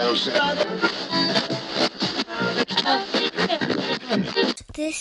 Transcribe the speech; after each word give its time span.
This 0.00 0.26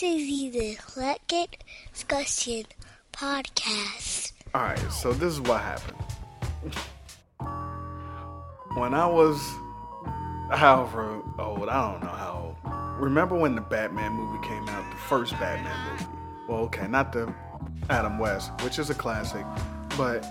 is 0.04 0.52
the 0.52 0.72
Eclectic 0.74 1.64
Discussion 1.94 2.66
Podcast. 3.14 4.34
Alright, 4.54 4.92
so 4.92 5.14
this 5.14 5.36
is 5.36 5.40
what 5.40 5.62
happened. 5.62 5.96
when 8.76 8.94
I 8.94 9.06
was 9.06 9.42
however 10.52 11.22
old, 11.40 11.70
I 11.70 11.92
don't 11.92 12.04
know 12.04 12.10
how 12.10 12.58
old. 12.66 13.02
Remember 13.02 13.38
when 13.38 13.56
the 13.56 13.62
Batman 13.62 14.12
movie 14.12 14.46
came 14.46 14.68
out, 14.68 14.92
the 14.92 14.98
first 14.98 15.32
Batman 15.40 15.92
movie? 15.92 16.08
Well, 16.50 16.60
okay, 16.64 16.90
not 16.90 17.14
the 17.14 17.34
Adam 17.90 18.20
West, 18.20 18.52
which 18.62 18.80
is 18.80 18.90
a 18.90 18.96
classic, 18.96 19.46
but 19.98 20.22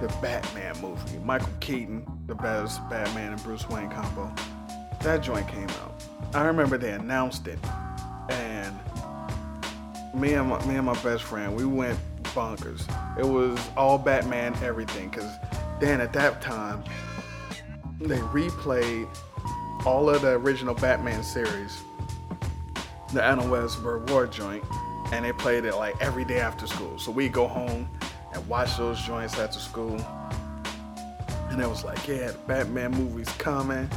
the 0.00 0.08
Batman 0.22 0.80
movie. 0.80 1.18
Michael 1.24 1.48
Keaton, 1.60 2.06
the 2.26 2.34
best 2.34 2.80
Batman 2.88 3.32
and 3.32 3.42
Bruce 3.42 3.68
Wayne 3.68 3.90
combo. 3.90 4.32
That 5.00 5.22
joint 5.22 5.48
came 5.48 5.68
out. 5.68 6.04
I 6.34 6.42
remember 6.42 6.78
they 6.78 6.92
announced 6.92 7.46
it, 7.46 7.58
and 8.28 8.74
me 10.14 10.34
and 10.34 10.48
my, 10.48 10.64
me 10.66 10.76
and 10.76 10.86
my 10.86 11.00
best 11.02 11.22
friend, 11.24 11.54
we 11.56 11.64
went 11.64 11.98
bonkers. 12.22 12.88
It 13.18 13.26
was 13.26 13.58
all 13.76 13.98
Batman, 13.98 14.54
everything. 14.62 15.10
Cause 15.10 15.30
then 15.80 16.00
at 16.00 16.12
that 16.12 16.40
time, 16.40 16.84
they 18.00 18.18
replayed 18.18 19.08
all 19.84 20.08
of 20.08 20.22
the 20.22 20.32
original 20.32 20.74
Batman 20.74 21.22
series, 21.22 21.82
the 23.12 23.22
Adam 23.22 23.50
West 23.50 23.82
Burt 23.82 24.08
Ward 24.10 24.30
joint, 24.30 24.64
and 25.12 25.24
they 25.24 25.32
played 25.32 25.64
it 25.64 25.74
like 25.74 26.00
every 26.00 26.24
day 26.24 26.40
after 26.40 26.66
school. 26.66 26.98
So 26.98 27.10
we 27.10 27.28
go 27.28 27.46
home 27.46 27.88
and 28.32 28.46
watch 28.48 28.76
those 28.76 29.00
joints 29.02 29.38
after 29.38 29.58
school. 29.58 29.98
And 31.50 31.60
it 31.60 31.68
was 31.68 31.84
like, 31.84 32.06
yeah, 32.06 32.28
the 32.28 32.38
Batman 32.46 32.92
movie's 32.92 33.28
coming, 33.32 33.90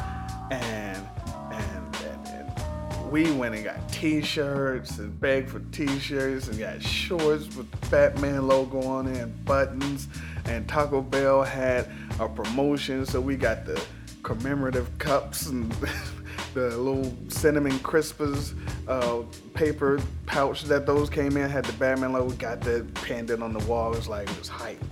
and 0.50 1.08
and 1.52 1.96
and, 2.04 2.28
and 2.28 3.12
we 3.12 3.32
went 3.32 3.54
and 3.54 3.64
got 3.64 3.88
T-shirts 3.92 4.98
and 4.98 5.20
begged 5.20 5.52
for 5.52 5.60
T-shirts 5.72 6.48
and 6.48 6.58
got 6.58 6.82
shorts 6.82 7.56
with 7.56 7.70
the 7.70 7.88
Batman 7.90 8.48
logo 8.48 8.82
on 8.82 9.08
it 9.08 9.18
and 9.18 9.46
buttons. 9.46 10.08
And 10.46 10.68
Taco 10.68 11.02
Bell 11.02 11.44
had 11.44 11.88
a 12.20 12.28
promotion, 12.28 13.06
so 13.06 13.22
we 13.22 13.36
got 13.36 13.66
the 13.66 13.82
commemorative 14.24 14.98
cups 14.98 15.46
and 15.46 15.72
the 16.54 16.78
little 16.78 17.14
cinnamon 17.30 17.74
crispers 17.80 18.54
uh, 18.88 19.24
paper 19.54 20.00
pouch 20.26 20.64
that 20.64 20.86
those 20.86 21.10
came 21.10 21.38
in 21.38 21.50
had 21.50 21.66
the 21.66 21.74
Batman 21.74 22.14
logo. 22.14 22.34
Got 22.36 22.62
pinned 22.96 23.30
in 23.30 23.42
on 23.42 23.54
the 23.54 23.66
wall. 23.66 23.94
It 23.94 23.98
was 23.98 24.08
like 24.08 24.30
it 24.30 24.40
was 24.40 24.48
hype. 24.48 24.84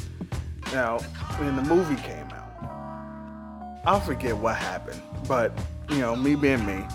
Now, 0.74 1.00
when 1.40 1.56
the 1.56 1.64
movie 1.64 2.02
came 2.02 2.28
out, 2.28 3.82
I 3.86 4.00
forget 4.00 4.36
what 4.36 4.56
happened, 4.56 5.02
but 5.28 5.52
you 5.90 5.98
know, 6.00 6.16
me 6.16 6.36
being 6.36 6.66
me, 6.66 6.86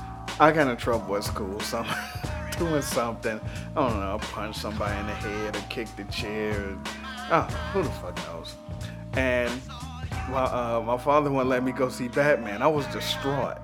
I 0.40 0.52
got 0.52 0.68
in 0.68 0.76
trouble 0.76 1.16
at 1.16 1.24
school. 1.24 1.60
So 1.66 1.84
doing 2.58 2.80
something, 2.80 3.38
I 3.76 3.88
don't 3.88 4.00
know, 4.00 4.18
punch 4.20 4.56
somebody 4.56 4.98
in 4.98 5.06
the 5.06 5.12
head 5.12 5.56
or 5.56 5.60
kick 5.68 5.94
the 5.96 6.04
chair. 6.04 6.76
Oh, 7.30 7.42
who 7.72 7.82
the 7.82 7.90
fuck 7.90 8.16
knows? 8.26 8.54
And 9.12 9.52
my, 10.30 10.44
uh, 10.44 10.82
my 10.86 10.96
father 10.96 11.30
wouldn't 11.30 11.50
let 11.50 11.62
me 11.62 11.72
go 11.72 11.90
see 11.90 12.08
Batman. 12.08 12.62
I 12.62 12.66
was 12.66 12.86
distraught. 12.86 13.58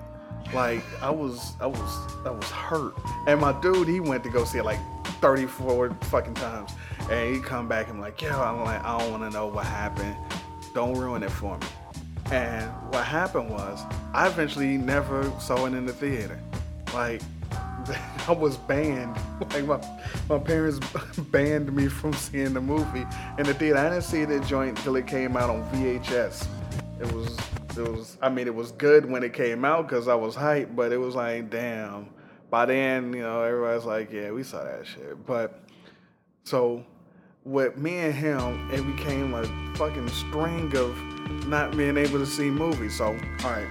Like 0.53 0.83
I 1.01 1.09
was, 1.09 1.53
I 1.59 1.67
was, 1.67 2.15
I 2.25 2.31
was 2.31 2.49
hurt. 2.49 2.95
And 3.27 3.39
my 3.41 3.59
dude, 3.61 3.87
he 3.87 3.99
went 3.99 4.23
to 4.23 4.29
go 4.29 4.45
see 4.45 4.59
it 4.59 4.65
like 4.65 4.79
34 5.21 5.95
fucking 6.03 6.33
times, 6.35 6.71
and 7.09 7.35
he 7.35 7.41
come 7.41 7.67
back 7.67 7.89
and 7.89 8.01
like, 8.01 8.21
yo, 8.21 8.29
I'm 8.29 8.63
like, 8.63 8.83
I 8.83 8.97
don't 8.99 9.11
want 9.11 9.23
to 9.23 9.29
know 9.29 9.47
what 9.47 9.65
happened. 9.65 10.15
Don't 10.73 10.97
ruin 10.97 11.23
it 11.23 11.31
for 11.31 11.57
me. 11.57 11.67
And 12.31 12.69
what 12.91 13.05
happened 13.05 13.49
was, 13.49 13.81
I 14.13 14.27
eventually 14.27 14.77
never 14.77 15.31
saw 15.39 15.65
it 15.65 15.73
in 15.73 15.85
the 15.85 15.93
theater. 15.93 16.39
Like 16.93 17.21
I 18.27 18.31
was 18.31 18.57
banned. 18.57 19.17
Like 19.53 19.65
my 19.65 19.79
my 20.29 20.39
parents 20.39 20.79
banned 21.31 21.73
me 21.75 21.87
from 21.87 22.13
seeing 22.13 22.53
the 22.53 22.61
movie 22.61 23.05
in 23.37 23.45
the 23.45 23.53
theater. 23.53 23.77
I 23.77 23.89
didn't 23.89 24.03
see 24.03 24.23
the 24.23 24.39
joint 24.41 24.77
until 24.77 24.95
it 24.95 25.05
came 25.05 25.35
out 25.35 25.49
on 25.49 25.63
VHS. 25.71 26.47
It 27.01 27.11
was 27.11 27.37
it 27.77 27.87
was 27.87 28.17
I 28.21 28.29
mean 28.29 28.47
it 28.47 28.55
was 28.55 28.71
good 28.71 29.05
when 29.05 29.23
it 29.23 29.33
came 29.33 29.65
out 29.65 29.87
because 29.87 30.07
I 30.07 30.15
was 30.15 30.35
hyped, 30.35 30.75
but 30.75 30.91
it 30.91 30.97
was 30.97 31.15
like 31.15 31.49
damn. 31.49 32.09
By 32.49 32.67
then, 32.67 33.13
you 33.13 33.23
know, 33.23 33.41
everybody's 33.41 33.85
like, 33.85 34.11
yeah, 34.11 34.29
we 34.29 34.43
saw 34.43 34.63
that 34.63 34.85
shit. 34.85 35.25
But 35.25 35.63
so 36.43 36.85
with 37.45 37.77
me 37.77 37.97
and 37.97 38.13
him, 38.13 38.69
it 38.71 38.83
became 38.95 39.33
a 39.33 39.43
fucking 39.75 40.07
string 40.09 40.75
of 40.77 40.95
not 41.47 41.75
being 41.75 41.97
able 41.97 42.19
to 42.19 42.25
see 42.25 42.49
movies. 42.49 42.97
So 42.97 43.05
all 43.05 43.51
right, 43.51 43.67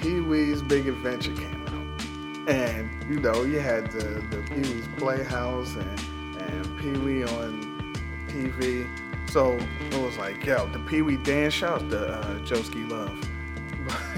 Pee 0.00 0.20
Wee's 0.20 0.62
Big 0.62 0.88
Adventure 0.88 1.34
came 1.34 1.66
out, 1.66 2.48
and 2.48 2.90
you 3.08 3.20
know 3.20 3.42
you 3.42 3.60
had 3.60 3.90
the 3.90 4.24
the 4.30 4.42
Pee 4.48 4.72
Wee's 4.72 4.88
Playhouse 4.96 5.76
and 5.76 6.00
and 6.40 6.78
Pee 6.78 6.98
Wee 6.98 7.24
on 7.24 7.94
TV. 8.28 9.09
So 9.30 9.56
it 9.92 10.02
was 10.02 10.18
like, 10.18 10.44
yo, 10.44 10.66
the 10.66 10.80
Pee 10.80 11.02
Wee 11.02 11.16
dance 11.16 11.54
shout 11.54 11.82
out 11.82 11.90
to 11.90 12.08
uh, 12.08 12.38
Joeski 12.40 12.88
Love. 12.90 13.16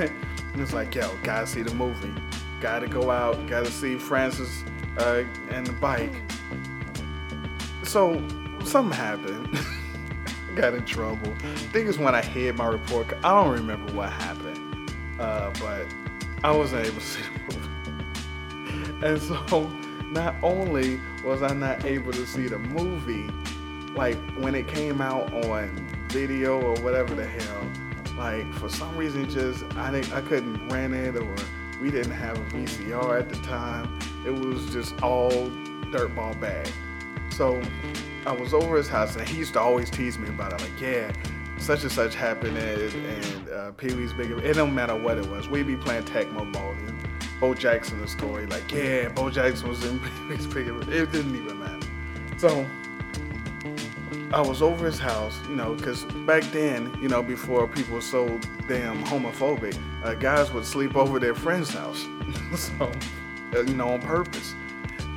It 0.55 0.61
was 0.61 0.75
like, 0.75 0.95
yo, 0.95 1.11
gotta 1.23 1.47
see 1.47 1.62
the 1.62 1.75
movie. 1.75 2.12
Gotta 2.61 2.87
go 2.87 3.11
out, 3.11 3.47
gotta 3.47 3.71
see 3.71 3.97
Francis 3.97 4.65
uh, 4.99 5.25
and 5.50 5.67
the 5.67 5.73
bike. 5.73 6.12
So 7.84 8.23
something 8.65 8.97
happened. 8.97 9.59
Got 10.55 10.75
in 10.75 10.84
trouble. 10.84 11.33
I 11.43 11.56
think 11.56 11.89
it's 11.89 11.97
when 11.97 12.15
I 12.15 12.21
hid 12.21 12.56
my 12.56 12.67
report. 12.67 13.06
I 13.25 13.31
don't 13.31 13.53
remember 13.53 13.93
what 13.94 14.12
happened, 14.12 14.93
uh, 15.19 15.50
but 15.59 15.87
I 16.44 16.55
wasn't 16.55 16.87
able 16.87 17.00
to 17.00 17.06
see 17.06 17.23
the 17.23 17.55
movie. 17.55 17.69
And 19.03 19.21
so, 19.21 19.69
not 20.12 20.37
only 20.44 21.00
was 21.25 21.43
I 21.43 21.53
not 21.55 21.84
able 21.84 22.12
to 22.12 22.25
see 22.25 22.47
the 22.47 22.59
movie, 22.59 23.29
like 23.95 24.19
when 24.39 24.55
it 24.55 24.69
came 24.69 25.01
out 25.01 25.33
on 25.45 25.89
video 26.09 26.61
or 26.61 26.75
whatever 26.83 27.15
the 27.15 27.27
hell, 27.27 27.67
like 28.17 28.53
for 28.55 28.69
some 28.69 28.97
reason 28.97 29.29
just 29.29 29.65
I 29.77 29.91
didn't 29.91 30.13
I 30.13 30.21
couldn't 30.21 30.69
rent 30.69 30.95
it 30.95 31.17
or 31.17 31.35
we 31.81 31.91
didn't 31.91 32.13
have 32.13 32.39
a 32.39 32.45
VCR 32.57 33.19
at 33.19 33.29
the 33.29 33.37
time. 33.37 33.99
It 34.25 34.31
was 34.31 34.73
just 34.73 35.01
all 35.03 35.31
dirtball 35.31 36.41
bag. 36.41 36.69
So 37.31 37.61
I 38.25 38.33
was 38.33 38.55
over 38.55 38.77
his 38.77 38.89
house 38.89 39.17
and 39.17 39.27
he 39.29 39.39
used 39.39 39.55
to 39.55 39.61
always 39.61 39.91
tease 39.91 40.19
me 40.19 40.29
about 40.29 40.53
it. 40.53 40.61
Like, 40.61 40.81
yeah, 40.81 41.13
such 41.59 41.83
and 41.83 41.91
such 41.91 42.15
happened 42.15 42.57
and, 42.57 43.49
uh, 43.49 43.73
Pee 43.73 43.95
Wee's 43.95 44.13
Big. 44.13 44.31
It 44.31 44.55
don't 44.55 44.75
matter 44.75 44.95
what 44.95 45.19
it 45.19 45.29
was. 45.29 45.49
We'd 45.49 45.67
be 45.67 45.77
playing 45.77 46.05
Tecmo 46.05 46.53
Bowl 46.53 46.71
and 46.71 47.03
Bo 47.41 47.53
Jackson 47.55 48.01
the 48.01 48.07
story. 48.07 48.47
Like, 48.47 48.71
yeah, 48.71 49.09
Bo 49.09 49.29
Jackson 49.31 49.69
was 49.69 49.83
in 49.85 49.99
Pee 50.29 50.29
Wee's 50.29 50.47
Big. 50.47 50.69
It 50.69 51.11
didn't 51.11 51.35
even 51.35 51.59
matter. 51.59 51.87
So 52.39 52.65
I 54.32 54.41
was 54.41 54.62
over 54.62 54.87
his 54.87 54.98
house, 54.98 55.38
you 55.47 55.54
know, 55.54 55.75
because 55.75 56.04
back 56.26 56.43
then, 56.44 56.97
you 57.03 57.09
know, 57.09 57.22
before 57.22 57.69
people 57.69 57.97
were 57.97 58.00
so 58.00 58.41
damn 58.66 59.04
homophobic, 59.04 59.78
uh, 60.03 60.15
guys 60.15 60.50
would 60.54 60.65
sleep 60.65 60.97
over 60.97 61.19
their 61.19 61.34
friend's 61.34 61.70
house, 61.70 62.06
so 62.56 62.91
uh, 63.54 63.60
you 63.60 63.75
know, 63.75 63.91
on 63.91 64.00
purpose. 64.00 64.54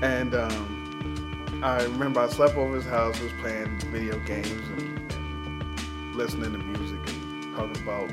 And 0.02 0.36
um, 0.36 1.62
I 1.64 1.84
remember 1.84 2.20
I 2.20 2.28
slept 2.28 2.58
over 2.58 2.76
his 2.76 2.86
house, 2.86 3.18
was 3.22 3.32
playing 3.40 3.80
video 3.90 4.20
games 4.20 4.50
and, 4.50 5.14
and 5.14 6.16
listening 6.16 6.52
to 6.52 6.58
music 6.58 7.00
and 7.08 7.56
talking 7.56 7.82
about 7.84 8.12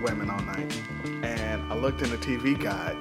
women 0.00 0.30
all 0.30 0.42
night. 0.42 0.80
And 1.24 1.72
I 1.72 1.74
looked 1.74 2.02
in 2.02 2.10
the 2.10 2.18
TV 2.18 2.56
guide 2.56 3.00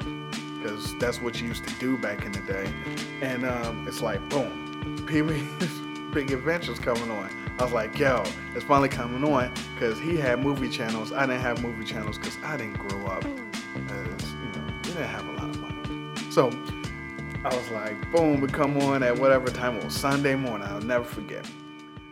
because 0.58 0.98
that's 0.98 1.22
what 1.22 1.40
you 1.40 1.48
used 1.48 1.68
to 1.68 1.76
do 1.76 1.96
back 1.96 2.26
in 2.26 2.32
the 2.32 2.42
day. 2.42 2.74
And 3.22 3.46
um, 3.46 3.88
it's 3.88 4.02
like, 4.02 4.28
boom, 4.30 5.06
Pee 5.08 5.22
Wee's 5.22 5.83
Big 6.14 6.32
Adventures 6.32 6.80
coming 6.80 7.10
on. 7.10 7.30
I 7.60 7.64
was 7.64 7.74
like, 7.74 7.98
yo, 7.98 8.24
it's 8.56 8.64
finally 8.64 8.90
coming 8.90 9.24
on 9.24 9.52
because 9.74 10.00
he 10.00 10.16
had 10.16 10.44
movie 10.44 10.70
channels. 10.70 11.12
I 11.12 11.26
didn't 11.26 11.42
have 11.42 11.64
movie 11.64 11.86
channels 11.86 12.18
because 12.18 12.38
I 12.44 12.56
didn't 12.58 12.78
grow 12.88 13.06
up 13.08 13.24
as, 13.26 14.32
you 14.32 14.52
know, 14.54 14.66
we 14.68 14.82
didn't 14.82 15.08
have 15.08 15.28
a 15.28 15.32
lot 15.32 15.50
of 15.50 15.60
money. 15.60 16.32
So 16.32 16.50
I 17.44 17.56
was 17.56 17.70
like, 17.72 18.12
boom, 18.12 18.42
we 18.42 18.48
come 18.48 18.78
on 18.78 19.02
at 19.02 19.18
whatever 19.18 19.48
time. 19.48 19.78
It 19.78 19.86
was 19.86 19.96
Sunday 19.96 20.36
morning. 20.36 20.68
I'll 20.68 20.82
never 20.82 21.04
forget. 21.04 21.46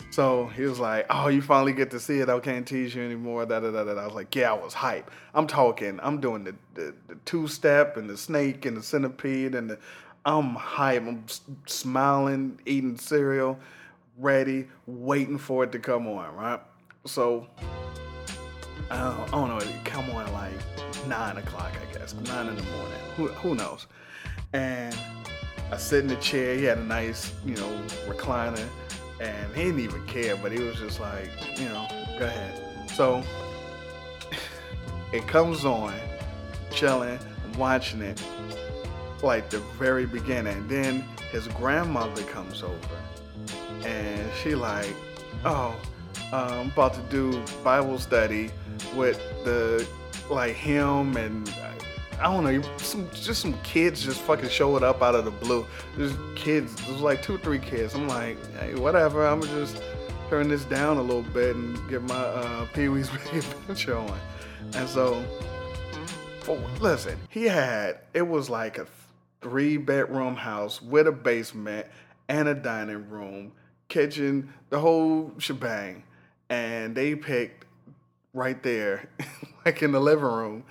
So 0.09 0.47
he 0.47 0.63
was 0.63 0.77
like, 0.77 1.05
"Oh, 1.09 1.29
you 1.29 1.41
finally 1.41 1.71
get 1.71 1.89
to 1.91 1.99
see 1.99 2.19
it. 2.19 2.27
I 2.27 2.37
can't 2.41 2.67
tease 2.67 2.93
you 2.93 3.01
anymore." 3.01 3.45
Da 3.45 3.61
da 3.61 3.71
da 3.71 3.85
da. 3.85 3.93
I 3.93 4.05
was 4.05 4.13
like, 4.13 4.35
"Yeah, 4.35 4.51
I 4.51 4.61
was 4.61 4.73
hype. 4.73 5.09
I'm 5.33 5.47
talking. 5.47 6.01
I'm 6.03 6.19
doing 6.19 6.43
the 6.43 6.53
the, 6.73 6.93
the 7.07 7.15
two 7.23 7.47
step 7.47 7.95
and 7.95 8.09
the 8.09 8.17
snake 8.17 8.65
and 8.65 8.75
the 8.75 8.83
centipede 8.83 9.55
and 9.55 9.69
the. 9.69 9.79
I'm 10.25 10.55
hype. 10.55 11.03
I'm 11.03 11.23
smiling, 11.65 12.59
eating 12.65 12.97
cereal, 12.97 13.57
ready, 14.21 14.67
waiting 14.85 15.37
for 15.37 15.63
it 15.63 15.71
to 15.71 15.79
come 15.79 16.07
on. 16.07 16.35
Right. 16.35 16.59
So 17.05 17.47
I 18.89 18.97
don't, 18.97 19.19
I 19.21 19.31
don't 19.31 19.49
know. 19.49 19.57
It 19.57 19.85
come 19.85 20.09
on 20.11 20.31
like 20.33 20.53
nine 21.07 21.37
o'clock, 21.37 21.71
I 21.75 21.97
guess, 21.97 22.13
nine 22.13 22.47
in 22.47 22.55
the 22.55 22.63
morning. 22.63 22.99
Who 23.17 23.27
who 23.29 23.55
knows? 23.55 23.87
And 24.53 24.95
I 25.71 25.77
sit 25.77 26.01
in 26.01 26.07
the 26.07 26.15
chair. 26.17 26.55
He 26.55 26.65
had 26.65 26.77
a 26.77 26.83
nice, 26.83 27.33
you 27.45 27.55
know, 27.55 27.81
recliner, 28.07 28.67
and 29.19 29.55
he 29.55 29.63
didn't 29.63 29.79
even 29.79 30.05
care. 30.05 30.35
But 30.35 30.51
he 30.51 30.59
was 30.59 30.75
just 30.75 30.99
like, 30.99 31.29
you 31.59 31.65
know, 31.69 31.87
go 32.19 32.25
ahead. 32.25 32.89
So 32.91 33.23
it 35.13 35.27
comes 35.27 35.65
on, 35.65 35.93
chilling, 36.69 37.19
watching 37.57 38.01
it, 38.01 38.21
like 39.23 39.49
the 39.49 39.59
very 39.79 40.05
beginning. 40.05 40.67
Then 40.67 41.03
his 41.31 41.47
grandmother 41.47 42.23
comes 42.23 42.61
over, 42.61 42.97
and 43.85 44.31
she 44.41 44.55
like, 44.55 44.93
oh, 45.45 45.75
I'm 46.31 46.69
about 46.71 46.93
to 46.93 47.01
do 47.09 47.43
Bible 47.63 47.99
study 47.99 48.51
with 48.95 49.19
the 49.43 49.87
like 50.29 50.55
him 50.55 51.17
and 51.17 51.49
I 52.21 52.25
don't 52.25 52.43
know, 52.43 52.61
some 52.77 53.09
just 53.13 53.41
some 53.41 53.59
kids 53.63 54.03
just 54.03 54.21
fucking 54.21 54.49
showed 54.49 54.83
up 54.83 55.01
out 55.01 55.15
of 55.15 55.25
the 55.25 55.31
blue. 55.31 55.65
There's 55.97 56.13
kids, 56.35 56.75
there's 56.85 57.01
like 57.01 57.23
two, 57.23 57.35
or 57.35 57.37
three 57.39 57.57
kids. 57.57 57.95
I'm 57.95 58.07
like, 58.07 58.37
hey, 58.57 58.75
whatever. 58.75 59.25
I'm 59.25 59.41
just 59.41 59.81
turn 60.29 60.47
this 60.47 60.63
down 60.65 60.97
a 60.97 61.01
little 61.01 61.23
bit 61.23 61.55
and 61.55 61.89
get 61.89 62.03
my 62.03 62.15
uh, 62.15 62.65
Pee 62.73 62.89
Wee's 62.89 63.09
Big 63.33 63.43
Adventure 63.43 63.97
on. 63.97 64.19
And 64.75 64.87
so, 64.87 65.25
for, 66.41 66.57
listen, 66.79 67.17
he 67.29 67.45
had 67.45 68.01
it 68.13 68.27
was 68.27 68.51
like 68.51 68.77
a 68.77 68.85
three 69.41 69.77
bedroom 69.77 70.35
house 70.35 70.79
with 70.79 71.07
a 71.07 71.11
basement 71.11 71.87
and 72.29 72.47
a 72.47 72.53
dining 72.53 73.09
room, 73.09 73.51
kitchen, 73.89 74.53
the 74.69 74.79
whole 74.79 75.31
shebang. 75.37 76.03
And 76.49 76.95
they 76.95 77.15
picked 77.15 77.65
right 78.33 78.61
there, 78.63 79.09
like 79.65 79.81
in 79.81 79.91
the 79.91 79.99
living 79.99 80.25
room, 80.25 80.63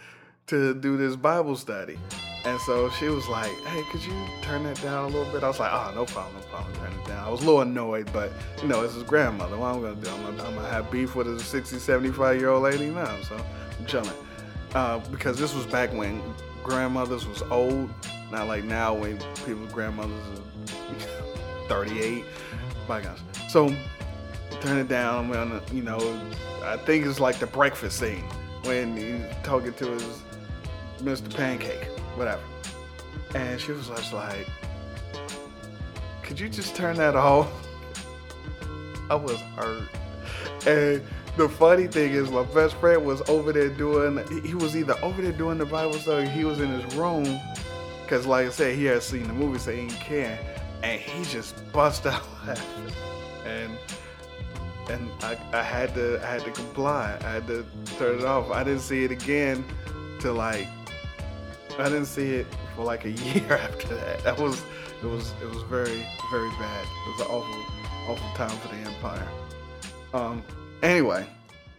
to 0.48 0.74
do 0.74 0.96
this 0.96 1.16
Bible 1.16 1.56
study. 1.56 1.98
And 2.44 2.58
so 2.62 2.88
she 2.90 3.08
was 3.08 3.28
like, 3.28 3.52
hey, 3.66 3.82
could 3.90 4.02
you 4.02 4.14
turn 4.40 4.62
that 4.64 4.80
down 4.80 5.04
a 5.04 5.08
little 5.08 5.30
bit? 5.30 5.44
I 5.44 5.48
was 5.48 5.60
like, 5.60 5.70
oh, 5.72 5.92
no 5.94 6.06
problem, 6.06 6.36
no 6.36 6.46
problem, 6.48 6.74
turn 6.76 6.92
it 6.98 7.06
down. 7.06 7.26
I 7.26 7.30
was 7.30 7.42
a 7.42 7.44
little 7.44 7.60
annoyed, 7.60 8.10
but, 8.12 8.32
you 8.62 8.68
know, 8.68 8.82
it's 8.82 8.94
his 8.94 9.02
grandmother. 9.02 9.58
What 9.58 9.68
am 9.68 9.76
I'm 9.76 9.80
going 9.82 9.96
to 9.96 10.02
do? 10.02 10.10
I'm 10.10 10.36
going 10.36 10.54
to 10.56 10.62
have 10.62 10.90
beef 10.90 11.14
with 11.14 11.28
a 11.28 11.38
60, 11.38 11.78
75 11.78 12.40
year 12.40 12.48
old 12.48 12.62
lady 12.62 12.88
now, 12.88 13.20
so 13.22 13.36
I'm 13.78 13.86
chilling. 13.86 14.10
Uh, 14.74 14.98
because 15.10 15.38
this 15.38 15.54
was 15.54 15.66
back 15.66 15.92
when 15.92 16.22
grandmothers 16.62 17.26
was 17.26 17.42
old, 17.42 17.90
not 18.30 18.46
like 18.46 18.64
now 18.64 18.94
when 18.94 19.18
people's 19.44 19.72
grandmothers 19.72 20.40
38. 21.70 22.24
My 22.88 23.00
gosh. 23.00 23.20
So 23.48 23.72
turn 24.60 24.78
it 24.78 24.88
down. 24.88 25.28
When, 25.28 25.60
you 25.72 25.82
know, 25.82 26.20
I 26.64 26.76
think 26.76 27.06
it's 27.06 27.20
like 27.20 27.38
the 27.38 27.46
breakfast 27.46 28.00
scene 28.00 28.24
when 28.64 28.96
he's 28.96 29.22
talking 29.44 29.72
to 29.74 29.92
his 29.92 30.22
Mr. 30.98 31.32
Pancake, 31.34 31.84
whatever. 32.16 32.42
And 33.36 33.60
she 33.60 33.70
was 33.70 33.86
just 33.86 34.12
like, 34.12 34.48
could 36.24 36.40
you 36.40 36.48
just 36.48 36.74
turn 36.74 36.96
that 36.96 37.14
off? 37.14 37.48
I 39.08 39.14
was 39.14 39.40
hurt. 39.56 39.88
And 40.66 41.02
the 41.36 41.48
funny 41.48 41.86
thing 41.86 42.12
is, 42.12 42.32
my 42.32 42.42
best 42.42 42.74
friend 42.76 43.06
was 43.06 43.22
over 43.28 43.52
there 43.52 43.68
doing, 43.68 44.18
he 44.44 44.54
was 44.54 44.76
either 44.76 44.96
over 45.04 45.22
there 45.22 45.32
doing 45.32 45.58
the 45.58 45.66
Bible 45.66 45.94
study, 45.94 46.28
he 46.28 46.44
was 46.44 46.60
in 46.60 46.68
his 46.70 46.94
room, 46.96 47.40
because 48.02 48.26
like 48.26 48.48
I 48.48 48.50
said, 48.50 48.74
he 48.74 48.86
had 48.86 49.04
seen 49.04 49.22
the 49.22 49.32
movie, 49.32 49.60
so 49.60 49.70
he 49.70 49.86
didn't 49.86 50.00
care. 50.00 50.59
And 50.82 51.00
he 51.00 51.24
just 51.24 51.54
bust 51.72 52.06
out 52.06 52.22
laughing. 52.46 52.92
And 53.46 53.76
and 54.90 55.08
I, 55.22 55.38
I 55.52 55.62
had 55.62 55.94
to 55.94 56.20
I 56.22 56.32
had 56.32 56.44
to 56.44 56.50
comply. 56.50 57.16
I 57.24 57.30
had 57.30 57.46
to 57.46 57.64
turn 57.98 58.18
it 58.18 58.24
off. 58.24 58.50
I 58.50 58.64
didn't 58.64 58.80
see 58.80 59.04
it 59.04 59.10
again 59.10 59.64
till 60.20 60.34
like 60.34 60.66
I 61.78 61.84
didn't 61.84 62.06
see 62.06 62.34
it 62.34 62.46
for 62.74 62.84
like 62.84 63.04
a 63.04 63.10
year 63.32 63.52
after 63.52 63.94
that. 63.94 64.24
That 64.24 64.38
was 64.38 64.62
it 65.02 65.06
was 65.06 65.32
it 65.42 65.48
was 65.48 65.62
very 65.64 66.06
very 66.30 66.50
bad. 66.50 66.84
It 66.84 67.10
was 67.12 67.20
an 67.20 67.26
awful 67.28 67.64
awful 68.08 68.36
time 68.36 68.56
for 68.58 68.68
the 68.68 68.80
empire. 68.90 69.28
Um. 70.12 70.42
Anyway, 70.82 71.26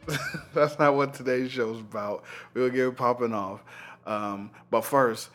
that's 0.53 0.77
not 0.79 0.95
what 0.95 1.13
today's 1.13 1.51
show's 1.51 1.79
about. 1.79 2.23
We'll 2.53 2.69
get 2.69 2.87
it 2.87 2.95
popping 2.95 3.33
off. 3.33 3.61
Um. 4.05 4.51
But 4.69 4.81
first, 4.81 5.29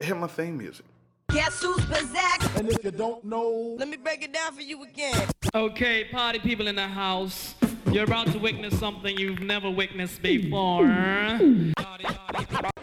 hit 0.00 0.16
my 0.16 0.26
theme 0.26 0.58
music. 0.58 0.84
Guess 1.32 1.62
who's 1.62 1.84
back? 1.84 2.56
And 2.56 2.70
if 2.70 2.82
you 2.82 2.90
don't 2.90 3.22
know, 3.22 3.76
let 3.78 3.86
me 3.86 3.98
break 3.98 4.22
it 4.22 4.32
down 4.32 4.54
for 4.54 4.62
you 4.62 4.82
again. 4.82 5.28
Okay, 5.54 6.04
party 6.04 6.38
people 6.38 6.68
in 6.68 6.76
the 6.76 6.88
house. 6.88 7.54
You're 7.92 8.04
about 8.04 8.28
to 8.32 8.38
witness 8.38 8.78
something 8.78 9.18
you've 9.18 9.40
never 9.40 9.70
witnessed 9.70 10.22
before. 10.22 10.86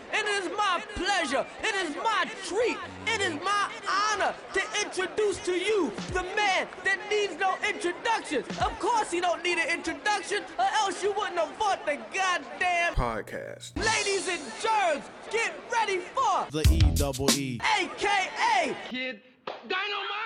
It 0.75 0.81
is 0.81 0.98
my 0.98 1.06
pleasure, 1.06 1.45
it 1.63 1.75
is 1.88 1.95
my 1.95 2.25
treat, 2.44 2.77
it 3.07 3.22
is 3.22 3.42
my 3.44 3.72
honor 3.89 4.33
to 4.54 4.62
introduce 4.83 5.38
to 5.45 5.54
you 5.54 5.92
the 6.12 6.24
man 6.36 6.68
that 6.83 7.00
needs 7.10 7.39
no 7.39 7.56
introduction. 7.68 8.44
Of 8.62 8.77
course 8.80 9.12
he 9.12 9.22
don't 9.22 9.42
need 9.44 9.57
an 9.57 9.69
introduction, 9.69 10.44
or 10.60 10.66
else 10.75 11.01
you 11.01 11.13
wouldn't 11.13 11.39
have 11.39 11.57
bought 11.57 11.86
the 11.86 11.98
goddamn 12.13 12.94
podcast. 12.94 13.77
Ladies 13.77 14.27
and 14.27 14.42
germs, 14.62 15.06
get 15.31 15.54
ready 15.72 16.00
for 16.00 16.48
the 16.51 16.68
E 16.69 16.80
double 16.95 17.31
E. 17.31 17.60
AKA 17.80 18.75
Kid 18.89 19.21
Dynamite! 19.45 20.25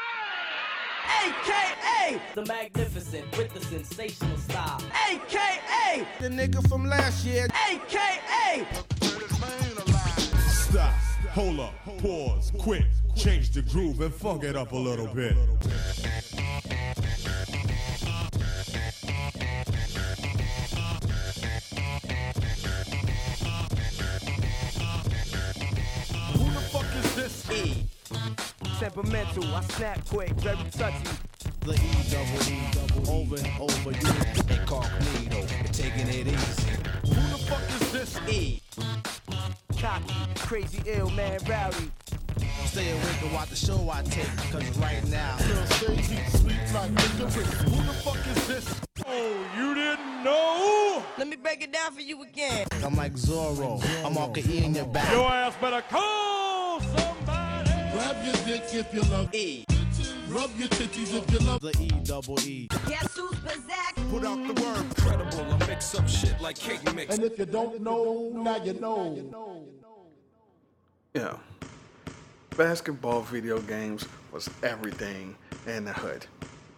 AKA 1.28 2.22
The 2.34 2.45
magnificent 2.45 3.38
with 3.38 3.54
the 3.54 3.62
sensational 3.62 4.38
style. 4.38 4.81
AKA 5.10 6.07
The 6.19 6.30
nigga 6.30 6.68
from 6.68 6.86
last 6.86 7.25
year. 7.25 7.48
AKA 7.69 8.66
Stop. 10.80 10.96
Hold 11.31 11.60
up. 11.60 11.74
Pause. 11.98 12.54
quit, 12.58 12.86
Change 13.14 13.52
the 13.52 13.62
groove 13.64 14.00
and 14.00 14.14
fuck 14.14 14.46
it 14.46 14.56
up 14.56 14.72
a 14.72 14.78
little 14.78 15.08
bit. 15.08 15.34
Who 15.34 15.58
the 26.46 26.62
fuck 26.72 26.86
is 26.96 27.16
this? 27.16 27.52
E. 27.52 27.84
Temperamental, 28.80 29.54
I 29.54 29.62
snap 29.64 30.06
quick, 30.08 30.31
very 30.36 30.56
touchy. 30.72 31.04
The 31.60 31.74
E 31.74 31.92
double 32.10 32.42
E 32.48 32.62
double 32.72 33.12
over 33.12 33.36
and 33.36 33.52
over. 33.60 33.92
You 33.92 34.14
Incognito. 34.56 35.46
Taking 35.74 36.08
it 36.08 36.28
easy. 36.28 36.70
who 37.04 37.10
the 37.10 37.38
fuck 37.50 37.70
is 37.81 37.92
this? 37.92 38.18
E. 38.30 38.62
Cocky, 39.78 40.14
crazy, 40.36 40.81
ill 40.86 41.10
man, 41.12 41.40
rowdy. 41.48 41.92
Stay 42.66 42.92
awake 42.92 43.22
and 43.24 43.34
watch 43.34 43.50
the 43.50 43.56
show 43.56 43.90
I 43.90 44.04
take. 44.04 44.28
Cause 44.52 44.78
right 44.78 45.04
now, 45.10 45.38
who 45.38 45.56
the 47.84 47.94
fuck 48.04 48.28
is 48.28 48.48
this? 48.48 48.81
Oh, 49.08 49.46
you 49.58 49.74
didn't 49.74 50.24
know? 50.24 51.04
Let 51.18 51.28
me 51.28 51.36
break 51.36 51.64
it 51.64 51.72
down 51.74 51.92
for 51.94 52.02
you 52.02 52.22
again. 52.24 52.68
I'm 52.84 52.96
like 52.96 53.14
Zorro. 53.14 53.84
I'm 54.06 54.18
all 54.18 54.31
E 54.38 54.64
in 54.64 54.76
your 54.76 54.86
back. 54.86 55.12
Your 55.12 55.30
ass 55.30 55.56
better 55.60 55.81
call 55.90 56.80
somebody. 56.81 57.71
Grab 57.94 58.16
your 58.24 58.36
dick 58.45 58.64
if 58.74 58.94
you 58.94 59.02
love 59.09 59.33
E. 59.33 59.66
Rub 60.30 60.52
your 60.59 60.68
titties 60.68 61.16
if 61.18 61.31
you 61.31 61.40
love 61.40 61.59
The 61.59 61.76
E 61.81 61.90
double 62.04 62.40
E. 62.42 62.68
Guess 62.88 63.18
who's 63.18 63.36
back? 63.62 63.95
Put 64.12 64.24
out 64.24 64.38
the 64.45 64.62
word. 64.62 64.78
incredible. 64.86 65.54
I 65.54 65.68
mix 65.68 65.95
up 65.95 66.07
shit 66.07 66.40
like 66.40 66.56
cake 66.56 66.83
mix. 66.94 67.16
And 67.16 67.24
if 67.24 67.40
you 67.40 67.45
don't 67.45 67.81
know, 67.81 68.30
now 68.36 68.64
you 68.64 68.74
know. 68.74 69.66
Yeah. 71.16 71.36
Basketball 72.56 73.21
video 73.21 73.59
games 73.62 74.06
was 74.31 74.48
everything 74.62 75.36
in 75.66 75.86
the 75.86 75.94
hood. 75.94 76.28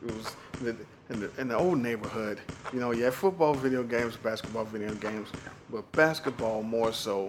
It 0.07 0.15
was 0.15 0.33
the, 0.61 0.77
in 1.09 1.19
the 1.19 1.31
in 1.37 1.47
the 1.49 1.57
old 1.57 1.79
neighborhood. 1.79 2.39
You 2.71 2.79
know, 2.79 2.91
you 2.91 3.03
had 3.03 3.13
football 3.13 3.53
video 3.53 3.83
games, 3.83 4.15
basketball 4.15 4.63
video 4.63 4.93
games, 4.95 5.27
but 5.69 5.91
basketball 5.91 6.63
more 6.63 6.93
so. 6.93 7.27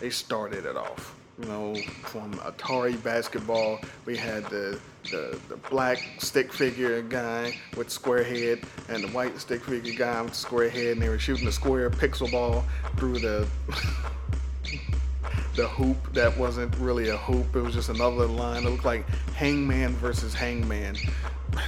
They 0.00 0.10
started 0.10 0.66
it 0.66 0.76
off. 0.76 1.14
You 1.40 1.46
know, 1.46 1.74
from 2.02 2.34
Atari 2.34 3.00
basketball, 3.04 3.78
we 4.04 4.16
had 4.16 4.44
the 4.46 4.80
the, 5.10 5.38
the 5.48 5.56
black 5.70 6.02
stick 6.18 6.52
figure 6.52 7.02
guy 7.02 7.54
with 7.76 7.90
square 7.90 8.22
head 8.22 8.60
and 8.88 9.02
the 9.02 9.08
white 9.08 9.38
stick 9.38 9.64
figure 9.64 9.94
guy 9.94 10.22
with 10.22 10.34
square 10.34 10.68
head, 10.68 10.92
and 10.92 11.02
they 11.02 11.08
were 11.08 11.18
shooting 11.18 11.48
a 11.48 11.52
square 11.52 11.90
pixel 11.90 12.30
ball 12.30 12.64
through 12.96 13.18
the 13.18 13.46
the 15.56 15.68
hoop 15.68 16.12
that 16.12 16.36
wasn't 16.36 16.74
really 16.76 17.08
a 17.08 17.16
hoop. 17.16 17.54
It 17.56 17.60
was 17.60 17.74
just 17.74 17.88
another 17.88 18.26
line. 18.26 18.64
It 18.64 18.70
looked 18.70 18.84
like 18.84 19.08
Hangman 19.34 19.94
versus 19.96 20.32
Hangman 20.32 20.96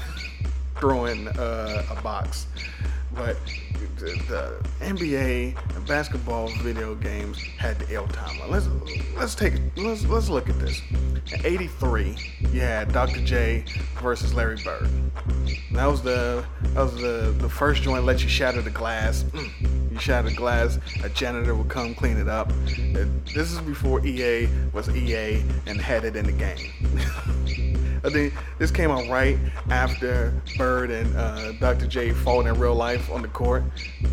throwing 0.77 1.29
uh, 1.29 1.85
a 1.91 2.01
box. 2.03 2.47
But 3.15 3.37
the, 3.99 4.11
the 4.29 4.85
NBA 4.85 5.77
and 5.77 5.87
basketball 5.87 6.49
video 6.61 6.95
games 6.95 7.39
had 7.59 7.79
the 7.79 7.95
L 7.95 8.09
timer. 8.09 8.47
Let's 8.49 8.69
let's 9.17 9.35
take 9.35 9.55
let's 9.77 10.05
let's 10.07 10.29
look 10.29 10.49
at 10.49 10.59
this. 10.59 10.83
In 11.33 11.47
'83, 11.47 12.17
you 12.53 12.61
had 12.61 12.93
Dr. 12.93 13.21
J 13.21 13.65
versus 14.01 14.35
Larry 14.35 14.57
Bird. 14.65 14.89
And 15.69 15.77
that 15.79 15.87
was 15.87 16.03
the 16.03 16.45
that 16.75 16.83
was 16.83 16.95
the 16.95 17.35
the 17.39 17.49
first 17.49 17.83
joint 17.83 18.05
let 18.05 18.23
you 18.23 18.29
shatter 18.29 18.61
the 18.61 18.71
glass. 18.71 19.25
Mm. 19.25 19.93
You 19.93 19.99
shatter 19.99 20.31
the 20.31 20.35
glass, 20.35 20.79
a 21.05 21.09
janitor 21.11 21.55
would 21.55 21.69
come 21.69 21.95
clean 21.95 22.17
it 22.17 22.29
up. 22.29 22.51
This 22.67 23.53
is 23.53 23.61
before 23.61 24.05
EA 24.07 24.49
was 24.73 24.89
EA 24.89 25.45
and 25.67 25.81
had 25.81 26.05
it 26.05 26.17
in 26.17 26.25
the 26.25 26.33
game. 26.33 26.73
I 28.05 28.11
think 28.11 28.35
this 28.59 28.71
came 28.71 28.91
out 28.91 29.09
right 29.09 29.39
after 29.71 30.35
Bird 30.57 30.91
and 30.91 31.17
uh, 31.17 31.53
Dr. 31.53 31.87
J 31.87 32.11
fought 32.11 32.47
in 32.47 32.59
real 32.59 32.75
life 32.75 33.11
on 33.11 33.23
the 33.23 33.29
court. 33.29 33.63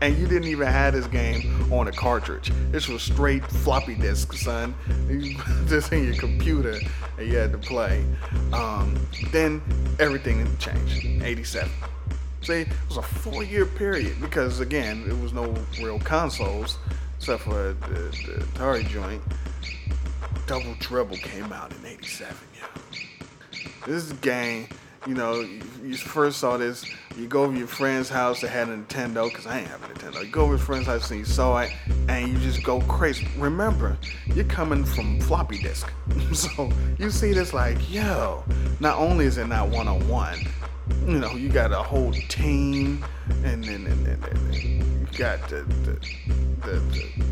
and 0.00 0.16
you 0.16 0.26
didn't 0.26 0.48
even 0.48 0.66
have 0.66 0.92
this 0.92 1.06
game 1.06 1.72
on 1.72 1.88
a 1.88 1.92
cartridge. 1.92 2.52
This 2.70 2.86
was 2.86 3.02
straight 3.02 3.44
floppy 3.44 3.94
disk, 3.94 4.32
son. 4.34 4.74
You 5.08 5.38
this 5.64 5.90
in 5.90 6.04
your 6.04 6.16
computer 6.16 6.78
and 7.16 7.28
you 7.28 7.36
had 7.36 7.50
to 7.52 7.58
play. 7.58 8.04
Um, 8.52 8.94
then 9.32 9.62
everything 9.98 10.46
changed. 10.58 11.22
87. 11.22 11.70
See, 12.42 12.52
it 12.52 12.68
was 12.88 12.98
a 12.98 13.02
four-year 13.02 13.64
period 13.64 14.20
because 14.20 14.60
again, 14.60 15.06
there 15.06 15.16
was 15.16 15.32
no 15.32 15.54
real 15.82 15.98
consoles 16.00 16.78
except 17.16 17.42
for 17.42 17.72
the, 17.72 17.74
the 18.26 18.44
Atari 18.52 18.86
joint. 18.86 19.22
Double 20.48 20.74
Dribble 20.78 21.18
came 21.18 21.52
out 21.52 21.74
in 21.76 21.84
'87. 21.84 22.34
Yeah. 22.56 23.60
This 23.86 24.12
game, 24.12 24.66
you 25.06 25.12
know, 25.12 25.46
you, 25.84 25.94
first 25.94 26.38
saw 26.38 26.56
this. 26.56 26.90
You 27.18 27.26
go 27.26 27.44
over 27.44 27.54
your 27.54 27.66
friend's 27.66 28.08
house 28.08 28.40
that 28.40 28.48
had 28.48 28.70
a 28.70 28.76
Nintendo, 28.78 29.28
because 29.28 29.46
I 29.46 29.58
ain't 29.58 29.68
have 29.68 29.84
a 29.84 29.88
Nintendo. 29.92 30.24
You 30.24 30.30
go 30.30 30.44
over 30.44 30.52
your 30.52 30.58
friend's 30.58 30.86
house 30.86 31.10
and 31.10 31.20
you 31.20 31.26
saw 31.26 31.58
it, 31.58 31.70
and 32.08 32.28
you 32.28 32.38
just 32.38 32.62
go 32.62 32.80
crazy. 32.80 33.28
Remember, 33.36 33.98
you're 34.34 34.46
coming 34.46 34.86
from 34.86 35.20
floppy 35.20 35.58
disk. 35.58 35.92
so 36.32 36.70
you 36.98 37.10
see 37.10 37.34
this 37.34 37.52
like, 37.52 37.76
yo, 37.92 38.42
not 38.80 38.96
only 38.96 39.26
is 39.26 39.36
it 39.36 39.48
not 39.48 39.68
one 39.68 39.86
on 39.86 40.08
one, 40.08 40.38
you 41.06 41.18
know, 41.18 41.32
you 41.32 41.50
got 41.50 41.72
a 41.72 41.82
whole 41.82 42.12
team, 42.30 43.04
and 43.44 43.64
then 43.64 43.86
and, 43.86 44.06
and, 44.06 44.24
and, 44.24 44.54
you 44.54 45.18
got 45.18 45.46
the, 45.50 45.56
the, 45.84 45.92
the, 46.62 46.80
the 46.80 47.28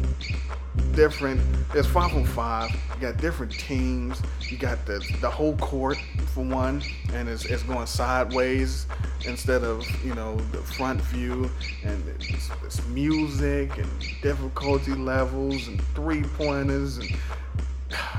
different. 0.92 1.40
It's 1.74 1.86
five 1.86 2.14
on 2.14 2.24
five. 2.24 2.70
You 2.94 3.00
got 3.00 3.18
different 3.18 3.52
teams. 3.52 4.20
You 4.40 4.56
got 4.56 4.84
the 4.86 4.98
the 5.20 5.30
whole 5.30 5.56
court 5.56 5.98
for 6.34 6.44
one, 6.44 6.82
and 7.12 7.28
it's, 7.28 7.44
it's 7.44 7.62
going 7.62 7.86
sideways 7.86 8.86
instead 9.26 9.62
of 9.62 9.86
you 10.04 10.14
know 10.14 10.36
the 10.52 10.58
front 10.58 11.00
view, 11.02 11.50
and 11.84 12.02
it's, 12.20 12.50
it's 12.64 12.86
music 12.88 13.76
and 13.78 13.90
difficulty 14.22 14.94
levels 14.94 15.68
and 15.68 15.80
three 15.94 16.22
pointers, 16.22 16.98
and 16.98 17.16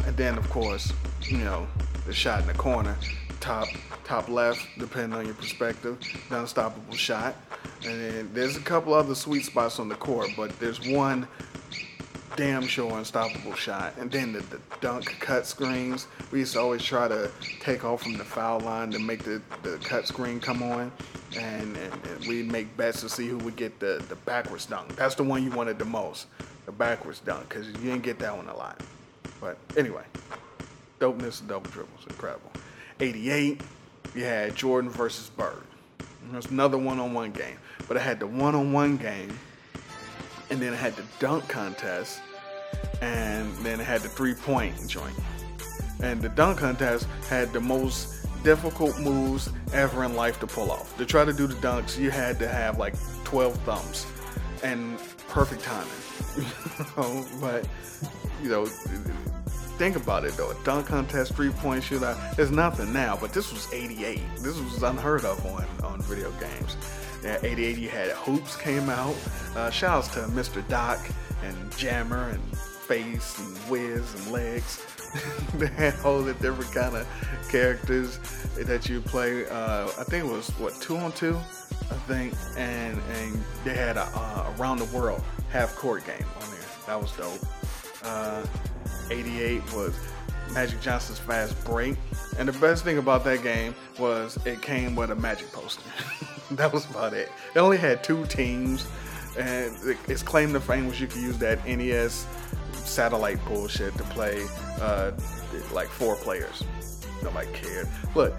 and 0.06 0.16
then 0.18 0.38
of 0.38 0.50
course 0.50 0.94
you 1.22 1.38
know 1.40 1.68
the 2.06 2.14
shot 2.14 2.42
in 2.42 2.48
the 2.48 2.54
corner, 2.54 2.96
top 3.40 3.68
top 4.04 4.30
left, 4.30 4.66
depending 4.78 5.18
on 5.18 5.26
your 5.26 5.36
perspective, 5.36 6.00
the 6.30 6.40
unstoppable 6.40 6.96
shot. 6.96 7.36
And 7.84 8.02
then 8.02 8.30
there's 8.34 8.56
a 8.56 8.62
couple 8.62 8.94
other 8.94 9.14
sweet 9.14 9.44
spots 9.44 9.80
on 9.80 9.90
the 9.90 9.96
court, 9.96 10.30
but 10.36 10.58
there's 10.60 10.88
one 10.88 11.28
damn 12.38 12.68
sure 12.68 12.98
unstoppable 12.98 13.56
shot. 13.56 13.94
And 13.98 14.10
then 14.12 14.32
the, 14.32 14.40
the 14.42 14.62
dunk 14.80 15.20
cut 15.20 15.46
screens. 15.46 16.08
We 16.32 16.40
used 16.40 16.54
to 16.54 16.62
always 16.62 16.84
try 16.84 17.08
to 17.08 17.32
take 17.60 17.84
off 17.84 18.04
from 18.04 18.16
the 18.16 18.24
foul 18.24 18.60
line 18.60 18.92
to 18.92 19.00
make 19.00 19.24
the, 19.24 19.42
the 19.64 19.78
cut 19.80 20.08
screen 20.08 20.40
come 20.40 20.62
on. 20.62 20.92
And, 21.36 21.76
and, 21.76 21.94
and 22.06 22.28
we'd 22.28 22.50
make 22.50 22.78
bets 22.78 23.02
to 23.02 23.10
see 23.10 23.28
who 23.28 23.40
would 23.40 23.56
get 23.56 23.80
the, 23.80 24.04
the 24.08 24.16
backwards 24.18 24.68
dunk. 24.68 24.96
That's 24.96 25.16
the 25.16 25.24
one 25.24 25.44
you 25.44 25.50
wanted 25.50 25.80
the 25.80 25.86
most, 25.86 26.28
the 26.66 26.72
backwards 26.72 27.20
dunk, 27.20 27.50
because 27.50 27.68
you 27.68 27.74
didn't 27.74 28.04
get 28.04 28.20
that 28.20 28.38
one 28.38 28.48
a 28.48 28.56
lot. 28.56 28.82
But 29.42 29.58
anyway, 29.76 30.04
dopeness 31.00 31.42
of 31.42 31.48
double 31.48 31.70
dribbles, 31.72 32.06
incredible. 32.08 32.52
88, 33.00 33.62
you 34.16 34.24
had 34.24 34.56
Jordan 34.56 34.90
versus 34.90 35.30
Bird. 35.30 35.64
There's 36.32 36.46
another 36.48 36.78
one-on-one 36.78 37.32
game, 37.32 37.58
but 37.88 37.98
I 37.98 38.00
had 38.00 38.20
the 38.20 38.28
one-on-one 38.28 38.98
game, 38.98 39.38
and 40.50 40.60
then 40.60 40.74
I 40.74 40.76
had 40.78 40.96
the 40.96 41.04
dunk 41.20 41.48
contest, 41.48 42.22
and 43.02 43.54
then 43.58 43.80
I 43.80 43.84
had 43.84 44.02
the 44.02 44.10
three-point 44.10 44.88
joint. 44.88 45.16
And 46.02 46.22
the 46.22 46.30
dunk 46.30 46.60
contest 46.60 47.08
had 47.28 47.54
the 47.54 47.60
most 47.60 48.18
difficult 48.44 49.00
moves 49.00 49.50
ever 49.74 50.04
in 50.04 50.16
life 50.16 50.40
to 50.40 50.48
pull 50.48 50.72
off. 50.72 50.96
To 50.98 51.06
try 51.06 51.26
to 51.26 51.34
do 51.34 51.48
the 51.48 51.56
dunks, 51.56 51.98
you 51.98 52.12
had 52.12 52.40
to 52.40 52.48
have 52.48 52.78
like 52.78 52.96
12 53.24 53.56
thumbs 53.62 54.06
and 54.64 54.98
perfect 55.28 55.64
timing. 55.64 55.90
but 57.42 57.68
you 58.42 58.50
know, 58.50 58.66
think 59.78 59.96
about 59.96 60.24
it 60.26 60.34
though. 60.34 60.52
A 60.52 60.64
dunk 60.64 60.88
contest, 60.88 61.34
three 61.34 61.50
point 61.50 61.84
shootout, 61.84 62.36
there's 62.36 62.52
nothing 62.52 62.94
now, 62.94 63.18
but 63.20 63.34
this 63.34 63.52
was 63.52 63.72
88. 63.74 64.22
This 64.40 64.58
was 64.60 64.84
unheard 64.84 65.26
of 65.26 65.44
on, 65.46 65.66
on 65.84 66.02
video 66.02 66.32
games. 66.34 66.78
Yeah, 67.24 67.40
88, 67.42 67.78
you 67.78 67.90
had 67.90 68.12
Hoops 68.12 68.56
came 68.56 68.90
out. 68.90 69.16
Uh, 69.56 69.72
shouts 69.72 70.08
to 70.10 70.20
Mr. 70.22 70.68
Doc 70.68 71.00
and 71.44 71.78
Jammer 71.78 72.30
and 72.30 72.58
Face 72.58 73.38
and 73.40 73.70
Wiz 73.70 74.14
and 74.16 74.32
Legs. 74.32 74.86
they 75.56 75.68
had 75.68 75.96
all 76.04 76.22
the 76.22 76.34
different 76.36 76.72
kind 76.74 76.96
of 76.96 77.08
characters 77.50 78.20
that 78.56 78.90
you 78.90 79.02
play. 79.02 79.46
Uh, 79.48 79.86
I 79.98 80.04
think 80.04 80.26
it 80.26 80.32
was, 80.32 80.50
what, 80.52 80.74
two 80.82 80.98
on 80.98 81.12
two? 81.12 81.36
I 81.36 81.96
think. 82.08 82.34
And, 82.58 83.00
and 83.14 83.44
they 83.64 83.74
had 83.74 83.98
a 83.98 84.10
uh, 84.14 84.54
Around 84.58 84.80
the 84.80 84.98
World 84.98 85.22
half 85.50 85.76
court 85.76 86.06
game 86.06 86.26
on 86.42 86.50
there. 86.52 86.60
That 86.88 87.02
was 87.02 87.12
dope. 87.14 87.40
Uh, 88.04 88.46
88 89.10 89.62
was 89.74 89.96
Magic 90.54 90.82
Johnson's 90.82 91.20
Fast 91.20 91.64
Break. 91.66 91.96
And 92.38 92.48
the 92.48 92.58
best 92.60 92.84
thing 92.84 92.98
about 92.98 93.24
that 93.26 93.44
game 93.44 93.76
was 94.00 94.38
it 94.46 94.62
came 94.62 94.96
with 94.96 95.12
a 95.12 95.16
Magic 95.16 95.52
poster. 95.52 95.82
that 96.52 96.72
was 96.72 96.90
about 96.90 97.14
it. 97.14 97.30
It 97.56 97.60
only 97.60 97.78
had 97.78 98.04
two 98.04 98.26
teams, 98.26 98.88
and 99.38 99.98
its 100.08 100.24
claim 100.24 100.54
to 100.54 100.60
fame 100.60 100.88
was 100.88 101.00
you 101.00 101.08
could 101.08 101.22
use 101.22 101.38
that 101.40 101.66
NES 101.66 102.26
satellite 102.74 103.44
bullshit 103.46 103.96
to 103.98 104.04
play 104.06 104.46
uh, 104.82 105.12
like 105.72 105.88
four 105.88 106.16
players. 106.16 106.64
Nobody 107.24 107.48
cared. 107.54 107.88
Look, 108.16 108.34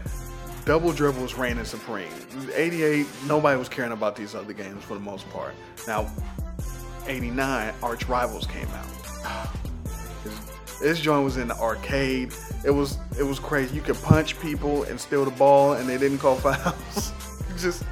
Double 0.65 0.93
Dribble 0.93 1.23
was 1.23 1.35
reigning 1.35 1.65
supreme. 1.65 2.11
88, 2.55 3.07
nobody 3.27 3.59
was 3.59 3.69
caring 3.69 3.93
about 3.93 4.17
these 4.17 4.35
other 4.35 4.53
games 4.53 4.85
for 4.85 4.95
the 4.95 5.01
most 5.01 5.29
part. 5.31 5.55
Now, 5.87 6.11
89, 7.07 7.75
Arch 7.83 8.07
Rivals 8.07 8.47
came 8.47 8.69
out. 8.69 9.49
This 10.81 11.01
joint 11.01 11.25
was 11.25 11.39
in 11.39 11.49
the 11.49 11.57
arcade. 11.57 12.33
It 12.65 12.71
was 12.71 12.99
it 13.19 13.25
was 13.25 13.41
crazy. 13.41 13.75
You 13.75 13.81
could 13.81 14.01
punch 14.01 14.39
people 14.39 14.85
and 14.85 15.01
steal 15.01 15.25
the 15.25 15.33
ball, 15.33 15.73
and 15.73 15.89
they 15.89 15.99
didn't 15.99 16.19
call 16.19 16.37
fouls. 16.37 17.13
just 17.59 17.83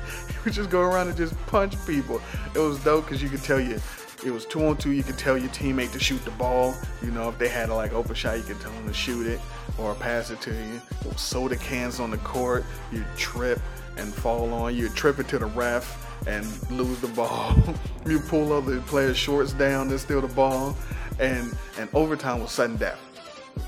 would 0.46 0.54
just 0.54 0.70
go 0.70 0.80
around 0.80 1.08
and 1.08 1.16
just 1.16 1.34
punch 1.46 1.74
people. 1.86 2.22
It 2.54 2.58
was 2.60 2.82
dope 2.82 3.04
because 3.04 3.22
you 3.22 3.28
could 3.28 3.42
tell 3.42 3.60
you 3.60 3.78
it 4.24 4.30
was 4.30 4.46
two 4.46 4.64
on 4.64 4.78
two. 4.78 4.92
You 4.92 5.02
could 5.02 5.18
tell 5.18 5.36
your 5.36 5.50
teammate 5.50 5.92
to 5.92 5.98
shoot 5.98 6.24
the 6.24 6.30
ball. 6.32 6.74
You 7.02 7.10
know, 7.10 7.28
if 7.28 7.38
they 7.38 7.48
had 7.48 7.68
a 7.68 7.74
like 7.74 7.92
open 7.92 8.14
shot, 8.14 8.38
you 8.38 8.44
could 8.44 8.60
tell 8.60 8.72
them 8.72 8.86
to 8.86 8.94
shoot 8.94 9.26
it 9.26 9.40
or 9.76 9.94
pass 9.94 10.30
it 10.30 10.40
to 10.42 10.50
you. 10.52 10.80
Was 11.04 11.20
soda 11.20 11.56
cans 11.56 12.00
on 12.00 12.10
the 12.10 12.18
court. 12.18 12.64
You'd 12.90 13.04
trip 13.16 13.60
and 13.98 14.14
fall 14.14 14.54
on. 14.54 14.74
You'd 14.74 14.94
trip 14.94 15.18
it 15.18 15.28
to 15.28 15.38
the 15.38 15.46
ref 15.46 16.06
and 16.26 16.46
lose 16.70 17.00
the 17.00 17.08
ball. 17.08 17.54
you 18.06 18.20
pull 18.20 18.52
other 18.52 18.80
players' 18.82 19.18
shorts 19.18 19.52
down 19.52 19.90
and 19.90 20.00
steal 20.00 20.22
the 20.22 20.28
ball 20.28 20.76
and 21.18 21.54
and 21.78 21.88
overtime 21.92 22.40
was 22.40 22.52
sudden 22.52 22.76
death. 22.76 23.00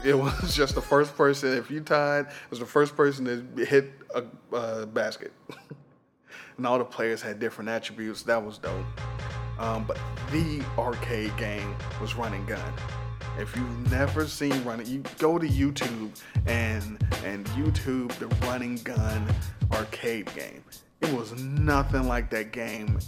It 0.05 0.15
was 0.19 0.55
just 0.55 0.75
the 0.75 0.83
first 0.83 1.17
person. 1.17 1.57
If 1.57 1.71
you 1.71 1.81
tied, 1.81 2.27
it 2.27 2.51
was 2.51 2.61
the 2.61 2.67
first 2.67 2.97
person 2.97 3.25
to 3.57 3.65
hit 3.65 3.91
a, 4.15 4.25
a 4.57 4.87
basket. 4.87 5.33
and 6.59 6.67
all 6.67 6.77
the 6.79 6.85
players 6.85 7.23
had 7.23 7.39
different 7.39 7.71
attributes. 7.71 8.23
That 8.23 8.45
was 8.45 8.59
dope. 8.59 8.85
Um, 9.59 9.85
but 9.85 9.99
the 10.31 10.63
arcade 10.77 11.37
game 11.37 11.75
was 12.01 12.15
Run 12.15 12.35
and 12.35 12.47
Gun. 12.47 12.73
If 13.39 13.55
you've 13.57 13.91
never 13.91 14.27
seen 14.27 14.63
Running, 14.65 14.87
you 14.87 15.03
go 15.19 15.39
to 15.39 15.47
YouTube 15.47 16.11
and 16.47 17.03
and 17.25 17.47
YouTube 17.49 18.11
the 18.19 18.27
Run 18.47 18.63
and 18.63 18.83
Gun 18.85 19.25
arcade 19.73 20.33
game. 20.35 20.63
It 21.01 21.13
was 21.13 21.41
nothing 21.41 22.09
like 22.09 22.31
that 22.31 22.53
game. 22.53 22.99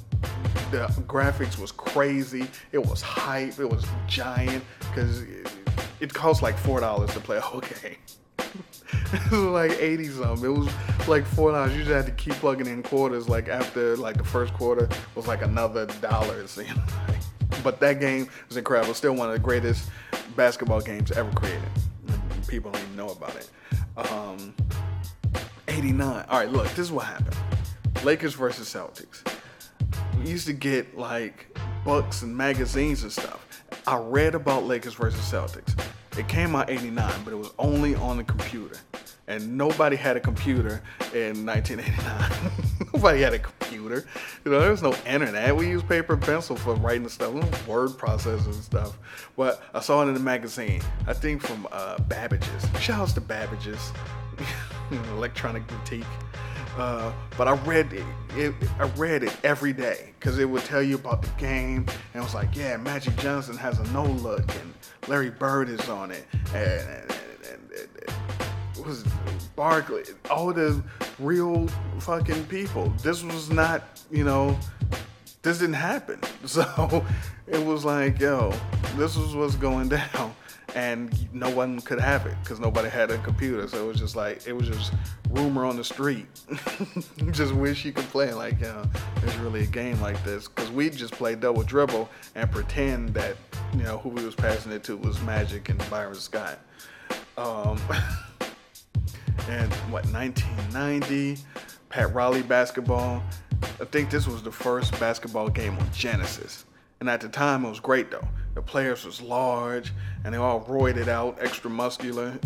The 0.71 0.87
graphics 1.09 1.59
was 1.59 1.73
crazy. 1.73 2.47
It 2.71 2.79
was 2.79 3.03
hype. 3.03 3.59
It 3.59 3.69
was 3.69 3.85
giant 4.07 4.63
because 4.79 5.23
it, 5.23 5.53
it 5.99 6.15
cost 6.15 6.43
like 6.43 6.57
four 6.57 6.79
dollars 6.79 7.13
to 7.15 7.21
play 7.21 7.37
a 7.37 7.41
whole 7.41 7.61
game. 7.83 7.97
It 9.13 9.31
was 9.31 9.41
like 9.71 9.73
80 9.73 10.09
something. 10.09 10.45
It 10.45 10.59
was 10.59 11.09
like 11.09 11.25
four 11.25 11.53
dollars. 11.53 11.73
You 11.73 11.79
just 11.79 11.91
had 11.91 12.07
to 12.07 12.13
keep 12.13 12.35
plugging 12.35 12.67
in 12.67 12.83
quarters. 12.83 13.29
Like 13.29 13.49
after 13.49 13.97
like 13.97 14.17
the 14.17 14.25
first 14.25 14.53
quarter 14.55 14.89
was 15.15 15.27
like 15.27 15.43
another 15.43 15.87
dollar. 16.01 16.41
It 16.41 16.49
seemed. 16.49 16.81
But 17.63 17.81
that 17.81 18.01
game 18.01 18.29
was 18.49 18.57
incredible. 18.57 18.95
Still 18.95 19.15
one 19.15 19.29
of 19.29 19.35
the 19.35 19.41
greatest 19.41 19.91
basketball 20.37 20.81
games 20.81 21.11
ever 21.13 21.31
created. 21.33 21.63
People 22.47 22.71
don't 22.71 22.83
even 22.83 22.97
know 22.97 23.11
about 23.11 23.37
it. 23.37 23.51
Um, 23.97 24.55
89. 25.69 26.25
All 26.29 26.39
right, 26.39 26.51
look, 26.51 26.67
this 26.69 26.79
is 26.79 26.93
what 26.93 27.07
happened. 27.07 27.37
Lakers 28.05 28.35
versus 28.35 28.69
Celtics. 28.73 29.23
We 30.19 30.31
used 30.31 30.47
to 30.47 30.53
get 30.53 30.97
like 30.97 31.57
books 31.85 32.23
and 32.23 32.37
magazines 32.37 33.03
and 33.03 33.13
stuff. 33.13 33.47
I 33.87 33.97
read 33.99 34.35
about 34.35 34.65
Lakers 34.65 34.95
versus 34.95 35.21
Celtics. 35.21 35.79
It 36.19 36.29
came 36.29 36.57
out 36.57 36.71
89, 36.71 37.13
but 37.25 37.33
it 37.33 37.37
was 37.37 37.53
only 37.59 37.95
on 37.95 38.17
the 38.17 38.25
computer. 38.25 38.77
And 39.29 39.57
nobody 39.57 39.97
had 39.97 40.17
a 40.17 40.21
computer 40.21 40.83
in 41.15 41.47
1989. 41.47 42.91
nobody 42.95 43.21
had 43.21 43.33
a 43.33 43.39
computer. 43.39 44.05
You 44.45 44.51
know, 44.51 44.61
there 44.61 44.73
was 44.73 44.83
no 44.83 44.93
internet. 45.07 45.55
We 45.55 45.69
used 45.69 45.89
paper 45.89 46.15
and 46.15 46.23
pencil 46.23 46.57
for 46.57 46.75
writing 46.75 47.09
stuff, 47.09 47.33
word 47.69 47.91
processors 47.91 48.47
and 48.47 48.55
stuff. 48.57 48.99
But 49.37 49.63
I 49.73 49.81
saw 49.81 50.03
it 50.03 50.09
in 50.09 50.15
the 50.15 50.21
magazine. 50.21 50.83
I 51.07 51.13
think 51.13 51.43
from 51.43 51.69
uh, 51.71 51.99
Babbage's. 52.01 52.67
Shout 52.81 53.01
outs 53.01 53.13
to 53.13 53.21
Babbage's. 53.21 53.93
Electronic 55.17 55.67
Boutique. 55.69 56.05
Uh, 56.81 57.13
but 57.37 57.47
I 57.47 57.53
read 57.67 57.93
it, 57.93 58.07
it, 58.37 58.55
I 58.79 58.85
read 58.97 59.23
it 59.23 59.37
every 59.45 59.75
day 59.75 60.15
because 60.19 60.39
it 60.39 60.47
would 60.47 60.65
tell 60.65 60.83
you 60.83 60.95
about 60.95 61.21
the 61.21 61.29
game, 61.37 61.85
and 62.15 62.23
it 62.23 62.25
was 62.25 62.35
like, 62.35 62.57
yeah, 62.57 62.79
Magic 62.79 63.15
Johnson 63.19 63.55
has 63.59 63.79
a 63.79 63.85
no 63.93 64.05
look, 64.05 64.41
and 64.41 64.73
Larry 65.07 65.29
Bird 65.29 65.69
is 65.69 65.91
on 65.91 66.11
it, 66.11 66.25
and, 66.55 66.57
and, 66.57 67.13
and, 67.51 67.89
and 68.79 68.87
was 68.87 69.05
Barkley, 69.57 70.05
all 70.31 70.55
the 70.55 70.83
real 71.19 71.67
fucking 71.99 72.47
people. 72.47 72.89
This 73.03 73.23
was 73.23 73.51
not, 73.51 74.01
you 74.11 74.25
know, 74.25 74.59
this 75.43 75.59
didn't 75.59 75.75
happen. 75.75 76.19
So 76.47 77.05
it 77.47 77.63
was 77.63 77.85
like, 77.85 78.19
yo, 78.19 78.55
this 78.97 79.19
is 79.19 79.35
what's 79.35 79.55
going 79.55 79.89
down. 80.15 80.35
And 80.75 81.13
no 81.35 81.51
one 81.51 81.81
could 81.81 82.01
have 82.01 82.27
it 82.27 82.37
because 82.43 82.61
nobody 82.61 82.89
had 82.89 83.11
a 83.11 83.19
computer. 83.19 83.67
So 83.67 83.85
it 83.85 83.87
was 83.87 83.99
just 83.99 84.15
like, 84.15 84.47
it 84.47 84.53
was 84.53 84.69
just 84.69 84.93
rumor 85.31 85.65
on 85.65 85.77
the 85.77 85.85
street. 85.85 86.27
just 87.33 87.53
wish 87.55 87.85
you 87.85 87.93
could 87.93 88.05
play 88.07 88.33
like, 88.33 88.61
you 88.61 88.67
know, 88.67 88.85
there's 89.21 89.37
really 89.39 89.65
a 89.65 89.67
game 89.67 90.01
like 90.01 90.23
this. 90.25 90.49
Because 90.49 90.71
we 90.71 90.91
just 90.91 91.13
play 91.13 91.35
double 91.35 91.63
dribble 91.63 92.09
and 92.35 92.51
pretend 92.51 93.15
that, 93.15 93.37
you 93.73 93.83
know, 93.83 93.99
who 93.99 94.11
we 94.11 94.25
was 94.25 94.35
passing 94.35 94.73
it 94.73 94.85
to 94.85 94.97
was 94.97 95.21
Magic 95.23 95.69
and 95.69 95.91
Byron 95.91 96.15
Scott. 96.15 96.59
Um, 97.37 97.81
and 99.49 99.73
what, 99.91 100.07
1990, 100.13 101.39
Pat 101.89 102.15
Riley 102.15 102.43
basketball. 102.43 103.23
I 103.81 103.85
think 103.87 104.11
this 104.11 104.27
was 104.27 104.43
the 104.43 104.53
first 104.53 104.99
basketball 105.01 105.49
game 105.49 105.79
on 105.79 105.91
Genesis. 105.93 106.65
And 107.01 107.09
at 107.09 107.23
the 107.23 107.31
time, 107.31 107.65
it 107.65 107.69
was 107.71 107.81
great 107.81 108.11
though. 108.11 108.29
The 108.55 108.61
players 108.61 109.07
was 109.07 109.23
large 109.23 109.93
and 110.25 110.35
they 110.35 110.39
all 110.39 110.61
roided 110.63 111.09
out, 111.09 111.39
extra 111.41 111.71
muscular. 111.71 112.39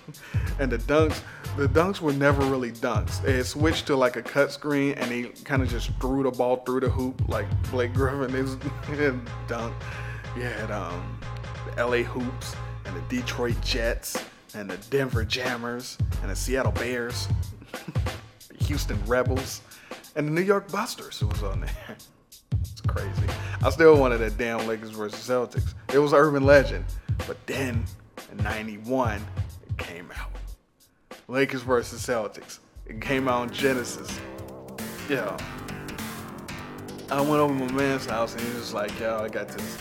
and 0.58 0.70
the 0.70 0.76
dunks, 0.76 1.22
the 1.56 1.66
dunks 1.66 2.02
were 2.02 2.12
never 2.12 2.44
really 2.44 2.70
dunks. 2.70 3.24
Had 3.24 3.46
switched 3.46 3.86
to 3.86 3.96
like 3.96 4.16
a 4.16 4.22
cut 4.22 4.52
screen 4.52 4.92
and 4.94 5.10
he 5.10 5.28
kind 5.44 5.62
of 5.62 5.70
just 5.70 5.90
threw 6.00 6.22
the 6.22 6.30
ball 6.30 6.56
through 6.56 6.80
the 6.80 6.90
hoop 6.90 7.28
like 7.28 7.46
Blake 7.70 7.94
Griffin 7.94 8.34
is 8.34 8.56
dunk. 9.48 9.74
You 10.36 10.42
had 10.42 10.70
um, 10.70 11.18
the 11.74 11.86
LA 11.86 12.02
Hoops 12.02 12.54
and 12.84 12.94
the 12.94 13.02
Detroit 13.08 13.56
Jets 13.62 14.22
and 14.54 14.68
the 14.68 14.76
Denver 14.90 15.24
Jammers 15.24 15.96
and 16.20 16.30
the 16.30 16.36
Seattle 16.36 16.72
Bears, 16.72 17.26
the 18.48 18.64
Houston 18.64 19.02
Rebels, 19.06 19.62
and 20.14 20.28
the 20.28 20.32
New 20.32 20.42
York 20.42 20.70
Busters 20.70 21.18
who 21.20 21.28
was 21.28 21.42
on 21.42 21.60
there. 21.60 21.96
It's 22.60 22.80
crazy. 22.80 23.26
I 23.62 23.70
still 23.70 23.96
wanted 23.96 24.18
that 24.18 24.36
damn 24.36 24.66
Lakers 24.66 24.90
versus 24.90 25.26
Celtics. 25.26 25.74
It 25.92 25.98
was 25.98 26.12
urban 26.12 26.44
legend. 26.44 26.84
But 27.26 27.44
then 27.46 27.84
in 28.30 28.44
91, 28.44 29.24
it 29.68 29.78
came 29.78 30.10
out. 30.16 30.30
Lakers 31.28 31.62
versus 31.62 32.04
Celtics. 32.04 32.58
It 32.86 33.00
came 33.00 33.28
out 33.28 33.42
on 33.42 33.50
Genesis. 33.50 34.20
Yeah. 35.08 35.36
I 37.10 37.20
went 37.20 37.34
over 37.34 37.56
to 37.56 37.64
my 37.64 37.72
man's 37.72 38.06
house 38.06 38.34
and 38.34 38.42
he 38.42 38.54
was 38.54 38.74
like, 38.74 38.98
yo, 38.98 39.18
I 39.18 39.28
got 39.28 39.48
this 39.48 39.78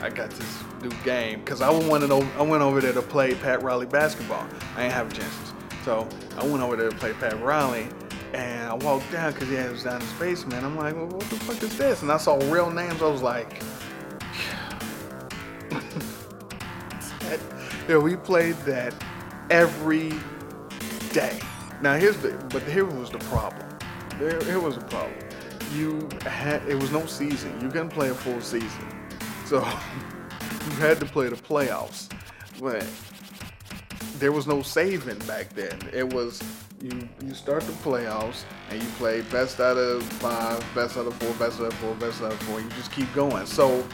I 0.00 0.10
got 0.10 0.30
this 0.30 0.62
new 0.82 0.90
game. 1.04 1.42
Cause 1.44 1.62
I 1.62 1.70
wanted 1.70 2.08
to, 2.08 2.16
I 2.38 2.42
went 2.42 2.62
over 2.62 2.80
there 2.80 2.92
to 2.92 3.02
play 3.02 3.34
Pat 3.34 3.62
Riley 3.62 3.86
basketball. 3.86 4.46
I 4.76 4.82
didn't 4.82 4.92
have 4.92 5.12
chances. 5.12 5.52
So 5.84 6.06
I 6.36 6.44
went 6.46 6.62
over 6.62 6.76
there 6.76 6.90
to 6.90 6.96
play 6.96 7.12
Pat 7.14 7.40
Riley 7.42 7.88
and 8.32 8.68
I 8.68 8.74
walked 8.74 9.10
down 9.12 9.32
because 9.32 9.48
he 9.48 9.56
was 9.56 9.84
down 9.84 9.96
in 9.96 10.00
his 10.02 10.12
basement. 10.14 10.64
I'm 10.64 10.76
like, 10.76 10.94
well, 10.94 11.06
what 11.06 11.20
the 11.20 11.36
fuck 11.36 11.62
is 11.62 11.76
this? 11.78 12.02
And 12.02 12.10
I 12.10 12.16
saw 12.16 12.36
real 12.50 12.70
names. 12.70 13.02
I 13.02 13.08
was 13.08 13.22
like, 13.22 13.62
yeah, 17.88 17.98
we 17.98 18.16
played 18.16 18.56
that 18.66 18.94
every 19.50 20.12
day. 21.12 21.38
Now 21.82 21.94
here's 21.94 22.16
the, 22.18 22.32
but 22.50 22.62
here 22.62 22.84
was 22.84 23.10
the 23.10 23.18
problem. 23.18 23.62
There, 24.18 24.42
here 24.44 24.60
was 24.60 24.76
the 24.76 24.84
problem. 24.84 25.14
You 25.74 26.08
had, 26.22 26.66
it 26.68 26.74
was 26.74 26.90
no 26.90 27.06
season. 27.06 27.60
You 27.60 27.68
couldn't 27.68 27.90
play 27.90 28.08
a 28.08 28.14
full 28.14 28.40
season. 28.40 28.88
So 29.44 29.58
you 29.60 30.76
had 30.76 30.98
to 31.00 31.06
play 31.06 31.28
the 31.28 31.36
playoffs. 31.36 32.10
But 32.60 32.86
there 34.18 34.32
was 34.32 34.46
no 34.46 34.62
saving 34.62 35.18
back 35.20 35.54
then. 35.54 35.78
It 35.92 36.12
was 36.12 36.42
you 36.82 37.08
you 37.24 37.34
start 37.34 37.62
the 37.62 37.72
playoffs 37.72 38.44
and 38.70 38.82
you 38.82 38.88
play 38.90 39.22
best 39.22 39.60
out 39.60 39.76
of 39.76 40.02
five, 40.04 40.64
best 40.74 40.96
out 40.96 41.06
of 41.06 41.14
four, 41.14 41.32
best 41.34 41.60
out 41.60 41.66
of 41.66 41.74
four, 41.74 41.94
best 41.94 42.22
out 42.22 42.32
of 42.32 42.38
four. 42.40 42.60
You 42.60 42.68
just 42.70 42.92
keep 42.92 43.12
going. 43.14 43.46
So 43.46 43.84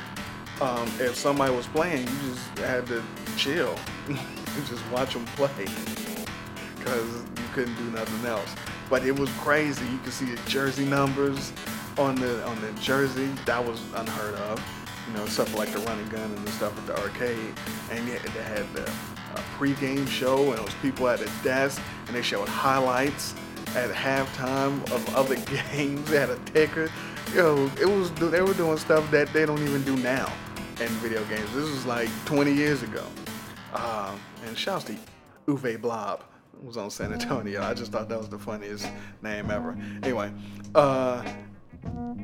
um, 0.61 0.88
if 0.99 1.14
somebody 1.14 1.55
was 1.55 1.66
playing, 1.68 2.01
you 2.01 2.31
just 2.31 2.59
had 2.59 2.87
to 2.88 3.03
chill, 3.37 3.77
and 4.09 4.66
just 4.66 4.88
watch 4.90 5.14
them 5.14 5.25
play, 5.37 5.66
because 6.79 7.14
you 7.16 7.45
couldn't 7.55 7.77
do 7.77 7.90
nothing 7.90 8.27
else. 8.27 8.55
But 8.90 9.07
it 9.07 9.18
was 9.18 9.31
crazy. 9.38 9.85
You 9.87 9.99
could 9.99 10.12
see 10.12 10.27
the 10.27 10.51
jersey 10.51 10.85
numbers 10.85 11.53
on 11.99 12.16
the 12.16 12.45
on 12.47 12.61
the 12.61 12.73
jersey. 12.81 13.27
That 13.47 13.64
was 13.64 13.81
unheard 13.95 14.35
of. 14.35 14.62
You 15.09 15.18
know, 15.18 15.27
stuff 15.27 15.57
like 15.57 15.71
the 15.73 15.81
running 15.81 16.09
gun 16.11 16.31
and 16.31 16.47
the 16.47 16.53
stuff 16.53 16.77
at 16.79 16.87
the 16.87 17.01
arcade, 17.01 17.55
and 17.90 18.07
yet 18.07 18.23
they 18.23 18.42
had 18.42 18.73
the 18.73 18.90
a 19.37 19.42
pregame 19.59 20.07
show, 20.09 20.51
and 20.51 20.59
it 20.59 20.64
was 20.64 20.75
people 20.83 21.09
at 21.09 21.18
the 21.18 21.31
desk, 21.42 21.81
and 22.07 22.16
they 22.16 22.23
showed 22.23 22.49
highlights 22.49 23.35
at 23.75 23.90
halftime 23.90 24.83
of 24.90 25.14
other 25.14 25.37
games. 25.73 26.11
They 26.11 26.18
had 26.18 26.31
a 26.31 26.38
ticker. 26.47 26.90
Yo, 27.35 27.71
it 27.81 27.88
was 27.88 28.11
they 28.12 28.42
were 28.42 28.55
doing 28.55 28.77
stuff 28.77 29.11
that 29.11 29.33
they 29.33 29.47
don't 29.47 29.62
even 29.62 29.83
do 29.85 29.97
now 29.97 30.31
in 30.81 30.88
video 30.99 31.25
games. 31.25 31.53
This 31.55 31.71
was 31.71 31.87
like 31.87 32.09
20 32.27 32.53
years 32.53 32.83
ago. 32.83 33.05
Um, 33.75 34.21
and 34.47 34.57
shouts 34.57 34.85
to 34.85 34.97
Uwe 35.47 35.81
Blab 35.81 36.23
was 36.62 36.77
on 36.77 36.90
San 36.90 37.12
Antonio. 37.12 37.62
I 37.62 37.75
just 37.75 37.92
thought 37.92 38.09
that 38.09 38.18
was 38.18 38.29
the 38.29 38.38
funniest 38.38 38.88
name 39.23 39.51
ever. 39.51 39.77
Anyway, 40.03 40.33
uh, 40.75 41.23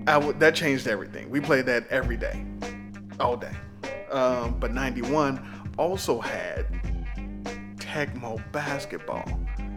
that 0.06 0.54
changed 0.54 0.86
everything. 0.86 1.28
We 1.30 1.40
played 1.40 1.66
that 1.66 1.88
every 1.88 2.16
day, 2.16 2.44
all 3.18 3.36
day. 3.36 3.54
Um, 4.10 4.58
but 4.58 4.72
91 4.72 5.72
also 5.76 6.20
had 6.20 6.66
Tecmo 7.88 8.40
basketball. 8.52 9.24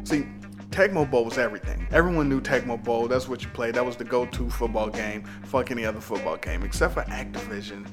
See, 0.04 0.26
Tecmo 0.70 1.10
Bowl 1.10 1.24
was 1.24 1.38
everything. 1.38 1.88
Everyone 1.92 2.28
knew 2.28 2.42
Tecmo 2.42 2.82
Bowl. 2.82 3.08
That's 3.08 3.30
what 3.30 3.42
you 3.42 3.50
played. 3.52 3.76
That 3.76 3.86
was 3.86 3.96
the 3.96 4.04
go-to 4.04 4.50
football 4.50 4.90
game. 4.90 5.24
Fuck 5.46 5.72
any 5.72 5.86
other 5.86 6.02
football 6.02 6.36
game, 6.36 6.64
except 6.64 6.94
for 6.94 7.04
Activision. 7.04 7.88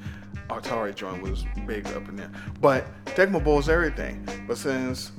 Atari 0.49 0.93
joint 0.93 1.23
was 1.23 1.45
big 1.65 1.87
up 1.87 2.09
in 2.09 2.17
there. 2.17 2.31
But 2.59 2.85
Tecmo 3.05 3.41
Bowl 3.41 3.59
is 3.59 3.69
everything. 3.69 4.27
But 4.45 4.57
since, 4.57 5.13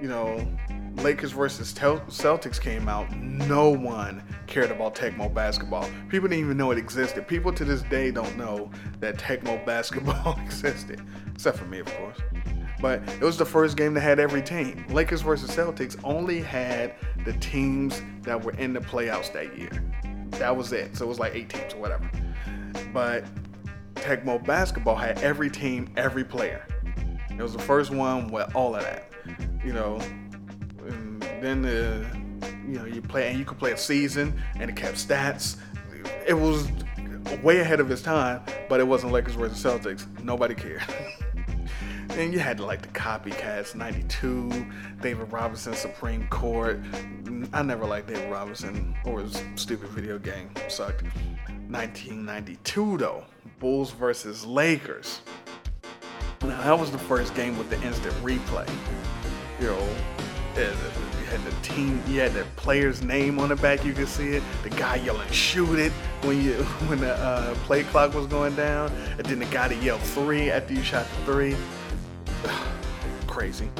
you 0.00 0.08
know, 0.08 0.50
Lakers 0.96 1.32
versus 1.32 1.74
Tel- 1.74 2.00
Celtics 2.08 2.58
came 2.58 2.88
out, 2.88 3.14
no 3.14 3.68
one 3.68 4.22
cared 4.46 4.70
about 4.70 4.94
Tecmo 4.94 5.32
basketball. 5.32 5.86
People 6.08 6.26
didn't 6.28 6.44
even 6.44 6.56
know 6.56 6.70
it 6.70 6.78
existed. 6.78 7.28
People 7.28 7.52
to 7.52 7.66
this 7.66 7.82
day 7.82 8.10
don't 8.10 8.38
know 8.38 8.70
that 9.00 9.18
Tecmo 9.18 9.64
basketball 9.66 10.40
existed, 10.44 11.02
except 11.34 11.58
for 11.58 11.66
me, 11.66 11.80
of 11.80 11.86
course. 11.96 12.18
But 12.80 13.02
it 13.08 13.22
was 13.22 13.36
the 13.36 13.44
first 13.44 13.76
game 13.76 13.94
that 13.94 14.00
had 14.00 14.18
every 14.18 14.42
team. 14.42 14.84
Lakers 14.88 15.22
versus 15.22 15.50
Celtics 15.50 15.98
only 16.04 16.40
had 16.40 16.94
the 17.24 17.32
teams 17.34 18.02
that 18.22 18.42
were 18.42 18.52
in 18.52 18.72
the 18.72 18.80
playoffs 18.80 19.32
that 19.32 19.56
year. 19.58 19.84
That 20.32 20.56
was 20.56 20.72
it. 20.72 20.96
So 20.96 21.04
it 21.04 21.08
was 21.08 21.18
like 21.18 21.34
eight 21.34 21.48
teams 21.48 21.74
or 21.74 21.78
whatever. 21.78 22.08
But 22.92 23.24
Tecmo 23.94 24.44
basketball 24.44 24.94
had 24.94 25.18
every 25.22 25.50
team, 25.50 25.92
every 25.96 26.24
player. 26.24 26.64
It 27.30 27.42
was 27.42 27.52
the 27.52 27.58
first 27.58 27.90
one 27.90 28.28
with 28.28 28.54
all 28.54 28.74
of 28.74 28.82
that. 28.82 29.10
You 29.64 29.72
know, 29.72 29.98
and 30.86 31.22
then 31.42 31.62
the 31.62 32.06
you 32.66 32.78
know 32.78 32.84
you 32.84 33.02
play 33.02 33.28
and 33.28 33.38
you 33.38 33.44
could 33.44 33.58
play 33.58 33.72
a 33.72 33.76
season 33.76 34.40
and 34.56 34.70
it 34.70 34.76
kept 34.76 34.96
stats. 34.96 35.56
It 36.26 36.34
was 36.34 36.68
way 37.42 37.60
ahead 37.60 37.80
of 37.80 37.90
its 37.90 38.02
time, 38.02 38.42
but 38.68 38.80
it 38.80 38.84
wasn't 38.84 39.12
Lakers 39.12 39.34
versus 39.34 39.62
Celtics. 39.62 40.06
Nobody 40.22 40.54
cared. 40.54 40.82
and 42.10 42.32
you 42.32 42.38
had 42.38 42.60
like 42.60 42.82
the 42.82 42.88
copycats 42.88 43.74
92 43.74 44.66
david 45.00 45.30
robinson 45.32 45.74
supreme 45.74 46.26
court. 46.28 46.80
I 47.52 47.62
never 47.62 47.84
liked 47.84 48.08
david 48.08 48.30
robinson 48.30 48.94
or 49.04 49.20
his 49.20 49.42
stupid 49.56 49.88
video 49.90 50.18
game. 50.18 50.50
Sucked. 50.68 51.02
1992 51.02 52.98
though. 52.98 53.24
Bulls 53.58 53.90
versus 53.92 54.46
lakers. 54.46 55.20
Now 56.42 56.62
that 56.62 56.78
was 56.78 56.90
the 56.90 56.98
first 56.98 57.34
game 57.34 57.58
with 57.58 57.70
the 57.70 57.80
instant 57.82 58.14
replay. 58.16 58.68
You 59.60 59.66
know 59.68 59.88
you 60.58 60.64
had 61.26 61.44
the 61.44 61.54
team 61.62 62.02
you 62.08 62.20
had 62.20 62.32
the 62.32 62.44
player's 62.56 63.02
name 63.02 63.38
on 63.38 63.50
the 63.50 63.56
back 63.56 63.84
you 63.84 63.92
could 63.92 64.08
see 64.08 64.30
it. 64.30 64.42
The 64.64 64.70
guy 64.70 64.96
yelling 64.96 65.30
shoot 65.30 65.78
it 65.78 65.92
when 66.22 66.42
you 66.42 66.54
when 66.88 67.00
the 67.00 67.14
uh, 67.14 67.54
play 67.66 67.84
clock 67.84 68.14
was 68.14 68.26
going 68.26 68.56
down. 68.56 68.90
And 69.18 69.26
then 69.26 69.38
the 69.38 69.44
guy 69.46 69.68
that 69.68 69.80
yelled 69.82 70.00
three 70.00 70.50
after 70.50 70.74
you 70.74 70.82
shot 70.82 71.06
the 71.06 71.32
three 71.32 71.56
crazy. 73.26 73.70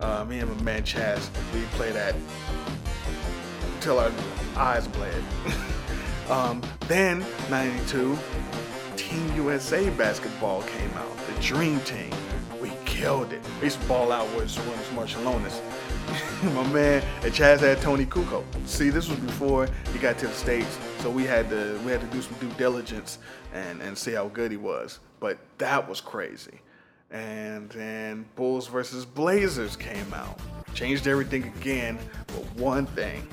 Uh, 0.00 0.24
me 0.24 0.40
and 0.40 0.54
my 0.56 0.62
man 0.62 0.82
Chaz, 0.82 1.28
we 1.54 1.62
play 1.76 1.90
that 1.92 2.14
till 3.80 3.98
our 3.98 4.10
eyes 4.56 4.88
bled. 4.88 5.22
um, 6.28 6.62
then, 6.88 7.24
92, 7.50 8.18
Team 8.96 9.36
USA 9.36 9.88
basketball 9.90 10.62
came 10.62 10.90
out, 10.94 11.16
the 11.26 11.40
Dream 11.40 11.80
Team. 11.80 12.10
We 12.60 12.72
killed 12.84 13.32
it. 13.32 13.40
We 13.60 13.64
used 13.64 13.80
to 13.80 13.86
ball 13.86 14.10
out 14.10 14.26
with 14.36 14.48
Sarunas 14.48 14.90
Marciulionis. 14.94 15.60
My 16.54 16.66
man 16.72 17.02
and 17.22 17.32
Chaz 17.32 17.60
had 17.60 17.80
Toni 17.80 18.06
Kukoc. 18.06 18.44
See, 18.66 18.90
this 18.90 19.08
was 19.08 19.18
before 19.18 19.68
he 19.92 19.98
got 19.98 20.18
to 20.18 20.26
the 20.26 20.32
States, 20.32 20.78
so 20.98 21.10
we 21.10 21.24
had 21.24 21.48
to 21.50 21.78
we 21.84 21.92
had 21.92 22.00
to 22.00 22.06
do 22.08 22.22
some 22.22 22.34
due 22.38 22.50
diligence 22.56 23.18
and, 23.52 23.80
and 23.80 23.96
see 23.96 24.12
how 24.12 24.28
good 24.28 24.50
he 24.50 24.56
was. 24.56 25.00
But 25.20 25.38
that 25.58 25.88
was 25.88 26.00
crazy. 26.00 26.60
And 27.10 27.70
then 27.70 28.26
Bulls 28.34 28.66
versus 28.66 29.04
Blazers 29.04 29.76
came 29.76 30.12
out. 30.12 30.38
Changed 30.74 31.06
everything 31.06 31.44
again, 31.44 31.98
but 32.26 32.44
one 32.56 32.86
thing. 32.86 33.26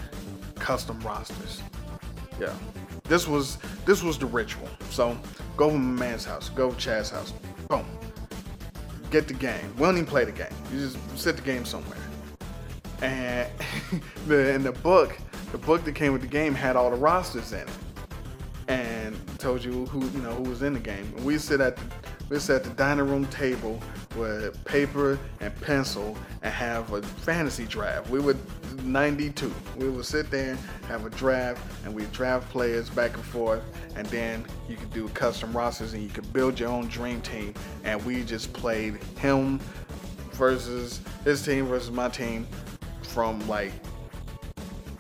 Custom 0.56 1.00
rosters. 1.02 1.62
Yeah. 2.40 2.54
This 3.06 3.28
was 3.28 3.58
this 3.86 4.02
was 4.02 4.18
the 4.18 4.26
ritual. 4.26 4.70
So 4.90 5.18
go 5.58 5.70
to 5.70 5.78
my 5.78 6.00
man's 6.00 6.24
house, 6.24 6.50
go 6.50 6.72
to 6.72 6.76
Chaz's 6.76 7.10
house. 7.10 7.34
Boom. 7.68 7.86
Get 9.12 9.28
the 9.28 9.34
game. 9.34 9.74
We 9.76 9.84
don't 9.84 9.96
even 9.96 10.06
play 10.06 10.26
the 10.26 10.32
game. 10.32 10.54
You 10.72 10.80
just 10.80 10.98
set 11.18 11.36
the 11.36 11.42
game 11.42 11.66
somewhere. 11.66 11.98
And 13.02 13.50
the 14.28 14.54
in 14.54 14.64
the 14.64 14.72
book, 14.72 15.18
the 15.52 15.58
book 15.58 15.84
that 15.84 15.96
came 15.96 16.14
with 16.14 16.22
the 16.22 16.28
game 16.28 16.56
had 16.56 16.76
all 16.76 16.90
the 16.90 16.98
rosters 16.98 17.52
in 17.52 17.60
it. 17.60 17.70
And 18.67 19.19
told 19.39 19.63
you 19.63 19.86
who 19.88 20.06
you 20.10 20.19
know 20.21 20.34
who 20.36 20.49
was 20.49 20.62
in 20.62 20.73
the 20.73 20.80
game. 20.80 21.13
We 21.23 21.38
sit 21.38 21.60
at 21.62 21.76
the 21.76 21.84
we 22.30 22.39
sit 22.39 22.56
at 22.56 22.63
the 22.63 22.69
dining 22.71 23.08
room 23.08 23.26
table 23.28 23.80
with 24.15 24.63
paper 24.65 25.19
and 25.41 25.54
pencil 25.62 26.17
and 26.41 26.54
have 26.54 26.91
a 26.93 27.02
fantasy 27.02 27.65
draft. 27.65 28.10
We 28.10 28.19
would 28.19 28.38
92. 28.84 29.54
We 29.78 29.89
would 29.89 30.06
sit 30.06 30.32
there, 30.32 30.58
have 30.88 31.06
a 31.06 31.10
draft, 31.12 31.62
and 31.86 31.93
we 31.93 32.06
draft 32.06 32.49
players 32.49 32.89
back 32.89 33.13
and 33.15 33.23
forth, 33.23 33.62
and 33.95 34.08
then 34.08 34.45
you 34.67 34.76
could 34.76 34.91
do 34.91 35.08
custom 35.10 35.56
rosters 35.56 35.93
and 35.93 36.04
you 36.04 36.10
could 36.10 36.32
build 36.34 36.60
your 36.60 36.69
own 36.69 36.88
dream 36.88 37.21
team. 37.21 37.54
And 37.84 38.04
we 38.06 38.23
just 38.23 38.54
played 38.54 38.95
him 39.19 39.60
versus 40.32 41.02
his 41.23 41.43
team 41.43 41.65
versus 41.65 41.91
my 41.91 42.10
team 42.10 42.47
from 43.04 43.45
like 43.47 43.73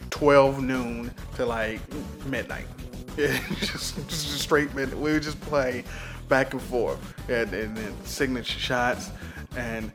12 0.09 0.61
noon 0.61 1.11
to 1.35 1.45
like 1.45 1.81
midnight. 2.25 2.67
just, 3.59 3.95
just 4.09 4.41
straight 4.41 4.73
midnight. 4.73 4.97
We 4.97 5.13
would 5.13 5.23
just 5.23 5.39
play 5.41 5.83
back 6.27 6.53
and 6.53 6.61
forth, 6.61 6.99
and, 7.29 7.53
and 7.53 7.77
then 7.77 8.05
signature 8.05 8.59
shots. 8.59 9.11
And 9.55 9.91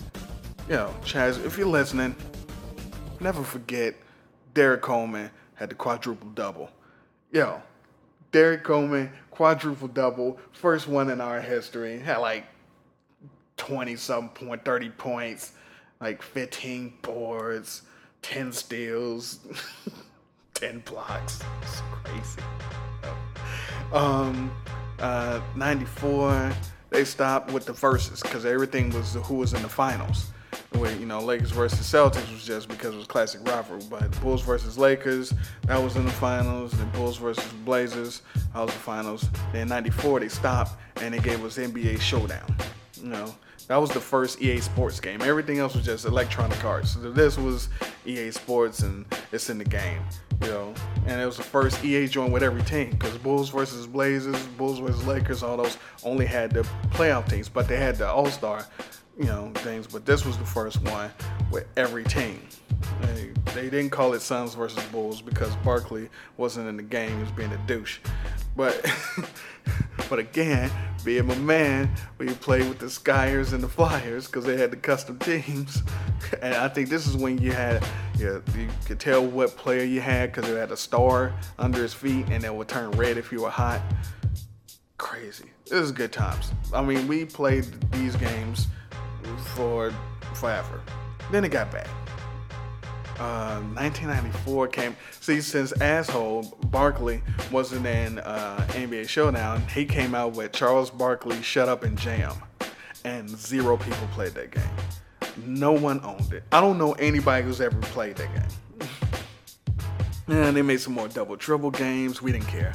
you 0.69 0.75
know, 0.75 0.95
Chaz, 1.03 1.45
if 1.45 1.59
you're 1.59 1.67
listening, 1.67 2.15
never 3.21 3.43
forget 3.43 3.95
Derrick 4.55 4.83
Coleman 4.83 5.31
had 5.55 5.71
the 5.71 5.75
quadruple 5.75 6.29
double. 6.31 6.71
Yo, 7.33 7.61
Derrick 8.33 8.65
Coleman 8.65 9.11
quadruple 9.31 9.89
double, 9.89 10.39
first 10.53 10.89
one 10.89 11.11
in 11.11 11.21
our 11.21 11.41
history. 11.41 11.99
Had 11.99 12.19
like 12.19 12.45
20 13.57 13.97
some 13.97 14.29
point, 14.31 14.65
30 14.65 14.91
points, 14.91 15.53
like 16.01 16.23
15 16.23 16.95
boards, 17.03 17.83
10 18.23 18.53
steals, 18.53 19.41
10 20.55 20.81
blocks. 20.81 21.41
It's 21.63 21.83
crazy. 22.03 22.43
Um, 23.93 24.51
uh, 24.99 25.41
94, 25.57 26.53
they 26.91 27.05
stopped 27.05 27.53
with 27.53 27.67
the 27.67 27.73
verses 27.73 28.23
because 28.23 28.45
everything 28.45 28.91
was 28.91 29.15
who 29.15 29.35
was 29.35 29.55
in 29.55 29.63
the 29.63 29.69
finals. 29.69 30.31
With, 30.73 30.99
you 31.01 31.07
know, 31.07 31.21
Lakers 31.21 31.51
versus 31.51 31.81
Celtics 31.81 32.31
was 32.31 32.45
just 32.45 32.69
because 32.69 32.95
it 32.95 32.99
was 32.99 33.07
classic 33.07 33.47
rivalry. 33.49 33.83
But 33.89 34.21
Bulls 34.21 34.43
versus 34.43 34.77
Lakers, 34.77 35.33
that 35.67 35.83
was 35.83 35.97
in 35.97 36.05
the 36.05 36.13
finals. 36.13 36.73
Then 36.73 36.91
Bulls 36.91 37.17
versus 37.17 37.45
Blazers, 37.65 38.23
that 38.53 38.61
was 38.61 38.73
the 38.73 38.81
finals. 38.81 39.29
Then 39.53 39.69
94, 39.69 40.21
they 40.21 40.29
stopped 40.29 40.79
and 41.01 41.15
they 41.15 41.21
gave 41.21 41.43
us 41.45 41.57
NBA 41.57 42.01
Showdown. 42.01 42.55
You 43.01 43.09
know, 43.09 43.35
that 43.69 43.77
was 43.77 43.91
the 43.91 44.01
first 44.01 44.43
EA 44.43 44.61
Sports 44.61 45.01
game. 45.01 45.23
Everything 45.23 45.59
else 45.59 45.75
was 45.75 45.85
just 45.85 46.05
electronic 46.05 46.63
arts. 46.65 46.93
So 46.95 47.11
this 47.13 47.39
was 47.39 47.69
EA 48.07 48.31
Sports 48.31 48.81
and 48.81 49.05
it's 49.33 49.51
in 49.51 49.59
the 49.59 49.65
game, 49.65 50.03
you 50.43 50.49
know. 50.49 50.75
And 51.07 51.21
it 51.21 51.27
was 51.27 51.37
the 51.37 51.43
first 51.43 51.85
EA 51.85 52.07
joint 52.07 52.33
with 52.33 52.43
every 52.43 52.63
team 52.63 52.91
because 52.91 53.17
Bulls 53.19 53.51
versus 53.51 53.87
Blazers, 53.87 54.41
Bulls 54.59 54.79
versus 54.79 55.07
Lakers, 55.07 55.43
all 55.43 55.57
those 55.57 55.79
only 56.05 56.27
had 56.27 56.51
the 56.53 56.63
playoff 56.91 57.29
teams, 57.29 57.49
but 57.49 57.69
they 57.69 57.77
had 57.77 57.97
the 57.97 58.09
All 58.09 58.27
Star, 58.27 58.67
you 59.19 59.25
know, 59.25 59.51
things. 59.57 59.87
But 59.87 60.07
this 60.07 60.25
was 60.25 60.39
the 60.39 60.45
first 60.45 60.81
one 60.83 61.11
with 61.51 61.67
every 61.77 62.05
team. 62.05 62.41
They, 63.03 63.33
they 63.55 63.69
didn't 63.69 63.91
call 63.91 64.15
it 64.15 64.21
Suns 64.21 64.55
versus 64.55 64.83
Bulls 64.87 65.21
because 65.21 65.55
Barkley 65.57 66.09
wasn't 66.37 66.69
in 66.69 66.77
the 66.77 66.83
game; 66.83 67.17
he 67.17 67.21
was 67.21 67.33
being 67.33 67.53
a 67.53 67.59
douche. 67.67 67.99
But 68.57 68.91
but 70.11 70.19
again, 70.19 70.71
being 71.05 71.27
my 71.27 71.37
man, 71.37 71.91
we 72.19 72.29
played 72.29 72.69
with 72.69 72.79
the 72.79 72.87
Skyers 72.87 73.53
and 73.53 73.63
the 73.63 73.69
Flyers 73.69 74.27
because 74.27 74.45
they 74.45 74.57
had 74.57 74.71
the 74.71 74.77
custom 74.77 75.19
teams. 75.19 75.83
And 76.43 76.53
I 76.53 76.69
think 76.69 76.91
this 76.91 77.07
is 77.07 77.17
when 77.17 77.39
you 77.39 77.53
had, 77.53 77.83
you, 78.19 78.43
you 78.55 78.69
could 78.85 79.01
tell 79.01 79.25
what 79.25 79.57
player 79.57 79.85
you 79.85 80.01
had 80.01 80.31
because 80.31 80.51
it 80.51 80.57
had 80.59 80.71
a 80.73 80.77
star 80.77 81.33
under 81.59 81.81
his 81.81 81.95
feet 81.95 82.27
and 82.29 82.45
it 82.45 82.55
would 82.55 82.69
turn 82.69 82.91
red 82.91 83.17
if 83.17 83.33
you 83.33 83.43
were 83.43 83.51
hot. 83.51 83.81
Crazy. 84.99 85.47
This 85.67 85.81
is 85.81 85.93
good 85.93 86.13
times. 86.13 86.53
I 86.75 86.83
mean, 86.83 87.09
we 87.09 87.25
played 87.25 87.65
these 87.93 88.15
games 88.17 88.67
for 89.55 89.93
forever. 90.35 90.81
Then 91.31 91.45
it 91.45 91.51
got 91.51 91.71
bad. 91.71 91.89
Uh, 93.19 93.61
1994 93.75 94.69
came. 94.69 94.97
See, 95.21 95.41
since 95.41 95.73
asshole 95.81 96.57
Barkley 96.67 97.21
wasn't 97.51 97.87
in 97.87 98.21
uh, 98.21 98.65
NBA 98.71 99.09
Showdown, 99.09 99.61
he 99.75 99.85
came 99.85 100.15
out 100.15 100.35
with 100.35 100.53
Charles 100.53 100.89
Barkley, 100.89 101.43
Shut 101.43 101.69
Up 101.69 101.83
and 101.83 101.99
Jam, 101.99 102.37
and 103.05 103.29
zero 103.29 103.77
people 103.77 104.07
played 104.13 104.35
that 104.35 104.53
game. 104.53 105.45
No 105.45 105.73
one 105.73 106.01
owned 106.05 106.33
it. 106.33 106.45
I 106.53 106.61
don't 106.61 106.79
know 106.79 106.93
anybody 106.93 107.45
who's 107.45 107.61
ever 107.61 107.79
played 107.81 108.17
that 108.17 108.33
game. 108.33 108.89
and 110.29 110.57
they 110.57 110.63
made 110.63 110.81
some 110.81 110.93
more 110.93 111.09
double 111.09 111.37
triple 111.37 111.73
games. 111.73 112.23
We 112.23 112.31
didn't 112.31 112.47
care. 112.47 112.73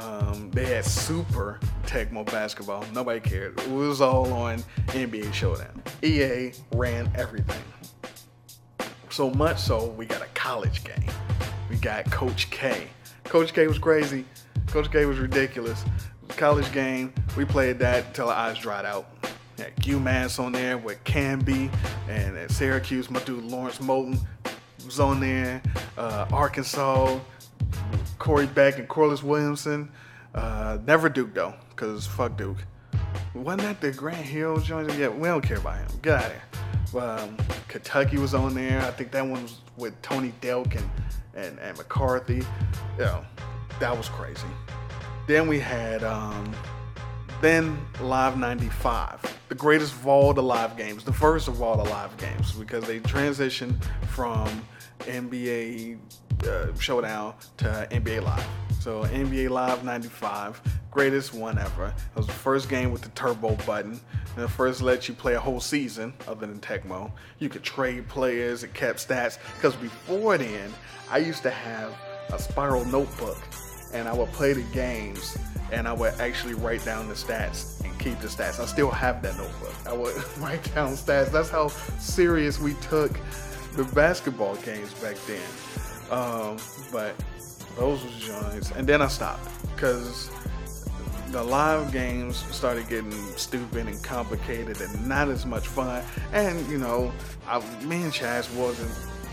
Um, 0.00 0.50
they 0.50 0.64
had 0.64 0.84
Super 0.84 1.60
Tecmo 1.84 2.24
basketball. 2.24 2.84
Nobody 2.94 3.20
cared. 3.20 3.60
It 3.60 3.68
was 3.68 4.00
all 4.00 4.32
on 4.32 4.62
NBA 4.88 5.32
Showdown. 5.34 5.82
EA 6.02 6.52
ran 6.72 7.10
everything. 7.14 7.62
So 9.10 9.30
much 9.30 9.58
so, 9.58 9.88
we 9.88 10.06
got 10.06 10.22
a 10.22 10.28
college 10.34 10.84
game. 10.84 11.10
We 11.68 11.76
got 11.76 12.10
Coach 12.10 12.48
K. 12.50 12.88
Coach 13.24 13.52
K 13.52 13.66
was 13.66 13.78
crazy. 13.78 14.24
Coach 14.68 14.90
K 14.90 15.04
was 15.04 15.18
ridiculous. 15.18 15.84
College 16.28 16.70
game, 16.72 17.12
we 17.36 17.44
played 17.44 17.78
that 17.80 18.06
until 18.06 18.28
our 18.28 18.34
eyes 18.34 18.58
dried 18.58 18.86
out. 18.86 19.06
Had 19.58 19.76
UMass 19.76 20.42
on 20.42 20.52
there 20.52 20.78
with 20.78 21.02
Camby 21.04 21.70
and 22.08 22.38
at 22.38 22.50
Syracuse, 22.50 23.10
my 23.10 23.22
dude 23.24 23.44
Lawrence 23.44 23.78
Moten 23.78 24.18
was 24.86 24.98
on 24.98 25.20
there. 25.20 25.60
Uh, 25.98 26.26
Arkansas, 26.32 27.18
Corey 28.18 28.46
Beck 28.46 28.78
and 28.78 28.88
Corliss 28.88 29.22
Williamson. 29.22 29.90
Uh, 30.34 30.78
never 30.86 31.08
Duke 31.08 31.34
though, 31.34 31.54
because 31.70 32.06
fuck 32.06 32.36
Duke. 32.36 32.58
Wasn't 33.34 33.62
that 33.62 33.80
the 33.80 33.92
Grant 33.92 34.24
Hill 34.24 34.58
joint? 34.58 34.92
Yeah, 34.94 35.08
we 35.08 35.28
don't 35.28 35.40
care 35.40 35.58
about 35.58 35.78
him. 35.78 35.88
Get 36.02 36.18
out 36.18 36.24
of 36.24 36.32
here. 36.32 37.02
Um, 37.02 37.36
Kentucky 37.68 38.18
was 38.18 38.34
on 38.34 38.54
there. 38.54 38.80
I 38.80 38.90
think 38.90 39.12
that 39.12 39.26
one 39.26 39.42
was 39.42 39.60
with 39.76 40.00
Tony 40.02 40.32
Delk 40.40 40.76
and, 40.76 40.90
and, 41.34 41.58
and 41.60 41.76
McCarty. 41.78 42.44
Yeah, 42.98 43.24
that 43.78 43.96
was 43.96 44.08
crazy. 44.08 44.48
Then 45.26 45.46
we 45.46 45.60
had 45.60 46.02
um, 46.02 46.52
then 47.40 47.78
Live 48.00 48.36
95, 48.36 49.38
the 49.48 49.54
greatest 49.54 49.94
of 49.94 50.06
all 50.06 50.34
the 50.34 50.42
live 50.42 50.76
games, 50.76 51.04
the 51.04 51.12
first 51.12 51.48
of 51.48 51.62
all 51.62 51.76
the 51.76 51.88
live 51.88 52.16
games, 52.16 52.52
because 52.52 52.84
they 52.84 53.00
transitioned 53.00 53.82
from 54.08 54.48
NBA 55.00 55.98
uh, 56.46 56.74
Showdown 56.78 57.34
to 57.58 57.88
NBA 57.90 58.22
Live. 58.22 58.46
So 58.80 59.04
NBA 59.04 59.50
Live 59.50 59.84
95, 59.84 60.60
greatest 60.90 61.34
one 61.34 61.58
ever. 61.58 61.88
It 61.88 62.16
was 62.16 62.26
the 62.26 62.32
first 62.32 62.68
game 62.68 62.90
with 62.92 63.02
the 63.02 63.10
turbo 63.10 63.56
button. 63.66 64.00
And 64.36 64.44
the 64.44 64.48
first 64.48 64.80
let 64.80 65.08
you 65.08 65.14
play 65.14 65.34
a 65.34 65.40
whole 65.40 65.60
season 65.60 66.14
other 66.26 66.46
than 66.46 66.60
Tecmo. 66.60 67.10
You 67.40 67.48
could 67.48 67.62
trade 67.62 68.08
players, 68.08 68.62
it 68.62 68.72
kept 68.72 69.06
stats. 69.06 69.38
Because 69.56 69.74
before 69.76 70.38
then, 70.38 70.72
I 71.10 71.18
used 71.18 71.42
to 71.42 71.50
have 71.50 71.92
a 72.32 72.38
spiral 72.38 72.84
notebook 72.84 73.38
and 73.92 74.08
I 74.08 74.12
would 74.12 74.30
play 74.32 74.52
the 74.52 74.62
games 74.72 75.36
and 75.72 75.86
I 75.86 75.92
would 75.92 76.14
actually 76.20 76.54
write 76.54 76.84
down 76.84 77.08
the 77.08 77.14
stats 77.14 77.84
and 77.84 77.98
keep 77.98 78.18
the 78.20 78.28
stats. 78.28 78.60
I 78.60 78.66
still 78.66 78.90
have 78.90 79.22
that 79.22 79.36
notebook. 79.36 79.74
I 79.86 79.92
would 79.92 80.14
write 80.38 80.74
down 80.74 80.92
stats. 80.92 81.30
That's 81.30 81.50
how 81.50 81.68
serious 81.98 82.58
we 82.58 82.74
took 82.74 83.12
the 83.72 83.84
basketball 83.94 84.56
games 84.56 84.92
back 84.94 85.16
then. 85.26 85.42
Um, 86.10 86.58
but 86.92 87.14
those 87.76 88.02
was 88.04 88.14
joints, 88.16 88.70
and 88.72 88.86
then 88.86 89.00
I 89.00 89.08
stopped 89.08 89.48
because 89.74 90.30
the 91.30 91.42
live 91.42 91.92
games 91.92 92.36
started 92.54 92.88
getting 92.88 93.12
stupid 93.36 93.86
and 93.86 94.02
complicated 94.02 94.80
and 94.80 95.06
not 95.08 95.28
as 95.28 95.46
much 95.46 95.68
fun. 95.68 96.02
And 96.32 96.66
you 96.68 96.78
know, 96.78 97.12
I, 97.46 97.60
me 97.84 98.02
and 98.02 98.12
Chaz 98.12 98.52
wasn't. 98.56 98.90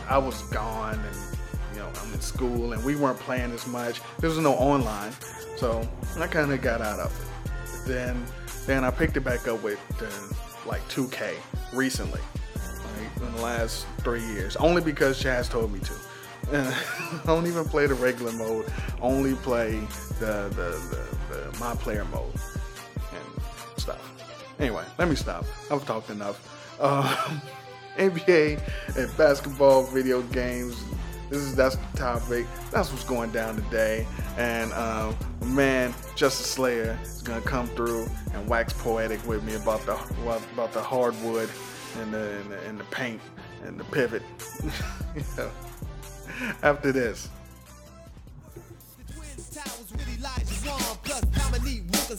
I 0.08 0.18
was 0.18 0.42
gone, 0.44 1.00
and 1.00 1.38
you 1.74 1.80
know, 1.80 1.90
I'm 2.02 2.14
in 2.14 2.22
school, 2.22 2.74
and 2.74 2.84
we 2.86 2.96
weren't 2.96 3.20
playing 3.20 3.52
as 3.52 3.68
much. 3.68 4.02
There 4.20 4.30
was 4.30 4.40
no 4.40 4.54
online, 4.54 5.12
so 5.58 5.88
I 6.18 6.28
kind 6.28 6.52
of 6.52 6.62
got 6.62 6.82
out 6.82 7.00
of 7.00 7.12
it. 7.12 7.88
Then, 7.88 8.24
then 8.66 8.84
I 8.84 8.92
picked 8.92 9.18
it 9.18 9.22
back 9.22 9.48
up 9.48 9.62
with 9.64 9.80
the 9.98 10.68
like 10.68 10.82
2K 10.90 11.36
recently, 11.74 12.22
in 13.00 13.36
the 13.36 13.42
last 13.42 13.86
three 14.00 14.24
years, 14.24 14.56
only 14.58 14.82
because 14.82 15.22
Chaz 15.22 15.50
told 15.50 15.72
me 15.72 15.80
to. 15.80 15.94
I 16.52 17.22
don't 17.26 17.48
even 17.48 17.66
play 17.66 17.88
the 17.88 17.96
regular 17.96 18.32
mode. 18.32 18.72
Only 19.02 19.36
play 19.36 19.80
the 20.20 20.50
the, 20.50 20.80
the, 20.90 21.36
the 21.52 21.60
my 21.60 21.76
player 21.76 22.06
mode 22.06 22.34
and 22.34 23.44
stuff. 23.78 24.14
Anyway, 24.60 24.84
let 24.98 25.10
me 25.10 25.16
stop. 25.16 25.46
I've 25.72 25.86
talked 25.86 26.10
enough. 26.10 26.54
Um, 26.80 27.42
NBA 27.98 28.62
and 28.96 29.18
basketball 29.18 29.84
video 29.84 30.22
games. 30.22 30.80
This 31.32 31.40
is 31.40 31.56
that's 31.56 31.76
the 31.76 31.98
topic. 31.98 32.46
That's 32.72 32.92
what's 32.92 33.04
going 33.04 33.32
down 33.32 33.56
today. 33.56 34.06
And 34.38 34.72
um, 34.74 35.16
man, 35.44 35.94
Justin 36.16 36.46
Slayer 36.46 37.00
is 37.02 37.24
gonna 37.24 37.42
come 37.42 37.68
through 37.70 38.08
and 38.34 38.48
wax 38.48 38.74
poetic 38.74 39.26
with 39.28 39.44
me 39.44 39.56
about 39.56 39.84
the 39.88 39.96
about 40.54 40.72
the 40.72 40.82
hardwood 40.82 41.50
and 42.00 42.14
the 42.14 42.40
and 42.40 42.52
the, 42.52 42.60
and 42.68 42.80
the 42.80 42.84
paint 42.86 43.22
and 43.64 43.80
the 43.80 43.84
pivot. 43.86 44.24
yeah. 45.38 45.50
After 46.64 46.92
this. 46.92 47.30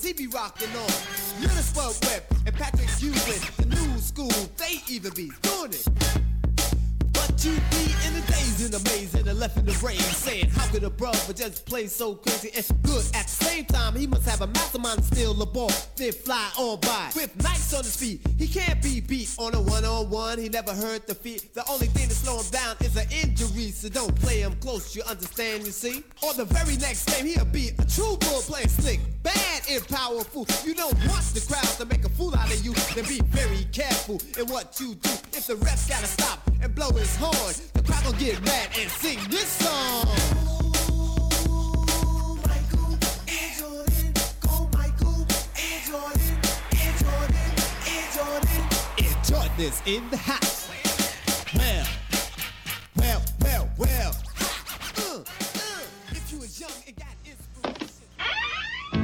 He 0.02 0.12
be 0.12 0.26
rocking 0.28 0.68
on. 0.76 0.90
And 2.46 2.54
Patrick 2.54 2.88
Ewing, 3.00 3.14
the 3.58 3.66
new 3.66 3.98
school, 3.98 4.30
they 4.56 4.80
even 4.88 5.12
be 5.12 5.30
doing 5.42 5.72
it. 5.72 6.37
Be 7.38 7.54
in 8.04 8.14
the 8.14 8.24
days 8.26 8.64
in 8.64 8.72
the 8.72 8.80
maze 8.90 9.14
and 9.14 9.24
the 9.24 9.32
left 9.32 9.58
in 9.58 9.64
the 9.64 9.72
rain, 9.80 10.00
saying, 10.00 10.50
How 10.50 10.66
could 10.72 10.82
a 10.82 10.90
brother 10.90 11.32
just 11.32 11.64
play 11.66 11.86
so 11.86 12.16
crazy 12.16 12.50
and 12.56 12.66
good? 12.82 13.04
At 13.14 13.26
the 13.26 13.44
same 13.44 13.64
time, 13.64 13.94
he 13.94 14.08
must 14.08 14.28
have 14.28 14.40
a 14.40 14.48
mastermind 14.48 14.98
to 14.98 15.04
steal 15.04 15.34
the 15.34 15.46
ball, 15.46 15.70
then 15.94 16.10
fly 16.10 16.50
on 16.58 16.80
by. 16.80 17.12
With 17.14 17.40
nights 17.40 17.72
on 17.74 17.84
his 17.84 17.94
feet, 17.94 18.26
he 18.36 18.48
can't 18.48 18.82
be 18.82 19.00
beat 19.00 19.36
on 19.38 19.54
a 19.54 19.60
one 19.60 19.84
on 19.84 20.10
one. 20.10 20.40
He 20.40 20.48
never 20.48 20.72
hurt 20.72 21.06
the 21.06 21.14
feet. 21.14 21.54
The 21.54 21.64
only 21.70 21.86
thing 21.86 22.08
to 22.08 22.14
slow 22.14 22.40
him 22.40 22.50
down 22.50 22.74
is 22.80 22.96
an 22.96 23.06
injury, 23.12 23.70
so 23.70 23.88
don't 23.88 24.16
play 24.16 24.40
him 24.40 24.56
close, 24.56 24.96
you 24.96 25.04
understand, 25.04 25.64
you 25.64 25.70
see? 25.70 26.02
Or 26.24 26.34
the 26.34 26.44
very 26.44 26.76
next 26.78 27.08
game, 27.08 27.24
he'll 27.24 27.44
be 27.44 27.68
a 27.78 27.84
true 27.84 28.16
bull 28.18 28.42
playing 28.50 28.68
slick, 28.68 28.98
bad 29.22 29.62
and 29.70 29.86
powerful. 29.86 30.44
You 30.64 30.74
don't 30.74 30.98
want 31.06 31.22
the 31.34 31.44
crowd 31.46 31.62
to 31.78 31.84
make 31.86 32.04
a 32.04 32.08
fool 32.08 32.34
out 32.34 32.52
of 32.52 32.64
you, 32.64 32.74
then 32.96 33.04
be 33.04 33.20
very 33.26 33.64
careful 33.70 34.20
in 34.36 34.48
what 34.48 34.80
you 34.80 34.96
do. 34.96 35.10
If 35.38 35.46
the 35.46 35.54
refs 35.54 35.88
gotta 35.88 36.06
stop 36.08 36.40
and 36.60 36.74
blow 36.74 36.90
his 36.90 37.14
horn, 37.14 37.27
the 37.72 37.82
crowd 37.82 38.04
will 38.04 38.12
get 38.14 38.42
mad 38.44 38.68
and 38.78 38.90
sing 38.90 39.18
this 39.30 39.48
song. 39.48 40.06
Jordan's 49.28 49.82
in 49.84 50.08
the 50.08 50.16
house. 50.16 50.70
Well, 51.54 51.86
well, 52.96 53.22
well, 53.42 53.68
well. 53.76 54.27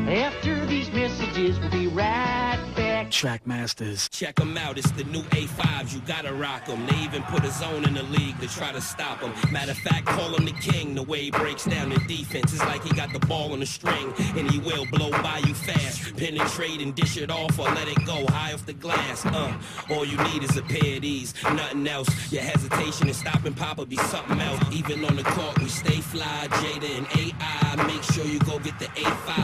After 0.08 0.66
these 0.66 0.90
messages, 0.92 1.58
we'll 1.58 1.70
be 1.70 1.86
right 1.86 2.62
back. 2.76 3.10
Trackmasters. 3.10 4.10
Check 4.10 4.36
them 4.36 4.58
out, 4.58 4.76
it's 4.76 4.90
the 4.90 5.04
new 5.04 5.22
A5s, 5.22 5.94
you 5.94 6.00
gotta 6.06 6.34
rock 6.34 6.66
them. 6.66 6.86
They 6.86 6.96
even 6.96 7.22
put 7.22 7.42
a 7.42 7.50
zone 7.50 7.84
in 7.84 7.94
the 7.94 8.02
league 8.02 8.38
to 8.40 8.48
try 8.48 8.70
to 8.72 8.82
stop 8.82 9.20
him. 9.20 9.32
Matter 9.50 9.70
of 9.70 9.78
fact, 9.78 10.04
call 10.04 10.34
him 10.34 10.44
the 10.44 10.52
king. 10.52 10.94
The 10.94 11.02
way 11.02 11.22
he 11.22 11.30
breaks 11.30 11.64
down 11.64 11.88
the 11.88 11.98
defense 12.00 12.52
is 12.52 12.60
like 12.60 12.82
he 12.84 12.90
got 12.94 13.14
the 13.14 13.18
ball 13.20 13.54
on 13.54 13.60
the 13.60 13.66
string, 13.66 14.12
and 14.36 14.50
he 14.50 14.58
will 14.58 14.84
blow 14.92 15.10
by 15.10 15.40
you 15.46 15.54
fast. 15.54 16.14
Penetrate 16.18 16.82
and 16.82 16.94
dish 16.94 17.16
it 17.16 17.30
off 17.30 17.58
or 17.58 17.64
let 17.64 17.88
it 17.88 18.04
go 18.04 18.26
high 18.28 18.52
off 18.52 18.66
the 18.66 18.74
glass. 18.74 19.24
Uh, 19.24 19.56
all 19.90 20.04
you 20.04 20.18
need 20.18 20.42
is 20.42 20.56
a 20.58 20.62
pair 20.62 20.96
of 20.96 21.02
these, 21.02 21.32
nothing 21.44 21.86
else. 21.88 22.08
Your 22.30 22.42
hesitation 22.42 23.08
in 23.08 23.14
stopping 23.14 23.54
Papa 23.54 23.86
be 23.86 23.96
something 23.96 24.40
else. 24.40 24.60
Even 24.70 25.02
on 25.06 25.16
the 25.16 25.24
court, 25.24 25.58
we 25.60 25.68
stay 25.68 26.02
fly, 26.02 26.46
Jada 26.50 26.98
and 26.98 27.06
AI. 27.16 27.86
Make 27.86 28.02
sure 28.02 28.24
you 28.26 28.38
go 28.40 28.58
get 28.58 28.78
the 28.78 28.86
A5. 28.86 29.43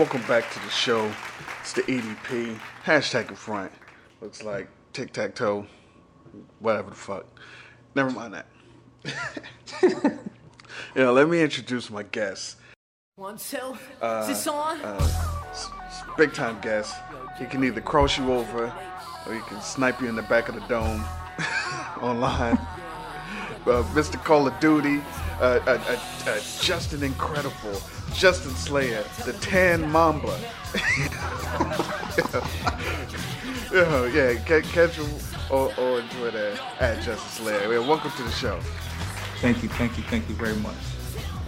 Welcome 0.00 0.22
back 0.22 0.50
to 0.52 0.58
the 0.60 0.70
show. 0.70 1.12
It's 1.60 1.74
the 1.74 1.82
EDP. 1.82 2.58
Hashtag 2.86 3.28
in 3.28 3.34
front. 3.34 3.70
Looks 4.22 4.42
like 4.42 4.66
tic 4.94 5.12
tac 5.12 5.34
toe. 5.34 5.66
Whatever 6.58 6.88
the 6.88 6.96
fuck. 6.96 7.26
Never 7.94 8.08
mind 8.08 8.32
that. 8.32 8.46
yeah, 10.96 11.10
let 11.10 11.28
me 11.28 11.42
introduce 11.42 11.90
my 11.90 12.02
guest. 12.02 12.56
One, 13.16 13.36
cell. 13.36 13.76
Uh, 14.00 14.20
Is 14.22 14.28
this 14.28 14.46
on? 14.46 14.80
uh, 14.80 15.06
big 16.16 16.32
time 16.32 16.58
guest. 16.62 16.96
He 17.38 17.44
can 17.44 17.62
either 17.62 17.82
cross 17.82 18.16
you 18.16 18.32
over 18.32 18.72
or 19.26 19.34
he 19.34 19.40
can 19.40 19.60
snipe 19.60 20.00
you 20.00 20.08
in 20.08 20.16
the 20.16 20.22
back 20.22 20.48
of 20.48 20.54
the 20.54 20.62
dome 20.62 21.04
online. 22.00 22.56
Uh, 23.66 23.84
Mr. 23.92 24.14
Call 24.24 24.46
of 24.48 24.58
Duty, 24.60 25.02
uh, 25.40 25.60
uh, 25.66 25.70
uh, 25.70 26.30
uh, 26.30 26.40
Justin 26.60 27.02
Incredible, 27.02 27.80
Justin 28.12 28.52
Slayer, 28.52 29.02
the 29.24 29.32
Tan 29.34 29.90
Mamba. 29.90 30.38
yeah, 33.72 34.06
yeah, 34.06 34.34
ca- 34.44 34.60
catch 34.60 34.96
him 34.96 35.08
or, 35.50 35.72
or 35.78 36.02
Twitter 36.02 36.58
at 36.78 37.02
Justin 37.02 37.44
Slayer. 37.44 37.72
Yeah, 37.72 37.78
welcome 37.78 38.10
to 38.12 38.22
the 38.22 38.30
show. 38.32 38.60
Thank 39.40 39.62
you, 39.62 39.70
thank 39.70 39.96
you, 39.96 40.04
thank 40.04 40.28
you 40.28 40.34
very 40.34 40.56
much. 40.56 40.76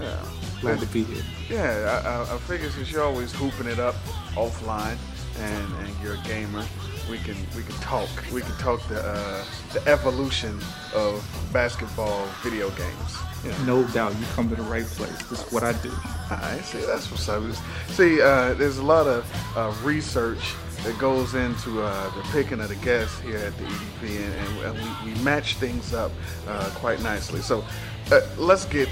Yeah. 0.01 0.25
Glad 0.63 0.81
to 0.81 0.87
be 0.87 1.05
here. 1.05 1.23
Yeah, 1.51 2.03
I, 2.05 2.09
I, 2.09 2.35
I 2.35 2.39
figure 2.39 2.71
since 2.71 2.91
you're 2.91 3.03
always 3.03 3.33
hooping 3.33 3.67
it 3.67 3.79
up 3.79 3.97
offline, 4.35 4.97
and, 5.39 5.75
and 5.87 6.03
you're 6.03 6.15
a 6.15 6.23
gamer, 6.23 6.65
we 7.11 7.19
can 7.19 7.37
we 7.57 7.63
can 7.63 7.75
talk. 7.77 8.09
We 8.33 8.41
can 8.41 8.57
talk 8.57 8.87
the 8.89 9.01
uh, 9.01 9.45
the 9.73 9.87
evolution 9.89 10.59
of 10.95 11.25
basketball 11.53 12.27
video 12.43 12.71
games. 12.71 13.17
You 13.45 13.51
know. 13.51 13.83
No 13.83 13.89
doubt, 13.89 14.15
you 14.19 14.27
come 14.35 14.49
to 14.51 14.55
the 14.55 14.63
right 14.63 14.85
place. 14.85 15.17
This 15.29 15.45
is 15.45 15.53
what 15.53 15.65
I 15.65 15.73
do. 15.83 15.93
I 16.31 16.59
see. 16.63 16.79
That's 16.87 17.11
what's 17.11 17.29
up. 17.29 17.43
See, 17.89 18.21
uh, 18.21 18.55
there's 18.55 18.79
a 18.79 18.85
lot 18.85 19.07
of 19.07 19.27
uh, 19.57 19.75
research 19.83 20.55
that 20.85 20.99
goes 20.99 21.35
into 21.35 21.83
uh, 21.83 22.11
the 22.17 22.23
picking 22.31 22.61
of 22.61 22.69
the 22.69 22.77
guests 22.77 23.19
here 23.21 23.37
at 23.37 23.57
the 23.59 23.65
EDP, 23.65 24.25
and, 24.25 24.61
and, 24.65 25.05
we, 25.05 25.13
we 25.13 25.21
match 25.23 25.57
things 25.57 25.95
up 25.95 26.11
uh, 26.49 26.71
quite 26.75 27.01
nicely. 27.03 27.41
So 27.41 27.65
uh, 28.11 28.21
let's 28.37 28.65
get 28.65 28.89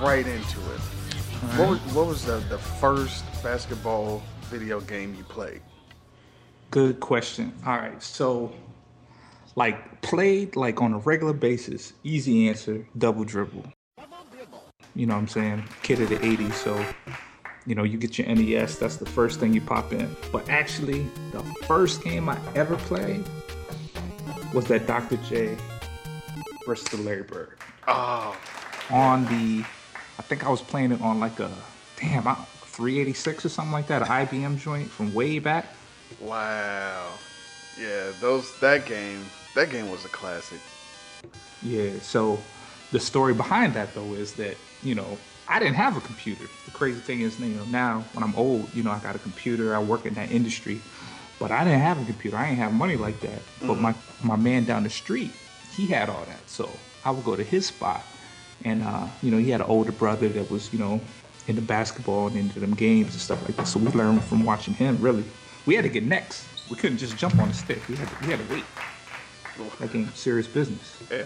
right 0.00 0.26
into 0.26 0.60
it. 0.74 0.80
What 1.56 1.68
was, 1.68 1.80
what 1.94 2.06
was 2.06 2.24
the, 2.24 2.36
the 2.48 2.58
first 2.58 3.24
basketball 3.42 4.22
video 4.44 4.80
game 4.80 5.14
you 5.14 5.24
played? 5.24 5.60
Good 6.76 7.00
question. 7.00 7.54
All 7.64 7.78
right, 7.78 8.02
so 8.02 8.52
like 9.54 10.02
played 10.02 10.56
like 10.56 10.82
on 10.82 10.92
a 10.92 10.98
regular 10.98 11.32
basis. 11.32 11.94
Easy 12.04 12.50
answer: 12.50 12.86
double 12.98 13.24
dribble. 13.24 13.64
You 14.94 15.06
know 15.06 15.14
what 15.14 15.20
I'm 15.20 15.28
saying? 15.28 15.64
Kid 15.82 16.02
of 16.02 16.10
the 16.10 16.16
'80s, 16.16 16.52
so 16.52 16.84
you 17.64 17.74
know 17.74 17.82
you 17.82 17.96
get 17.96 18.18
your 18.18 18.26
NES. 18.28 18.76
That's 18.76 18.96
the 18.96 19.06
first 19.06 19.40
thing 19.40 19.54
you 19.54 19.62
pop 19.62 19.90
in. 19.94 20.14
But 20.30 20.50
actually, 20.50 21.06
the 21.32 21.42
first 21.66 22.04
game 22.04 22.28
I 22.28 22.38
ever 22.54 22.76
played 22.76 23.24
was 24.52 24.66
that 24.66 24.86
Dr. 24.86 25.16
J 25.26 25.56
versus 26.66 26.86
the 26.88 26.98
Larry 26.98 27.22
Bird. 27.22 27.56
Oh, 27.88 28.36
on 28.90 29.24
the, 29.24 29.64
I 30.18 30.22
think 30.24 30.44
I 30.44 30.50
was 30.50 30.60
playing 30.60 30.92
it 30.92 31.00
on 31.00 31.20
like 31.20 31.40
a 31.40 31.50
damn 31.98 32.28
I- 32.28 32.34
386 32.34 33.46
or 33.46 33.48
something 33.48 33.72
like 33.72 33.86
that, 33.86 34.02
an 34.02 34.08
IBM 34.08 34.58
joint 34.58 34.90
from 34.90 35.14
way 35.14 35.38
back. 35.38 35.68
Wow. 36.20 37.12
Yeah, 37.78 38.12
those 38.20 38.58
that 38.60 38.86
game 38.86 39.26
that 39.54 39.70
game 39.70 39.90
was 39.90 40.04
a 40.04 40.08
classic. 40.08 40.60
Yeah, 41.62 41.98
so 42.00 42.38
the 42.92 43.00
story 43.00 43.34
behind 43.34 43.74
that 43.74 43.94
though 43.94 44.12
is 44.14 44.34
that, 44.34 44.56
you 44.82 44.94
know, 44.94 45.18
I 45.48 45.58
didn't 45.58 45.74
have 45.74 45.96
a 45.96 46.00
computer. 46.00 46.44
The 46.64 46.70
crazy 46.72 47.00
thing 47.00 47.20
is, 47.20 47.38
you 47.40 47.46
know, 47.46 47.64
now 47.64 48.04
when 48.12 48.22
I'm 48.22 48.34
old, 48.36 48.74
you 48.74 48.82
know, 48.82 48.90
I 48.90 48.98
got 48.98 49.16
a 49.16 49.18
computer, 49.18 49.74
I 49.74 49.82
work 49.82 50.06
in 50.06 50.14
that 50.14 50.30
industry, 50.30 50.80
but 51.38 51.50
I 51.50 51.64
didn't 51.64 51.80
have 51.80 52.00
a 52.00 52.04
computer. 52.04 52.36
I 52.36 52.48
ain't 52.48 52.58
have 52.58 52.72
money 52.72 52.96
like 52.96 53.20
that. 53.20 53.40
But 53.60 53.78
my 53.78 53.94
my 54.22 54.36
man 54.36 54.64
down 54.64 54.82
the 54.82 54.90
street, 54.90 55.32
he 55.76 55.86
had 55.86 56.08
all 56.08 56.24
that. 56.24 56.48
So 56.48 56.70
I 57.04 57.10
would 57.10 57.24
go 57.24 57.36
to 57.36 57.44
his 57.44 57.66
spot 57.66 58.04
and 58.64 58.82
uh, 58.82 59.06
you 59.22 59.30
know, 59.30 59.38
he 59.38 59.50
had 59.50 59.60
an 59.60 59.66
older 59.68 59.92
brother 59.92 60.28
that 60.28 60.50
was, 60.50 60.72
you 60.72 60.78
know, 60.78 61.00
into 61.46 61.62
basketball 61.62 62.26
and 62.28 62.36
into 62.36 62.60
them 62.60 62.74
games 62.74 63.12
and 63.12 63.20
stuff 63.20 63.42
like 63.46 63.56
that. 63.56 63.68
So 63.68 63.78
we 63.78 63.88
learned 63.88 64.22
from 64.24 64.44
watching 64.44 64.74
him 64.74 64.98
really. 65.00 65.24
We 65.66 65.74
had 65.74 65.82
to 65.82 65.88
get 65.90 66.04
next. 66.04 66.46
We 66.70 66.76
couldn't 66.76 66.98
just 66.98 67.16
jump 67.16 67.38
on 67.38 67.48
the 67.48 67.54
stick. 67.54 67.86
We 67.88 67.96
had 67.96 68.08
to, 68.08 68.16
we 68.22 68.26
had 68.30 68.48
to 68.48 68.54
wait. 68.54 68.64
That 69.80 69.92
game 69.92 70.10
serious 70.14 70.46
business. 70.46 71.02
Yeah. 71.10 71.24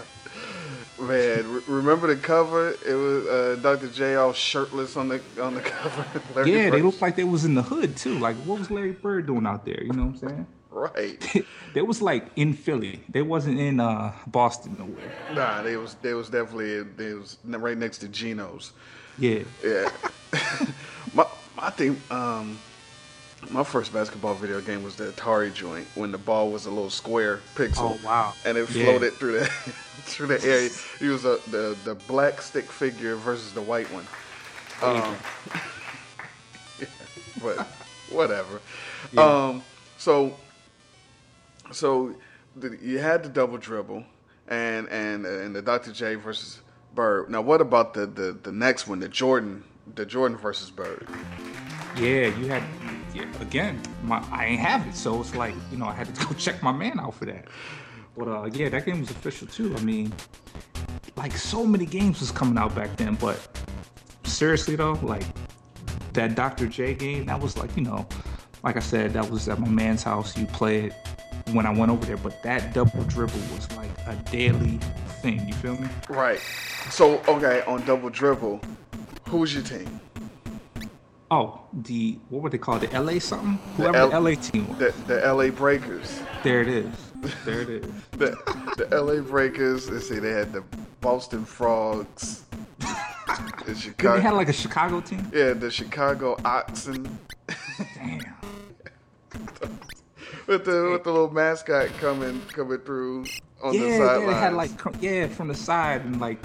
Man, 0.98 1.52
re- 1.52 1.62
remember 1.66 2.06
the 2.14 2.20
cover? 2.20 2.70
It 2.86 2.94
was 2.94 3.26
uh, 3.26 3.58
Dr. 3.62 3.88
J 3.88 4.16
all 4.16 4.32
shirtless 4.32 4.96
on 4.96 5.08
the 5.08 5.20
on 5.40 5.54
the 5.54 5.60
cover. 5.62 6.04
Larry 6.34 6.52
yeah, 6.52 6.64
they 6.64 6.70
Bird. 6.70 6.84
looked 6.84 7.02
like 7.02 7.16
they 7.16 7.24
was 7.24 7.44
in 7.44 7.54
the 7.54 7.62
hood 7.62 7.96
too. 7.96 8.18
Like, 8.18 8.36
what 8.38 8.58
was 8.58 8.70
Larry 8.70 8.92
Bird 8.92 9.26
doing 9.26 9.46
out 9.46 9.64
there? 9.64 9.82
You 9.82 9.92
know 9.92 10.04
what 10.06 10.22
I'm 10.22 10.28
saying? 10.28 10.46
right. 10.70 11.44
they 11.74 11.82
was 11.82 12.00
like 12.00 12.26
in 12.36 12.52
Philly. 12.54 13.00
They 13.08 13.22
wasn't 13.22 13.58
in 13.58 13.80
uh, 13.80 14.12
Boston 14.26 14.76
nowhere. 14.78 15.12
Nah, 15.34 15.62
they 15.62 15.76
was 15.76 15.94
they 16.02 16.14
was 16.14 16.28
definitely 16.28 16.82
they 16.82 17.14
was 17.14 17.38
right 17.44 17.76
next 17.76 17.98
to 17.98 18.08
Geno's. 18.08 18.72
Yeah. 19.18 19.40
Yeah. 19.64 19.90
my 21.14 21.26
I 21.58 21.70
think 21.70 21.98
um 22.10 22.58
my 23.48 23.64
first 23.64 23.92
basketball 23.92 24.34
video 24.34 24.60
game 24.60 24.82
was 24.82 24.96
the 24.96 25.04
Atari 25.12 25.52
joint 25.52 25.86
when 25.94 26.12
the 26.12 26.18
ball 26.18 26.50
was 26.50 26.66
a 26.66 26.70
little 26.70 26.90
square 26.90 27.40
pixel. 27.54 27.98
Oh, 27.98 28.06
wow. 28.06 28.34
And 28.44 28.58
it 28.58 28.68
Yeah. 28.70 28.84
floated 28.84 29.14
through 29.14 29.40
the 29.40 29.44
through 30.02 30.26
the 30.28 30.44
air. 30.44 30.68
It 31.00 31.08
was 31.10 31.24
a, 31.24 31.38
the 31.50 31.76
the 31.84 31.94
black 32.06 32.42
stick 32.42 32.64
figure 32.70 33.16
versus 33.16 33.52
the 33.52 33.62
white 33.62 33.86
one. 33.92 34.06
Um, 34.82 35.16
yeah, 36.80 36.86
but 37.42 37.66
whatever. 38.10 38.60
Yeah. 39.12 39.24
Um, 39.46 39.62
so 39.98 40.36
so 41.72 42.14
the, 42.56 42.78
you 42.82 42.98
had 42.98 43.22
the 43.22 43.28
double 43.28 43.56
dribble 43.58 44.04
and 44.48 44.88
and 44.88 45.24
and 45.26 45.54
the 45.54 45.62
Dr. 45.62 45.92
J 45.92 46.14
versus 46.16 46.60
Bird. 46.94 47.30
Now 47.30 47.40
what 47.40 47.60
about 47.60 47.94
the 47.94 48.06
the, 48.06 48.32
the 48.42 48.52
next 48.52 48.86
one, 48.88 49.00
the 49.00 49.08
Jordan 49.08 49.64
the 49.94 50.04
Jordan 50.06 50.36
versus 50.36 50.70
Bird? 50.70 51.08
Yeah, 51.96 52.26
you 52.38 52.46
had 52.46 52.62
yeah, 53.14 53.26
again. 53.40 53.80
My 54.04 54.24
I 54.30 54.46
ain't 54.46 54.60
have 54.60 54.86
it, 54.86 54.94
so 54.94 55.20
it's 55.20 55.34
like 55.34 55.54
you 55.70 55.78
know 55.78 55.86
I 55.86 55.92
had 55.92 56.14
to 56.14 56.26
go 56.26 56.34
check 56.34 56.62
my 56.62 56.72
man 56.72 57.00
out 57.00 57.14
for 57.14 57.24
that. 57.26 57.48
But 58.16 58.28
uh, 58.28 58.50
yeah, 58.52 58.68
that 58.68 58.86
game 58.86 59.00
was 59.00 59.10
official 59.10 59.46
too. 59.46 59.74
I 59.76 59.80
mean, 59.80 60.12
like 61.16 61.32
so 61.32 61.64
many 61.64 61.86
games 61.86 62.20
was 62.20 62.30
coming 62.30 62.58
out 62.58 62.74
back 62.74 62.96
then. 62.96 63.14
But 63.14 63.38
seriously 64.24 64.76
though, 64.76 64.98
like 65.02 65.24
that 66.12 66.34
Dr. 66.34 66.66
J 66.66 66.94
game, 66.94 67.26
that 67.26 67.40
was 67.40 67.56
like 67.56 67.76
you 67.76 67.82
know, 67.82 68.06
like 68.62 68.76
I 68.76 68.80
said, 68.80 69.12
that 69.14 69.28
was 69.30 69.48
at 69.48 69.58
my 69.58 69.68
man's 69.68 70.02
house. 70.02 70.36
You 70.36 70.46
play 70.46 70.86
it 70.86 70.94
when 71.52 71.66
I 71.66 71.70
went 71.70 71.90
over 71.90 72.04
there. 72.04 72.16
But 72.16 72.42
that 72.42 72.74
double 72.74 73.04
dribble 73.04 73.40
was 73.54 73.70
like 73.76 73.90
a 74.06 74.16
daily 74.30 74.78
thing. 75.22 75.46
You 75.46 75.54
feel 75.54 75.76
me? 75.76 75.88
Right. 76.08 76.40
So 76.90 77.22
okay, 77.28 77.62
on 77.66 77.84
double 77.84 78.10
dribble, 78.10 78.60
who's 79.28 79.54
your 79.54 79.62
team? 79.62 80.00
Oh, 81.32 81.60
the 81.72 82.18
what 82.28 82.42
would 82.42 82.52
they 82.52 82.58
call 82.58 82.82
it? 82.82 82.90
the 82.90 83.00
LA 83.00 83.18
something? 83.20 83.58
The 83.76 83.84
Whoever 83.84 83.96
L- 83.98 84.10
the 84.10 84.20
LA 84.20 84.34
team 84.40 84.66
was. 84.68 84.78
The 84.78 84.92
the 85.06 85.32
LA 85.34 85.50
Breakers. 85.50 86.20
There 86.42 86.60
it 86.60 86.68
is. 86.68 86.94
There 87.44 87.60
it 87.60 87.68
is. 87.70 87.86
The 88.12 88.36
the 88.76 89.00
LA 89.00 89.20
Breakers. 89.22 89.88
Let's 89.88 90.08
see, 90.08 90.18
they 90.18 90.32
had 90.32 90.52
the 90.52 90.62
Boston 91.00 91.44
Frogs. 91.44 92.42
the 93.64 93.74
Chicago. 93.78 94.16
they 94.16 94.22
had 94.22 94.34
like 94.34 94.48
a 94.48 94.52
Chicago 94.52 95.00
team? 95.00 95.30
yeah, 95.32 95.52
the 95.52 95.70
Chicago 95.70 96.36
Oxen. 96.44 97.18
Damn. 97.94 98.20
with 100.46 100.64
the 100.64 100.88
with 100.90 101.04
the 101.04 101.12
little 101.12 101.30
mascot 101.30 101.86
coming 101.98 102.40
coming 102.52 102.78
through 102.78 103.24
on 103.62 103.72
yeah, 103.74 103.80
the 103.80 103.86
yeah, 103.88 104.26
they 104.26 104.34
had 104.34 104.54
like 104.54 104.70
yeah 105.00 105.28
from 105.28 105.46
the 105.48 105.54
side 105.54 106.00
and 106.04 106.20
like 106.20 106.42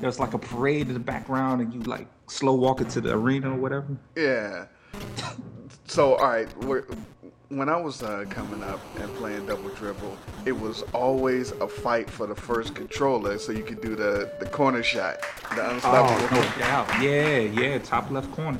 there 0.00 0.08
was 0.08 0.18
like 0.18 0.34
a 0.34 0.38
parade 0.38 0.88
in 0.88 0.94
the 0.94 1.00
background 1.00 1.60
and 1.60 1.72
you 1.72 1.80
like 1.82 2.08
slow 2.28 2.54
walking 2.54 2.88
to 2.88 3.00
the 3.00 3.14
arena 3.14 3.50
or 3.50 3.56
whatever. 3.56 3.96
Yeah. 4.16 4.66
So, 5.86 6.16
all 6.16 6.28
right, 6.28 6.64
we're, 6.64 6.84
when 7.48 7.68
I 7.68 7.76
was 7.76 8.02
uh, 8.02 8.24
coming 8.28 8.62
up 8.62 8.80
and 9.00 9.12
playing 9.16 9.46
double 9.46 9.70
dribble, 9.70 10.16
it 10.44 10.52
was 10.52 10.82
always 10.92 11.52
a 11.52 11.68
fight 11.68 12.10
for 12.10 12.26
the 12.26 12.34
first 12.34 12.74
controller, 12.74 13.38
so 13.38 13.52
you 13.52 13.64
could 13.64 13.80
do 13.80 13.96
the 13.96 14.30
the 14.38 14.46
corner 14.46 14.82
shot, 14.82 15.20
the 15.54 15.70
unstoppable. 15.70 16.28
Oh, 16.30 16.52
no 16.54 16.58
doubt. 16.58 17.02
Yeah, 17.02 17.38
yeah, 17.38 17.78
top 17.78 18.10
left 18.10 18.30
corner. 18.32 18.58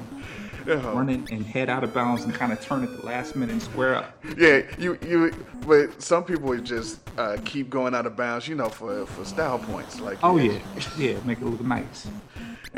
Yeah. 0.66 0.86
Running 0.92 1.26
and 1.30 1.46
head 1.46 1.70
out 1.70 1.82
of 1.82 1.94
bounds 1.94 2.24
and 2.24 2.34
kind 2.34 2.52
of 2.52 2.60
turn 2.60 2.84
at 2.84 2.94
the 2.94 3.06
last 3.06 3.34
minute 3.36 3.52
and 3.52 3.62
square 3.62 3.94
up. 3.94 4.24
Yeah, 4.36 4.62
you 4.78 4.98
you, 5.06 5.46
but 5.66 6.02
some 6.02 6.24
people 6.24 6.48
would 6.48 6.64
just 6.64 7.00
uh, 7.18 7.38
keep 7.44 7.70
going 7.70 7.94
out 7.94 8.06
of 8.06 8.16
bounds, 8.16 8.48
you 8.48 8.54
know, 8.54 8.68
for 8.68 9.06
for 9.06 9.24
style 9.24 9.58
points. 9.58 10.00
Like, 10.00 10.18
Oh 10.22 10.36
yeah, 10.36 10.58
yeah, 10.98 11.18
make 11.24 11.40
it 11.40 11.44
look 11.44 11.60
nice. 11.62 12.06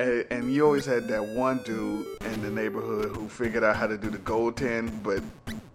And, 0.01 0.25
and 0.31 0.55
you 0.55 0.65
always 0.65 0.87
had 0.87 1.09
that 1.09 1.23
one 1.23 1.59
dude 1.59 2.07
in 2.23 2.41
the 2.41 2.51
neighborhood 2.51 3.15
who 3.15 3.29
figured 3.29 3.63
out 3.63 3.77
how 3.77 3.87
to 3.87 3.99
do 3.99 4.09
the 4.09 4.17
goaltend, 4.17 5.03
but 5.03 5.23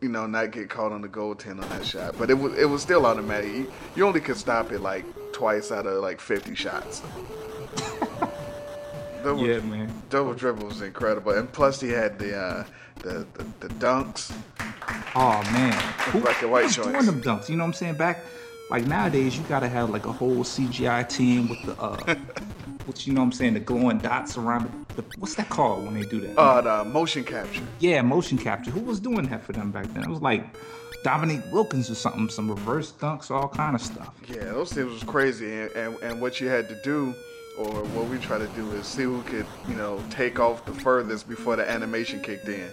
you 0.01 0.09
know, 0.09 0.25
not 0.25 0.49
get 0.49 0.67
caught 0.67 0.91
on 0.91 1.01
the 1.01 1.07
goaltend 1.07 1.61
on 1.61 1.69
that 1.69 1.85
shot. 1.85 2.17
But 2.17 2.31
it 2.31 2.33
was 2.33 2.57
it 2.57 2.65
was 2.65 2.81
still 2.81 3.05
automatic. 3.05 3.51
You, 3.51 3.71
you 3.95 4.05
only 4.05 4.19
could 4.19 4.37
stop 4.37 4.71
it 4.71 4.79
like 4.79 5.05
twice 5.31 5.71
out 5.71 5.85
of 5.85 6.01
like 6.01 6.19
50 6.19 6.55
shots. 6.55 7.03
double, 9.23 9.45
Yeah, 9.45 9.59
man. 9.59 9.93
Double 10.09 10.33
dribble 10.33 10.65
was 10.65 10.81
incredible, 10.81 11.33
and 11.33 11.51
plus 11.51 11.79
he 11.79 11.89
had 11.89 12.17
the 12.17 12.35
uh, 12.35 12.65
the, 13.03 13.27
the 13.33 13.67
the 13.67 13.73
dunks. 13.75 14.35
Oh 15.13 15.43
man, 15.53 15.73
who, 16.09 16.21
black 16.21 16.41
and 16.41 16.47
who 16.47 16.49
white 16.49 16.63
was 16.63 16.75
doing 16.77 16.93
them 16.93 17.21
dunks? 17.21 17.47
You 17.47 17.57
know 17.57 17.63
what 17.63 17.67
I'm 17.67 17.73
saying? 17.73 17.95
Back 17.95 18.21
like 18.71 18.87
nowadays, 18.87 19.37
you 19.37 19.43
gotta 19.43 19.69
have 19.69 19.91
like 19.91 20.07
a 20.07 20.11
whole 20.11 20.37
CGI 20.37 21.07
team 21.07 21.47
with 21.47 21.61
the 21.63 21.79
uh, 21.79 22.15
which 22.87 23.07
you 23.07 23.13
know 23.13 23.21
what 23.21 23.25
I'm 23.25 23.31
saying, 23.31 23.53
the 23.55 23.59
glowing 23.59 23.97
dots 23.99 24.37
around 24.37 24.85
the, 24.95 25.01
the 25.01 25.07
what's 25.17 25.35
that 25.35 25.49
called 25.49 25.85
when 25.85 25.93
they 25.93 26.03
do 26.07 26.19
that? 26.21 26.37
Uh, 26.37 26.61
the 26.61 26.89
motion 26.89 27.23
capture. 27.23 27.63
yeah, 27.79 28.01
motion 28.01 28.37
capture. 28.37 28.71
Who 28.71 28.81
was 28.81 28.99
doing 28.99 29.27
that 29.29 29.43
for 29.43 29.53
them 29.53 29.71
back 29.71 29.85
then? 29.93 30.03
It 30.03 30.09
was 30.09 30.21
like 30.21 30.45
Dominique 31.03 31.43
Wilkins 31.51 31.89
or 31.89 31.95
something, 31.95 32.29
some 32.29 32.49
reverse 32.49 32.91
dunks, 32.93 33.29
all 33.29 33.47
kind 33.47 33.75
of 33.75 33.81
stuff. 33.81 34.13
Yeah, 34.27 34.45
those 34.45 34.73
things 34.73 34.91
was 34.91 35.03
crazy, 35.03 35.51
and, 35.61 35.71
and 35.71 35.95
and 36.01 36.21
what 36.21 36.39
you 36.41 36.47
had 36.47 36.67
to 36.69 36.81
do, 36.83 37.13
or 37.57 37.83
what 37.85 38.07
we 38.07 38.17
try 38.17 38.37
to 38.37 38.47
do, 38.47 38.71
is 38.71 38.85
see 38.85 39.03
who 39.03 39.21
could, 39.23 39.45
you 39.67 39.75
know, 39.75 40.01
take 40.09 40.39
off 40.39 40.65
the 40.65 40.73
furthest 40.73 41.27
before 41.27 41.55
the 41.55 41.69
animation 41.69 42.21
kicked 42.21 42.47
in. 42.47 42.69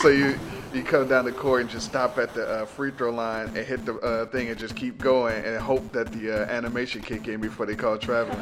so 0.00 0.08
you 0.08 0.38
you 0.72 0.82
come 0.82 1.06
down 1.08 1.24
the 1.24 1.32
court 1.32 1.62
and 1.62 1.70
just 1.70 1.86
stop 1.86 2.18
at 2.18 2.34
the 2.34 2.46
uh, 2.46 2.66
free 2.66 2.90
throw 2.90 3.10
line 3.10 3.46
and 3.48 3.58
hit 3.58 3.84
the 3.84 3.94
uh, 3.98 4.26
thing 4.26 4.48
and 4.48 4.58
just 4.58 4.74
keep 4.74 4.98
going 4.98 5.44
and 5.44 5.56
hope 5.58 5.92
that 5.92 6.10
the 6.12 6.32
uh, 6.32 6.50
animation 6.50 7.00
kick 7.00 7.28
in 7.28 7.40
before 7.40 7.64
they 7.66 7.76
call 7.76 7.96
traveling. 7.96 8.38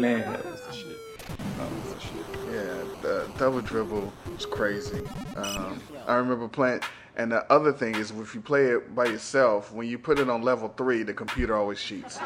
Man, 0.00 0.20
that 0.32 0.44
was 0.44 0.60
the 0.62 0.72
shit. 0.72 1.28
That 1.28 1.70
was 1.70 1.94
the 1.94 2.00
shit. 2.00 2.26
Yeah, 2.52 2.84
the 3.02 3.30
double 3.36 3.60
dribble 3.60 4.12
was 4.32 4.46
crazy. 4.46 5.02
Um, 5.36 5.82
I 6.06 6.14
remember 6.14 6.48
playing. 6.48 6.80
And 7.16 7.32
the 7.32 7.50
other 7.52 7.72
thing 7.72 7.96
is, 7.96 8.12
if 8.12 8.32
you 8.32 8.40
play 8.40 8.66
it 8.66 8.94
by 8.94 9.06
yourself, 9.06 9.72
when 9.72 9.88
you 9.88 9.98
put 9.98 10.20
it 10.20 10.30
on 10.30 10.42
level 10.42 10.72
three, 10.76 11.02
the 11.02 11.12
computer 11.12 11.56
always 11.56 11.82
cheats. 11.82 12.20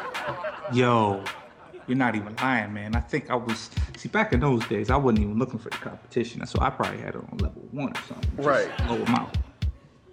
Yo, 0.71 1.23
you're 1.87 1.97
not 1.97 2.15
even 2.15 2.35
lying, 2.37 2.73
man. 2.73 2.95
I 2.95 2.99
think 2.99 3.29
I 3.29 3.35
was 3.35 3.69
see 3.97 4.09
back 4.09 4.33
in 4.33 4.39
those 4.39 4.65
days. 4.67 4.89
I 4.89 4.95
wasn't 4.95 5.19
even 5.23 5.37
looking 5.39 5.59
for 5.59 5.69
the 5.69 5.77
competition, 5.77 6.45
so 6.45 6.59
I 6.61 6.69
probably 6.69 6.99
had 6.99 7.15
it 7.15 7.21
on 7.31 7.37
level 7.37 7.61
one 7.71 7.89
or 7.91 8.01
something. 8.07 8.43
Right. 8.43 8.69
Low 8.89 9.03
out. 9.07 9.37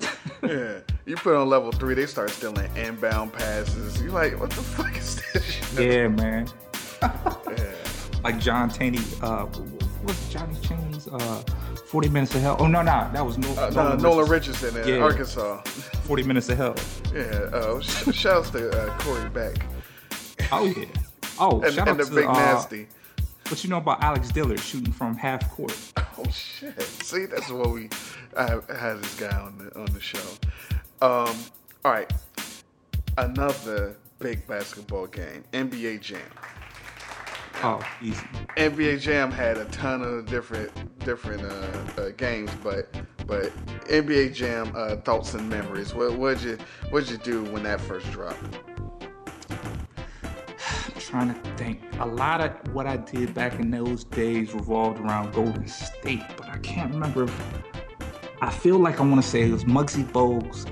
yeah, 0.43 0.79
you 1.07 1.15
put 1.17 1.35
it 1.35 1.37
on 1.37 1.49
level 1.49 1.71
three, 1.73 1.95
they 1.95 2.07
start 2.07 2.31
stealing 2.31 2.75
inbound 2.77 3.33
passes. 3.35 4.01
You're 4.03 4.13
like, 4.13 4.39
what 4.41 4.49
the 4.51 4.63
fuck 4.63 4.97
is 4.97 5.21
this? 5.33 5.79
Yeah, 5.79 6.09
man. 6.09 6.49
Yeah. 7.03 7.73
Like 8.23 8.39
John 8.39 8.71
Chaney. 8.71 8.99
Uh, 9.23 9.47
what's 10.03 10.29
Johnny 10.31 10.55
Chaney's? 10.63 11.09
Uh, 11.09 11.43
40 11.89 12.09
minutes 12.11 12.35
of 12.35 12.43
hell. 12.43 12.57
Oh 12.61 12.67
no, 12.67 12.83
no, 12.83 13.09
that 13.13 13.25
was 13.25 13.39
no, 13.39 13.49
Uh, 13.55 13.71
no, 13.71 13.97
Nolan 13.97 14.29
Richardson 14.31 14.77
in 14.77 14.87
Yeah. 14.87 14.97
Arkansas. 14.99 15.63
40 15.63 16.23
minutes 16.25 16.49
of 16.51 16.59
hell. 16.59 16.75
Yeah, 17.15 17.23
uh, 17.53 17.81
sh- 17.81 18.15
shouts 18.15 18.51
to 18.51 18.71
uh, 18.71 18.99
Corey 18.99 19.29
Beck. 19.31 19.57
Oh 20.53 20.67
yeah. 20.67 20.85
Oh, 21.41 21.61
And- 21.63 21.75
shout 21.75 21.89
and 21.89 22.01
out 22.01 22.05
the 22.05 22.11
to 22.11 22.15
Big 22.15 22.27
uh, 22.27 22.33
Nasty. 22.33 22.87
What 23.49 23.65
you 23.65 23.71
know 23.71 23.79
about 23.79 24.03
Alex 24.05 24.29
Dillard 24.31 24.61
shooting 24.61 24.93
from 24.93 25.17
half 25.17 25.51
court? 25.51 25.77
Oh 26.23 26.31
shit! 26.31 26.79
See, 26.83 27.25
that's 27.25 27.51
what 27.51 27.71
we 27.71 27.89
I 28.37 28.51
had 28.79 28.99
this 29.03 29.19
guy 29.19 29.35
on 29.39 29.57
the 29.57 29.79
on 29.81 29.87
the 29.87 30.01
show. 30.01 30.19
Um, 31.01 31.35
all 31.83 31.93
right, 31.93 32.13
another 33.17 33.97
big 34.19 34.47
basketball 34.47 35.07
game, 35.07 35.43
NBA 35.55 36.03
Jam. 36.03 36.21
Oh, 37.63 37.81
easy. 38.03 38.25
NBA 38.57 39.01
Jam 39.01 39.31
had 39.31 39.57
a 39.57 39.65
ton 39.67 40.03
of 40.03 40.27
different 40.27 40.71
different 41.01 41.43
uh, 41.43 42.01
uh, 42.03 42.11
games, 42.19 42.51
but 42.63 42.95
but 43.27 43.51
NBA 43.87 44.35
Jam 44.35 44.73
uh, 44.75 44.97
thoughts 44.97 45.33
and 45.35 45.49
memories. 45.49 45.95
What 45.95 46.19
what'd 46.19 46.43
you 46.43 46.59
what'd 46.91 47.09
you 47.11 47.17
do 47.19 47.45
when 47.45 47.63
that 47.63 47.81
first 47.81 48.11
dropped? 48.13 48.43
I'm 51.13 51.27
trying 51.27 51.43
to 51.43 51.57
think. 51.57 51.81
A 51.99 52.07
lot 52.07 52.41
of 52.41 52.73
what 52.73 52.87
I 52.87 52.97
did 52.97 53.35
back 53.35 53.59
in 53.59 53.71
those 53.71 54.05
days 54.05 54.55
revolved 54.55 55.01
around 55.01 55.33
Golden 55.33 55.67
State, 55.67 56.23
but 56.37 56.49
I 56.49 56.59
can't 56.59 56.93
remember. 56.93 57.29
I 58.41 58.51
feel 58.51 58.79
like 58.79 59.01
I 59.01 59.03
want 59.03 59.21
to 59.21 59.29
say 59.29 59.43
it 59.43 59.51
was 59.51 59.65
Muggsy 59.65 60.05
Bogues 60.05 60.67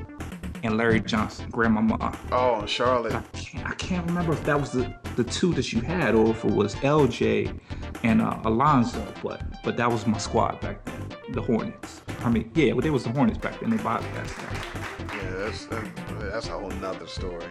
and 0.62 0.76
Larry 0.76 1.00
Johnson, 1.00 1.50
Grandmama. 1.50 2.16
Oh, 2.30 2.64
Charlotte. 2.66 3.14
I 3.14 3.22
can't, 3.36 3.68
I 3.68 3.74
can't 3.74 4.06
remember 4.06 4.32
if 4.32 4.44
that 4.44 4.60
was 4.60 4.70
the, 4.70 4.94
the 5.16 5.24
two 5.24 5.52
that 5.54 5.72
you 5.72 5.80
had 5.80 6.14
or 6.14 6.30
if 6.30 6.44
it 6.44 6.52
was 6.52 6.76
LJ 6.76 7.58
and 8.04 8.22
uh, 8.22 8.38
Alonzo, 8.44 9.04
but 9.22 9.42
but 9.64 9.76
that 9.76 9.90
was 9.90 10.06
my 10.06 10.18
squad 10.18 10.60
back 10.60 10.84
then, 10.84 11.32
the 11.32 11.42
Hornets. 11.42 12.02
I 12.20 12.30
mean, 12.30 12.48
yeah, 12.54 12.72
well, 12.72 12.82
they 12.82 12.90
was 12.90 13.02
the 13.02 13.10
Hornets 13.10 13.38
back 13.38 13.58
then. 13.58 13.70
They 13.70 13.76
bypassed 13.76 14.36
that. 14.36 15.14
Yeah, 15.14 15.30
that's 15.32 15.66
that, 15.66 15.84
that's 16.20 16.46
a 16.46 16.52
whole 16.52 16.70
nother 16.70 17.08
story. 17.08 17.46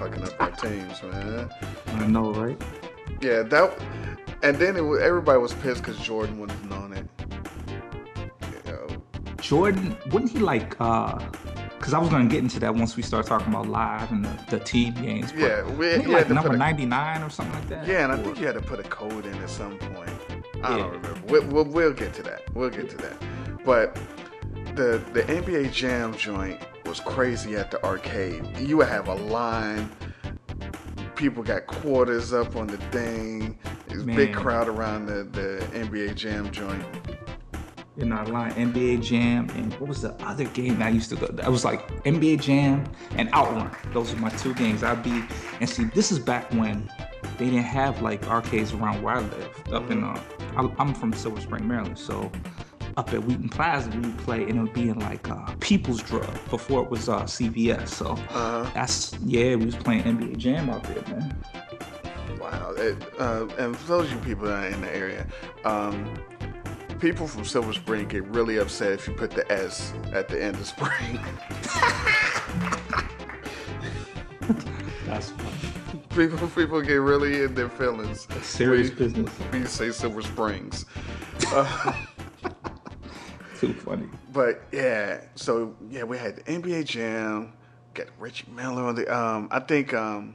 Fucking 0.00 0.24
up 0.24 0.40
our 0.40 0.50
teams, 0.52 1.02
man. 1.02 1.50
I 1.88 2.06
know, 2.06 2.32
right? 2.32 2.60
Yeah, 3.20 3.42
that. 3.42 3.78
And 4.42 4.56
then 4.56 4.76
it, 4.76 4.82
everybody 5.02 5.38
was 5.38 5.52
pissed 5.52 5.82
because 5.82 5.98
Jordan 5.98 6.38
wasn't 6.38 6.72
on 6.72 6.92
it. 6.94 7.06
You 7.68 8.72
know, 8.72 8.86
Jordan, 9.42 9.94
wouldn't 10.10 10.32
he 10.32 10.38
like 10.38 10.74
uh 10.80 11.18
because 11.78 11.92
I 11.94 11.98
was 11.98 12.08
gonna 12.08 12.28
get 12.28 12.38
into 12.42 12.58
that 12.60 12.74
once 12.74 12.96
we 12.96 13.02
start 13.02 13.26
talking 13.26 13.48
about 13.48 13.66
live 13.68 14.10
and 14.10 14.24
the, 14.24 14.44
the 14.50 14.58
team 14.60 14.94
games. 14.94 15.32
but 15.32 15.40
Yeah, 15.40 15.70
we- 15.72 15.86
had 15.88 16.06
like 16.08 16.28
to 16.28 16.34
number 16.34 16.56
99 16.56 17.22
or 17.22 17.28
something 17.30 17.54
like 17.54 17.68
that. 17.68 17.86
Yeah, 17.86 18.04
and 18.04 18.12
I 18.12 18.22
think 18.22 18.38
you 18.40 18.46
had 18.46 18.54
to 18.54 18.62
put 18.62 18.80
a 18.80 18.84
code 18.84 19.26
in 19.26 19.34
at 19.34 19.50
some 19.50 19.76
point. 19.78 20.10
I 20.62 20.70
Yeah. 20.70 20.76
don't 20.78 20.92
remember. 20.92 21.20
We'll, 21.26 21.44
we'll, 21.46 21.64
we'll 21.64 21.92
get 21.94 22.12
to 22.14 22.22
that. 22.24 22.42
We'll 22.54 22.68
get 22.70 22.88
to 22.90 22.96
that. 22.98 23.16
But 23.64 23.98
the 24.74 25.02
the 25.12 25.22
NBA 25.22 25.72
Jam 25.72 26.14
joint 26.16 26.60
was 26.86 27.00
crazy 27.00 27.56
at 27.56 27.70
the 27.70 27.82
arcade. 27.84 28.44
You 28.58 28.78
would 28.78 28.88
have 28.88 29.08
a 29.08 29.14
line. 29.14 29.90
People 31.16 31.42
got 31.42 31.66
quarters 31.66 32.32
up 32.32 32.56
on 32.56 32.66
the 32.66 32.78
thing. 32.90 33.58
There's 33.88 34.02
a 34.02 34.06
big 34.06 34.32
crowd 34.34 34.68
around 34.68 35.06
the, 35.06 35.24
the 35.24 35.64
NBA 35.78 36.14
Jam 36.14 36.50
joint. 36.50 36.82
You're 37.96 38.06
not 38.06 38.30
lying. 38.30 38.54
NBA 38.54 39.02
Jam 39.02 39.50
and 39.50 39.72
what 39.74 39.88
was 39.88 40.00
the 40.00 40.14
other 40.24 40.44
game 40.44 40.78
that 40.78 40.86
I 40.86 40.90
used 40.90 41.10
to 41.10 41.16
go? 41.16 41.26
That 41.26 41.50
was 41.50 41.64
like 41.64 41.86
NBA 42.04 42.40
Jam 42.40 42.84
and 43.16 43.28
Outrun. 43.34 43.70
Those 43.92 44.14
were 44.14 44.20
my 44.20 44.30
two 44.30 44.54
games. 44.54 44.82
I'd 44.82 45.02
be 45.02 45.22
and 45.60 45.68
see. 45.68 45.84
This 45.84 46.10
is 46.10 46.18
back 46.18 46.50
when 46.54 46.90
they 47.36 47.46
didn't 47.46 47.64
have 47.64 48.00
like 48.00 48.26
arcades 48.28 48.72
around 48.72 49.02
where 49.02 49.16
I 49.16 49.20
live. 49.20 49.72
Up 49.72 49.90
in 49.90 50.02
uh, 50.02 50.18
I- 50.56 50.72
I'm 50.78 50.94
from 50.94 51.12
Silver 51.12 51.40
Spring, 51.42 51.68
Maryland, 51.68 51.98
so 51.98 52.32
up 52.96 53.12
at 53.12 53.22
Wheaton 53.24 53.48
Plaza 53.48 53.90
we 53.90 53.98
would 54.00 54.18
play 54.18 54.42
and 54.42 54.58
it 54.58 54.60
would 54.60 54.72
be 54.72 54.88
in 54.88 54.98
like 54.98 55.28
uh, 55.30 55.46
People's 55.60 56.02
Drug 56.02 56.28
before 56.50 56.82
it 56.82 56.90
was 56.90 57.08
uh, 57.08 57.22
CVS. 57.22 57.88
So 57.88 58.14
that's 58.74 59.12
yeah, 59.24 59.54
we 59.56 59.66
was 59.66 59.76
playing 59.76 60.02
NBA 60.04 60.36
Jam 60.38 60.70
out 60.70 60.84
there, 60.84 61.02
man. 61.08 61.36
Wow. 62.40 62.72
It, 62.76 62.96
uh, 63.18 63.46
and 63.58 63.76
for 63.76 63.86
those 63.88 64.06
of 64.06 64.12
you 64.12 64.18
people 64.20 64.46
that 64.46 64.64
are 64.64 64.68
in 64.68 64.80
the 64.80 64.94
area, 64.94 65.26
um, 65.64 66.12
people 66.98 67.26
from 67.26 67.44
Silver 67.44 67.72
Spring 67.72 68.08
get 68.08 68.24
really 68.24 68.58
upset 68.58 68.92
if 68.92 69.06
you 69.08 69.14
put 69.14 69.30
the 69.30 69.50
S 69.52 69.92
at 70.12 70.28
the 70.28 70.42
end 70.42 70.56
of 70.56 70.66
spring. 70.66 71.20
That's 75.06 75.30
funny. 75.30 75.50
People, 76.14 76.48
people 76.48 76.80
get 76.82 76.94
really 76.96 77.42
in 77.44 77.54
their 77.54 77.68
feelings. 77.68 78.26
Serious 78.42 78.88
when- 78.90 78.98
business. 78.98 79.30
When 79.30 79.62
you 79.62 79.68
say 79.68 79.90
Silver 79.90 80.22
Springs. 80.22 80.86
Uh, 81.52 81.92
Too 83.60 83.74
funny. 83.74 84.06
but 84.32 84.62
yeah, 84.72 85.20
so 85.34 85.74
yeah, 85.90 86.02
we 86.04 86.16
had 86.18 86.36
the 86.36 86.42
NBA 86.42 86.84
Jam, 86.86 87.52
got 87.94 88.06
Reggie 88.18 88.46
Miller 88.54 88.82
on 88.84 88.94
the. 88.94 89.14
Um, 89.14 89.48
I 89.50 89.60
think 89.60 89.92
um, 89.94 90.34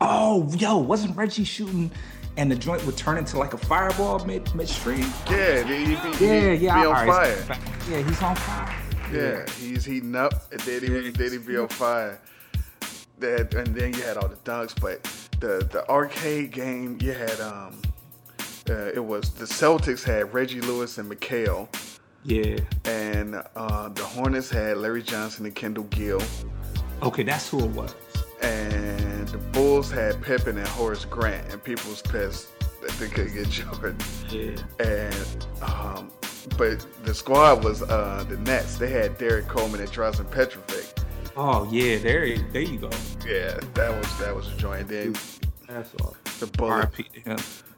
Oh, 0.00 0.48
yo, 0.58 0.76
wasn't 0.78 1.16
Reggie 1.16 1.44
shooting 1.44 1.90
and 2.36 2.50
the 2.50 2.56
joint 2.56 2.84
would 2.84 2.96
turn 2.98 3.16
into 3.16 3.38
like 3.38 3.54
a 3.54 3.58
fireball 3.58 4.24
mid 4.26 4.52
midstream? 4.54 5.06
yeah, 5.30 5.62
he, 5.62 5.76
he, 5.76 5.94
be- 5.94 6.24
Yeah, 6.24 6.52
he 6.54 6.64
yeah. 6.66 6.80
be 6.80 6.86
on 6.86 6.96
alright. 6.96 7.34
fire. 7.38 7.58
Yeah, 7.90 8.02
he's 8.02 8.20
on 8.22 8.36
fire. 8.36 8.76
Yeah, 9.12 9.48
he's 9.60 9.84
heating 9.84 10.16
up, 10.16 10.32
and 10.50 10.60
then 10.62 10.82
he 10.82 11.10
then 11.10 11.30
he 11.32 11.38
be 11.38 11.56
on 11.56 11.68
fire. 11.68 12.20
That 13.20 13.54
and 13.54 13.68
then 13.68 13.94
you 13.94 14.02
had 14.02 14.16
all 14.16 14.28
the 14.28 14.36
dunks, 14.36 14.78
but 14.78 15.02
the 15.40 15.66
the 15.70 15.88
arcade 15.88 16.50
game 16.50 16.98
you 17.00 17.12
had 17.12 17.40
um, 17.40 17.80
uh, 18.68 18.90
it 18.92 19.02
was 19.04 19.30
the 19.30 19.44
Celtics 19.46 20.02
had 20.02 20.34
Reggie 20.34 20.60
Lewis 20.60 20.98
and 20.98 21.08
McHale, 21.10 21.68
Yeah. 22.26 22.56
and 22.84 23.42
uh, 23.54 23.88
the 23.90 24.02
Hornets 24.04 24.50
had 24.50 24.78
Larry 24.78 25.02
Johnson 25.02 25.46
and 25.46 25.54
Kendall 25.54 25.84
Gill, 25.84 26.20
Okay, 27.02 27.22
that's 27.22 27.48
who 27.48 27.60
it 27.60 27.70
was. 27.70 27.94
and 28.42 29.28
the 29.28 29.38
Bulls 29.38 29.90
had 29.90 30.20
Pippen 30.22 30.58
and 30.58 30.66
Horace 30.68 31.04
Grant, 31.04 31.52
and 31.52 31.62
people 31.62 31.90
was 31.90 32.02
pissed 32.02 32.48
that 32.80 32.90
they 32.98 33.08
couldn't 33.08 33.34
get 33.34 33.48
Jordan. 33.50 33.96
Yeah. 34.30 34.56
And 34.84 35.46
um, 35.62 36.10
but 36.58 36.84
the 37.04 37.14
squad 37.14 37.64
was 37.64 37.82
uh, 37.82 38.24
the 38.28 38.36
Nets. 38.38 38.76
They 38.76 38.90
had 38.90 39.18
Derrick 39.18 39.46
Coleman 39.48 39.80
and 39.80 39.90
Drazen 39.90 40.30
Petrovic. 40.30 40.86
Oh 41.36 41.68
yeah, 41.70 41.98
there 41.98 42.38
there 42.52 42.62
you 42.62 42.78
go. 42.78 42.90
Yeah, 43.26 43.58
that 43.74 43.94
was 43.96 44.18
that 44.18 44.34
was 44.34 44.48
a 44.52 44.56
joint. 44.56 44.88
Then 44.88 45.14
That's 45.68 45.92
all. 46.00 46.16
the 46.40 46.46
bullet. 46.46 46.90
RIP 46.96 47.14
him. 47.26 47.36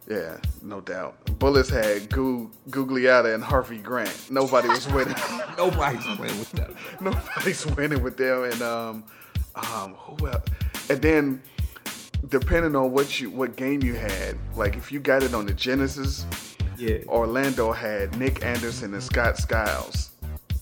Yeah, 0.09 0.39
no 0.63 0.81
doubt. 0.81 1.17
Bullets 1.39 1.69
had 1.69 2.09
Gu- 2.11 2.51
Gugliotta 2.71 3.35
and 3.35 3.45
Harvey 3.45 3.77
Grant. 3.79 4.31
Nobody 4.31 4.69
was 4.69 4.89
winning. 4.89 5.15
Nobody's 5.59 6.07
winning 6.19 6.39
with 6.39 6.53
them. 6.53 6.75
Nobody's 7.01 7.67
winning 7.67 8.03
with 8.03 8.17
them. 8.17 8.45
And 8.45 8.63
um, 8.63 9.05
um, 9.55 9.95
who 9.95 10.29
else? 10.29 10.45
And 10.89 11.03
then 11.03 11.43
depending 12.29 12.75
on 12.75 12.91
what 12.93 13.21
you 13.21 13.29
what 13.31 13.57
game 13.57 13.83
you 13.83 13.95
had, 13.95 14.39
like 14.57 14.77
if 14.77 14.91
you 14.91 14.99
got 14.99 15.23
it 15.23 15.35
on 15.35 15.45
the 15.45 15.53
Genesis, 15.53 16.25
Yeah. 16.79 16.99
Orlando 17.07 17.71
had 17.73 18.17
Nick 18.19 18.43
Anderson 18.45 18.95
and 18.95 19.03
Scott 19.03 19.37
Skiles. 19.37 20.13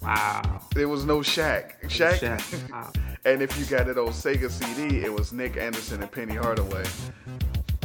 Wow. 0.02 0.60
There 0.74 0.88
was 0.88 1.04
no 1.04 1.18
Shaq. 1.20 1.80
Shaq. 1.84 2.18
Shaq. 2.18 2.70
Wow. 2.72 2.92
and 3.24 3.42
if 3.42 3.56
you 3.58 3.64
got 3.64 3.88
it 3.88 3.96
on 3.96 4.08
Sega 4.08 4.50
CD, 4.50 4.98
it 5.04 5.12
was 5.12 5.32
Nick 5.32 5.56
Anderson 5.56 6.02
and 6.02 6.10
Penny 6.10 6.34
Hardaway. 6.34 6.84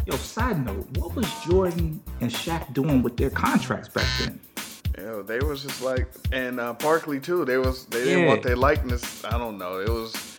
Yo, 0.05 0.15
side 0.15 0.65
note, 0.65 0.87
what 0.97 1.15
was 1.15 1.27
Jordan 1.45 2.01
and 2.21 2.31
Shaq 2.31 2.73
doing 2.73 3.01
with 3.03 3.17
their 3.17 3.29
contracts 3.29 3.87
back 3.89 4.07
then? 4.19 4.39
Know, 4.97 5.21
they 5.21 5.39
was 5.39 5.63
just 5.63 5.81
like, 5.81 6.07
and 6.31 6.59
uh, 6.59 6.73
Barkley 6.73 7.19
too. 7.19 7.43
They 7.45 7.57
was 7.57 7.85
they 7.87 8.03
didn't 8.03 8.21
Yeah. 8.23 8.27
want 8.27 8.43
their 8.43 8.55
likeness. 8.55 9.23
I 9.25 9.37
don't 9.37 9.57
know. 9.57 9.79
It 9.79 9.89
was, 9.89 10.37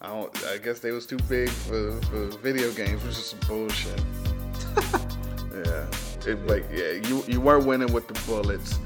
I 0.00 0.08
don't. 0.08 0.44
I 0.46 0.58
guess 0.58 0.80
they 0.80 0.90
was 0.90 1.06
too 1.06 1.18
big 1.28 1.48
for, 1.48 1.92
for 2.02 2.26
video 2.38 2.72
games, 2.72 3.02
which 3.04 3.12
is 3.12 3.26
some 3.26 3.38
bullshit. 3.46 4.00
yeah, 5.54 5.86
it 6.26 6.44
like 6.46 6.64
yeah, 6.72 6.92
you 7.08 7.22
you 7.28 7.40
weren't 7.40 7.66
winning 7.66 7.92
with 7.92 8.08
the 8.08 8.14
Bullets, 8.26 8.78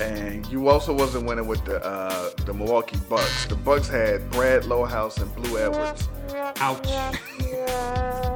and 0.00 0.46
you 0.46 0.68
also 0.68 0.92
wasn't 0.92 1.26
winning 1.26 1.46
with 1.46 1.64
the 1.64 1.84
uh, 1.84 2.30
the 2.44 2.54
Milwaukee 2.54 2.98
Bucks. 3.08 3.46
The 3.46 3.56
Bucks 3.56 3.88
had 3.88 4.30
Brad 4.30 4.62
Lohaus 4.62 5.20
and 5.20 5.34
Blue 5.34 5.58
Edwards. 5.58 6.08
Ouch. 6.56 6.88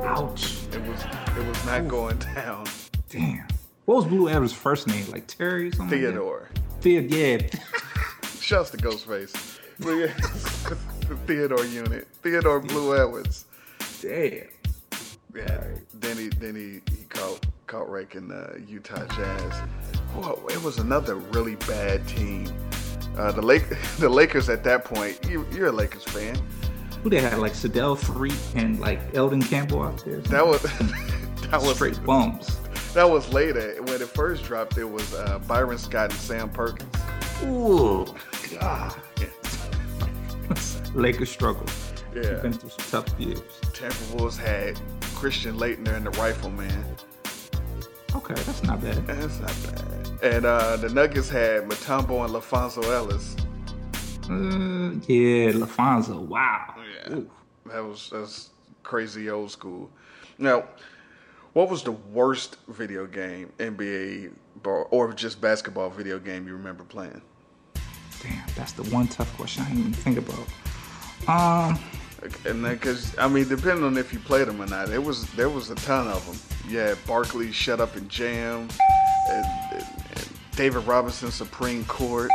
Ouch. 0.04 0.58
It 0.72 0.82
was 0.82 1.04
it 1.36 1.46
was 1.46 1.66
not 1.66 1.88
going 1.88 2.18
down. 2.18 2.66
Damn. 3.08 3.46
What 3.86 3.96
was 3.96 4.04
Blue 4.06 4.28
Edwards' 4.28 4.52
first 4.52 4.88
name? 4.88 5.10
Like 5.10 5.26
Terry 5.26 5.68
or 5.68 5.72
something? 5.72 6.02
like? 6.02 6.12
Theodore. 6.12 6.48
Theodore. 6.80 7.18
Yeah. 7.18 7.38
Shouts 8.40 8.70
to 8.70 8.76
Ghostface. 8.76 9.58
But 9.78 10.14
the 11.08 11.16
Theodore 11.26 11.64
unit. 11.66 12.06
Theodore 12.22 12.60
Blue 12.60 12.96
Edwards. 12.96 13.46
Damn. 14.00 14.46
Yeah. 15.34 15.64
Then 15.94 16.16
he 16.16 16.28
then 16.28 16.54
he, 16.54 16.80
he 16.94 17.04
caught 17.04 17.46
caught 17.66 17.88
wrecking 17.90 18.28
the 18.28 18.62
Utah 18.68 19.06
Jazz. 19.06 19.52
Whoa, 20.14 20.46
it 20.48 20.62
was 20.62 20.78
another 20.78 21.16
really 21.16 21.56
bad 21.56 22.06
team. 22.06 22.52
Uh, 23.16 23.32
the 23.32 23.42
Lake 23.42 23.64
the 23.98 24.08
Lakers 24.08 24.48
at 24.48 24.64
that 24.64 24.84
point. 24.84 25.18
You, 25.28 25.46
you're 25.52 25.68
a 25.68 25.72
Lakers 25.72 26.04
fan. 26.04 26.36
Who 27.02 27.10
they 27.10 27.20
had? 27.20 27.38
Like 27.38 27.52
Sedale 27.52 27.98
Threatt 27.98 28.54
and 28.54 28.80
like 28.80 29.00
Elden 29.14 29.42
Campbell 29.42 29.82
out 29.82 30.04
there. 30.04 30.20
That 30.20 30.46
was 30.46 30.62
that 31.50 31.60
was 31.60 31.74
straight 31.74 32.02
bums. 32.04 32.58
That 32.94 33.10
was 33.10 33.32
later. 33.32 33.74
When 33.82 34.00
it 34.00 34.08
first 34.08 34.44
dropped, 34.44 34.78
it 34.78 34.84
was 34.84 35.12
uh, 35.14 35.40
Byron 35.48 35.78
Scott 35.78 36.12
and 36.12 36.20
Sam 36.20 36.48
Perkins. 36.48 36.94
Ooh. 37.42 38.06
God. 38.58 38.94
Lakers 40.94 41.30
struggle. 41.30 41.66
Yeah. 42.14 42.34
Been 42.36 42.52
through 42.52 42.70
some 42.70 43.02
tough 43.02 43.20
years. 43.20 43.40
Tampa 43.72 43.96
Wolves 44.16 44.38
had 44.38 44.80
Christian 45.24 45.56
Laettner 45.56 45.96
and 45.96 46.04
the 46.04 46.10
Rifleman. 46.10 46.84
Okay, 48.14 48.34
that's 48.34 48.62
not 48.62 48.82
bad. 48.82 49.06
That's 49.06 49.40
not 49.40 49.56
bad. 49.64 50.22
And 50.22 50.44
uh, 50.44 50.76
the 50.76 50.90
Nuggets 50.90 51.30
had 51.30 51.62
Mutombo 51.62 52.26
and 52.26 52.34
LaFonso 52.34 52.82
Ellis. 52.92 53.34
Uh, 54.28 55.00
yeah, 55.10 55.52
LaFonso. 55.52 56.20
Wow. 56.26 56.74
Yeah, 56.76 57.20
that 57.72 57.82
was 57.82 58.10
that's 58.12 58.50
crazy 58.82 59.30
old 59.30 59.50
school. 59.50 59.88
Now, 60.36 60.64
what 61.54 61.70
was 61.70 61.82
the 61.82 61.92
worst 61.92 62.58
video 62.68 63.06
game 63.06 63.50
NBA 63.56 64.30
or 64.62 65.14
just 65.14 65.40
basketball 65.40 65.88
video 65.88 66.18
game 66.18 66.46
you 66.46 66.52
remember 66.52 66.84
playing? 66.84 67.22
Damn, 68.22 68.44
that's 68.56 68.72
the 68.72 68.82
one 68.94 69.08
tough 69.08 69.34
question 69.38 69.62
I 69.62 69.68
didn't 69.68 69.80
even 69.80 69.92
think 69.94 70.18
about. 70.18 71.70
Um, 71.70 71.78
And 72.46 72.64
then 72.64 72.74
because 72.74 73.16
I 73.18 73.28
mean, 73.28 73.48
depending 73.48 73.84
on 73.84 73.96
if 73.96 74.12
you 74.12 74.18
played 74.18 74.48
them 74.48 74.60
or 74.60 74.66
not, 74.66 74.90
it 74.90 75.02
was 75.02 75.30
there 75.32 75.48
was 75.48 75.70
a 75.70 75.74
ton 75.76 76.08
of 76.08 76.24
them. 76.26 76.72
Yeah, 76.72 76.94
Barkley, 77.06 77.52
Shut 77.52 77.80
Up 77.80 77.96
and 77.96 78.08
Jam, 78.08 78.68
and, 79.28 79.46
and, 79.72 79.82
and 80.12 80.28
David 80.56 80.86
Robinson, 80.86 81.30
Supreme 81.30 81.84
Court, 81.84 82.30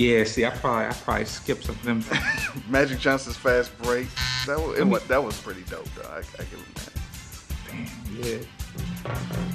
yeah. 0.00 0.24
See, 0.24 0.46
I 0.46 0.50
probably 0.50 0.86
I 0.86 0.92
probably 0.92 1.26
skipped 1.26 1.64
some 1.64 1.74
of 1.74 1.84
them. 1.84 2.02
Magic 2.70 2.98
Johnson's 3.00 3.36
Fast 3.36 3.76
Break. 3.82 4.08
That 4.46 4.58
was, 4.58 4.78
it 4.78 5.08
that 5.08 5.22
was 5.22 5.38
pretty 5.38 5.60
dope 5.64 5.88
though. 5.94 6.08
I, 6.08 6.18
I 6.18 6.44
give 6.44 6.58
him 6.58 6.74
that. 6.74 6.92
Damn, 7.68 8.24
yeah. 8.24 8.38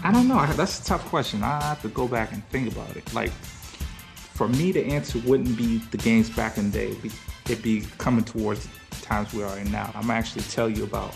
I 0.04 0.12
don't 0.12 0.28
know. 0.28 0.46
That's 0.54 0.80
a 0.82 0.86
tough 0.86 1.04
question. 1.06 1.42
I 1.42 1.64
have 1.64 1.82
to 1.82 1.88
go 1.88 2.08
back 2.08 2.32
and 2.32 2.48
think 2.50 2.72
about 2.72 2.96
it. 2.96 3.12
Like, 3.12 3.32
for 3.32 4.48
me, 4.48 4.72
the 4.72 4.86
answer 4.86 5.18
wouldn't 5.26 5.58
be 5.58 5.78
the 5.90 5.98
games 5.98 6.30
back 6.30 6.60
in 6.60 6.70
the 6.70 6.78
day. 6.78 6.96
It'd 7.46 7.64
be, 7.64 7.86
coming 7.98 8.24
towards 8.24 8.68
times 9.02 9.34
we 9.34 9.44
are 9.44 9.58
in 9.58 9.72
now. 9.72 9.92
I'm 9.96 10.02
gonna 10.08 10.14
actually 10.14 10.44
tell 10.44 10.70
you 10.70 10.84
about 10.84 11.16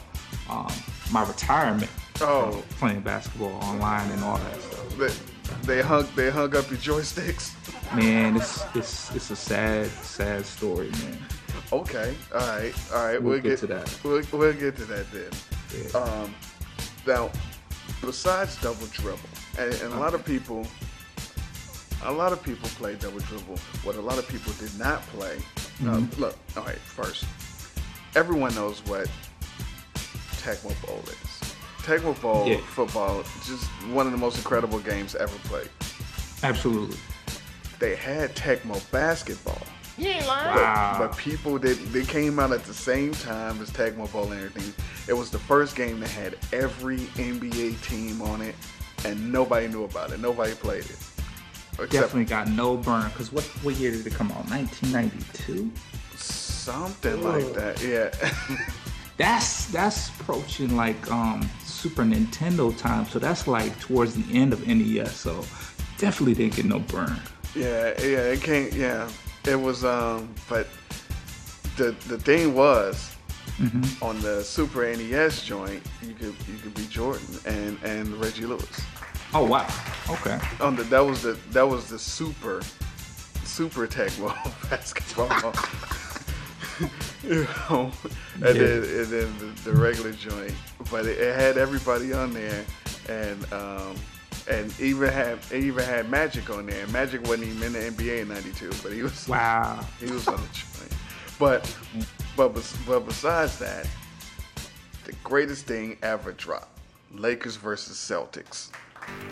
um, 0.49 0.71
my 1.11 1.25
retirement. 1.27 1.89
Oh. 2.21 2.63
playing 2.71 2.99
basketball 2.99 3.53
online 3.63 4.11
and 4.11 4.21
all 4.25 4.37
that 4.37 4.61
stuff. 4.61 4.97
They, 4.97 5.75
they 5.75 5.81
hung 5.81 6.05
they 6.15 6.29
hung 6.29 6.53
up 6.55 6.69
your 6.69 6.79
joysticks. 6.79 7.53
Man, 7.95 8.35
it's 8.35 8.61
it's 8.75 9.15
it's 9.15 9.31
a 9.31 9.35
sad, 9.37 9.87
sad 9.87 10.45
story, 10.45 10.89
man. 10.91 11.17
Okay. 11.71 12.15
All 12.33 12.39
right. 12.41 12.73
All 12.93 13.05
right. 13.05 13.21
We'll 13.21 13.33
We'll, 13.33 13.41
get 13.41 13.49
get, 13.51 13.59
to 13.59 13.67
that. 13.67 13.99
We'll, 14.03 14.21
we'll 14.33 14.53
get 14.53 14.75
to 14.77 14.85
that 14.85 15.05
then. 15.11 15.31
Yeah. 15.73 15.99
Um, 15.99 16.35
now, 17.07 17.31
besides 18.01 18.59
double 18.61 18.87
dribble, 18.87 19.19
and, 19.57 19.73
and 19.75 19.93
a 19.93 19.97
lot 19.97 20.13
of 20.13 20.25
people, 20.25 20.67
a 22.03 22.11
lot 22.11 22.33
of 22.33 22.43
people 22.43 22.67
play 22.69 22.95
double 22.95 23.19
dribble. 23.19 23.57
What 23.83 23.95
a 23.95 24.01
lot 24.01 24.17
of 24.17 24.27
people 24.27 24.51
did 24.59 24.77
not 24.77 25.01
play. 25.07 25.37
Uh, 25.81 25.85
Mhm. 25.85 26.17
look. 26.19 26.35
All 26.57 26.63
right. 26.63 26.77
First, 26.79 27.25
everyone 28.15 28.53
knows 28.55 28.81
what 28.85 29.07
Tecmo 30.41 30.73
Bowl 30.85 31.03
is. 31.07 31.53
Tecmo 31.83 32.19
Bowl 32.21 32.47
Yeah. 32.47 32.57
football, 32.75 33.23
just 33.45 33.65
one 33.91 34.05
of 34.05 34.11
the 34.11 34.17
most 34.17 34.37
incredible 34.37 34.79
games 34.79 35.15
ever 35.15 35.35
played. 35.45 35.69
Absolutely. 36.43 36.97
They 37.79 37.95
had 37.95 38.35
Tecmo 38.35 38.79
basketball. 38.91 39.61
You 39.97 40.07
ain't 40.09 40.27
lying. 40.27 40.55
But, 40.55 40.99
but 40.99 41.17
people 41.17 41.57
did 41.57 41.77
they 41.91 42.05
came 42.05 42.39
out 42.39 42.51
at 42.53 42.63
the 42.63 42.73
same 42.73 43.13
time 43.13 43.61
as 43.61 43.69
Tecmo 43.69 44.09
Bowl 44.11 44.31
and 44.31 44.41
everything. 44.43 44.73
It 45.07 45.13
was 45.13 45.29
the 45.29 45.39
first 45.39 45.75
game 45.75 45.99
that 45.99 46.09
had 46.09 46.37
every 46.53 46.99
NBA 47.17 47.81
team 47.81 48.21
on 48.21 48.41
it, 48.41 48.55
and 49.03 49.31
nobody 49.31 49.67
knew 49.67 49.83
about 49.83 50.11
it. 50.11 50.19
Nobody 50.19 50.53
played 50.53 50.85
it. 50.85 50.97
Except 51.83 51.91
Definitely 52.03 52.25
got 52.25 52.47
no 52.49 52.77
burn. 52.77 53.09
Cause 53.11 53.31
what 53.31 53.43
what 53.63 53.75
year 53.75 53.91
did 53.91 54.05
it 54.07 54.13
come 54.13 54.31
out? 54.31 54.49
1992. 54.49 55.71
something 56.15 57.23
like 57.23 57.53
that. 57.53 57.81
Yeah. 57.83 58.09
That's 59.17 59.65
that's 59.65 60.07
approaching 60.21 60.77
like 60.77 61.11
um 61.11 61.49
Super 61.65 62.03
Nintendo 62.03 62.75
time. 62.77 63.05
So 63.05 63.19
that's 63.19 63.47
like 63.47 63.77
towards 63.81 64.13
the 64.15 64.23
end 64.37 64.53
of 64.53 64.65
NES. 64.65 65.13
So 65.13 65.43
definitely 65.97 66.35
didn't 66.35 66.55
get 66.55 66.63
no 66.65 66.79
burn. 66.79 67.19
yeah, 67.53 67.93
yeah, 68.01 68.31
it 68.33 68.41
came 68.41 68.69
yeah. 68.73 69.09
It 69.45 69.57
was 69.59 69.83
um 69.83 70.29
but 70.47 70.67
the 71.75 71.93
the 72.07 72.17
thing 72.17 72.53
was 72.55 73.13
Mhm. 73.59 74.01
on 74.01 74.21
the 74.21 74.41
Super 74.41 74.85
NES 74.95 75.43
joint, 75.43 75.83
you 76.01 76.13
could 76.13 76.33
you 76.47 76.57
could 76.63 76.73
be 76.75 76.85
Jordan 76.87 77.27
and 77.45 77.77
and 77.83 78.15
Reggie 78.21 78.45
Lewis. 78.45 78.79
Oh 79.33 79.45
wow. 79.45 79.67
Okay. 80.09 80.39
On 80.59 80.75
the 80.75 80.83
that 80.85 81.05
was 81.05 81.21
the 81.23 81.33
that 81.51 81.67
was 81.67 81.87
the 81.89 81.99
super 81.99 82.61
super 83.43 83.87
Tecmo 83.87 84.33
basketball. 84.69 85.53
you 87.23 87.43
know, 87.69 87.91
and 88.35 88.43
Yeah. 88.43 88.53
then 88.53 88.83
and 88.83 89.05
then 89.07 89.37
the, 89.39 89.69
the 89.69 89.73
regular 89.73 90.11
joint, 90.13 90.53
but 90.89 91.05
it, 91.05 91.19
it 91.19 91.35
had 91.39 91.57
everybody 91.57 92.13
on 92.13 92.33
there, 92.33 92.65
and 93.07 93.53
um 93.53 93.95
and 94.49 94.73
even 94.79 95.09
had 95.09 95.37
it 95.51 95.63
even 95.63 95.83
had 95.83 96.09
Magic 96.09 96.49
on 96.49 96.65
there. 96.65 96.87
Magic 96.87 97.21
wasn't 97.27 97.43
even 97.49 97.63
in 97.63 97.73
the 97.73 98.03
NBA 98.03 98.21
in 98.21 98.29
'92, 98.29 98.71
but 98.81 98.91
he 98.93 99.03
was 99.03 99.27
Wow. 99.27 99.85
he 99.99 100.11
was 100.11 100.27
on 100.27 100.37
the 100.37 100.47
joint. 100.53 100.93
But 101.37 101.77
but 102.35 102.53
but 102.87 103.05
besides 103.05 103.59
that, 103.59 103.87
the 105.05 105.13
greatest 105.23 105.65
thing 105.67 105.97
ever 106.01 106.31
dropped: 106.31 106.79
Lakers 107.13 107.57
versus 107.57 107.95
Celtics. 107.97 108.69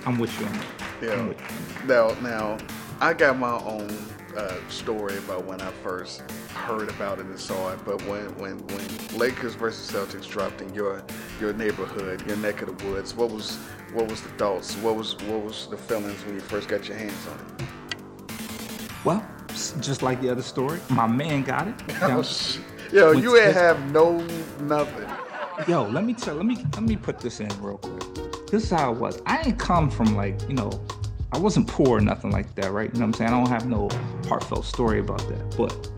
I'm 0.06 0.18
with 0.18 0.40
you 0.40 0.46
on 0.48 0.54
that. 0.54 0.66
Yeah. 1.02 1.26
with 1.28 1.40
you. 1.40 1.88
Now, 1.88 2.10
now, 2.22 2.58
I 3.00 3.14
got 3.14 3.38
my 3.38 3.58
own 3.60 3.90
uh, 4.36 4.56
story 4.70 5.18
about 5.18 5.46
when 5.46 5.62
I 5.62 5.72
first 5.84 6.22
heard 6.54 6.90
about 6.90 7.20
it 7.20 7.26
and 7.26 7.40
saw 7.40 7.72
it. 7.74 7.80
But 7.86 8.02
when 8.08 8.26
when 8.38 8.58
when 8.68 9.18
Lakers 9.20 9.56
versus 9.56 9.92
Celtics 9.92 10.30
dropped 10.30 10.62
in 10.62 10.74
your 10.74 11.04
your 11.40 11.54
neighborhood, 11.54 12.26
your 12.28 12.38
neck 12.38 12.62
of 12.62 12.78
the 12.78 12.86
woods, 12.88 13.16
what 13.16 13.32
was 13.32 13.58
what 13.94 14.08
was 14.10 14.22
the 14.22 14.30
thoughts? 14.30 14.76
What 14.78 14.96
was 14.96 15.16
what 15.26 15.42
was 15.42 15.68
the 15.68 15.78
feelings 15.78 16.24
when 16.26 16.36
you 16.36 16.42
first 16.42 16.68
got 16.68 16.88
your 16.88 16.98
hands 16.98 17.28
on 17.28 17.40
it? 17.40 17.68
Well, 19.04 19.26
just 19.80 20.04
like 20.04 20.22
the 20.22 20.30
other 20.30 20.42
story, 20.42 20.80
my 20.90 21.08
man 21.08 21.44
got 21.44 21.68
it. 21.68 21.76
Oh, 22.02 22.08
Now, 22.08 22.22
shit. 22.24 22.62
Yo, 22.92 23.12
you 23.12 23.38
ain't 23.38 23.54
have 23.54 23.92
no 23.92 24.20
nothing. 24.62 25.10
Yo, 25.68 25.84
let 25.84 26.06
me 26.06 26.14
tell 26.14 26.36
let 26.36 26.46
me 26.46 26.58
let 26.74 26.84
me 26.84 26.96
put 26.96 27.20
this 27.20 27.40
in 27.40 27.50
real 27.62 27.78
quick. 27.78 28.17
This 28.48 28.64
is 28.64 28.70
how 28.70 28.94
it 28.94 28.98
was. 28.98 29.22
I 29.26 29.42
ain't 29.42 29.60
come 29.60 29.90
from 29.90 30.16
like, 30.16 30.42
you 30.48 30.54
know, 30.54 30.72
I 31.34 31.38
wasn't 31.38 31.68
poor 31.68 31.98
or 31.98 32.02
nothing 32.02 32.32
like 32.32 32.56
that, 32.56 32.72
right? 32.72 32.92
You 32.94 33.00
know 33.00 33.08
what 33.08 33.20
I'm 33.22 33.28
saying? 33.28 33.34
I 33.34 33.38
don't 33.38 33.50
have 33.50 33.68
no 33.68 33.90
heartfelt 34.28 34.66
story 34.66 35.00
about 35.00 35.20
that. 35.28 35.58
But 35.58 35.90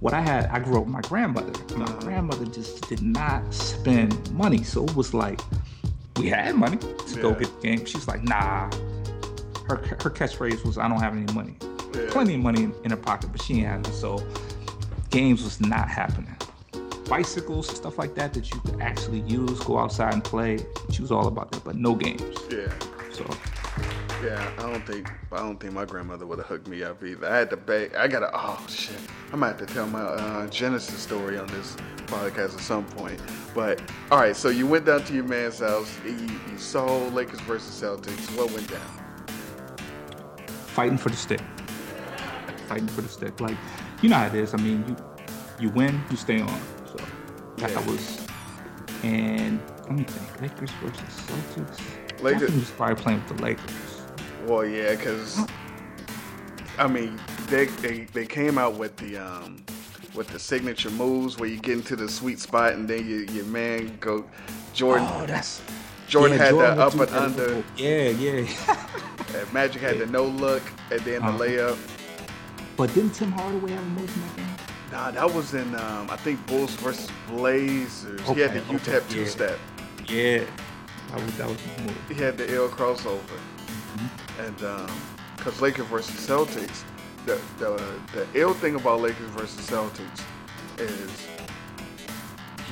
what 0.00 0.14
I 0.14 0.20
had, 0.20 0.46
I 0.46 0.58
grew 0.58 0.78
up 0.78 0.84
with 0.84 0.92
my 0.92 1.02
grandmother. 1.02 1.52
My 1.76 1.90
grandmother 2.00 2.46
just 2.46 2.88
did 2.88 3.02
not 3.02 3.52
spend 3.52 4.32
money. 4.32 4.62
So 4.62 4.84
it 4.84 4.96
was 4.96 5.12
like 5.12 5.40
we 6.16 6.28
had 6.28 6.54
money 6.54 6.78
to 6.78 7.20
go 7.20 7.34
get 7.34 7.54
the 7.60 7.68
game. 7.68 7.84
She's 7.84 8.08
like, 8.08 8.22
nah. 8.22 8.70
Her 9.66 9.76
her 9.76 10.10
catchphrase 10.10 10.64
was, 10.64 10.78
I 10.78 10.88
don't 10.88 11.00
have 11.00 11.14
any 11.14 11.30
money. 11.34 11.56
Yeah. 11.94 12.06
Plenty 12.08 12.34
of 12.34 12.40
money 12.40 12.62
in, 12.64 12.74
in 12.84 12.90
her 12.90 12.96
pocket, 12.96 13.32
but 13.32 13.42
she 13.42 13.58
ain't 13.58 13.66
had 13.66 13.86
it. 13.86 13.92
So 13.92 14.26
games 15.10 15.42
was 15.42 15.60
not 15.60 15.88
happening 15.88 16.36
bicycles, 17.08 17.68
and 17.68 17.76
stuff 17.76 17.98
like 17.98 18.14
that 18.14 18.34
that 18.34 18.52
you 18.52 18.60
could 18.60 18.80
actually 18.80 19.20
use, 19.20 19.60
go 19.60 19.78
outside 19.78 20.12
and 20.12 20.24
play. 20.24 20.58
She 20.90 21.02
was 21.02 21.12
all 21.12 21.26
about 21.26 21.52
that, 21.52 21.64
but 21.64 21.76
no 21.76 21.94
games. 21.94 22.36
Yeah. 22.50 22.72
So 23.12 23.24
Yeah, 24.22 24.50
I 24.58 24.70
don't 24.70 24.86
think 24.86 25.10
I 25.32 25.38
don't 25.38 25.58
think 25.58 25.72
my 25.72 25.84
grandmother 25.84 26.26
would 26.26 26.38
have 26.38 26.46
hooked 26.46 26.68
me 26.68 26.82
up 26.82 27.02
either. 27.02 27.26
I 27.28 27.36
had 27.36 27.50
to 27.50 27.56
beg. 27.56 27.94
I 27.94 28.08
gotta. 28.08 28.30
Oh 28.32 28.64
shit! 28.68 28.98
I 29.32 29.36
might 29.36 29.48
have 29.48 29.66
to 29.66 29.66
tell 29.66 29.86
my 29.86 30.02
uh, 30.02 30.46
Genesis 30.48 30.98
story 30.98 31.38
on 31.38 31.46
this 31.48 31.76
podcast 32.06 32.54
at 32.54 32.60
some 32.60 32.84
point. 32.84 33.20
But 33.54 33.80
all 34.10 34.18
right, 34.18 34.36
so 34.36 34.48
you 34.48 34.66
went 34.66 34.86
down 34.86 35.04
to 35.04 35.14
your 35.14 35.24
man's 35.24 35.60
house. 35.60 35.98
You, 36.04 36.12
you 36.12 36.58
saw 36.58 36.84
Lakers 37.08 37.40
versus 37.40 37.80
Celtics. 37.80 38.36
What 38.36 38.50
went 38.52 38.70
down? 38.70 39.06
fighting 40.76 40.98
for 40.98 41.08
the 41.08 41.16
stick. 41.16 41.40
Fighting 42.68 42.88
for 42.88 43.00
the 43.00 43.08
stick. 43.08 43.40
Like, 43.40 43.56
you 44.02 44.10
know 44.10 44.16
how 44.16 44.26
it 44.26 44.34
is. 44.34 44.52
I 44.52 44.58
mean, 44.58 44.84
you 44.86 44.96
you 45.58 45.70
win, 45.70 46.02
you 46.10 46.18
stay 46.18 46.38
on. 46.38 46.60
That 47.58 47.70
Yeah. 47.70 47.86
was 47.86 48.26
and 49.02 49.60
let 49.84 49.92
me 49.92 50.04
think. 50.04 50.40
Lakers 50.40 50.70
versus 50.82 51.26
Celtics. 51.26 52.22
Lakers- 52.22 52.52
was 52.52 52.70
probably 52.70 52.96
playing 53.02 53.22
with 53.28 53.36
the 53.36 53.42
Lakers. 53.42 54.02
Well, 54.46 54.64
yeah, 54.64 54.90
because 54.94 55.40
I 56.78 56.86
mean, 56.86 57.18
they, 57.48 57.66
they 57.66 58.00
they 58.12 58.26
came 58.26 58.58
out 58.58 58.74
with 58.74 58.96
the 58.96 59.18
um 59.18 59.64
with 60.14 60.28
the 60.28 60.38
signature 60.38 60.90
moves 60.90 61.38
where 61.38 61.48
you 61.48 61.58
get 61.58 61.74
into 61.78 61.96
the 61.96 62.08
sweet 62.08 62.38
spot 62.40 62.72
and 62.72 62.88
then 62.88 63.08
your 63.08 63.22
your 63.24 63.44
man 63.46 63.96
go 64.00 64.24
Jordan. 64.72 65.06
Oh, 65.10 65.26
that's 65.26 65.60
Jordan 66.08 66.36
Yeah, 66.38 66.44
had 66.44 66.50
Jordan 66.52 66.76
the 66.76 66.82
up 66.84 66.94
and 66.94 67.10
under. 67.10 67.64
Yeah, 67.76 68.08
yeah. 68.10 68.46
Magic 69.52 69.82
had 69.82 69.98
the 69.98 70.06
no 70.06 70.24
look 70.24 70.62
and 70.90 71.00
then 71.00 71.20
the 71.22 71.28
Uh-huh. 71.28 71.38
layup. 71.38 71.78
but 72.76 72.92
didn't 72.94 73.12
Tim 73.12 73.32
Hardaway 73.32 73.72
have 73.72 73.82
a 73.82 73.86
move 73.86 74.14
in 74.16 74.22
that 74.22 74.36
game? 74.36 74.55
Nah, 74.96 75.10
that 75.10 75.34
was 75.34 75.52
in 75.52 75.74
um, 75.74 76.08
I 76.08 76.16
think 76.16 76.44
Bulls 76.46 76.74
versus 76.76 77.10
Blazers. 77.28 78.18
he 78.30 78.40
had 78.40 78.54
the 78.54 78.60
Okay, 78.60 78.74
UTEP 78.78 78.94
okay, 78.96 79.12
two 79.12 79.20
yeah. 79.20 79.26
step. 79.28 79.58
Yeah. 80.08 80.38
That 81.10 81.22
was 81.22 81.36
that 81.36 81.48
was 81.48 81.58
move. 81.82 81.98
He 82.08 82.14
had 82.14 82.38
the 82.38 82.50
L 82.54 82.66
crossover. 82.70 83.18
Mm-hmm. 83.20 84.40
And 84.42 84.62
um, 84.64 85.00
cause 85.36 85.60
Lakers 85.60 85.86
versus 85.88 86.14
Celtics, 86.26 86.82
the 87.26 87.38
the 87.58 87.76
the 88.14 88.26
ill 88.32 88.54
thing 88.54 88.74
about 88.76 89.02
Lakers 89.02 89.28
versus 89.32 89.68
Celtics 89.68 90.24
is 90.78 91.26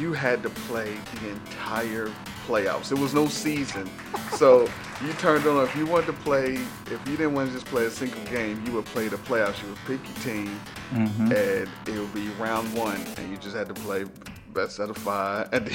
you 0.01 0.15
had 0.15 0.43
to 0.45 0.49
play 0.51 0.97
the 1.17 1.29
entire 1.29 2.11
playoffs. 2.47 2.91
It 2.91 2.99
was 2.99 3.13
no 3.13 3.27
season. 3.29 3.91
so 4.33 4.67
you 5.03 5.13
turned 5.15 5.47
on 5.47 5.65
if 5.65 5.75
you 5.77 5.87
wanted 5.87 6.07
to 6.07 6.13
play 6.15 6.55
if 6.87 7.01
you 7.07 7.17
didn't 7.17 7.35
want 7.35 7.49
to 7.49 7.55
just 7.55 7.67
play 7.67 7.85
a 7.87 7.91
single 7.91 8.23
game, 8.25 8.63
you 8.67 8.73
would 8.73 8.85
play 8.87 9.09
the 9.09 9.17
playoffs. 9.17 9.61
You 9.63 9.69
would 9.69 9.79
pick 9.87 10.01
your 10.07 10.35
team 10.35 10.61
Mhm. 10.93 11.21
and 11.33 11.69
it 11.89 11.99
would 11.99 12.15
be 12.15 12.29
round 12.41 12.73
one 12.75 13.01
and 13.17 13.31
you 13.31 13.37
just 13.37 13.57
had 13.57 13.69
to 13.69 13.75
play 13.75 14.05
best 14.53 14.79
out 14.79 14.89
of 14.91 14.97
five 14.97 15.49
and, 15.53 15.69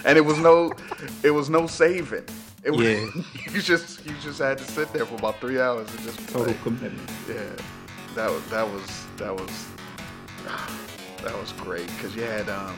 and 0.04 0.18
it 0.18 0.24
was 0.24 0.38
no 0.38 0.72
it 1.22 1.30
was 1.30 1.48
no 1.48 1.66
saving. 1.66 2.24
It 2.64 2.70
was, 2.72 2.80
Yeah. 2.86 3.06
you 3.52 3.62
just 3.62 4.04
you 4.06 4.14
just 4.20 4.38
had 4.40 4.58
to 4.58 4.64
sit 4.64 4.92
there 4.92 5.06
for 5.06 5.14
about 5.14 5.40
three 5.40 5.60
hours 5.60 5.88
and 5.94 6.00
just 6.02 6.18
Total 6.28 6.46
play. 6.52 6.56
commitment. 6.64 7.10
Yeah, 7.28 7.36
that 8.16 8.30
was 8.30 8.42
that 8.50 8.66
was 8.68 9.04
that 9.18 9.34
was 9.34 9.66
that 11.22 11.34
was 11.38 11.52
great 11.52 11.86
because 11.96 12.14
you 12.16 12.22
had 12.22 12.48
um 12.48 12.74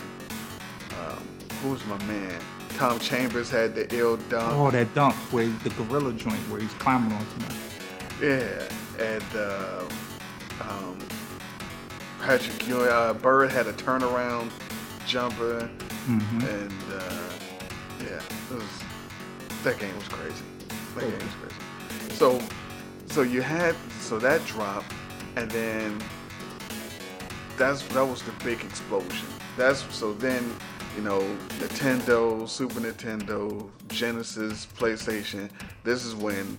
um 1.01 1.22
who 1.62 1.70
was 1.70 1.84
my 1.86 2.03
man 2.05 2.39
Tom 2.76 2.98
Chambers 2.98 3.50
had 3.50 3.74
the 3.74 3.86
ill 3.94 4.16
dunk. 4.28 4.52
Oh, 4.56 4.70
that 4.70 4.92
dunk 4.94 5.14
where 5.32 5.46
the 5.48 5.70
gorilla 5.70 6.12
joint 6.12 6.38
where 6.48 6.60
he's 6.60 6.72
climbing 6.74 7.12
on 7.12 7.26
somebody. 7.30 7.54
Yeah, 8.22 8.68
and 9.04 9.24
uh, 9.34 9.84
um, 10.68 10.98
Patrick 12.20 12.68
uh, 12.70 13.14
Bird 13.14 13.50
had 13.50 13.66
a 13.66 13.72
turnaround 13.74 14.50
jumper, 15.06 15.68
Mhm. 16.06 16.42
and 16.62 16.72
uh, 16.92 17.30
yeah, 18.00 18.20
it 18.50 18.54
was 18.54 18.64
that 19.64 19.78
game 19.78 19.96
was 19.96 20.08
crazy. 20.08 20.44
That 20.94 21.00
game 21.02 21.12
was 21.12 21.34
crazy. 21.40 22.14
So, 22.14 22.40
so 23.06 23.22
you 23.22 23.40
had 23.42 23.74
so 24.00 24.18
that 24.18 24.44
drop, 24.46 24.84
and 25.36 25.50
then 25.50 25.98
that's 27.56 27.82
that 27.88 28.04
was 28.06 28.22
the 28.22 28.32
big 28.44 28.60
explosion. 28.62 29.26
That's 29.56 29.84
so 29.94 30.12
then 30.14 30.54
you 30.99 31.05
know 31.05 31.20
Nintendo, 31.61 32.49
Super 32.49 32.80
Nintendo, 32.80 33.70
Genesis, 33.86 34.66
PlayStation. 34.66 35.49
This 35.84 36.05
is 36.05 36.16
when 36.16 36.59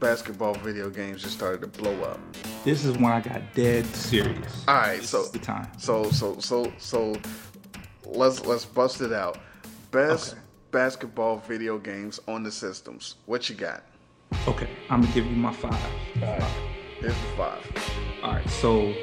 basketball 0.00 0.54
video 0.54 0.88
games 0.88 1.22
just 1.22 1.34
started 1.34 1.60
to 1.60 1.66
blow 1.66 1.92
up. 2.00 2.18
this 2.64 2.86
is 2.86 2.96
when 2.96 3.12
I 3.12 3.20
got 3.20 3.42
dead 3.52 3.84
serious. 3.94 4.64
All 4.66 4.76
right, 4.76 5.00
This 5.00 5.10
so 5.10 5.26
the 5.26 5.38
time. 5.38 5.68
So 5.76 6.10
so 6.12 6.38
so 6.38 6.72
so 6.78 7.14
let's 8.06 8.46
let's 8.46 8.64
bust 8.64 9.02
it 9.02 9.12
out. 9.12 9.36
Best 9.90 10.36
basketball 10.70 11.36
video 11.46 11.76
games 11.76 12.20
on 12.26 12.42
the 12.42 12.50
systems. 12.50 13.16
What 13.26 13.50
you 13.50 13.54
got? 13.54 13.82
Okay, 14.48 14.70
I'm 14.88 15.02
gonna 15.02 15.12
give 15.12 15.26
you 15.26 15.36
my 15.36 15.52
five. 15.52 15.74
Here's 16.14 17.12
the 17.12 17.36
five. 17.36 17.92
All 18.22 18.32
right, 18.32 18.48
so 18.48 18.94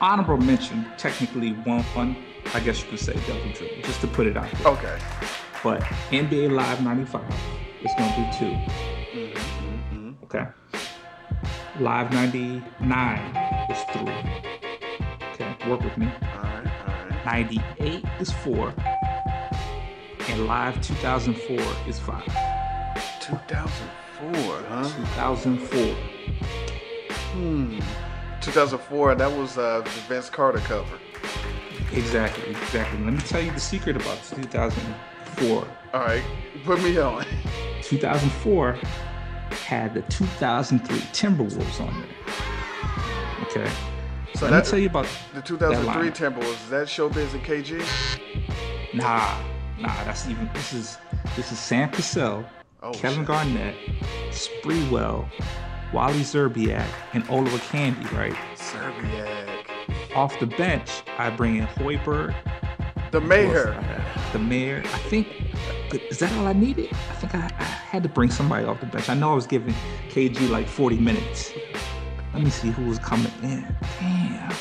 honorable 0.00 0.36
mention, 0.36 0.86
technically 0.96 1.50
one, 1.50 1.82
one, 1.94 2.16
I 2.52 2.60
guess 2.60 2.82
you 2.82 2.88
could 2.90 2.98
say 2.98 3.12
double 3.26 3.52
dribble, 3.52 3.82
just 3.82 4.00
to 4.00 4.06
put 4.08 4.26
it 4.26 4.36
out 4.36 4.50
there. 4.50 4.72
Okay. 4.72 4.98
But 5.62 5.80
NBA 6.10 6.50
Live 6.50 6.82
95 6.82 7.22
is 7.82 7.92
gonna 7.96 8.30
be 8.32 8.38
2 8.38 8.44
Mm-hmm, 9.20 10.12
Okay. 10.24 10.46
Live 11.78 12.12
99 12.12 13.36
is 13.70 13.78
three. 13.92 14.12
Okay, 15.32 15.56
work 15.68 15.82
with 15.82 15.96
me. 15.96 16.06
All 16.34 16.42
right, 16.42 16.66
all 16.88 17.08
right. 17.08 17.26
98 17.26 18.04
is 18.20 18.30
four. 18.30 18.74
And 20.28 20.46
Live 20.46 20.80
2004 20.82 21.58
is 21.88 21.98
five. 21.98 22.24
2004, 23.20 24.62
huh? 24.68 24.82
2004. 24.82 25.94
Hmm. 27.32 27.78
2004. 28.40 29.14
That 29.14 29.30
was 29.36 29.56
uh, 29.56 29.80
the 29.82 29.90
Vince 30.08 30.28
Carter 30.30 30.58
cover. 30.60 30.98
Exactly, 31.92 32.50
exactly. 32.50 32.98
Let 33.04 33.12
me 33.14 33.20
tell 33.20 33.40
you 33.42 33.50
the 33.50 33.60
secret 33.60 33.96
about 33.96 34.18
2004. 34.24 35.68
All 35.92 36.00
right, 36.00 36.22
put 36.64 36.80
me 36.82 36.98
on. 36.98 37.24
2004 37.82 38.78
had 39.66 39.94
the 39.94 40.02
2003 40.02 40.96
Timberwolves 41.12 41.80
on 41.80 41.92
there. 42.00 43.42
Okay. 43.42 43.70
So 44.36 44.48
Let 44.48 44.64
me 44.64 44.70
tell 44.70 44.78
you 44.78 44.86
about 44.86 45.06
The 45.34 45.42
2003 45.42 46.10
lineup. 46.10 46.16
Timberwolves. 46.16 46.62
Is 46.64 46.70
that 46.70 46.86
Showbiz 46.86 47.32
and 47.34 47.42
KG? 47.42 47.82
Nah, 48.94 49.36
nah. 49.78 49.88
That's 50.04 50.28
even. 50.28 50.48
This 50.54 50.72
is 50.72 50.98
this 51.36 51.50
is 51.52 51.58
Sam 51.58 51.90
Cassell, 51.90 52.44
Oh, 52.82 52.92
Kevin 52.92 53.18
shit. 53.20 53.26
Garnett, 53.26 53.74
Sprewell, 54.30 55.28
Wally 55.92 56.20
Szczerbiak, 56.20 56.86
and 57.12 57.24
Olowokandi. 57.24 58.10
Right. 58.16 58.36
Szczerbiak. 58.56 59.49
Off 60.14 60.38
the 60.40 60.46
bench, 60.46 61.02
I 61.18 61.30
bring 61.30 61.56
in 61.56 61.66
Hoiberg, 61.66 62.34
The 63.12 63.20
mayor. 63.20 63.76
the 64.32 64.38
mayor. 64.38 64.82
I 64.84 64.98
think 65.08 65.28
is 66.10 66.18
that 66.18 66.32
all 66.38 66.46
I 66.46 66.52
needed. 66.52 66.88
I 66.92 67.14
think 67.14 67.34
I, 67.34 67.50
I 67.58 67.62
had 67.64 68.02
to 68.04 68.08
bring 68.08 68.30
somebody 68.30 68.64
off 68.64 68.80
the 68.80 68.86
bench. 68.86 69.08
I 69.08 69.14
know 69.14 69.32
I 69.32 69.34
was 69.34 69.46
giving 69.46 69.74
KG 70.08 70.48
like 70.50 70.66
40 70.68 70.98
minutes. 70.98 71.52
Let 72.34 72.42
me 72.42 72.50
see 72.50 72.70
who 72.70 72.86
was 72.86 72.98
coming 73.00 73.32
in. 73.42 73.66
Damn. 74.00 74.52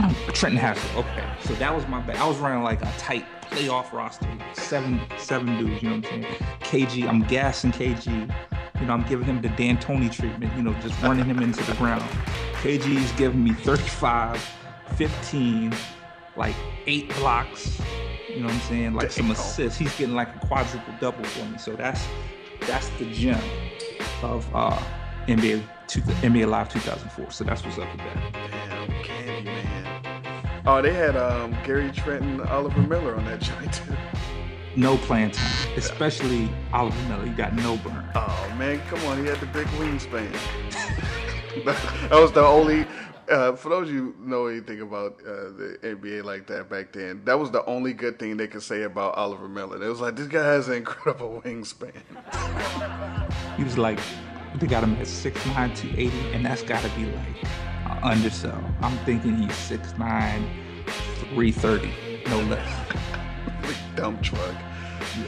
I 0.00 0.12
don't 0.26 0.34
Trenton 0.34 0.60
Hassell. 0.60 0.96
Okay, 1.00 1.24
so 1.40 1.54
that 1.54 1.74
was 1.74 1.86
my 1.88 2.00
bad. 2.00 2.16
I 2.16 2.26
was 2.26 2.38
running 2.38 2.62
like 2.62 2.82
a 2.82 2.92
tight 2.98 3.26
playoff 3.42 3.92
roster, 3.92 4.28
seven 4.52 5.00
seven 5.18 5.58
dudes. 5.58 5.82
You 5.82 5.90
know 5.90 5.96
what 5.96 6.12
I'm 6.12 6.22
saying? 6.22 6.34
KG, 6.60 7.08
I'm 7.08 7.22
gassing 7.24 7.72
KG. 7.72 8.32
You 8.80 8.86
know, 8.86 8.94
I'm 8.94 9.02
giving 9.02 9.26
him 9.26 9.42
the 9.42 9.48
D'Antoni 9.48 10.10
treatment. 10.10 10.52
You 10.56 10.62
know, 10.62 10.72
just 10.74 11.00
running 11.02 11.26
him 11.26 11.40
into 11.40 11.62
the 11.64 11.74
ground. 11.74 12.02
KG's 12.62 13.12
giving 13.12 13.42
me 13.44 13.52
35, 13.52 14.38
15, 14.96 15.74
like 16.36 16.54
eight 16.86 17.14
blocks. 17.16 17.80
You 18.28 18.40
know 18.40 18.46
what 18.46 18.54
I'm 18.54 18.60
saying? 18.60 18.94
Like 18.94 19.10
some 19.10 19.30
assists. 19.30 19.78
He's 19.78 19.94
getting 19.98 20.14
like 20.14 20.34
a 20.34 20.46
quadruple 20.46 20.94
double 21.00 21.24
for 21.24 21.44
me. 21.46 21.58
So 21.58 21.72
that's 21.72 22.06
that's 22.66 22.88
the 22.90 23.10
gem 23.12 23.40
of 24.22 24.48
uh, 24.54 24.80
NBA 25.26 25.62
two, 25.90 26.00
NBA 26.00 26.48
Live 26.48 26.68
2004. 26.68 27.30
So 27.32 27.44
that's 27.44 27.64
what's 27.64 27.78
up 27.78 27.90
with 27.90 27.98
that. 27.98 28.32
Damn, 28.32 29.02
Candy 29.02 29.44
Man. 29.44 29.49
Oh, 30.72 30.80
they 30.80 30.92
had 30.92 31.16
um, 31.16 31.50
Gary 31.64 31.90
Trenton, 31.90 32.40
Oliver 32.42 32.80
Miller 32.82 33.16
on 33.16 33.24
that 33.24 33.40
joint 33.40 33.72
too. 33.72 33.92
No 34.76 34.96
playing 34.98 35.32
time, 35.32 35.68
especially 35.76 36.48
Oliver 36.72 37.08
Miller. 37.08 37.26
You 37.26 37.34
got 37.34 37.54
no 37.54 37.76
burn. 37.78 38.08
Oh 38.14 38.54
man, 38.56 38.80
come 38.86 39.04
on, 39.06 39.18
he 39.18 39.28
had 39.28 39.40
the 39.40 39.46
big 39.46 39.66
wingspan. 39.66 40.30
that 41.64 42.12
was 42.12 42.30
the 42.30 42.40
only. 42.40 42.86
Uh, 43.28 43.56
for 43.56 43.68
those 43.68 43.88
of 43.88 43.94
you 43.94 44.14
who 44.16 44.28
know 44.30 44.46
anything 44.46 44.80
about 44.80 45.20
uh, 45.26 45.50
the 45.50 45.78
NBA 45.82 46.22
like 46.22 46.46
that 46.46 46.70
back 46.70 46.92
then, 46.92 47.20
that 47.24 47.36
was 47.36 47.50
the 47.50 47.64
only 47.64 47.92
good 47.92 48.20
thing 48.20 48.36
they 48.36 48.46
could 48.46 48.62
say 48.62 48.84
about 48.84 49.16
Oliver 49.16 49.48
Miller. 49.48 49.82
It 49.82 49.88
was 49.88 50.00
like 50.00 50.14
this 50.14 50.28
guy 50.28 50.44
has 50.44 50.68
an 50.68 50.74
incredible 50.74 51.42
wingspan. 51.44 51.90
He 53.56 53.64
was 53.64 53.76
like, 53.76 53.98
they 54.54 54.68
got 54.68 54.84
him 54.84 54.94
at 54.94 55.08
6'9", 55.08 55.34
280, 55.34 56.32
and 56.32 56.46
that's 56.46 56.62
got 56.62 56.80
to 56.84 56.88
be 56.90 57.06
like 57.06 57.69
undersell. 58.02 58.62
I'm 58.80 58.96
thinking 58.98 59.36
he's 59.36 59.50
6'9", 59.52 59.96
330, 61.34 62.22
no 62.28 62.40
less. 62.42 62.92
Big 63.62 63.76
dump 63.96 64.22
truck. 64.22 64.54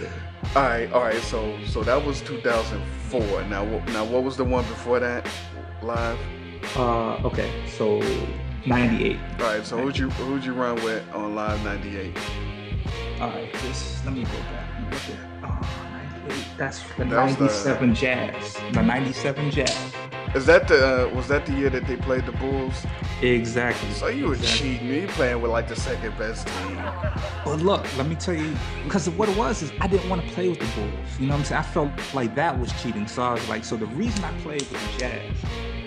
Yeah. 0.01 0.09
All 0.57 0.63
right, 0.65 0.93
all 0.93 1.01
right. 1.03 1.21
So 1.23 1.59
so 1.67 1.83
that 1.83 2.05
was 2.05 2.21
2004. 2.23 3.45
Now 3.45 3.65
what- 3.65 3.87
now 3.89 4.05
what 4.05 4.23
was 4.23 4.37
the 4.37 4.45
one 4.45 4.65
before 4.65 5.01
that? 5.01 5.27
Live. 5.83 6.19
Uh, 6.77 7.15
okay, 7.27 7.51
so 7.69 8.01
98. 8.67 9.19
All 9.41 9.47
right. 9.47 9.65
So 9.67 9.79
who'd 9.79 9.97
you 9.99 10.11
who'd 10.11 10.45
you 10.45 10.53
run 10.53 10.77
with 10.77 11.03
on 11.15 11.35
Live 11.35 11.63
98? 11.65 12.17
All 13.21 13.29
right, 13.31 13.53
this, 13.55 14.05
let 14.05 14.15
me 14.15 14.25
go 14.25 14.31
back 14.53 14.69
look 14.91 15.01
at, 15.17 15.43
98. 15.43 15.82
That's 16.57 16.83
the 16.97 17.05
That 17.07 17.25
was 17.25 17.37
the- 17.37 17.45
97 17.45 17.95
Jazz. 17.95 18.57
The 18.73 18.83
97 18.83 19.51
Jazz. 19.51 19.93
Is 20.35 20.47
that 20.47 20.67
the 20.67 21.09
uh, 21.11 21.15
was 21.15 21.29
that 21.29 21.45
the 21.45 21.53
year 21.53 21.69
that 21.69 21.87
they 21.87 21.97
played 21.97 22.25
the 22.25 22.33
Bulls? 22.33 22.87
Exactly. 23.21 23.91
So 23.93 24.07
you 24.07 24.29
were 24.29 24.35
Exactly. 24.35 24.71
cheating. 24.79 24.89
You 24.89 25.07
playing 25.09 25.43
with 25.43 25.51
like 25.51 25.69
the 25.69 25.77
second 25.77 26.17
best 26.17 26.47
team. 26.49 26.77
But 27.45 27.61
look, 27.61 27.85
let 27.99 28.07
me 28.09 28.15
tell 28.15 28.35
you, 28.35 28.57
because 28.85 29.11
what 29.11 29.29
it 29.29 29.37
was 29.37 29.61
is 29.63 29.73
I 29.81 29.87
didn't 29.89 30.09
want 30.09 30.27
to 30.27 30.33
play 30.33 30.49
with 30.49 30.59
the 30.59 30.67
Bulls. 30.81 30.91
You 31.21 31.27
know 31.27 31.35
what 31.35 31.41
I'm 31.41 31.45
saying? 31.45 31.59
I 31.61 31.63
felt 31.65 31.91
like 32.15 32.35
that 32.37 32.59
was 32.59 32.73
cheating. 32.83 33.07
So 33.07 33.23
I 33.23 33.33
was 33.35 33.47
like, 33.51 33.63
so 33.65 33.77
the 33.77 33.87
reason 33.87 34.25
I 34.25 34.33
played 34.41 34.63
with 34.63 34.93
the 34.95 34.99
Jazz 35.01 35.37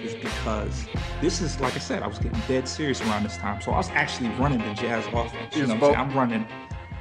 is 0.04 0.14
because 0.14 0.86
this 1.22 1.42
is, 1.42 1.60
like 1.60 1.76
I 1.76 1.80
said, 1.80 2.04
I 2.04 2.08
was 2.08 2.20
getting 2.20 2.40
dead 2.48 2.68
serious 2.68 3.02
around 3.02 3.24
this 3.24 3.38
time. 3.38 3.62
So 3.62 3.72
I 3.72 3.78
was 3.78 3.90
actually 3.92 4.30
running 4.32 4.60
the 4.60 4.74
Jazz 4.76 5.08
offense. 5.08 5.56
You 5.56 5.66
know 5.66 5.74
what 5.76 5.84
I'm 5.84 5.94
saying? 5.96 5.96
I'm 6.12 6.16
running 6.16 6.46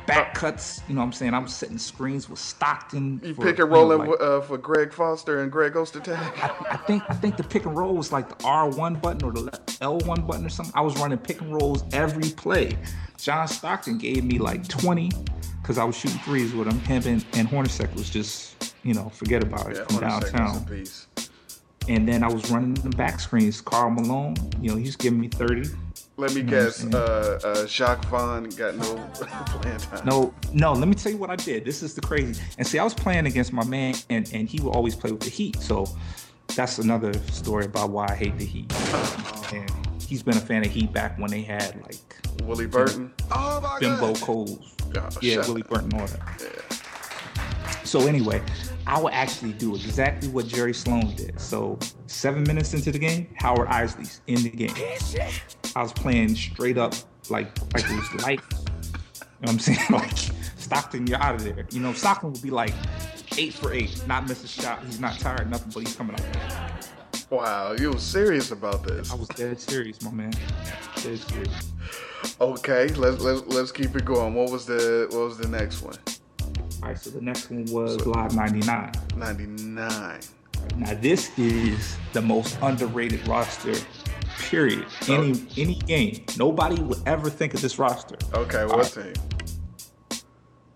back 0.06 0.34
cuts. 0.34 0.80
You 0.88 0.94
know 0.94 1.00
what 1.00 1.06
I'm 1.06 1.12
saying? 1.12 1.34
I'm 1.34 1.48
setting 1.48 1.78
screens 1.78 2.28
with 2.28 2.38
Stockton. 2.38 3.20
You 3.22 3.34
for, 3.34 3.42
pick 3.42 3.58
and 3.58 3.70
know, 3.70 3.76
rolling 3.76 4.08
like- 4.10 4.20
uh, 4.20 4.40
for 4.40 4.58
Greg 4.58 4.92
Foster 4.92 5.42
and 5.42 5.50
Greg 5.50 5.74
Ostertag. 5.74 6.18
I 6.70 6.76
think 6.86 7.02
I 7.08 7.14
think 7.14 7.36
the 7.36 7.44
pick 7.44 7.64
and 7.66 7.76
roll 7.76 7.94
was 7.96 8.12
like 8.12 8.28
the 8.28 8.36
R1 8.44 9.00
button 9.00 9.24
or 9.24 9.32
the 9.32 9.50
L1 9.80 10.26
button 10.26 10.46
or 10.46 10.48
something. 10.48 10.72
I 10.76 10.80
was 10.80 10.96
running 10.98 11.18
pick 11.18 11.40
and 11.40 11.52
rolls 11.54 11.84
every 11.92 12.30
play. 12.30 12.76
John 13.18 13.48
Stockton 13.48 13.98
gave 13.98 14.24
me 14.24 14.38
like 14.38 14.66
20 14.68 15.10
because 15.62 15.78
I 15.78 15.84
was 15.84 15.96
shooting 15.96 16.18
threes 16.18 16.52
with 16.54 16.68
him. 16.68 16.78
Him 16.80 17.02
and, 17.06 17.24
and 17.34 17.48
Hornacek 17.48 17.94
was 17.94 18.10
just, 18.10 18.74
you 18.82 18.92
know, 18.92 19.08
forget 19.08 19.42
about 19.42 19.70
it 19.70 19.76
Yeah, 19.78 19.84
from 19.84 19.96
Hornacek 19.96 20.32
downtown. 20.32 20.84
And 21.88 22.08
then 22.08 22.22
I 22.22 22.28
was 22.28 22.50
running 22.50 22.74
the 22.74 22.90
back 22.90 23.20
screens. 23.20 23.60
Karl 23.60 23.90
Malone, 23.90 24.36
you 24.60 24.70
know, 24.70 24.76
he's 24.76 24.96
giving 24.96 25.20
me 25.20 25.28
30. 25.28 25.70
Let 26.16 26.32
me 26.32 26.42
You 26.42 26.46
know 26.46 26.56
what 26.56 26.64
I'm 26.64 26.66
guess. 26.66 26.94
Uh, 26.94 27.40
uh, 27.44 27.66
Jacque 27.66 28.04
Vaughn 28.06 28.44
got 28.50 28.76
no 28.76 28.84
playing 29.14 29.78
time. 29.78 30.06
No, 30.06 30.32
no, 30.52 30.72
let 30.72 30.86
me 30.86 30.94
tell 30.94 31.10
you 31.10 31.18
what 31.18 31.30
I 31.30 31.36
did. 31.36 31.64
This 31.64 31.82
is 31.82 31.94
the 31.94 32.00
crazy. 32.00 32.40
And 32.56 32.66
see, 32.66 32.78
I 32.78 32.84
was 32.84 32.94
playing 32.94 33.26
against 33.26 33.52
my 33.52 33.64
man, 33.64 33.94
and, 34.10 34.30
and 34.32 34.48
he 34.48 34.60
would 34.60 34.70
always 34.70 34.94
play 34.94 35.10
with 35.10 35.22
the 35.22 35.30
Heat. 35.30 35.56
So 35.60 35.86
that's 36.54 36.78
another 36.78 37.12
story 37.30 37.64
about 37.64 37.90
why 37.90 38.06
I 38.08 38.14
hate 38.14 38.38
the 38.38 38.44
Heat. 38.44 38.72
And 39.52 39.70
he's 40.00 40.22
been 40.22 40.36
a 40.36 40.40
fan 40.40 40.64
of 40.64 40.70
Heat 40.70 40.92
back 40.92 41.18
when 41.18 41.30
they 41.30 41.42
had 41.42 41.82
like 41.82 42.16
Willie 42.44 42.66
Burton. 42.66 43.12
Oh 43.32 43.60
my 43.60 43.78
Bimbo 43.80 44.14
Coles. 44.14 44.76
Oh, 44.96 45.08
yeah, 45.20 45.38
Willie. 45.38 45.62
Burton, 45.62 45.92
all 45.94 46.06
that. 46.06 46.82
So 47.84 48.06
anyway, 48.06 48.42
I 48.86 49.00
would 49.00 49.12
actually 49.12 49.52
do 49.52 49.74
exactly 49.74 50.28
what 50.28 50.46
Jerry 50.46 50.74
Sloan 50.74 51.14
did. 51.14 51.38
So 51.38 51.78
seven 52.06 52.42
minutes 52.44 52.74
into 52.74 52.90
the 52.90 52.98
game, 52.98 53.28
Howard 53.36 53.68
Eisley's 53.68 54.20
in 54.26 54.42
the 54.42 54.50
game. 54.50 54.74
I 55.76 55.82
was 55.82 55.92
playing 55.92 56.34
straight 56.34 56.78
up 56.78 56.94
like 57.30 57.56
like 57.74 57.84
it 57.84 57.96
was 57.96 58.22
life. 58.24 58.42
You 58.50 58.56
know 58.56 58.58
what 59.40 59.50
I'm 59.50 59.58
saying? 59.58 59.78
Like 59.90 60.16
Stockton, 60.56 61.06
you're 61.06 61.20
out 61.20 61.34
of 61.34 61.44
there. 61.44 61.66
You 61.70 61.80
know, 61.80 61.92
Stockton 61.92 62.32
would 62.32 62.42
be 62.42 62.50
like 62.50 62.72
eight 63.36 63.52
for 63.52 63.72
eight, 63.72 64.02
not 64.06 64.26
miss 64.28 64.42
a 64.44 64.48
shot. 64.48 64.82
He's 64.84 65.00
not 65.00 65.18
tired, 65.18 65.50
nothing, 65.50 65.70
but 65.74 65.80
he's 65.80 65.94
coming 65.94 66.16
out. 66.16 66.90
Wow, 67.30 67.74
you 67.78 67.90
were 67.90 67.98
serious 67.98 68.50
about 68.50 68.84
this. 68.84 69.12
I 69.12 69.16
was 69.16 69.28
dead 69.28 69.60
serious, 69.60 70.00
my 70.02 70.10
man. 70.10 70.32
Dead 71.02 71.18
serious. 71.18 71.72
Okay, 72.40 72.88
let's 72.94 73.20
let's 73.20 73.42
let's 73.46 73.72
keep 73.72 73.94
it 73.96 74.04
going. 74.04 74.34
What 74.34 74.50
was 74.50 74.66
the 74.66 75.08
what 75.10 75.26
was 75.26 75.38
the 75.38 75.48
next 75.48 75.82
one? 75.82 75.96
All 76.84 76.90
right, 76.90 76.98
so 76.98 77.08
the 77.08 77.22
next 77.22 77.50
one 77.50 77.64
was 77.70 78.04
Live 78.04 78.36
99. 78.36 78.92
99. 79.16 80.20
Now 80.76 80.94
this 81.00 81.30
is 81.38 81.96
the 82.12 82.20
most 82.20 82.58
underrated 82.60 83.26
roster, 83.26 83.72
period. 84.38 84.84
Any 85.08 85.46
any 85.56 85.76
game, 85.76 86.22
nobody 86.36 86.82
would 86.82 86.98
ever 87.06 87.30
think 87.30 87.54
of 87.54 87.62
this 87.62 87.78
roster. 87.78 88.16
Okay, 88.34 88.66
what 88.66 88.94
right, 88.94 89.14
team? 89.14 90.20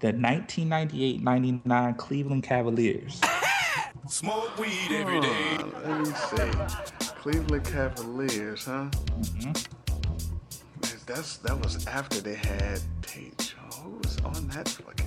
The 0.01 0.15
1998-99 0.15 1.99
Cleveland 1.99 2.43
Cavaliers. 2.43 3.21
Smoke 4.09 4.59
weed 4.59 4.89
every 4.91 5.21
day. 5.21 5.59
Uh, 5.59 5.67
let 5.85 6.01
me 6.01 6.07
see. 6.07 7.07
Cleveland 7.21 7.67
Cavaliers, 7.67 8.65
huh? 8.65 8.89
Mm-hmm. 9.21 9.45
Man, 9.45 11.01
That's 11.05 11.37
that 11.37 11.61
was 11.63 11.87
after 11.87 12.23
they 12.23 12.37
had 12.37 12.81
Tate. 13.03 13.53
Who 13.83 13.91
was 14.03 14.17
on 14.25 14.49
that 14.49 14.69
fucking 14.71 14.97
team? 14.97 14.98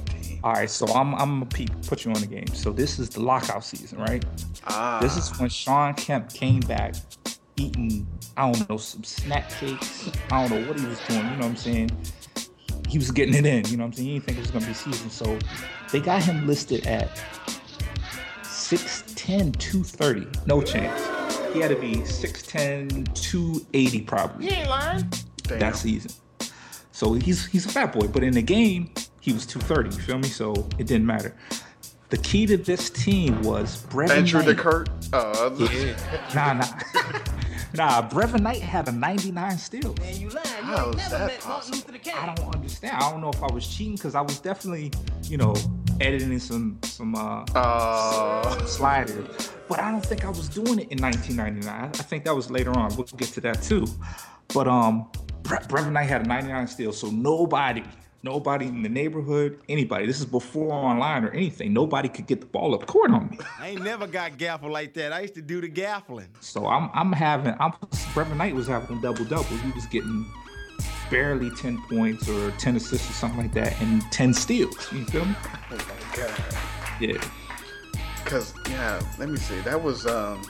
All 0.44 0.54
right, 0.54 0.70
so 0.70 0.88
I'm 0.88 1.14
I'm 1.16 1.40
gonna 1.40 1.46
pe- 1.46 1.68
put 1.88 2.04
you 2.04 2.12
on 2.12 2.20
the 2.20 2.28
game. 2.28 2.48
So 2.48 2.72
this 2.72 2.98
is 2.98 3.10
the 3.10 3.22
lockout 3.22 3.64
season, 3.64 4.00
right? 4.00 4.26
Ah. 4.66 5.00
This 5.00 5.16
is 5.16 5.30
when 5.40 5.50
Shawn 5.50 5.94
Kemp 5.94 6.34
came 6.34 6.62
back, 6.62 6.96
eating 7.58 8.08
I 8.38 8.52
don't 8.52 8.68
know 8.70 8.78
some 8.78 9.04
snack 9.04 9.50
cakes. 9.52 10.10
I 10.32 10.48
don't 10.48 10.62
know 10.62 10.68
what 10.68 10.80
he 10.80 10.86
was 10.88 11.00
doing. 11.08 11.20
You 11.20 11.26
know 11.32 11.38
what 11.38 11.46
I'm 11.46 11.56
saying? 11.56 11.92
He 12.90 12.98
was 12.98 13.12
getting 13.12 13.36
it 13.36 13.46
in. 13.46 13.66
You 13.66 13.78
know 13.78 13.84
what 13.84 13.88
I'm 13.90 13.94
saying? 13.94 14.08
He 14.08 14.14
didn't 14.16 14.26
think 14.26 14.38
it 14.40 14.42
was 14.42 14.52
gonna 14.52 14.66
be 14.66 14.74
season, 14.74 15.10
so 15.12 15.38
they 15.92 16.00
got 16.00 16.24
him 16.24 16.48
listed 16.48 16.88
at 16.88 17.10
6'10", 18.44 19.58
230. 19.60 20.28
No 20.48 20.62
chance. 20.62 21.08
He 21.54 21.60
had 21.60 21.70
to 21.70 21.76
be 21.76 21.98
6'10", 21.98 23.14
280 23.14 24.02
probably. 24.02 24.46
You 24.46 24.52
ain't 24.54 24.70
lying. 24.70 25.12
that 25.44 25.76
season. 25.76 26.12
So 26.92 27.14
he's 27.14 27.46
he's 27.46 27.66
a 27.66 27.70
fat 27.70 27.94
boy, 27.94 28.08
but 28.08 28.24
in 28.24 28.34
the 28.34 28.42
game 28.42 28.92
he 29.22 29.32
was 29.34 29.46
230. 29.46 29.96
You 29.96 30.02
feel 30.02 30.18
me? 30.18 30.28
So 30.28 30.54
it 30.78 30.88
didn't 30.88 31.06
matter. 31.06 31.34
The 32.10 32.18
key 32.18 32.46
to 32.48 32.58
this 32.58 32.90
team 32.90 33.42
was 33.44 33.84
Brevin 33.86 34.10
Andrew 34.10 34.44
Knight. 34.44 34.58
DeKirk. 34.58 34.88
Uh, 35.14 35.56
Yeah. 35.74 36.34
Nah, 36.36 36.54
nah. 36.54 37.22
nah, 38.02 38.10
Brevin 38.10 38.42
Knight 38.42 38.62
had 38.62 38.88
a 38.90 38.92
99 38.92 39.58
steal. 39.58 39.94
Man, 40.02 40.20
you 40.20 40.30
lying. 40.30 40.46
You 40.48 40.64
How 40.64 40.88
ain't 40.88 40.98
never 40.98 41.18
that 41.18 41.28
met 41.28 41.48
Martin 41.48 41.72
Luther 41.76 41.98
King. 42.00 42.14
I 42.18 42.34
don't 42.36 42.54
understand. 42.54 42.98
I 42.98 43.10
don't 43.10 43.22
know 43.22 43.30
if 43.30 43.42
I 43.42 43.48
was 43.54 43.66
cheating 43.66 43.96
because 43.96 44.14
I 44.16 44.22
was 44.22 44.40
definitely, 44.42 44.92
you 45.24 45.38
know, 45.38 45.56
editing 46.02 46.38
some 46.40 46.80
some 46.84 47.16
uh, 47.16 47.46
uh 47.56 48.58
some 48.58 48.68
sliders. 48.68 49.52
But 49.70 49.80
I 49.80 49.92
don't 49.92 50.06
think 50.06 50.26
I 50.26 50.30
was 50.30 50.50
doing 50.50 50.80
it 50.80 50.90
in 50.92 51.02
1999. 51.02 51.70
I 51.70 51.86
I 51.86 51.90
think 51.90 52.26
that 52.26 52.36
was 52.36 52.52
later 52.52 52.72
on. 52.78 52.94
We'll 52.98 53.06
get 53.16 53.30
to 53.30 53.42
that 53.42 53.62
too. 53.62 53.86
But 54.54 54.68
um, 54.68 55.08
Bre- 55.44 55.56
Brevin 55.70 55.94
Knight 55.94 56.10
had 56.10 56.26
a 56.26 56.28
99 56.28 56.68
steal, 56.68 56.92
so 56.92 57.10
nobody, 57.10 57.84
nobody 58.24 58.68
in 58.68 58.84
the 58.84 58.90
neighborhood, 58.90 59.60
anybody. 59.70 60.06
This 60.06 60.20
is 60.20 60.26
before 60.26 60.74
online 60.74 61.24
or 61.24 61.32
anything. 61.32 61.74
Nobody 61.74 62.10
could 62.10 62.28
get 62.28 62.40
the 62.42 62.48
ball 62.48 62.74
up 62.76 62.86
court 62.88 63.12
on 63.12 63.30
me. 63.30 63.40
I 63.60 63.70
ain't 63.70 63.84
never 63.84 64.08
got 64.08 64.38
gaffled 64.38 64.72
like 64.72 64.94
that. 64.96 65.14
I 65.14 65.22
used 65.22 65.36
to 65.36 65.42
do 65.42 65.62
the 65.62 65.70
gaffling. 65.70 66.28
So 66.40 66.68
I'm 66.68 66.90
I'm 66.94 67.12
having 67.12 67.56
I'm 67.60 67.72
Brevin 68.14 68.38
Knight 68.38 68.56
was 68.56 68.68
having 68.68 68.98
a 68.98 69.02
double 69.02 69.26
double. 69.26 69.44
He 69.58 69.72
was 69.72 69.86
getting 69.88 70.26
barely 71.10 71.50
10 71.52 71.82
points 71.90 72.30
or 72.30 72.52
10 72.52 72.78
assists 72.78 73.10
or 73.10 73.14
something 73.14 73.40
like 73.40 73.54
that 73.54 73.80
and 73.82 74.02
10 74.12 74.34
steals. 74.34 74.92
You 74.92 75.04
feel 75.06 75.26
me? 75.26 75.36
Oh 75.72 75.76
my 75.76 76.18
god. 76.18 76.34
Yeah. 77.02 77.22
Cause 78.26 78.54
yeah, 78.70 79.02
let 79.20 79.30
me 79.30 79.38
see. 79.38 79.60
That 79.62 79.82
was 79.82 80.06
um 80.08 80.42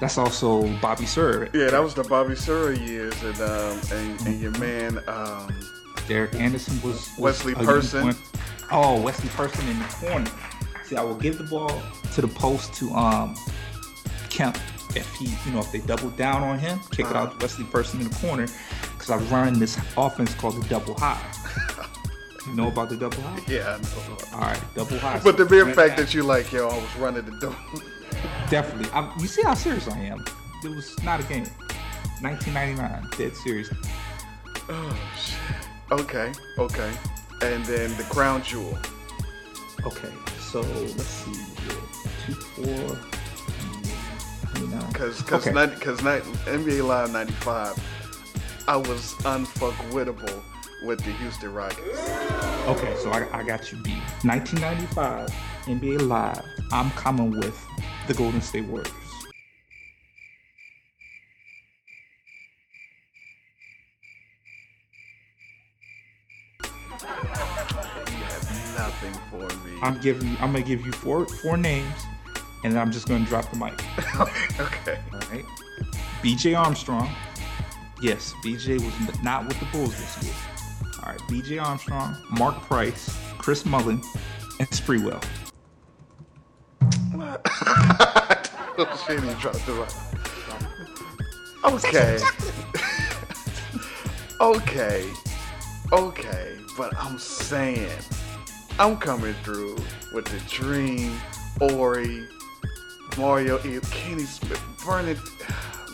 That's 0.00 0.18
also 0.18 0.66
Bobby 0.78 1.06
Sir. 1.06 1.48
yeah, 1.54 1.70
that 1.70 1.82
was 1.82 1.94
the 1.94 2.02
Bobby 2.04 2.34
Sura 2.34 2.76
years 2.76 3.14
and 3.22 3.40
um 3.40 3.80
and, 3.92 4.26
and 4.26 4.40
your 4.40 4.50
man 4.58 4.98
um 5.06 5.54
Derek 6.08 6.34
Anderson 6.34 6.80
was, 6.82 7.10
was 7.18 7.44
Wesley 7.44 7.54
Person. 7.54 8.14
Oh, 8.70 9.00
Wesley 9.00 9.28
Person 9.30 9.68
in 9.68 9.78
the 9.78 9.84
corner. 9.86 10.30
See, 10.84 10.96
I 10.96 11.02
will 11.02 11.16
give 11.16 11.38
the 11.38 11.44
ball 11.44 11.82
to 12.14 12.20
the 12.20 12.28
post 12.28 12.74
to 12.74 12.90
um 12.92 13.36
Kemp 14.30 14.56
if 14.96 15.12
he, 15.16 15.26
you 15.44 15.52
know, 15.54 15.60
if 15.60 15.70
they 15.72 15.80
double 15.80 16.10
down 16.10 16.42
on 16.42 16.58
him, 16.58 16.80
kick 16.90 17.06
it 17.06 17.16
out 17.16 17.38
to 17.38 17.44
Wesley 17.44 17.64
Person 17.64 18.00
in 18.00 18.08
the 18.08 18.14
corner 18.16 18.46
because 18.92 19.10
I 19.10 19.18
run 19.30 19.58
this 19.58 19.78
offense 19.96 20.34
called 20.34 20.62
the 20.62 20.68
double 20.68 20.94
high. 20.98 21.20
you 22.46 22.54
know 22.54 22.68
about 22.68 22.88
the 22.88 22.96
double 22.96 23.20
high? 23.22 23.40
yeah, 23.46 23.78
I 23.78 23.82
know. 23.82 24.16
All 24.34 24.40
right, 24.40 24.62
double 24.74 24.98
high. 24.98 25.20
But 25.22 25.36
the 25.36 25.44
So, 25.44 25.54
mere 25.54 25.64
man, 25.66 25.74
fact 25.74 25.96
that 25.98 26.14
you 26.14 26.22
like, 26.22 26.50
yo, 26.52 26.68
I 26.68 26.78
was 26.78 26.96
running 26.96 27.24
the 27.26 27.32
double. 27.32 27.56
definitely, 28.50 28.90
I'm, 28.92 29.10
you 29.20 29.26
see 29.28 29.42
how 29.42 29.54
serious 29.54 29.86
I 29.88 29.98
am. 29.98 30.24
It 30.64 30.70
was 30.70 31.00
not 31.02 31.20
a 31.20 31.24
game. 31.24 31.46
1999, 32.22 33.10
dead 33.18 33.36
serious. 33.36 33.70
Oh 34.68 34.98
shit. 35.20 35.65
Okay, 35.90 36.32
okay. 36.58 36.92
And 37.42 37.64
then 37.66 37.96
the 37.96 38.02
crown 38.04 38.42
jewel. 38.42 38.76
Okay, 39.84 40.12
so 40.40 40.60
let's 40.62 41.04
see. 41.04 41.32
Two, 42.26 42.32
four, 42.34 42.98
nine. 44.66 44.92
Cause 44.92 45.22
cause 45.22 45.46
Okay. 45.46 45.66
cause 45.80 46.02
not, 46.02 46.22
NBA 46.46 46.84
Live 46.86 47.12
'95, 47.12 47.78
I 48.66 48.76
was 48.76 49.14
unfuckwittable 49.22 50.42
with 50.84 51.04
the 51.04 51.12
Houston 51.12 51.52
Rockets. 51.54 52.00
Okay, 52.66 52.94
so 53.00 53.10
I, 53.12 53.28
I 53.38 53.42
got 53.44 53.70
you 53.70 53.78
beat. 53.78 54.02
1995 54.24 55.30
NBA 55.66 56.08
Live. 56.08 56.44
I'm 56.72 56.90
coming 56.92 57.30
with 57.30 57.56
the 58.08 58.14
Golden 58.14 58.42
State 58.42 58.64
Warriors. 58.64 58.90
Nothing 68.76 69.14
for 69.30 69.48
me. 69.66 69.78
I'm 69.82 70.00
giving. 70.00 70.28
I'm 70.40 70.52
gonna 70.52 70.62
give 70.62 70.84
you 70.84 70.92
four 70.92 71.26
four 71.26 71.56
names, 71.56 71.94
and 72.64 72.78
I'm 72.78 72.92
just 72.92 73.08
gonna 73.08 73.24
drop 73.24 73.50
the 73.50 73.56
mic. 73.56 73.72
okay. 74.60 74.98
All 75.12 75.20
right. 75.30 75.44
B.J. 76.22 76.54
Armstrong. 76.54 77.08
Yes, 78.02 78.34
B.J. 78.42 78.74
was 78.74 79.22
not 79.22 79.46
with 79.46 79.58
the 79.60 79.66
Bulls 79.66 79.96
this 79.96 80.24
year. 80.24 80.34
All 81.02 81.12
right. 81.12 81.20
B.J. 81.28 81.58
Armstrong, 81.58 82.16
Mark 82.30 82.60
Price, 82.62 83.16
Chris 83.38 83.64
Mullin, 83.64 84.02
and 84.58 84.68
Sprewell. 84.68 85.22
oh 88.78 89.04
shit, 89.06 89.22
he 89.22 89.34
dropped 89.40 89.64
the 89.66 89.72
rock. 89.72 89.92
Okay. 91.64 92.18
okay. 94.40 95.12
Okay. 95.92 96.55
But 96.76 96.94
I'm 96.98 97.18
saying, 97.18 97.90
I'm 98.78 98.98
coming 98.98 99.34
through 99.42 99.76
with 100.12 100.26
the 100.26 100.38
Dream, 100.50 101.18
Horry, 101.58 102.26
Mario, 103.16 103.56
Kenny 103.58 104.24
Smith, 104.24 104.60
Vernon, 104.84 105.16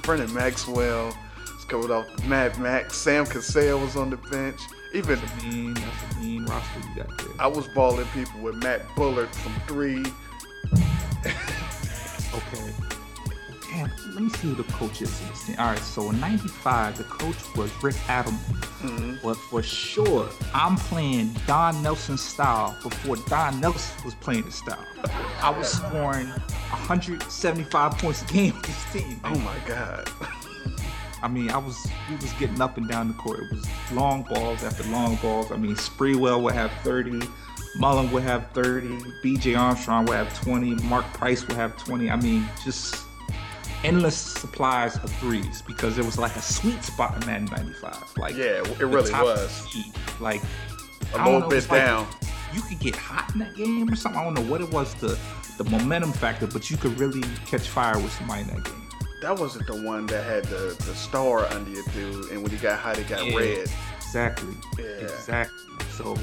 Vernon 0.05 0.35
Maxwell. 0.35 1.17
It's 1.55 1.65
coming 1.65 1.93
off 1.93 2.07
Mad 2.27 2.59
Max. 2.59 2.97
Sam 2.97 3.27
Cassell 3.27 3.79
was 3.79 3.95
on 3.97 4.11
the 4.11 4.17
bench. 4.17 4.61
Even 4.93 5.21
mean, 5.43 5.75
that's 5.75 6.17
a 6.17 6.21
mean 6.21 6.45
roster 6.47 6.81
you 6.81 6.97
got 6.97 7.17
there. 7.17 7.29
I 7.39 7.47
was 7.47 7.69
balling 7.69 8.07
people 8.07 8.41
with 8.41 8.57
Matt 8.57 8.83
Bullard 8.97 9.31
from 9.37 9.53
three. 9.69 10.05
Okay. 12.35 12.73
Damn, 13.71 13.91
let 14.23 14.31
me 14.33 14.39
see 14.39 14.49
who 14.49 14.55
the 14.55 14.73
coach 14.73 15.03
is 15.03 15.21
in 15.21 15.29
this 15.29 15.47
team. 15.47 15.57
All 15.59 15.67
right, 15.67 15.79
so 15.79 16.11
in 16.11 16.21
95, 16.21 16.99
the 16.99 17.05
coach 17.05 17.57
was 17.57 17.71
Rick 17.83 17.97
Adelman. 18.07 18.39
Mm-hmm. 18.83 19.15
But 19.23 19.35
for 19.35 19.63
sure, 19.63 20.29
I'm 20.55 20.77
playing 20.77 21.35
Don 21.47 21.83
Nelson 21.83 22.17
style 22.17 22.77
before 22.83 23.17
Don 23.29 23.59
Nelson 23.61 24.05
was 24.05 24.15
playing 24.15 24.45
his 24.45 24.55
style. 24.55 24.87
I 25.43 25.51
was 25.51 25.73
scoring 25.73 26.29
175 26.29 27.99
points 27.99 28.23
a 28.23 28.27
game 28.27 28.55
with 28.55 28.63
this 28.63 28.93
team. 28.93 29.21
Oh 29.25 29.39
my 29.39 29.57
god. 29.67 30.09
I 31.23 31.29
mean, 31.29 31.51
I 31.51 31.59
was 31.59 31.85
we 32.09 32.17
was 32.17 32.33
getting 32.35 32.61
up 32.61 32.77
and 32.77 32.89
down 32.89 33.09
the 33.09 33.15
court. 33.15 33.41
It 33.41 33.53
was 33.53 33.67
long 33.93 34.23
balls 34.23 34.63
after 34.63 34.85
long 34.85 35.17
balls. 35.17 35.51
I 35.51 35.57
mean, 35.57 35.75
Sprewell 35.75 36.43
would 36.43 36.55
have 36.55 36.73
30, 36.83 37.21
Mullin 37.77 38.11
would 38.13 38.25
have 38.25 38.51
30, 38.53 38.89
BJ 39.25 39.59
Armstrong 39.59 40.07
would 40.07 40.17
have 40.17 40.35
20, 40.43 40.75
Mark 40.85 41.05
Price 41.13 41.47
would 41.47 41.57
have 41.57 41.77
20. 41.77 42.11
I 42.11 42.17
mean, 42.17 42.49
just 42.65 43.05
endless 43.85 44.17
supplies 44.17 44.97
of 44.97 45.11
threes 45.15 45.63
because 45.63 45.99
it 45.99 46.05
was 46.05 46.19
like 46.19 46.35
a 46.37 46.43
sweet 46.43 46.83
spot 46.83 47.21
in 47.21 47.27
Madden 47.27 47.47
95. 47.47 48.15
Like 48.17 48.37
Yeah, 48.37 48.63
it 48.63 48.81
really 48.81 49.13
was. 49.13 49.67
Like 50.21 50.43
A 51.15 51.25
little 51.29 51.49
bit 51.49 51.69
like 51.71 51.83
down. 51.83 52.07
You 52.55 52.61
could 52.63 52.79
get 52.79 52.95
hot 52.97 53.33
in 53.33 53.41
that 53.41 53.55
game 53.57 53.91
or 53.91 53.97
something. 53.97 54.21
I 54.21 54.25
don't 54.25 54.35
know 54.35 54.43
what 54.43 54.61
it 54.61 54.71
was 54.71 54.95
the 54.95 55.19
the 55.59 55.65
momentum 55.65 56.13
factor, 56.13 56.47
but 56.47 56.71
you 56.71 56.77
could 56.77 56.99
really 56.99 57.23
catch 57.47 57.69
fire 57.69 57.99
with 57.99 58.13
somebody 58.13 58.43
in 58.43 58.49
that 58.49 58.65
game. 58.65 58.89
That 59.21 59.39
wasn't 59.39 59.67
the 59.67 59.81
one 59.83 60.07
that 60.07 60.25
had 60.25 60.45
the, 60.47 60.75
the 60.87 60.95
star 60.95 61.47
under 61.53 61.71
your 61.71 61.85
dude, 61.95 62.31
and 62.31 62.43
when 62.43 62.51
he 62.51 62.57
got 62.57 62.79
hot, 62.79 62.99
it 62.99 63.09
got 63.09 63.25
Yeah, 63.25 63.37
red. 63.37 63.69
Exactly. 63.97 64.55
Yeah. 64.79 64.85
Exactly. 64.85 65.87
So 65.91 66.17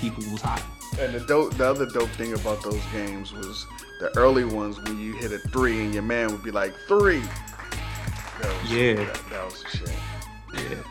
people 0.00 0.24
was 0.32 0.40
hot. 0.40 0.62
And 0.98 1.14
the 1.14 1.20
dope, 1.26 1.54
the 1.54 1.66
other 1.68 1.86
dope 1.86 2.08
thing 2.10 2.32
about 2.32 2.62
those 2.62 2.82
games 2.92 3.32
was 3.32 3.66
the 4.00 4.10
early 4.16 4.44
ones 4.44 4.80
when 4.80 4.98
you 4.98 5.14
hit 5.14 5.32
a 5.32 5.38
three 5.38 5.80
and 5.84 5.92
your 5.92 6.02
man 6.02 6.30
would 6.32 6.42
be 6.42 6.50
like 6.50 6.74
three. 6.88 7.20
That 8.40 8.62
was, 8.62 8.72
Yeah. 8.72 8.94
that, 8.94 9.20
that 9.30 9.44
was 9.44 9.64
shit. 9.72 9.90
Yeah. 10.54 10.82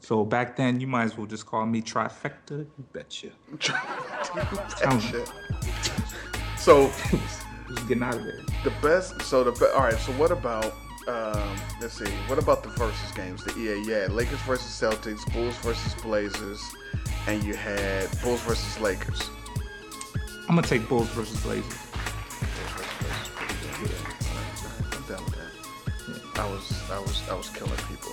So 0.00 0.24
back 0.24 0.56
then, 0.56 0.80
you 0.80 0.86
might 0.86 1.04
as 1.04 1.16
well 1.18 1.26
just 1.26 1.46
call 1.46 1.66
me 1.66 1.82
trifecta. 1.82 2.58
You 2.78 2.84
betcha. 2.92 3.30
Shit. 5.00 5.28
So 6.58 6.88
Just 7.68 7.88
getting 7.88 8.02
out 8.04 8.14
of 8.14 8.24
there. 8.24 8.40
the 8.62 8.72
best. 8.80 9.20
So 9.22 9.42
the 9.42 9.50
be, 9.52 9.66
all 9.74 9.80
right. 9.82 9.94
So 9.98 10.12
what 10.12 10.30
about? 10.30 10.72
Um, 11.08 11.56
let's 11.80 11.94
see. 11.98 12.10
What 12.28 12.38
about 12.38 12.62
the 12.62 12.68
versus 12.70 13.12
games? 13.16 13.42
The 13.44 13.56
EA, 13.58 13.82
yeah, 13.84 14.06
Lakers 14.10 14.40
versus 14.40 14.70
Celtics, 14.70 15.24
Bulls 15.32 15.56
versus 15.58 15.94
Blazers, 16.02 16.62
and 17.26 17.42
you 17.42 17.54
had 17.54 18.08
Bulls 18.22 18.40
versus 18.42 18.80
Lakers. 18.80 19.30
I'm 20.48 20.54
gonna 20.54 20.62
take 20.62 20.88
Bulls 20.88 21.08
versus 21.08 21.40
Blazers. 21.42 21.72
I'm 24.92 25.02
down 25.08 25.24
with 25.24 25.34
that. 25.34 26.40
I 26.40 26.48
was 26.48 26.90
I 26.90 26.98
was 27.00 27.28
I 27.28 27.34
was 27.34 27.50
killing 27.50 27.76
people 27.88 28.12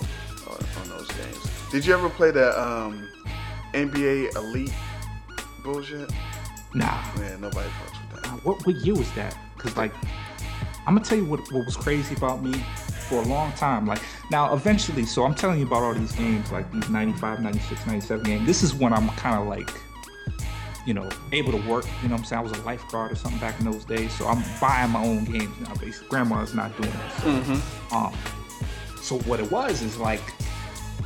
on 0.80 0.88
those 0.88 1.08
games. 1.12 1.50
Did 1.70 1.86
you 1.86 1.94
ever 1.94 2.08
play 2.08 2.30
the 2.30 2.60
um, 2.60 3.08
NBA 3.72 4.34
Elite 4.36 4.72
bullshit? 5.62 6.10
Nah. 6.74 7.00
Man, 7.18 7.40
nobody 7.40 7.68
fucks 7.68 8.12
with 8.12 8.22
that. 8.22 8.44
What 8.44 8.66
what 8.66 8.76
year 8.76 8.94
was 8.94 9.10
that? 9.12 9.36
Cause 9.58 9.76
like, 9.76 9.94
I'm 10.86 10.94
gonna 10.94 11.04
tell 11.04 11.18
you 11.18 11.24
what 11.24 11.40
what 11.52 11.64
was 11.64 11.76
crazy 11.76 12.14
about 12.16 12.42
me 12.42 12.54
for 13.08 13.16
a 13.22 13.24
long 13.26 13.52
time. 13.52 13.86
Like 13.86 14.00
now, 14.30 14.52
eventually, 14.54 15.04
so 15.06 15.24
I'm 15.24 15.34
telling 15.34 15.58
you 15.60 15.66
about 15.66 15.82
all 15.82 15.94
these 15.94 16.12
games, 16.12 16.50
like 16.52 16.70
these 16.72 16.88
95, 16.88 17.40
96, 17.40 17.86
97 17.86 18.24
games. 18.24 18.46
This 18.46 18.62
is 18.62 18.74
when 18.74 18.92
I'm 18.92 19.08
kind 19.10 19.40
of 19.40 19.46
like, 19.46 19.70
you 20.86 20.94
know, 20.94 21.08
able 21.32 21.52
to 21.52 21.68
work. 21.68 21.84
You 22.02 22.08
know 22.08 22.14
what 22.14 22.20
I'm 22.20 22.24
saying? 22.24 22.40
I 22.40 22.42
was 22.42 22.52
a 22.52 22.62
lifeguard 22.62 23.12
or 23.12 23.14
something 23.16 23.40
back 23.40 23.58
in 23.60 23.70
those 23.70 23.84
days, 23.84 24.12
so 24.12 24.26
I'm 24.26 24.42
buying 24.60 24.90
my 24.90 25.02
own 25.04 25.24
games 25.24 25.54
now. 25.60 25.74
Basically, 25.74 26.08
grandma's 26.08 26.54
not 26.54 26.76
doing 26.80 26.92
it. 26.92 27.12
So, 27.20 27.26
Mm-hmm. 27.28 27.94
um, 27.96 28.14
so 29.02 29.18
what 29.28 29.40
it 29.40 29.50
was 29.50 29.82
is 29.82 29.96
like, 29.98 30.20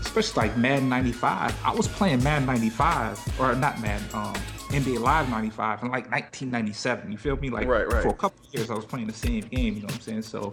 especially 0.01 0.49
like 0.49 0.57
Madden 0.57 0.88
95. 0.88 1.55
I 1.64 1.74
was 1.74 1.88
playing 1.88 2.22
Madden 2.22 2.46
95, 2.46 3.40
or 3.40 3.55
not 3.55 3.80
Madden, 3.80 4.07
um, 4.14 4.34
NBA 4.70 5.01
Live 5.01 5.28
95 5.30 5.82
in 5.82 5.88
like 5.90 6.11
1997. 6.11 7.11
You 7.11 7.18
feel 7.18 7.36
me? 7.36 7.49
Like 7.51 7.66
Right, 7.66 7.90
right. 7.90 8.03
for 8.03 8.09
a 8.11 8.14
couple 8.14 8.38
of 8.46 8.55
years, 8.55 8.70
I 8.70 8.74
was 8.74 8.84
playing 8.84 9.07
the 9.07 9.12
same 9.14 9.40
game. 9.40 9.74
You 9.74 9.80
know 9.80 9.86
what 9.86 9.94
I'm 9.94 10.01
saying? 10.01 10.22
So, 10.22 10.53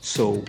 so 0.00 0.44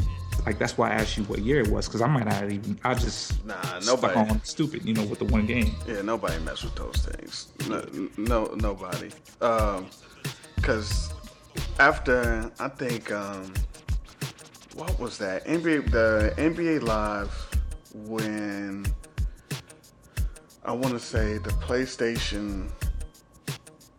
like 0.45 0.59
that's 0.59 0.77
why 0.77 0.89
I 0.89 0.93
asked 0.95 1.17
you 1.17 1.23
what 1.25 1.39
year 1.39 1.59
it 1.61 1.67
was 1.69 1.87
because 1.87 2.01
I 2.01 2.07
might 2.07 2.25
not 2.25 2.51
even. 2.51 2.79
I 2.83 2.93
just 2.93 3.45
Nah, 3.45 3.61
stuck 3.79 3.85
nobody. 4.01 4.29
on 4.31 4.43
stupid. 4.43 4.83
You 4.85 4.93
know, 4.93 5.03
with 5.05 5.19
the 5.19 5.25
one 5.25 5.45
game. 5.45 5.73
Yeah, 5.87 6.01
nobody 6.01 6.37
mess 6.43 6.63
with 6.63 6.75
those 6.75 6.97
things. 7.05 7.47
No, 7.69 7.85
no 8.17 8.45
nobody. 8.55 9.09
Um, 9.41 9.87
cause 10.61 11.13
after 11.79 12.51
I 12.59 12.67
think 12.69 13.11
um, 13.11 13.53
what 14.75 14.97
was 14.99 15.17
that 15.19 15.45
NBA 15.45 15.91
the 15.91 16.33
NBA 16.37 16.81
Live 16.83 17.31
when 17.93 18.85
I 20.65 20.71
want 20.71 20.93
to 20.93 20.99
say 20.99 21.37
the 21.37 21.51
PlayStation 21.51 22.69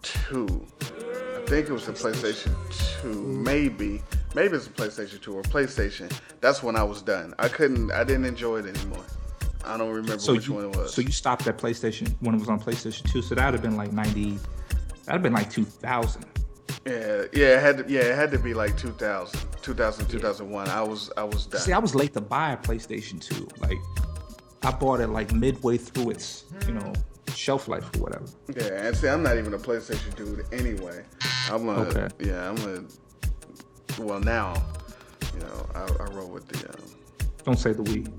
Two. 0.03 0.67
I 0.83 1.47
think 1.47 1.69
it 1.69 1.73
was 1.73 1.87
the 1.87 1.93
PlayStation 1.93 2.55
Two, 3.03 3.23
maybe. 3.23 4.03
Maybe 4.35 4.57
it's 4.57 4.67
a 4.67 4.71
PlayStation 4.71 5.21
Two 5.21 5.35
or 5.35 5.43
PlayStation. 5.43 6.13
That's 6.41 6.63
when 6.63 6.77
I 6.77 6.83
was 6.83 7.03
done. 7.03 7.35
I 7.39 7.49
couldn't. 7.49 7.91
I 7.93 8.05
didn't 8.05 8.25
enjoy 8.25 8.59
it 8.59 8.67
anymore. 8.77 9.05
I 9.65 9.79
don't 9.79 9.91
remember 9.91 10.19
So 10.19 10.35
which 10.35 10.47
you, 10.49 10.55
one 10.55 10.65
it 10.67 10.77
was. 10.77 10.93
so 10.93 11.01
you 11.01 11.11
stopped 11.11 11.47
at 11.47 11.57
PlayStation 11.57 12.15
when 12.21 12.35
it 12.35 12.39
was 12.39 12.49
on 12.51 12.61
PlayStation 12.61 13.11
2. 13.11 13.23
So 13.23 13.35
that'd 13.35 13.55
have 13.55 13.63
been 13.63 13.77
like 13.79 13.93
90. 13.93 14.33
That'd 14.33 14.41
have 15.07 15.23
been 15.23 15.33
like 15.33 15.51
2000. 15.51 16.25
Yeah, 16.87 17.23
yeah, 17.33 17.57
it 17.57 17.61
had 17.63 17.79
to, 17.79 17.85
yeah, 17.91 18.01
it 18.03 18.15
had 18.15 18.31
to 18.33 18.39
be 18.39 18.53
like 18.53 18.77
2000, 18.77 19.41
2000, 19.63 20.07
2001. 20.07 20.69
I 20.69 20.83
was, 20.83 21.11
I 21.17 21.25
was 21.25 21.47
done. 21.47 21.63
See, 21.63 21.73
I 21.73 21.79
was 21.79 21.95
late 21.95 22.13
to 22.13 22.21
buy 22.21 22.53
a 22.53 22.57
PlayStation 22.59 23.19
2. 23.23 23.49
Like, 23.61 23.79
I 24.63 24.71
bought 24.71 25.01
it 25.01 25.07
like 25.09 25.33
midway 25.33 25.79
through 25.79 26.11
its, 26.11 26.45
you 26.67 26.75
know, 26.75 26.93
shelf 27.35 27.69
life 27.69 27.85
or 27.97 28.01
whatever. 28.03 28.27
yeah, 28.55 28.87
and 28.87 28.95
see, 28.95 29.09
I'm 29.09 29.23
not 29.23 29.39
even 29.39 29.55
a 29.55 29.59
PlayStation 29.59 30.15
dude 30.15 30.45
anyway. 30.53 31.05
I'm 31.51 31.67
a, 31.71 31.73
Okay. 31.87 32.09
yeah, 32.21 32.51
I'm 32.51 32.59
a. 32.69 32.85
Well, 33.99 34.21
now, 34.21 34.63
you 35.35 35.41
know, 35.41 35.67
I, 35.75 35.81
I 36.01 36.05
roll 36.15 36.29
with 36.29 36.49
the. 36.49 36.69
Um, 36.69 36.85
Don't 37.45 37.59
say 37.59 37.73
the 37.73 37.83
Wii. 37.83 38.11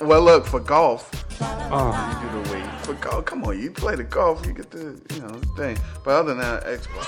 well, 0.00 0.22
look 0.22 0.46
for 0.46 0.60
golf. 0.60 1.10
Oh. 1.40 2.20
You 2.22 2.28
do 2.28 2.50
the 2.50 2.56
Wii. 2.56 2.80
For 2.80 2.94
golf, 2.94 3.24
come 3.24 3.44
on, 3.44 3.60
you 3.60 3.70
play 3.70 3.96
the 3.96 4.04
golf, 4.04 4.46
you 4.46 4.52
get 4.52 4.70
the, 4.70 5.00
you 5.14 5.20
know, 5.20 5.40
thing. 5.56 5.78
But 6.04 6.10
other 6.10 6.34
than 6.34 6.38
that, 6.38 6.64
Xbox. 6.64 7.06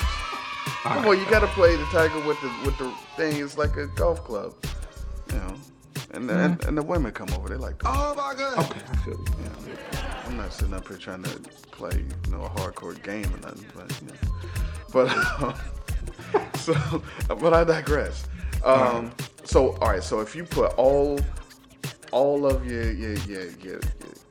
Ah. 0.85 0.95
Come 0.95 1.07
on, 1.07 1.19
you 1.19 1.29
got 1.31 1.41
to 1.41 1.47
play 1.49 1.75
the 1.77 1.85
Tiger 1.87 2.21
with 2.27 2.41
the 2.41 2.49
with 2.65 2.79
the 2.79 2.93
thing. 3.17 3.43
It's 3.43 3.59
like 3.59 3.77
a 3.77 3.87
golf 3.89 4.23
club, 4.25 4.55
you 5.31 5.37
know. 5.37 5.55
And 6.13 6.29
the, 6.29 6.39
and, 6.39 6.65
and 6.65 6.79
the 6.79 6.83
women 6.83 7.13
come 7.13 7.29
over. 7.35 7.49
They 7.49 7.57
like. 7.57 7.83
Oh 7.85 8.15
my 8.15 8.35
god. 8.35 8.59
Okay, 8.59 8.81
I 8.93 8.97
feel 8.97 9.15
you. 9.15 9.25
Yeah, 9.93 10.23
I'm 10.27 10.37
not 10.37 10.53
sitting 10.53 10.75
up 10.75 10.87
here 10.89 10.97
trying 10.97 11.23
to 11.25 11.31
play, 11.71 12.05
you 12.27 12.31
know, 12.31 12.43
a 12.43 12.49
hardcore 12.51 13.01
game 13.03 13.27
or 13.35 13.39
nothing, 13.39 13.67
but 13.75 14.01
you 14.01 14.09
know. 14.09 14.15
But 14.93 15.09
um, 15.43 15.55
so, 16.69 17.03
but 17.29 17.55
I 17.55 17.65
digress. 17.65 18.27
Um, 18.65 19.13
so 19.45 19.73
all 19.81 19.91
right, 19.91 20.03
so 20.03 20.21
if 20.21 20.35
you 20.35 20.45
put 20.45 20.75
all 20.75 21.19
all 22.13 22.47
of 22.47 22.67
your 22.67 22.91
your 22.93 23.15
your 23.15 23.51
your, 23.63 23.81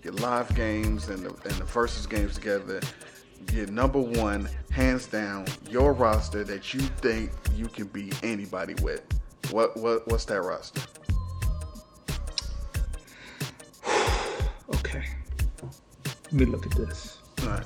your, 0.03 0.13
live 0.13 0.53
games 0.55 1.09
and 1.09 1.23
the 1.23 1.29
and 1.29 1.55
the 1.55 1.63
versus 1.63 2.05
games 2.05 2.35
together, 2.35 2.81
your 3.53 3.67
number 3.67 3.99
one, 3.99 4.49
hands 4.71 5.07
down, 5.07 5.45
your 5.69 5.93
roster 5.93 6.43
that 6.43 6.73
you 6.73 6.81
think 6.81 7.31
you 7.55 7.67
can 7.67 7.87
beat 7.87 8.21
anybody 8.23 8.75
with. 8.83 9.01
What 9.51 9.77
what 9.77 10.07
what's 10.07 10.25
that 10.25 10.41
roster? 10.41 10.81
Okay. 14.75 15.05
Let 16.25 16.33
me 16.33 16.45
look 16.45 16.65
at 16.65 16.73
this. 16.73 17.19
All 17.43 17.47
right. 17.47 17.65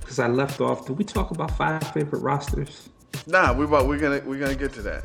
Because 0.00 0.20
I 0.20 0.28
left 0.28 0.60
off. 0.60 0.86
Did 0.86 0.96
we 0.96 1.04
talk 1.04 1.32
about 1.32 1.50
five 1.56 1.82
favorite 1.92 2.20
rosters? 2.20 2.88
Nah, 3.26 3.52
we 3.52 3.64
about 3.64 3.88
we're 3.88 3.98
gonna 3.98 4.22
we're 4.24 4.38
gonna 4.38 4.54
get 4.54 4.72
to 4.74 4.82
that. 4.82 5.04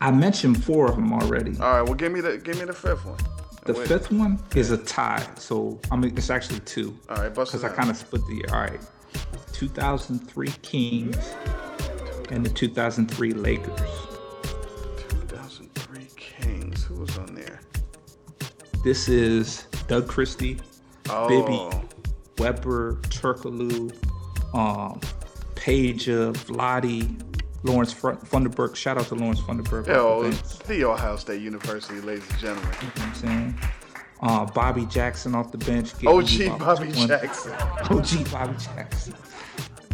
I 0.00 0.10
mentioned 0.10 0.62
four 0.64 0.88
of 0.88 0.96
them 0.96 1.12
already. 1.12 1.58
All 1.58 1.72
right, 1.72 1.82
well 1.82 1.94
give 1.94 2.12
me 2.12 2.20
the 2.20 2.38
give 2.38 2.58
me 2.58 2.64
the 2.64 2.72
fifth 2.72 3.04
one. 3.04 3.18
The 3.64 3.72
Wait. 3.74 3.88
fifth 3.88 4.12
one 4.12 4.38
is 4.54 4.70
a 4.70 4.78
tie. 4.78 5.26
So, 5.36 5.80
I 5.90 5.96
mean, 5.96 6.16
it's 6.16 6.30
actually 6.30 6.60
two. 6.60 6.96
All 7.10 7.16
right, 7.16 7.28
Because 7.34 7.64
I 7.64 7.68
kind 7.68 7.90
of 7.90 7.96
split 7.96 8.24
the 8.28 8.34
year. 8.34 8.44
All 8.52 8.60
right. 8.60 8.78
2003 9.52 10.46
Kings 10.62 11.34
and 12.30 12.46
the 12.46 12.50
2003 12.50 13.32
Lakers. 13.32 13.80
2003 15.10 16.06
Kings. 16.16 16.84
Who 16.84 16.94
was 16.94 17.18
on 17.18 17.34
there? 17.34 17.60
This 18.84 19.08
is 19.08 19.64
Doug 19.88 20.06
Christie, 20.06 20.60
Oh. 21.10 21.26
Bibby, 21.28 21.86
Webber, 22.38 23.00
Turkoglu, 23.08 23.92
um, 24.54 25.00
Peja, 25.56 26.32
Vlade, 26.34 27.16
Lawrence 27.66 27.92
Fun- 27.92 28.16
Funderburke. 28.18 28.76
Shout 28.76 28.98
out 28.98 29.06
to 29.08 29.14
Lawrence 29.14 29.40
Funderburke. 29.40 29.86
Yo, 29.88 30.30
the 30.66 30.84
Ohio 30.84 31.16
State 31.16 31.42
University, 31.42 32.00
ladies 32.00 32.28
and 32.30 32.38
gentlemen. 32.38 32.72
You 32.80 32.86
know 32.86 32.92
what 32.94 33.02
I'm 33.02 33.14
saying? 33.14 33.58
Uh, 34.22 34.46
Bobby 34.46 34.86
Jackson 34.86 35.34
off 35.34 35.52
the 35.52 35.58
bench. 35.58 35.92
OG 36.06 36.58
Bobby 36.58 36.92
20 36.92 37.06
Jackson. 37.06 37.52
OG 37.52 38.30
Bobby 38.32 38.54
Jackson. 38.58 39.14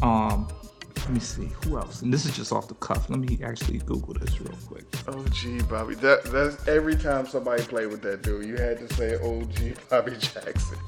Um, 0.00 0.48
let 0.96 1.10
me 1.10 1.20
see 1.20 1.50
who 1.64 1.76
else. 1.76 2.02
And 2.02 2.12
this 2.14 2.24
is 2.26 2.36
just 2.36 2.52
off 2.52 2.68
the 2.68 2.74
cuff. 2.74 3.10
Let 3.10 3.18
me 3.18 3.38
actually 3.42 3.78
Google 3.78 4.14
this 4.14 4.40
real 4.40 4.56
quick. 4.68 4.84
OG 5.08 5.68
Bobby. 5.68 5.94
That 5.96 6.24
that's 6.24 6.68
every 6.68 6.94
time 6.94 7.26
somebody 7.26 7.62
played 7.64 7.86
with 7.88 8.02
that 8.02 8.22
dude, 8.22 8.46
you 8.46 8.56
had 8.56 8.78
to 8.86 8.94
say 8.94 9.16
OG 9.16 9.76
Bobby 9.90 10.12
Jackson. 10.18 10.78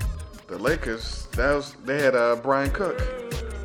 The 0.46 0.58
Lakers, 0.58 1.26
that 1.32 1.52
was 1.54 1.74
they 1.84 2.00
had 2.00 2.14
uh, 2.14 2.36
Brian 2.36 2.70
Cook 2.70 2.98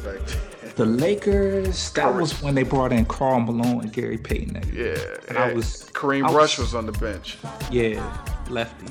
back 0.04 0.26
then. 0.26 0.40
The 0.80 0.86
Lakers. 0.86 1.92
That 1.92 2.16
was 2.16 2.42
when 2.42 2.56
they 2.56 2.64
brought 2.64 2.94
in 2.94 3.04
Karl 3.04 3.42
Malone 3.42 3.82
and 3.82 3.92
Gary 3.92 4.18
Payton. 4.18 4.54
That 4.54 4.66
year. 4.68 4.96
Yeah, 4.96 5.28
and 5.28 5.38
I 5.38 5.50
yeah. 5.50 5.54
was 5.54 5.92
Kareem 5.92 6.26
I 6.26 6.32
Rush 6.32 6.58
was 6.58 6.74
on 6.74 6.86
the 6.86 6.94
bench. 6.94 7.38
Yeah, 7.70 8.02
lefty. 8.50 8.88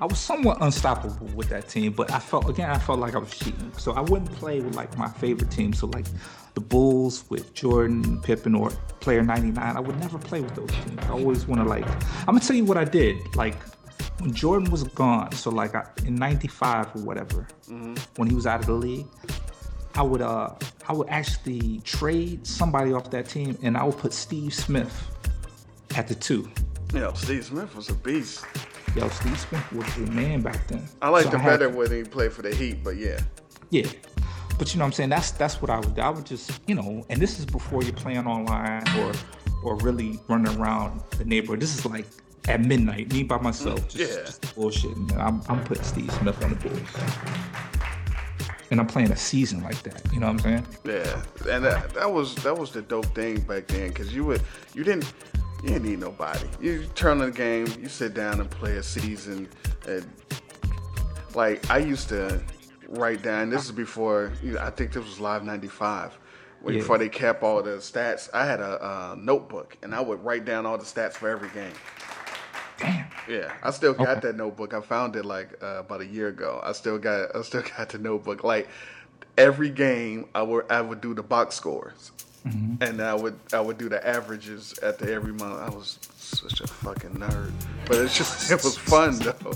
I 0.00 0.06
was 0.06 0.18
somewhat 0.18 0.58
unstoppable 0.60 1.28
with 1.36 1.48
that 1.50 1.68
team, 1.68 1.92
but 1.92 2.10
I 2.10 2.18
felt 2.18 2.50
again 2.50 2.68
I 2.68 2.78
felt 2.80 2.98
like 2.98 3.14
I 3.14 3.18
was 3.18 3.30
cheating. 3.30 3.72
So 3.78 3.92
I 3.92 4.00
wouldn't 4.00 4.32
play 4.32 4.58
with 4.58 4.74
like 4.74 4.98
my 4.98 5.06
favorite 5.06 5.52
team. 5.52 5.72
So 5.72 5.86
like 5.86 6.06
the 6.54 6.60
Bulls 6.60 7.22
with 7.30 7.54
Jordan, 7.54 8.20
Pippen, 8.22 8.56
or 8.56 8.70
Player 8.98 9.22
99. 9.22 9.76
I 9.76 9.78
would 9.78 10.00
never 10.00 10.18
play 10.18 10.40
with 10.40 10.56
those 10.56 10.72
teams. 10.84 10.98
I 11.04 11.10
always 11.10 11.46
want 11.46 11.62
to 11.62 11.68
like. 11.68 11.86
I'm 12.22 12.34
gonna 12.34 12.40
tell 12.40 12.56
you 12.56 12.64
what 12.64 12.76
I 12.76 12.82
did. 12.82 13.36
Like 13.36 13.54
when 14.18 14.34
Jordan 14.34 14.68
was 14.68 14.82
gone, 14.82 15.30
so 15.30 15.50
like 15.50 15.76
I, 15.76 15.86
in 16.04 16.16
'95 16.16 16.96
or 16.96 17.02
whatever, 17.02 17.46
mm-hmm. 17.68 17.94
when 18.16 18.28
he 18.28 18.34
was 18.34 18.48
out 18.48 18.58
of 18.58 18.66
the 18.66 18.72
league, 18.72 19.06
I 19.94 20.02
would 20.02 20.22
uh 20.22 20.54
I 20.88 20.92
would 20.92 21.08
actually 21.08 21.80
trade 21.84 22.46
somebody 22.46 22.92
off 22.92 23.10
that 23.10 23.28
team, 23.28 23.56
and 23.62 23.76
I 23.76 23.84
would 23.84 23.98
put 23.98 24.12
Steve 24.12 24.54
Smith 24.54 25.08
at 25.96 26.08
the 26.08 26.14
two. 26.14 26.48
Yeah, 26.94 27.12
Steve 27.12 27.44
Smith 27.44 27.74
was 27.76 27.88
a 27.88 27.94
beast. 27.94 28.44
Yo, 28.96 29.08
Steve 29.08 29.38
Smith 29.38 29.72
was 29.72 29.94
the 29.94 30.10
man 30.10 30.40
back 30.42 30.66
then. 30.66 30.84
I 31.00 31.08
liked 31.08 31.30
So 31.30 31.38
him 31.38 31.44
better 31.44 31.68
when 31.68 31.90
he 31.92 32.02
played 32.02 32.32
for 32.32 32.42
the 32.42 32.52
Heat, 32.54 32.82
but 32.82 32.96
yeah. 32.96 33.20
Yeah. 33.70 33.86
But 34.58 34.74
you 34.74 34.78
know 34.78 34.84
what 34.84 34.88
I'm 34.88 34.92
saying? 34.92 35.10
That's 35.10 35.30
that's 35.32 35.62
what 35.62 35.70
I 35.70 35.78
would 35.78 35.94
do. 35.94 36.00
I 36.02 36.10
would 36.10 36.26
just, 36.26 36.60
you 36.66 36.74
know, 36.74 37.04
and 37.08 37.20
this 37.20 37.38
is 37.38 37.46
before 37.46 37.82
you're 37.82 37.92
playing 37.92 38.26
online 38.26 38.82
or 38.98 39.12
or 39.62 39.76
really 39.76 40.18
running 40.28 40.56
around 40.60 41.00
the 41.18 41.24
neighborhood. 41.24 41.60
This 41.60 41.78
is 41.78 41.86
like 41.86 42.06
at 42.48 42.60
midnight, 42.60 43.12
me 43.12 43.22
by 43.22 43.38
myself, 43.38 43.86
just, 43.88 43.96
Yeah. 44.18 44.24
just 44.24 44.42
bullshitting. 44.56 45.16
I'm, 45.18 45.42
I'm 45.48 45.62
putting 45.64 45.84
Steve 45.84 46.10
Smith 46.14 46.42
on 46.42 46.50
the 46.50 46.56
Bulls. 46.56 46.88
And 48.70 48.78
I'm 48.78 48.86
playing 48.86 49.10
a 49.10 49.16
season 49.16 49.62
like 49.62 49.82
that. 49.82 50.00
You 50.12 50.20
know 50.20 50.26
what 50.26 50.32
I'm 50.32 50.38
saying? 50.38 50.66
Yeah, 50.84 51.22
and 51.48 51.64
that, 51.64 51.92
that 51.94 52.12
was 52.12 52.34
that 52.36 52.56
was 52.56 52.70
the 52.70 52.82
dope 52.82 53.06
thing 53.14 53.40
back 53.40 53.66
then 53.66 53.88
because 53.88 54.14
you 54.14 54.24
would 54.24 54.42
you 54.74 54.84
didn't 54.84 55.12
you 55.62 55.70
didn't 55.70 55.84
need 55.84 55.98
nobody. 55.98 56.46
You 56.60 56.86
turn 56.94 57.20
on 57.20 57.30
the 57.30 57.36
game, 57.36 57.66
you 57.80 57.88
sit 57.88 58.14
down 58.14 58.40
and 58.40 58.50
play 58.50 58.76
a 58.76 58.82
season. 58.82 59.48
And, 59.86 60.08
like 61.34 61.68
I 61.70 61.78
used 61.78 62.08
to 62.10 62.40
write 62.88 63.22
down. 63.22 63.50
This 63.50 63.64
is 63.64 63.72
before 63.72 64.32
you 64.42 64.52
know, 64.52 64.60
I 64.60 64.70
think 64.70 64.92
this 64.92 65.04
was 65.04 65.20
Live 65.20 65.44
'95. 65.44 66.18
Yeah. 66.62 66.72
Before 66.72 66.98
they 66.98 67.08
kept 67.08 67.42
all 67.42 67.62
the 67.62 67.76
stats, 67.78 68.28
I 68.34 68.44
had 68.44 68.60
a, 68.60 68.82
uh 68.84 69.16
notebook 69.18 69.78
and 69.82 69.94
I 69.94 70.00
would 70.00 70.22
write 70.24 70.44
down 70.44 70.66
all 70.66 70.76
the 70.76 70.84
stats 70.84 71.14
for 71.14 71.28
every 71.28 71.48
game. 71.50 71.72
Yeah, 73.28 73.52
I 73.62 73.70
still 73.70 73.92
got 73.92 74.08
Okay. 74.18 74.20
that 74.28 74.36
notebook. 74.36 74.74
I 74.74 74.80
found 74.80 75.14
it 75.16 75.24
like 75.24 75.62
uh, 75.62 75.80
about 75.80 76.00
a 76.00 76.06
year 76.06 76.28
ago. 76.28 76.60
I 76.62 76.72
still 76.72 76.98
got 76.98 77.34
I 77.36 77.42
still 77.42 77.62
got 77.76 77.90
the 77.90 77.98
notebook. 77.98 78.42
Like 78.44 78.68
every 79.38 79.70
game, 79.70 80.26
I 80.34 80.42
would 80.42 80.70
I 80.70 80.80
would 80.80 81.00
do 81.00 81.14
the 81.14 81.22
box 81.22 81.54
scores, 81.54 82.10
Mhm. 82.46 82.82
and 82.82 83.00
I 83.02 83.14
would 83.14 83.38
I 83.52 83.60
would 83.60 83.78
do 83.78 83.88
the 83.88 84.04
averages 84.06 84.78
at 84.82 84.98
the 84.98 85.12
every 85.12 85.32
month. 85.32 85.60
I 85.60 85.68
was 85.68 85.98
such 86.16 86.60
a 86.60 86.66
fucking 86.66 87.10
nerd, 87.16 87.52
but 87.86 87.98
it's 87.98 88.16
just 88.16 88.50
it 88.50 88.62
was 88.64 88.76
fun 88.76 89.16
though. 89.18 89.52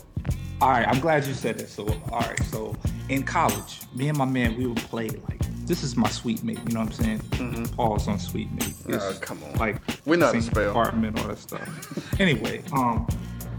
All 0.61 0.71
right, 0.71 0.87
I'm 0.87 1.01
glad 1.01 1.25
you 1.27 1.35
said 1.35 1.59
that. 1.59 1.69
So, 1.69 1.87
all 2.11 2.21
right, 2.21 2.43
so 2.45 2.77
in 3.09 3.23
college, 3.25 3.81
me 3.95 4.09
and 4.09 4.17
my 4.17 4.25
man, 4.25 4.57
we 4.57 4.67
would 4.67 4.77
play 4.79 5.09
like 5.09 5.41
this 5.67 5.83
is 5.83 5.97
my 5.97 6.09
sweet 6.11 6.43
mate. 6.43 6.59
You 6.67 6.75
know 6.75 6.81
what 6.81 6.99
I'm 7.01 7.21
saying? 7.33 7.67
Pause 7.77 8.09
on 8.09 8.19
sweet 8.19 8.51
mate. 8.53 8.75
Oh, 8.91 9.17
come 9.21 9.43
on. 9.45 9.55
Like 9.59 9.77
We 10.07 10.17
know 10.17 10.27
how 10.27 10.33
to 10.33 10.41
same 10.43 10.51
spell. 10.51 10.71
Apartment, 10.71 11.21
all 11.21 11.29
that 11.29 11.39
stuff. 11.39 12.21
anyway, 12.21 12.63
um, 12.73 13.07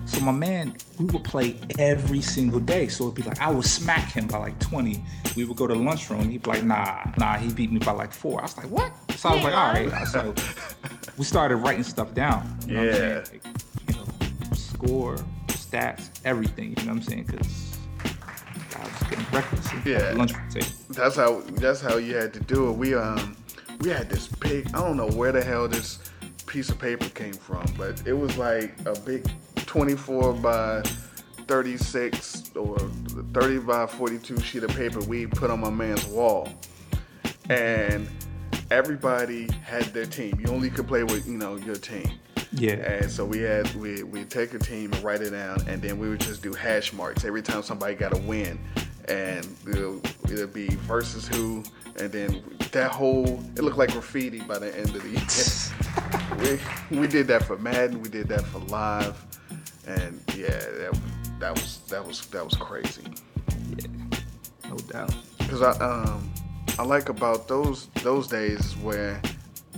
so 0.06 0.20
my 0.22 0.32
man, 0.32 0.76
we 1.00 1.06
would 1.06 1.24
play 1.24 1.60
every 1.80 2.22
single 2.22 2.60
day. 2.60 2.88
So 2.88 3.06
it'd 3.06 3.16
be 3.16 3.24
like 3.24 3.42
I 3.42 3.50
would 3.50 3.66
smack 3.66 4.12
him 4.12 4.28
by 4.28 4.38
like 4.38 4.60
20. 4.60 5.04
We 5.36 5.46
would 5.46 5.58
go 5.58 5.66
to 5.68 5.74
the 5.74 5.80
lunchroom. 5.80 6.30
He'd 6.30 6.44
be 6.44 6.50
like, 6.52 6.64
Nah, 6.64 7.02
nah. 7.18 7.38
He 7.38 7.52
beat 7.52 7.72
me 7.72 7.80
by 7.80 7.92
like 7.92 8.14
four. 8.14 8.40
I 8.40 8.44
was 8.44 8.56
like, 8.58 8.68
What? 8.70 8.92
So 9.18 9.30
I 9.30 9.34
was 9.36 9.44
like, 9.44 9.56
All 9.56 9.72
right. 9.74 10.08
So 10.08 10.34
we 11.18 11.26
started 11.26 11.56
writing 11.58 11.84
stuff 11.84 12.14
down. 12.14 12.58
You 12.68 12.74
know 12.76 12.80
what 12.82 12.90
I'm 12.90 12.94
Yeah. 12.96 13.24
saying? 13.24 13.42
Like, 13.44 13.44
you 13.90 13.96
know, 13.96 14.54
score, 14.54 15.16
stats, 15.48 16.10
everything. 16.24 16.76
You 16.78 16.86
know 16.86 16.94
what 16.94 16.98
I'm 16.98 17.02
saying? 17.02 17.24
Because 17.24 17.75
getting 19.10 19.26
at 19.36 19.86
Yeah. 19.86 20.14
lunch. 20.14 20.34
That's 20.90 21.16
how 21.16 21.42
that's 21.56 21.82
how 21.82 21.98
you 21.98 22.16
had 22.16 22.34
to 22.34 22.40
do 22.40 22.70
it. 22.70 22.74
We 22.74 22.96
um 22.96 23.36
we 23.82 23.90
had 23.90 24.10
this 24.10 24.28
big 24.28 24.68
I 24.68 24.80
don't 24.82 24.98
know 24.98 25.10
where 25.10 25.32
the 25.32 25.44
hell 25.44 25.68
this 25.68 26.00
piece 26.46 26.70
of 26.70 26.80
paper 26.80 27.10
came 27.10 27.34
from, 27.34 27.66
but 27.78 28.02
it 28.06 28.14
was 28.14 28.38
like 28.38 28.74
a 28.86 28.98
big 29.02 29.26
24 29.66 30.34
by 30.34 30.82
36 31.48 32.52
or 32.56 32.78
30 33.34 33.60
by 33.60 33.86
42 33.86 34.40
sheet 34.40 34.64
of 34.64 34.70
paper 34.72 35.00
we 35.02 35.28
put 35.28 35.50
on 35.50 35.60
my 35.60 35.70
man's 35.70 36.06
wall. 36.06 36.50
And 37.50 38.08
everybody 38.72 39.50
had 39.64 39.84
their 39.86 40.06
team. 40.06 40.40
You 40.40 40.52
only 40.52 40.70
could 40.70 40.88
play 40.88 41.04
with, 41.04 41.28
you 41.28 41.38
know, 41.38 41.56
your 41.58 41.76
team. 41.76 42.10
Yeah. 42.58 42.74
And 42.74 43.12
so 43.12 43.26
we 43.26 43.40
had 43.40 43.74
we 43.76 44.04
we 44.04 44.24
take 44.24 44.54
a 44.54 44.60
team 44.60 44.94
and 44.94 45.04
write 45.04 45.22
it 45.22 45.32
down, 45.32 45.62
and 45.68 45.82
then 45.82 46.00
we 46.00 46.10
would 46.10 46.22
just 46.22 46.42
do 46.42 46.54
hash 46.54 46.94
marks 46.94 47.26
every 47.26 47.42
time 47.42 47.62
somebody 47.64 47.96
got 47.96 48.14
a 48.14 48.22
win, 48.22 48.60
and 49.10 49.46
it'll, 49.68 50.02
it'll 50.32 50.48
be 50.48 50.68
versus 50.88 51.28
who, 51.28 51.64
and 52.00 52.12
then 52.12 52.42
that 52.72 52.92
whole 52.92 53.44
it 53.56 53.62
looked 53.62 53.78
like 53.78 53.92
graffiti 53.92 54.42
by 54.42 54.58
the 54.58 54.76
end 54.78 54.96
of 54.96 55.04
the 55.04 55.10
year. 55.10 56.60
we 56.92 57.00
we 57.00 57.08
did 57.08 57.28
that 57.28 57.44
for 57.44 57.58
Madden, 57.58 58.02
we 58.02 58.10
did 58.10 58.28
that 58.30 58.44
for 58.46 58.60
Live, 58.60 59.22
and 59.86 60.22
yeah, 60.36 60.48
that, 60.48 61.00
that 61.40 61.54
was 61.56 61.80
that 61.90 62.06
was 62.06 62.26
that 62.28 62.44
was 62.46 62.56
crazy. 62.56 63.04
Yeah, 63.78 63.88
no 64.70 64.78
doubt. 64.78 65.14
Because 65.40 65.62
I 65.62 65.72
um 65.80 66.32
I 66.80 66.84
like 66.84 67.10
about 67.10 67.50
those 67.50 67.88
those 68.02 68.28
days 68.28 68.78
where 68.78 69.22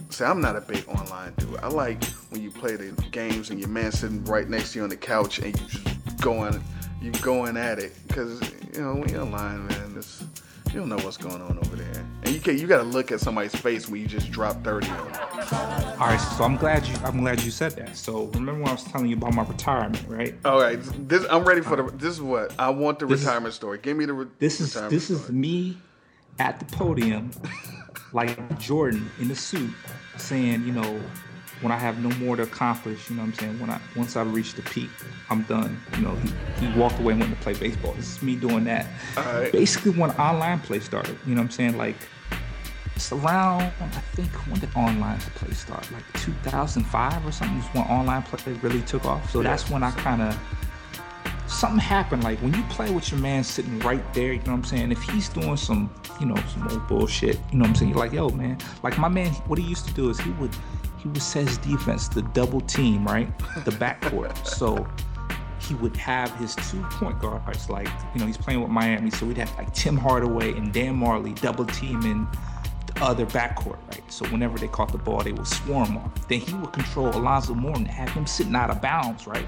see 0.10 0.24
I'm 0.24 0.42
not 0.42 0.56
a 0.56 0.62
big 0.62 0.88
online 0.88 1.34
dude. 1.38 1.58
I 1.58 1.68
like 1.68 2.04
when 2.30 2.42
you 2.42 2.52
play 2.52 2.76
the 2.76 2.92
games 3.12 3.50
and 3.50 3.60
your 3.60 3.70
man 3.70 3.92
sitting 3.92 4.24
right 4.26 4.48
next 4.50 4.74
to 4.74 4.80
you 4.80 4.84
on 4.84 4.90
the 4.90 4.98
couch 4.98 5.40
and 5.40 5.48
you 5.60 5.68
just 5.68 6.22
going 6.22 6.62
you 7.02 7.12
going 7.22 7.58
at 7.58 7.80
it 7.80 7.94
because 8.08 8.42
you 8.74 8.82
know 8.82 8.96
when 8.96 9.08
you're 9.10 9.22
online 9.22 9.68
man 9.68 9.94
it's 9.98 10.24
you 10.74 10.80
don't 10.82 10.90
know 10.90 10.98
what's 10.98 11.16
going 11.18 11.42
on 11.42 11.58
over 11.60 11.76
there 11.76 12.06
and 12.24 12.34
you 12.34 12.40
can 12.42 12.58
you 12.58 12.68
got 12.68 12.78
to 12.78 12.84
look 12.84 13.12
at 13.12 13.20
somebody's 13.22 13.56
face 13.56 13.88
when 13.88 14.02
you 14.02 14.08
just 14.08 14.30
drop 14.32 14.62
30 14.64 14.90
on 14.90 14.98
them. 15.12 15.22
All 16.00 16.08
right, 16.08 16.18
so 16.18 16.44
I'm 16.44 16.58
glad 16.58 16.86
you 16.86 16.96
I'm 17.04 17.20
glad 17.22 17.42
you 17.42 17.52
said 17.52 17.74
that. 17.74 17.96
So 17.96 18.26
remember 18.28 18.62
when 18.62 18.68
I 18.70 18.72
was 18.74 18.84
telling 18.84 19.08
you 19.08 19.16
about 19.16 19.34
my 19.34 19.44
retirement, 19.44 20.04
right? 20.08 20.36
All 20.44 20.60
right, 20.62 20.78
this 21.08 21.26
I'm 21.30 21.44
ready 21.46 21.62
for 21.62 21.76
the. 21.78 21.84
This 21.98 22.14
is 22.14 22.22
what 22.22 22.54
I 22.60 22.70
want 22.70 23.00
the 23.00 23.06
This 23.06 23.22
is- 23.22 23.26
retirement 23.26 23.54
story. 23.54 23.80
Give 23.82 23.96
me 23.96 24.06
the. 24.06 24.14
Re- 24.14 24.28
This 24.40 24.60
is 24.60 24.76
retirement 24.76 24.92
this 24.92 25.10
is 25.10 25.30
me 25.30 25.78
at 26.40 26.60
the 26.60 26.66
podium, 26.66 27.32
like 28.14 28.60
Jordan 28.60 29.10
in 29.20 29.28
the 29.28 29.36
suit, 29.36 29.72
saying, 30.18 30.64
you 30.66 30.72
know, 30.72 31.00
when 31.62 31.72
I 31.72 31.78
have 31.78 32.04
no 32.04 32.10
more 32.18 32.36
to 32.36 32.44
accomplish, 32.44 33.10
you 33.10 33.16
know 33.16 33.24
what 33.24 33.30
I'm 33.30 33.34
saying? 33.34 33.60
When 33.60 33.70
I 33.70 33.80
once 33.96 34.16
I 34.16 34.22
reach 34.22 34.54
the 34.54 34.62
peak, 34.62 34.90
I'm 35.30 35.44
done. 35.44 35.80
You 35.96 36.02
know, 36.04 36.16
he, 36.16 36.66
he 36.66 36.80
walked 36.80 37.00
away 37.00 37.14
and 37.14 37.22
went 37.22 37.36
to 37.36 37.42
play 37.42 37.54
baseball. 37.54 37.94
This 37.94 38.18
is 38.18 38.22
me 38.22 38.36
doing 38.36 38.64
that. 38.66 38.86
Alright. 39.18 39.52
Basically 39.52 39.92
when 39.92 40.12
online 40.12 40.60
play 40.60 40.80
started, 40.80 41.18
you 41.26 41.34
know 41.34 41.42
what 41.42 41.46
I'm 41.46 41.52
saying? 41.52 41.78
Like 41.78 41.96
it's 42.96 43.12
around 43.12 43.72
I 43.80 43.88
think 44.16 44.32
when 44.48 44.60
did 44.60 44.70
online 44.76 45.20
play 45.20 45.54
start? 45.54 45.90
Like 45.92 46.04
2005 46.14 47.26
or 47.26 47.32
something 47.32 47.58
is 47.58 47.66
when 47.68 47.84
online 47.86 48.24
play 48.24 48.54
really 48.54 48.82
took 48.82 49.06
off. 49.06 49.32
So 49.32 49.42
that's 49.42 49.70
when 49.70 49.84
I 49.84 49.92
kind 49.92 50.22
of 50.22 50.40
something 51.48 51.80
happened. 51.80 52.24
Like 52.24 52.40
when 52.40 52.54
you 52.54 52.64
play 52.64 52.92
with 52.92 53.12
your 53.12 53.20
man 53.20 53.44
sitting 53.44 53.80
right 53.80 54.02
there, 54.14 54.34
you 54.34 54.40
know 54.40 54.52
what 54.52 54.58
I'm 54.58 54.64
saying? 54.64 54.92
If 54.92 55.02
he's 55.04 55.30
doing 55.30 55.58
some, 55.58 55.90
you 56.20 56.26
know, 56.26 56.36
some 56.54 56.68
old 56.68 56.88
bullshit, 56.88 57.40
you 57.52 57.58
know 57.58 57.64
what 57.64 57.70
I'm 57.70 57.76
saying? 57.76 57.92
You're 57.92 58.00
like, 58.00 58.14
yo, 58.14 58.30
man. 58.30 58.58
Like 58.84 58.98
my 58.98 59.08
man, 59.08 59.32
what 59.48 59.60
he 59.60 59.66
used 59.66 59.88
to 59.88 59.94
do 59.94 60.10
is 60.10 60.20
he 60.20 60.32
would 60.32 60.56
he 60.98 61.08
would 61.08 61.22
set 61.22 61.48
his 61.48 61.58
defense 61.60 62.08
the 62.08 62.22
double 62.22 62.62
team, 62.62 63.06
right? 63.06 63.28
The 63.66 63.72
backcourt. 63.72 64.46
so 64.46 64.88
he 65.60 65.76
would 65.76 65.96
have 65.98 66.34
his 66.36 66.56
two 66.56 66.82
point 66.92 67.20
guards, 67.20 67.70
like, 67.70 67.90
you 68.14 68.20
know, 68.20 68.26
he's 68.26 68.38
playing 68.38 68.62
with 68.62 68.70
Miami. 68.70 69.12
So 69.12 69.26
we'd 69.26 69.38
have 69.38 69.56
like 69.58 69.74
Tim 69.74 69.98
Hardaway 69.98 70.54
and 70.54 70.74
Dan 70.74 71.00
Majerle 71.00 71.40
double 71.42 71.66
teaming 71.66 72.28
the 72.88 73.04
other 73.04 73.26
backcourt, 73.26 73.80
right? 73.92 74.02
So 74.12 74.26
whenever 74.28 74.58
they 74.58 74.68
caught 74.68 74.92
the 74.92 74.98
ball, 74.98 75.22
they 75.22 75.34
would 75.34 75.48
swarm 75.48 75.98
off. 75.98 76.28
Then 76.28 76.40
he 76.40 76.54
would 76.54 76.72
control 76.74 77.10
Alonzo 77.10 77.54
Moore 77.54 77.76
and 77.76 77.88
have 77.88 78.10
him 78.10 78.26
sitting 78.26 78.56
out 78.56 78.70
of 78.70 78.82
bounds, 78.82 79.28
right? 79.28 79.46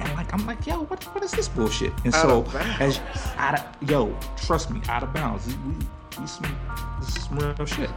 And 0.00 0.12
like 0.14 0.32
I'm 0.32 0.46
like, 0.46 0.66
yo, 0.66 0.82
what 0.84 1.02
what 1.14 1.22
is 1.22 1.30
this 1.32 1.48
bullshit? 1.48 1.92
And 2.04 2.14
Out 2.14 2.22
so 2.22 2.58
as 2.80 3.00
out 3.36 3.58
of 3.60 3.90
yo, 3.90 4.16
trust 4.36 4.70
me, 4.70 4.80
out 4.88 5.02
of 5.02 5.12
bounds. 5.12 5.46
We, 5.46 5.74
we 6.20 6.26
some, 6.26 6.56
this 7.00 7.16
is 7.16 7.24
some 7.24 7.38
real 7.38 7.66
shit. 7.66 7.90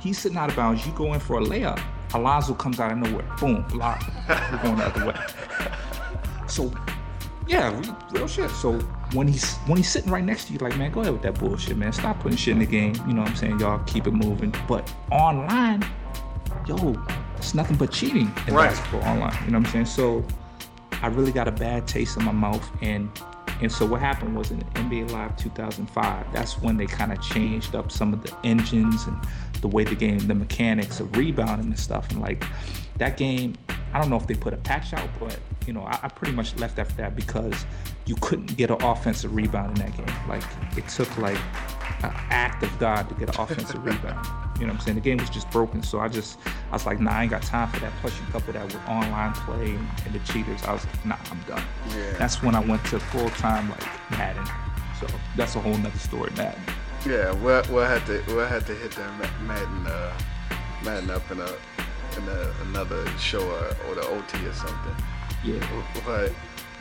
He's 0.00 0.18
sitting 0.18 0.38
out 0.38 0.48
of 0.50 0.56
bounds. 0.56 0.86
You 0.86 0.92
go 0.92 1.12
in 1.12 1.20
for 1.20 1.38
a 1.40 1.42
layup. 1.44 1.80
Alonzo 2.14 2.54
comes 2.54 2.80
out 2.80 2.90
of 2.90 2.98
nowhere. 2.98 3.26
Boom, 3.38 3.64
lock. 3.74 4.02
We're 4.28 4.62
going 4.62 4.76
the 4.76 4.86
other 4.86 5.06
way. 5.06 5.14
So 6.46 6.72
yeah, 7.46 7.80
real 8.10 8.26
shit. 8.26 8.50
So 8.50 8.78
when 9.12 9.28
he's 9.28 9.56
when 9.66 9.76
he's 9.76 9.88
sitting 9.88 10.10
right 10.10 10.24
next 10.24 10.46
to 10.46 10.52
you, 10.52 10.58
like, 10.58 10.76
man, 10.76 10.90
go 10.90 11.00
ahead 11.00 11.12
with 11.12 11.22
that 11.22 11.38
bullshit, 11.38 11.76
man. 11.76 11.92
Stop 11.92 12.18
putting 12.20 12.36
shit 12.36 12.52
in 12.54 12.58
the 12.58 12.66
game. 12.66 12.94
You 13.06 13.12
know 13.12 13.22
what 13.22 13.30
I'm 13.30 13.36
saying? 13.36 13.60
Y'all 13.60 13.78
keep 13.84 14.06
it 14.08 14.12
moving. 14.12 14.52
But 14.66 14.92
online, 15.12 15.84
yo, 16.66 17.00
it's 17.36 17.54
nothing 17.54 17.76
but 17.76 17.92
cheating 17.92 18.32
in 18.48 18.54
Right. 18.54 18.68
basketball 18.70 19.02
online. 19.02 19.32
You 19.44 19.52
know 19.52 19.58
what 19.58 19.66
I'm 19.68 19.72
saying? 19.72 19.86
So 19.86 20.24
I 21.02 21.08
really 21.08 21.32
got 21.32 21.48
a 21.48 21.52
bad 21.52 21.86
taste 21.88 22.16
in 22.16 22.24
my 22.24 22.32
mouth 22.32 22.68
and 22.82 23.10
and 23.62 23.70
so 23.70 23.84
what 23.84 24.00
happened 24.00 24.36
was 24.36 24.50
in 24.50 24.60
NBA 24.74 25.10
Live 25.10 25.36
2005, 25.36 26.32
that's 26.32 26.60
when 26.60 26.76
they 26.76 26.86
kind 26.86 27.12
of 27.12 27.20
changed 27.20 27.74
up 27.74 27.92
some 27.92 28.14
of 28.14 28.22
the 28.22 28.34
engines 28.42 29.06
and 29.06 29.18
the 29.60 29.68
way 29.68 29.84
the 29.84 29.94
game, 29.94 30.18
the 30.18 30.34
mechanics 30.34 30.98
of 31.00 31.14
rebounding 31.14 31.66
and 31.66 31.78
stuff. 31.78 32.10
And 32.10 32.20
like 32.20 32.42
that 32.96 33.18
game, 33.18 33.54
I 33.92 34.00
don't 34.00 34.08
know 34.08 34.16
if 34.16 34.26
they 34.26 34.34
put 34.34 34.54
a 34.54 34.56
patch 34.56 34.94
out, 34.94 35.08
but 35.18 35.38
you 35.66 35.74
know, 35.74 35.82
I, 35.82 35.98
I 36.04 36.08
pretty 36.08 36.32
much 36.32 36.56
left 36.56 36.78
after 36.78 36.94
that 36.96 37.14
because 37.14 37.66
you 38.06 38.16
couldn't 38.20 38.56
get 38.56 38.70
an 38.70 38.82
offensive 38.82 39.34
rebound 39.34 39.78
in 39.78 39.84
that 39.86 39.96
game. 39.96 40.28
Like 40.28 40.44
it 40.76 40.88
took 40.88 41.14
like 41.18 41.38
an 42.02 42.12
act 42.30 42.62
of 42.62 42.78
God 42.78 43.08
to 43.10 43.14
get 43.16 43.34
an 43.36 43.40
offensive 43.42 43.84
rebound. 43.84 44.26
You 44.60 44.66
know 44.66 44.74
what 44.74 44.80
I'm 44.80 44.84
saying? 44.84 44.96
The 44.96 45.00
game 45.00 45.16
was 45.16 45.30
just 45.30 45.50
broken. 45.50 45.82
So 45.82 46.00
I 46.00 46.08
just, 46.08 46.38
I 46.70 46.72
was 46.74 46.84
like, 46.84 47.00
nah, 47.00 47.12
I 47.12 47.22
ain't 47.22 47.30
got 47.30 47.42
time 47.42 47.70
for 47.70 47.80
that. 47.80 47.92
Plus, 48.02 48.18
you 48.20 48.26
couple 48.26 48.52
that 48.52 48.64
with 48.64 48.76
online 48.86 49.32
play 49.32 49.74
and, 49.74 50.14
the 50.14 50.18
cheaters. 50.20 50.62
I 50.64 50.74
was 50.74 50.84
like, 50.84 51.06
nah, 51.06 51.16
I'm 51.30 51.40
done. 51.48 51.64
Yeah. 51.88 52.12
That's 52.18 52.42
when 52.42 52.54
I 52.54 52.60
went 52.60 52.84
to 52.86 53.00
full 53.00 53.30
time 53.30 53.70
like 53.70 54.10
Madden. 54.10 54.46
So 55.00 55.06
that's 55.34 55.56
a 55.56 55.60
whole 55.60 55.76
nother 55.78 55.98
story, 55.98 56.30
Madden. 56.36 56.62
Yeah, 57.06 57.32
we'll, 57.32 57.62
we'll 57.70 57.86
have 57.86 58.04
to 58.06 58.22
we'll 58.28 58.46
have 58.46 58.66
to 58.66 58.74
hit 58.74 58.90
that 58.92 59.18
Ma- 59.18 59.54
Madden 59.54 59.86
uh, 59.86 60.12
Madden 60.84 61.08
up 61.08 61.30
in 61.30 61.40
a 61.40 61.48
in 62.18 62.28
a, 62.28 62.52
another 62.68 63.06
show 63.16 63.40
or, 63.40 63.88
or 63.88 63.94
the 63.94 64.06
OT 64.06 64.46
or 64.46 64.52
something. 64.52 64.96
Yeah. 65.42 65.66
But 66.04 66.32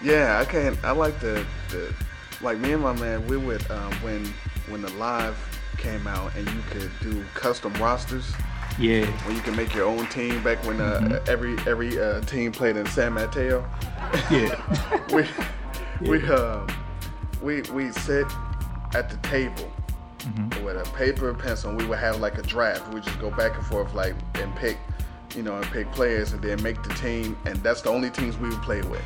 yeah, 0.03 0.37
I 0.41 0.43
can't. 0.43 0.77
I 0.83 0.91
like 0.91 1.21
the 1.21 1.45
the 1.69 1.93
like 2.41 2.57
me 2.57 2.73
and 2.73 2.83
my 2.83 2.93
man. 2.93 3.25
We 3.27 3.37
would 3.37 3.69
um, 3.71 3.93
when 4.01 4.25
when 4.67 4.81
the 4.81 4.91
live 4.93 5.37
came 5.79 6.05
out 6.07 6.35
and 6.35 6.47
you 6.49 6.61
could 6.69 6.91
do 7.01 7.23
custom 7.33 7.73
rosters. 7.73 8.31
Yeah. 8.77 9.05
When 9.25 9.35
you 9.35 9.41
can 9.41 9.55
make 9.55 9.73
your 9.73 9.85
own 9.85 10.05
team 10.07 10.41
back 10.43 10.63
when 10.65 10.79
uh, 10.79 10.99
Mhm. 11.01 11.27
every 11.27 11.57
every 11.67 11.99
uh, 11.99 12.21
team 12.21 12.51
played 12.51 12.77
in 12.77 12.85
San 12.87 13.13
Mateo. 13.13 13.65
Yeah. 14.31 14.55
we 15.13 15.25
we 16.09 16.27
um 16.29 16.67
we 17.41 17.61
we 17.73 17.91
sit 17.91 18.25
at 18.95 19.09
the 19.09 19.17
table 19.27 19.69
Mhm. 20.19 20.63
with 20.63 20.75
a 20.77 20.83
paper 20.95 21.29
and 21.29 21.37
pencil. 21.39 21.69
And 21.69 21.79
we 21.79 21.85
would 21.85 21.99
have 21.99 22.19
like 22.19 22.37
a 22.37 22.41
draft. 22.41 22.93
We 22.93 22.99
just 23.01 23.19
go 23.19 23.29
back 23.31 23.55
and 23.55 23.65
forth 23.65 23.93
like 23.93 24.15
and 24.35 24.53
pick, 24.55 24.77
you 25.35 25.43
know, 25.43 25.55
and 25.57 25.65
pick 25.67 25.91
players 25.91 26.33
and 26.33 26.41
then 26.41 26.61
make 26.63 26.81
the 26.83 26.93
team. 26.95 27.37
And 27.45 27.57
that's 27.63 27.81
the 27.81 27.89
only 27.89 28.09
teams 28.09 28.37
we 28.37 28.49
would 28.49 28.61
play 28.61 28.81
with. 28.81 29.03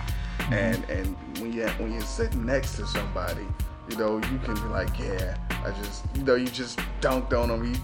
And 0.51 0.83
and 0.89 1.15
when 1.39 1.51
you 1.53 1.67
when 1.79 1.91
you're 1.93 2.01
sitting 2.01 2.45
next 2.45 2.75
to 2.77 2.85
somebody, 2.87 3.47
you 3.93 3.99
know, 3.99 4.15
you 4.15 4.39
can 4.39 4.55
be 4.55 4.61
like, 4.69 4.97
yeah, 4.97 5.37
I 5.63 5.71
just 5.83 6.03
you 6.15 6.23
know 6.23 6.33
you 6.33 6.47
just 6.47 6.79
dunked 6.99 7.31
on 7.33 7.49
them. 7.49 7.63
You, 7.63 7.79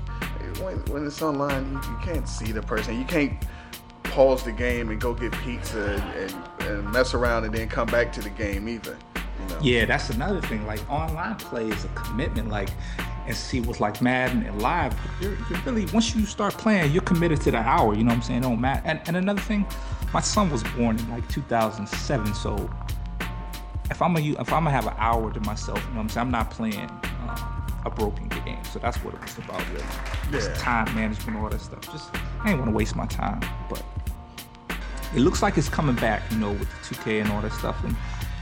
when, 0.64 0.78
when 0.86 1.06
it's 1.06 1.22
online, 1.22 1.72
you, 1.72 1.92
you 1.92 1.98
can't 2.04 2.28
see 2.28 2.52
the 2.52 2.64
person. 2.64 2.98
You 2.98 3.06
can't 3.06 3.34
pause 4.04 4.44
the 4.44 4.52
game 4.52 4.90
and 4.90 5.00
go 5.00 5.14
get 5.14 5.32
pizza 5.34 5.80
and, 5.80 6.34
and, 6.34 6.64
and 6.68 6.92
mess 6.92 7.14
around 7.14 7.46
and 7.46 7.54
then 7.54 7.70
come 7.70 7.88
back 7.88 8.12
to 8.14 8.22
the 8.22 8.32
game 8.32 8.68
either. 8.68 8.98
You 9.16 9.48
know? 9.54 9.60
Yeah, 9.62 9.86
that's 9.86 10.10
another 10.10 10.42
thing. 10.42 10.66
Like 10.66 10.82
online 10.90 11.36
play 11.36 11.68
is 11.68 11.86
a 11.86 11.90
commitment. 11.90 12.50
Like, 12.50 12.70
and 13.28 13.38
see 13.38 13.62
what's 13.62 13.80
like 13.80 14.02
Madden 14.02 14.42
and 14.42 14.60
live. 14.60 14.96
You're, 15.22 15.38
you're 15.50 15.60
really 15.64 15.86
once 15.94 16.16
you 16.16 16.26
start 16.26 16.56
playing, 16.56 16.92
you're 16.92 17.04
committed 17.04 17.40
to 17.42 17.52
the 17.52 17.60
hour. 17.60 17.94
You 17.94 18.04
know 18.04 18.10
what 18.10 18.16
I'm 18.16 18.22
saying? 18.24 18.40
It 18.40 18.44
don't 18.44 18.60
matter. 18.60 18.82
And, 18.86 19.00
and 19.06 19.16
another 19.16 19.42
thing, 19.42 19.68
my 20.12 20.22
son 20.22 20.50
was 20.50 20.64
born 20.64 20.98
in 20.98 21.10
like 21.12 21.28
2007, 21.30 22.34
so 22.34 22.68
if 23.90 24.02
I'm 24.02 24.14
gonna 24.14 24.26
if 24.26 24.54
I'm 24.54 24.64
gonna 24.64 24.72
have 24.72 24.88
an 24.88 24.94
hour 24.98 25.32
to 25.32 25.40
myself, 25.42 25.80
you 25.84 25.90
know 25.92 25.96
what 25.98 26.02
I'm 26.04 26.10
saying? 26.10 26.26
I'm 26.28 26.32
not 26.32 26.52
playing 26.52 26.90
um, 27.28 27.64
a 27.86 27.90
broken 27.90 28.28
game. 28.30 28.58
So 28.72 28.80
that's 28.80 28.98
what 29.04 29.14
it 29.16 29.22
was 29.22 29.38
about, 29.38 29.62
really. 29.72 29.84
Just 30.32 30.50
Yeah. 30.52 30.56
time 30.58 30.96
management, 30.96 31.38
all 31.38 31.50
that 31.50 31.62
stuff. 31.62 31.82
Just 31.92 32.10
I 32.44 32.50
ain't 32.52 32.60
want 32.60 32.70
to 32.72 32.76
waste 32.76 32.96
my 32.96 33.06
time, 33.08 33.42
but 33.70 33.84
it 35.16 35.20
looks 35.20 35.42
like 35.42 35.58
it's 35.58 35.70
coming 35.70 35.96
back, 35.96 36.22
you 36.32 36.38
know, 36.38 36.52
with 36.52 36.70
the 36.70 36.96
2K 36.96 37.22
and 37.22 37.32
all 37.32 37.42
that 37.42 37.54
stuff. 37.54 37.84
And 37.84 37.96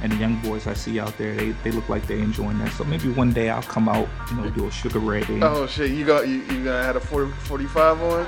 and 0.03 0.11
the 0.11 0.15
young 0.17 0.35
boys 0.41 0.67
I 0.67 0.73
see 0.75 0.99
out 0.99 1.17
there, 1.17 1.33
they, 1.33 1.53
they 1.63 1.71
look 1.71 1.89
like 1.89 2.05
they're 2.05 2.19
enjoying 2.19 2.59
that. 2.59 2.71
So 2.73 2.83
maybe 2.83 3.09
one 3.09 3.33
day 3.33 3.49
I'll 3.49 3.63
come 3.63 3.89
out, 3.89 4.07
you 4.29 4.35
know, 4.37 4.47
do 4.51 4.67
a 4.67 4.71
sugar 4.71 4.99
ray. 4.99 5.23
Oh 5.41 5.65
shit, 5.65 5.89
you 5.89 6.05
got 6.05 6.27
you, 6.27 6.35
you 6.41 6.63
gonna 6.63 6.83
have 6.83 6.97
a 6.97 6.99
40, 6.99 7.31
45 7.31 8.01
on? 8.03 8.27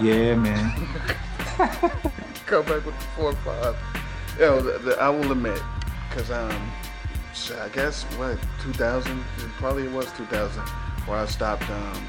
Yeah, 0.00 0.34
man. 0.36 0.72
Come 2.46 2.64
back 2.64 2.84
with 2.84 2.98
the 2.98 3.04
four 3.16 3.32
five. 3.36 3.76
Yo, 4.38 4.60
the, 4.60 4.78
the, 4.78 5.00
I 5.00 5.08
will 5.08 5.30
admit, 5.30 5.60
cause 6.14 6.30
um, 6.30 6.72
I 7.60 7.68
guess 7.70 8.04
what 8.16 8.38
2000, 8.62 9.18
it 9.18 9.24
probably 9.58 9.86
it 9.86 9.92
was 9.92 10.10
2000, 10.12 10.62
where 11.06 11.18
I 11.18 11.26
stopped 11.26 11.68
um 11.68 12.06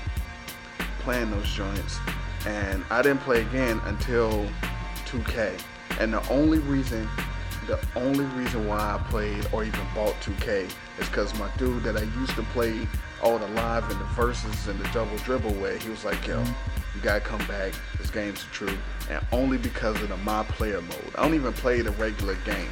playing 0.99 1.31
those 1.31 1.49
joints, 1.49 1.97
and 2.45 2.83
I 2.91 3.01
didn't 3.01 3.21
play 3.21 3.41
again 3.41 3.81
until 3.85 4.47
2K. 5.07 5.59
And 5.99 6.13
the 6.13 6.29
only 6.29 6.59
reason, 6.59 7.07
the 7.65 7.79
only 7.95 8.25
reason 8.25 8.67
why 8.67 8.77
I 8.77 8.97
played 9.09 9.47
or 9.51 9.63
even 9.63 9.81
bought 9.95 10.13
2K 10.21 10.69
is 10.99 11.09
because 11.09 11.37
my 11.39 11.49
dude 11.57 11.81
that 11.83 11.97
I 11.97 12.03
used 12.19 12.35
to 12.35 12.43
play 12.53 12.87
all 13.23 13.39
the 13.39 13.47
live 13.49 13.89
and 13.89 13.99
the 13.99 14.05
verses 14.05 14.67
and 14.67 14.79
the 14.79 14.87
double 14.89 15.17
dribble 15.19 15.53
with, 15.53 15.81
he 15.81 15.89
was 15.89 16.05
like, 16.05 16.27
yo, 16.27 16.43
you 16.93 17.01
gotta 17.01 17.21
come 17.21 17.45
back. 17.47 17.73
This 17.97 18.11
game's 18.11 18.43
true. 18.51 18.77
And 19.09 19.25
only 19.31 19.57
because 19.57 19.99
of 20.03 20.09
the 20.09 20.17
my 20.17 20.43
player 20.43 20.81
mode. 20.81 21.11
I 21.17 21.23
don't 21.23 21.33
even 21.33 21.53
play 21.53 21.81
the 21.81 21.91
regular 21.91 22.35
game. 22.45 22.69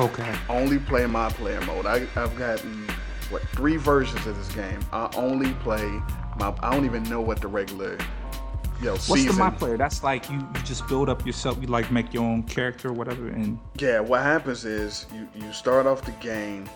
Okay. 0.00 0.34
Only 0.48 0.78
play 0.78 1.06
my 1.06 1.28
player 1.30 1.60
mode. 1.62 1.86
I, 1.86 2.06
I've 2.16 2.36
gotten 2.36 2.88
what 3.28 3.42
three 3.50 3.76
versions 3.76 4.26
of 4.26 4.36
this 4.36 4.52
game. 4.54 4.80
I 4.92 5.10
only 5.16 5.52
play 5.54 5.86
my. 6.38 6.54
I 6.62 6.74
don't 6.74 6.84
even 6.84 7.02
know 7.04 7.20
what 7.20 7.40
the 7.40 7.48
regular 7.48 7.98
yo 8.82 8.92
What's 8.92 9.04
season. 9.06 9.32
the 9.32 9.38
my 9.38 9.50
player? 9.50 9.76
That's 9.76 10.02
like 10.02 10.30
you, 10.30 10.38
you 10.38 10.62
just 10.64 10.86
build 10.88 11.08
up 11.08 11.26
yourself. 11.26 11.58
You 11.60 11.68
like 11.68 11.90
make 11.90 12.12
your 12.14 12.24
own 12.24 12.42
character 12.44 12.88
or 12.88 12.92
whatever. 12.92 13.28
And 13.28 13.58
Yeah, 13.78 14.00
what 14.00 14.22
happens 14.22 14.64
is 14.64 15.06
you, 15.14 15.28
you 15.34 15.52
start 15.52 15.86
off 15.86 16.02
the 16.02 16.12
game 16.12 16.68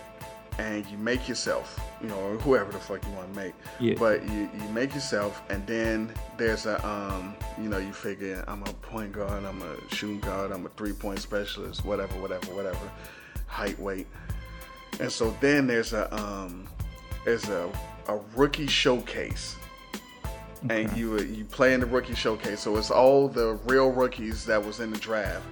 and 0.59 0.87
you 0.87 0.97
make 0.99 1.29
yourself, 1.29 1.81
you 2.01 2.09
know, 2.09 2.19
or 2.19 2.37
whoever 2.37 2.71
the 2.71 2.79
fuck 2.79 3.05
you 3.05 3.13
want 3.13 3.33
to 3.35 3.41
make. 3.41 3.55
Yeah. 3.81 3.95
But 3.99 4.23
you, 4.29 4.49
you 4.55 4.69
make 4.73 4.95
yourself 4.95 5.43
and 5.51 5.67
then 5.67 6.13
there's 6.37 6.67
a 6.67 6.85
um 6.87 7.35
you 7.61 7.69
know, 7.69 7.79
you 7.79 7.93
figure 7.93 8.45
I'm 8.47 8.63
a 8.63 8.73
point 8.75 9.13
guard, 9.13 9.45
I'm 9.45 9.63
a 9.63 9.95
shooting 9.95 10.21
guard, 10.21 10.53
I'm 10.53 10.67
a 10.67 10.69
three 10.71 10.93
point 10.93 11.19
specialist, 11.21 11.85
whatever, 11.85 12.15
whatever, 12.21 12.55
whatever. 12.55 12.91
Height, 13.47 13.79
weight. 13.79 14.07
And 15.01 15.11
so 15.11 15.37
then 15.41 15.67
there's 15.67 15.93
a 15.93 16.13
um 16.15 16.67
there's 17.25 17.49
a, 17.49 17.71
a 18.09 18.19
rookie 18.37 18.67
showcase 18.67 19.57
and 20.71 20.95
you 20.97 21.19
you 21.21 21.45
play 21.45 21.75
in 21.75 21.81
the 21.81 21.87
rookie 21.87 22.15
showcase. 22.15 22.61
So 22.61 22.77
it's 22.77 22.91
all 22.91 23.29
the 23.29 23.59
real 23.67 23.91
rookies 23.91 24.45
that 24.47 24.65
was 24.65 24.81
in 24.81 24.91
the 24.91 24.99
draft, 24.99 25.45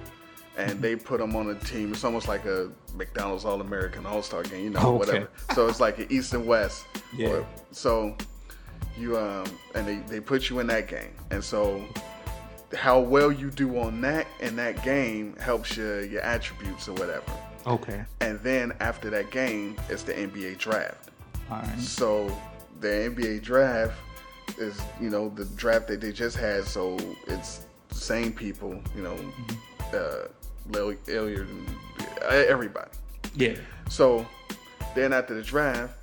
and 0.57 0.81
they 0.81 0.95
put 0.95 1.19
them 1.19 1.35
on 1.35 1.49
a 1.49 1.55
team. 1.55 1.91
It's 1.91 2.03
almost 2.03 2.27
like 2.27 2.45
a 2.45 2.71
McDonald's 2.95 3.45
All 3.45 3.61
American 3.61 4.05
All 4.07 4.23
Star 4.23 4.41
game, 4.43 4.63
you 4.63 4.69
know, 4.71 4.79
Okay. 4.79 4.97
whatever. 4.97 5.29
So 5.53 5.67
it's 5.67 5.79
like 5.79 5.99
an 5.99 6.07
East 6.09 6.33
and 6.33 6.47
West. 6.47 6.85
Yeah. 7.15 7.29
Or- 7.29 7.47
so 7.71 8.15
you 8.97 9.17
um 9.17 9.45
and 9.75 9.87
they 9.87 9.95
they 10.07 10.19
put 10.19 10.49
you 10.49 10.59
in 10.59 10.67
that 10.67 10.87
game, 10.87 11.13
and 11.31 11.43
so 11.43 11.83
how 12.75 12.99
well 12.99 13.31
you 13.31 13.51
do 13.51 13.77
on 13.79 14.01
that 14.01 14.25
in 14.39 14.55
that 14.55 14.83
game 14.83 15.35
helps 15.37 15.77
your 15.77 16.03
your 16.05 16.21
attributes 16.21 16.87
or 16.87 16.93
whatever. 16.93 17.23
Okay, 17.65 18.03
And 18.19 18.39
then 18.41 18.73
after 18.79 19.09
that 19.11 19.31
game, 19.31 19.77
it's 19.89 20.03
the 20.03 20.13
NBA 20.13 20.57
draft. 20.57 21.09
all 21.49 21.57
right. 21.61 21.79
So 21.79 22.35
the 22.81 22.87
NBA 22.87 23.41
draft 23.41 23.97
is, 24.57 24.81
you 24.99 25.09
know, 25.09 25.29
the 25.29 25.45
draft 25.45 25.87
that 25.87 26.01
they 26.01 26.11
just 26.11 26.35
had. 26.37 26.65
So 26.65 26.97
it's 27.27 27.65
the 27.89 27.95
same 27.95 28.33
people, 28.33 28.81
you 28.95 29.03
know, 29.03 29.17
uh, 29.93 30.27
Lillard 30.69 31.07
and 31.07 31.67
uh, 32.21 32.25
everybody. 32.27 32.91
Yeah. 33.35 33.55
So 33.89 34.25
then 34.95 35.13
after 35.13 35.33
the 35.33 35.41
draft, 35.41 35.93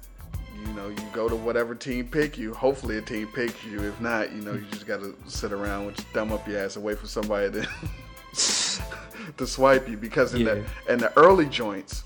you 0.67 0.73
know, 0.75 0.89
you 0.89 0.97
go 1.13 1.29
to 1.29 1.37
whatever 1.37 1.75
team 1.75 2.07
pick 2.09 2.37
you. 2.39 2.53
Hopefully 2.55 2.99
a 2.99 3.03
team 3.03 3.29
picks 3.29 3.63
you. 3.65 3.83
If 3.83 4.01
not, 4.01 4.33
you 4.33 4.43
know, 4.43 4.53
you 4.53 4.65
just 4.71 4.87
got 4.87 5.01
to 5.01 5.15
sit 5.27 5.53
around 5.53 5.87
with 5.87 5.99
your 5.99 6.07
thumb 6.13 6.33
up 6.33 6.47
your 6.49 6.59
ass 6.59 6.77
and 6.77 6.85
wait 6.85 6.99
for 6.99 7.07
somebody 7.07 7.51
to 7.53 7.69
to 9.37 9.47
swipe 9.47 9.89
you. 9.89 9.97
Because 9.97 10.35
in 10.35 10.45
the 10.45 10.65
in 10.89 10.99
the 10.99 11.17
early 11.19 11.47
joints, 11.47 12.05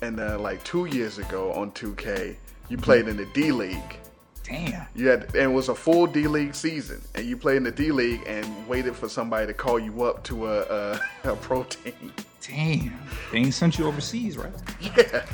and 0.00 0.18
like 0.40 0.62
two 0.64 0.86
years 0.86 1.18
ago 1.18 1.52
on 1.52 1.70
2K, 1.72 2.36
you 2.68 2.76
mm-hmm. 2.76 2.84
played 2.84 3.08
in 3.08 3.16
the 3.16 3.26
D 3.26 3.52
League. 3.52 3.98
Damn. 4.44 4.86
You 4.94 5.08
had 5.08 5.24
and 5.34 5.36
it 5.36 5.52
was 5.52 5.68
a 5.68 5.74
full 5.74 6.06
D 6.06 6.26
League 6.26 6.54
season, 6.54 7.00
and 7.14 7.24
you 7.24 7.36
played 7.36 7.58
in 7.58 7.64
the 7.64 7.70
D 7.70 7.92
League 7.92 8.22
and 8.26 8.68
waited 8.68 8.96
for 8.96 9.08
somebody 9.08 9.46
to 9.46 9.54
call 9.54 9.78
you 9.78 10.02
up 10.02 10.24
to 10.24 10.46
a 10.48 10.60
a, 10.62 11.00
a 11.32 11.36
pro 11.36 11.62
team. 11.64 12.12
Damn. 12.40 12.98
They 13.30 13.38
ain't 13.38 13.54
sent 13.54 13.78
you 13.78 13.86
overseas, 13.86 14.36
right? 14.36 14.52
Yeah. 14.80 15.24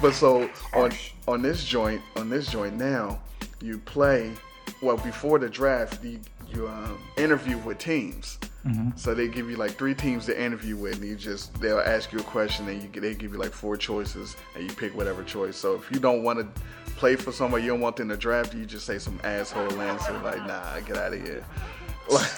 But 0.00 0.14
so 0.14 0.48
on 0.72 0.92
on 1.26 1.42
this 1.42 1.64
joint 1.64 2.02
on 2.16 2.30
this 2.30 2.46
joint 2.46 2.76
now, 2.76 3.20
you 3.60 3.78
play. 3.78 4.32
Well, 4.80 4.96
before 4.98 5.38
the 5.38 5.48
draft, 5.48 6.04
you 6.04 6.20
you 6.54 6.68
um, 6.68 6.98
interview 7.16 7.58
with 7.58 7.78
teams. 7.78 8.38
Mhm. 8.66 8.98
So 8.98 9.14
they 9.14 9.28
give 9.28 9.50
you 9.50 9.56
like 9.56 9.72
three 9.72 9.94
teams 9.94 10.24
to 10.26 10.40
interview 10.42 10.76
with, 10.76 10.94
and 10.94 11.04
you 11.04 11.16
just 11.16 11.52
they'll 11.60 11.80
ask 11.80 12.12
you 12.12 12.18
a 12.20 12.22
question, 12.22 12.66
and 12.68 12.82
you 12.82 13.00
they 13.00 13.14
give 13.14 13.32
you 13.32 13.38
like 13.38 13.52
four 13.52 13.76
choices, 13.76 14.36
and 14.54 14.64
you 14.64 14.74
pick 14.74 14.96
whatever 14.96 15.22
choice. 15.22 15.56
So 15.56 15.74
if 15.74 15.90
you 15.90 15.98
don't 16.00 16.22
want 16.22 16.38
to 16.38 16.62
play 16.96 17.16
for 17.16 17.30
somebody, 17.32 17.64
you 17.64 17.70
don't 17.70 17.80
want 17.80 17.96
them 17.96 18.08
to 18.08 18.16
draft 18.16 18.54
you, 18.54 18.60
you 18.60 18.66
just 18.66 18.86
say 18.86 18.98
some 18.98 19.20
asshole 19.24 19.80
answer 19.82 20.12
like, 20.20 20.38
"Nah, 20.46 20.80
get 20.80 20.96
out 20.96 21.12
of 21.12 21.20
here." 21.22 21.44
Like, 22.10 22.30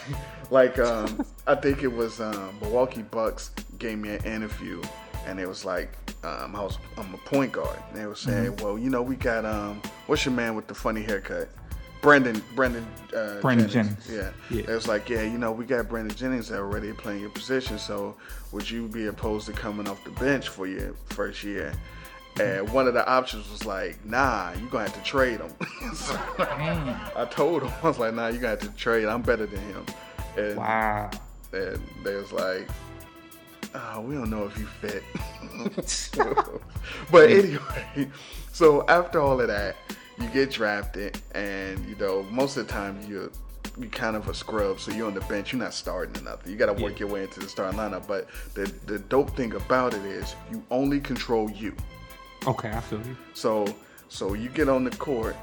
like 0.50 0.78
um, 0.78 1.26
I 1.48 1.56
think 1.56 1.82
it 1.82 1.92
was 1.92 2.20
um, 2.20 2.56
Milwaukee 2.60 3.02
Bucks 3.02 3.50
gave 3.80 3.98
me 3.98 4.10
an 4.10 4.24
interview, 4.24 4.80
and 5.26 5.40
it 5.40 5.48
was 5.48 5.64
like, 5.64 5.90
um, 6.22 6.54
I 6.54 6.62
was 6.62 6.78
I'm 6.96 7.12
a 7.14 7.18
point 7.18 7.50
guard, 7.50 7.76
and 7.90 7.98
they 8.00 8.06
were 8.06 8.14
saying, 8.14 8.52
Mhm. 8.52 8.60
"Well, 8.62 8.78
you 8.78 8.90
know, 8.90 9.02
we 9.02 9.16
got 9.16 9.44
um, 9.44 9.82
what's 10.06 10.24
your 10.24 10.34
man 10.34 10.54
with 10.54 10.68
the 10.68 10.74
funny 10.74 11.02
haircut?" 11.02 11.48
Brandon, 12.06 12.40
Brandon, 12.54 12.86
uh, 13.16 13.40
Brandon 13.40 13.68
Jennings. 13.68 14.08
Yeah. 14.08 14.30
Yeah. 14.48 14.60
It 14.60 14.68
was 14.68 14.86
like, 14.86 15.08
yeah, 15.08 15.22
you 15.22 15.38
know, 15.38 15.50
we 15.50 15.64
got 15.64 15.88
Brandon 15.88 16.16
Jennings 16.16 16.52
already 16.52 16.92
playing 16.92 17.20
your 17.20 17.30
position, 17.30 17.80
so 17.80 18.14
would 18.52 18.70
you 18.70 18.86
be 18.86 19.08
opposed 19.08 19.46
to 19.46 19.52
coming 19.52 19.88
off 19.88 20.04
the 20.04 20.10
bench 20.10 20.48
for 20.48 20.68
your 20.68 20.94
first 21.06 21.42
year? 21.42 21.72
And 22.40 22.70
one 22.72 22.86
of 22.86 22.94
the 22.94 23.04
options 23.08 23.50
was 23.50 23.66
like, 23.66 23.98
nah, 24.04 24.52
you're 24.52 24.68
gonna 24.70 24.84
have 24.84 24.94
to 24.94 25.02
trade 25.02 25.40
him. 25.40 25.50
So 25.96 26.16
I 26.38 27.26
told 27.28 27.64
him, 27.64 27.72
I 27.82 27.88
was 27.88 27.98
like, 27.98 28.14
nah, 28.14 28.28
you're 28.28 28.40
gonna 28.40 28.50
have 28.50 28.60
to 28.60 28.68
trade. 28.76 29.06
I'm 29.06 29.22
better 29.22 29.46
than 29.46 29.60
him. 29.62 29.86
And, 30.36 30.56
Wow. 30.58 31.10
And 31.52 31.82
they 32.04 32.14
was 32.14 32.30
like, 32.30 32.68
oh, 33.74 34.00
we 34.02 34.14
don't 34.14 34.30
know 34.30 34.44
if 34.44 34.56
you 34.56 34.66
fit. 34.66 35.02
but 37.10 37.30
anyway, 37.30 38.08
so 38.52 38.86
after 38.86 39.18
all 39.18 39.40
of 39.40 39.48
that, 39.48 39.74
you 40.18 40.28
get 40.28 40.50
drafted, 40.50 41.20
and 41.34 41.84
you 41.88 41.96
know, 41.96 42.22
most 42.24 42.56
of 42.56 42.66
the 42.66 42.72
time 42.72 42.98
you 43.08 43.30
you 43.78 43.88
kind 43.90 44.16
of 44.16 44.26
a 44.28 44.34
scrub, 44.34 44.80
so 44.80 44.90
you're 44.90 45.06
on 45.06 45.14
the 45.14 45.20
bench. 45.22 45.52
You're 45.52 45.60
not 45.62 45.74
starting 45.74 46.16
or 46.16 46.24
nothing. 46.24 46.50
You 46.50 46.56
got 46.58 46.74
to 46.74 46.82
work 46.82 46.98
your 46.98 47.10
way 47.10 47.24
into 47.24 47.40
the 47.40 47.48
starting 47.48 47.78
lineup. 47.78 48.06
But 48.06 48.28
the 48.54 48.72
the 48.86 48.98
dope 48.98 49.36
thing 49.36 49.52
about 49.54 49.94
it 49.94 50.02
is 50.04 50.34
you 50.50 50.62
only 50.70 51.00
control 51.00 51.50
you. 51.50 51.74
Okay, 52.46 52.70
I 52.70 52.80
feel 52.80 53.00
you. 53.00 53.16
So 53.34 53.66
so 54.08 54.34
you 54.34 54.48
get 54.48 54.68
on 54.68 54.84
the 54.84 54.90
court, 54.92 55.36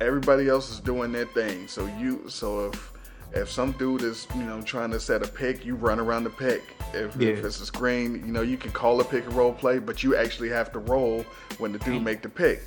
everybody 0.00 0.48
else 0.48 0.70
is 0.70 0.78
doing 0.80 1.12
their 1.12 1.26
thing. 1.26 1.66
So 1.66 1.86
you 1.98 2.24
so 2.28 2.66
if 2.66 2.92
if 3.34 3.50
some 3.50 3.72
dude 3.72 4.02
is 4.02 4.28
you 4.36 4.42
know 4.44 4.60
trying 4.62 4.90
to 4.92 5.00
set 5.00 5.24
a 5.24 5.28
pick, 5.28 5.64
you 5.64 5.74
run 5.74 5.98
around 5.98 6.24
the 6.24 6.30
pick. 6.30 6.62
If, 6.92 7.16
Yeah. 7.16 7.30
if 7.30 7.44
it's 7.44 7.60
a 7.60 7.66
screen, 7.66 8.22
you 8.26 8.32
know 8.32 8.42
you 8.42 8.58
can 8.58 8.70
call 8.70 9.00
a 9.00 9.04
pick 9.04 9.24
and 9.24 9.32
roll 9.34 9.52
play, 9.52 9.78
but 9.78 10.02
you 10.04 10.14
actually 10.14 10.50
have 10.50 10.70
to 10.72 10.78
roll 10.78 11.24
when 11.58 11.72
the 11.72 11.78
dude 11.78 12.02
make 12.02 12.22
the 12.22 12.28
pick. 12.28 12.62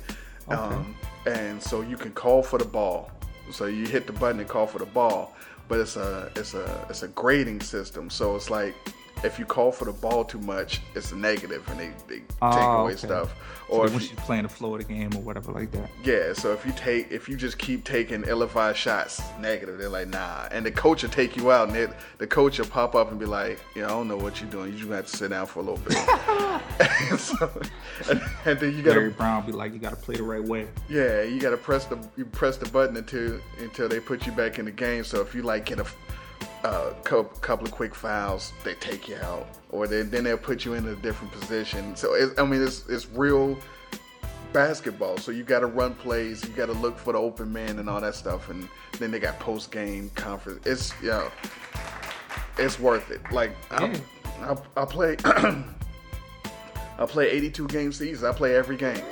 Um, 0.48 0.94
and 1.26 1.62
so 1.62 1.80
you 1.80 1.96
can 1.96 2.12
call 2.12 2.42
for 2.42 2.58
the 2.58 2.64
ball. 2.64 3.10
So 3.50 3.66
you 3.66 3.86
hit 3.86 4.06
the 4.06 4.12
button 4.12 4.40
and 4.40 4.48
call 4.48 4.66
for 4.66 4.78
the 4.78 4.86
ball, 4.86 5.34
but 5.68 5.78
it's 5.80 5.96
a 5.96 6.30
it's 6.36 6.54
a 6.54 6.86
it's 6.88 7.02
a 7.02 7.08
grading 7.08 7.60
system. 7.60 8.10
So 8.10 8.36
it's 8.36 8.50
like 8.50 8.74
if 9.24 9.38
you 9.38 9.44
call 9.46 9.72
for 9.72 9.86
the 9.86 9.92
ball 9.92 10.24
too 10.24 10.38
much, 10.40 10.80
it's 10.94 11.10
a 11.12 11.16
negative, 11.16 11.66
and 11.70 11.80
they, 11.80 11.90
they 12.06 12.18
take 12.18 12.26
Oh, 12.42 12.82
away 12.82 12.92
okay. 12.92 13.06
stuff. 13.06 13.34
So 13.68 13.72
Or 13.74 13.86
if 13.86 13.92
once 13.92 14.04
you- 14.04 14.10
you're 14.16 14.24
playing 14.24 14.44
the 14.44 14.48
Florida 14.48 14.84
game 14.84 15.10
or 15.16 15.20
whatever 15.22 15.50
like 15.52 15.72
that. 15.72 15.90
yeah, 16.04 16.32
so 16.34 16.52
if 16.52 16.64
you 16.64 16.72
take 16.76 17.10
if 17.10 17.28
you 17.28 17.36
just 17.36 17.58
keep 17.58 17.82
taking 17.84 18.22
ill-advised 18.26 18.78
shots 18.78 19.20
negative, 19.40 19.78
they're 19.78 19.88
like 19.88 20.08
nah, 20.08 20.46
and 20.52 20.64
the 20.64 20.70
coach 20.70 21.02
will 21.02 21.10
take 21.10 21.36
you 21.36 21.50
out, 21.50 21.68
and 21.74 21.92
the 22.18 22.26
coach 22.26 22.58
will 22.58 22.66
pop 22.66 22.94
up 22.94 23.10
and 23.10 23.18
be 23.18 23.26
like, 23.26 23.58
yeah, 23.74 23.86
I 23.86 23.88
don't 23.88 24.06
know 24.08 24.16
what 24.16 24.40
you're 24.40 24.50
doing. 24.50 24.72
You 24.72 24.78
just 24.78 24.90
have 24.90 25.06
to 25.06 25.16
sit 25.16 25.30
down 25.30 25.46
for 25.46 25.60
a 25.60 25.62
little 25.62 25.78
bit. 25.78 25.96
and, 27.10 27.18
so, 27.20 27.60
and, 28.10 28.20
and 28.44 28.60
then 28.60 28.76
you 28.76 28.82
gotta 28.82 29.00
Larry 29.00 29.10
Brown 29.12 29.46
be 29.46 29.52
like, 29.52 29.72
you 29.72 29.78
got 29.78 29.90
to 29.90 29.96
play 29.96 30.16
the 30.16 30.22
right 30.22 30.42
way. 30.44 30.68
yeah, 30.88 31.22
you 31.22 31.40
gotta 31.40 31.56
press 31.56 31.86
the 31.86 31.98
you 32.16 32.24
press 32.26 32.56
the 32.58 32.68
button 32.68 32.96
until 32.96 33.40
until 33.58 33.88
they 33.88 33.98
put 33.98 34.26
you 34.26 34.32
back 34.32 34.58
in 34.58 34.66
the 34.66 34.70
game. 34.70 35.02
So 35.04 35.20
if 35.22 35.34
you 35.34 35.42
like 35.42 35.64
get 35.64 35.80
a 35.80 35.86
uh, 36.64 36.92
couple, 37.04 37.24
couple 37.40 37.66
of 37.66 37.72
quick 37.72 37.94
fouls, 37.94 38.52
they 38.64 38.74
take 38.74 39.08
you 39.08 39.16
out, 39.16 39.46
or 39.70 39.86
they, 39.86 40.02
then 40.02 40.24
they'll 40.24 40.36
put 40.36 40.64
you 40.64 40.74
in 40.74 40.86
a 40.88 40.96
different 40.96 41.32
position. 41.32 41.94
So 41.96 42.16
I 42.38 42.44
mean, 42.44 42.62
it's 42.62 42.88
it's 42.88 43.06
real 43.06 43.56
basketball. 44.52 45.18
So 45.18 45.32
you 45.32 45.44
got 45.44 45.60
to 45.60 45.66
run 45.66 45.94
plays, 45.94 46.42
you 46.42 46.50
got 46.50 46.66
to 46.66 46.72
look 46.72 46.98
for 46.98 47.12
the 47.12 47.18
open 47.18 47.52
man 47.52 47.78
and 47.78 47.88
all 47.88 48.00
that 48.00 48.14
stuff, 48.14 48.48
and 48.50 48.68
then 48.98 49.10
they 49.10 49.18
got 49.18 49.38
post 49.38 49.70
game 49.70 50.10
conference. 50.14 50.66
It's 50.66 50.92
you 51.02 51.10
know, 51.10 51.30
it's 52.58 52.80
worth 52.80 53.10
it. 53.10 53.20
Like 53.30 53.52
I, 53.70 54.00
I, 54.40 54.56
I 54.76 54.84
play. 54.84 55.16
I 56.98 57.06
play 57.06 57.28
82 57.30 57.66
game 57.68 57.92
seasons. 57.92 58.24
I 58.24 58.32
play 58.32 58.56
every 58.56 58.76
game. 58.76 59.02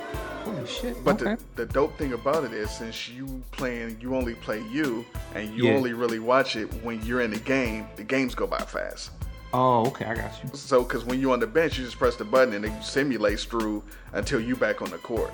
Holy 0.44 0.66
shit. 0.66 1.02
But 1.04 1.20
okay. 1.22 1.36
the, 1.56 1.64
the 1.64 1.72
dope 1.72 1.96
thing 1.98 2.12
about 2.12 2.44
it 2.44 2.52
is 2.52 2.70
since 2.70 3.08
you 3.08 3.42
playing, 3.52 3.98
you 4.00 4.14
only 4.14 4.34
play 4.34 4.62
you, 4.70 5.04
and 5.34 5.54
you 5.54 5.64
Yeah. 5.66 5.74
only 5.74 5.92
really 5.94 6.18
watch 6.18 6.56
it 6.56 6.66
when 6.84 7.02
you're 7.04 7.20
in 7.22 7.30
the 7.30 7.38
game. 7.40 7.86
The 7.96 8.04
games 8.04 8.34
go 8.34 8.46
by 8.46 8.58
fast. 8.58 9.10
oh, 9.52 9.86
okay. 9.86 10.04
I 10.04 10.14
got 10.14 10.32
you. 10.42 10.50
So, 10.52 10.82
because 10.82 11.04
when 11.04 11.20
you're 11.20 11.32
on 11.32 11.40
the 11.40 11.46
bench, 11.46 11.78
you 11.78 11.84
just 11.84 11.98
press 11.98 12.16
the 12.16 12.24
button 12.24 12.54
and 12.54 12.64
it 12.64 12.82
simulates 12.84 13.44
through 13.44 13.82
until 14.12 14.40
you 14.40 14.56
back 14.56 14.82
on 14.82 14.90
the 14.90 14.98
court. 14.98 15.32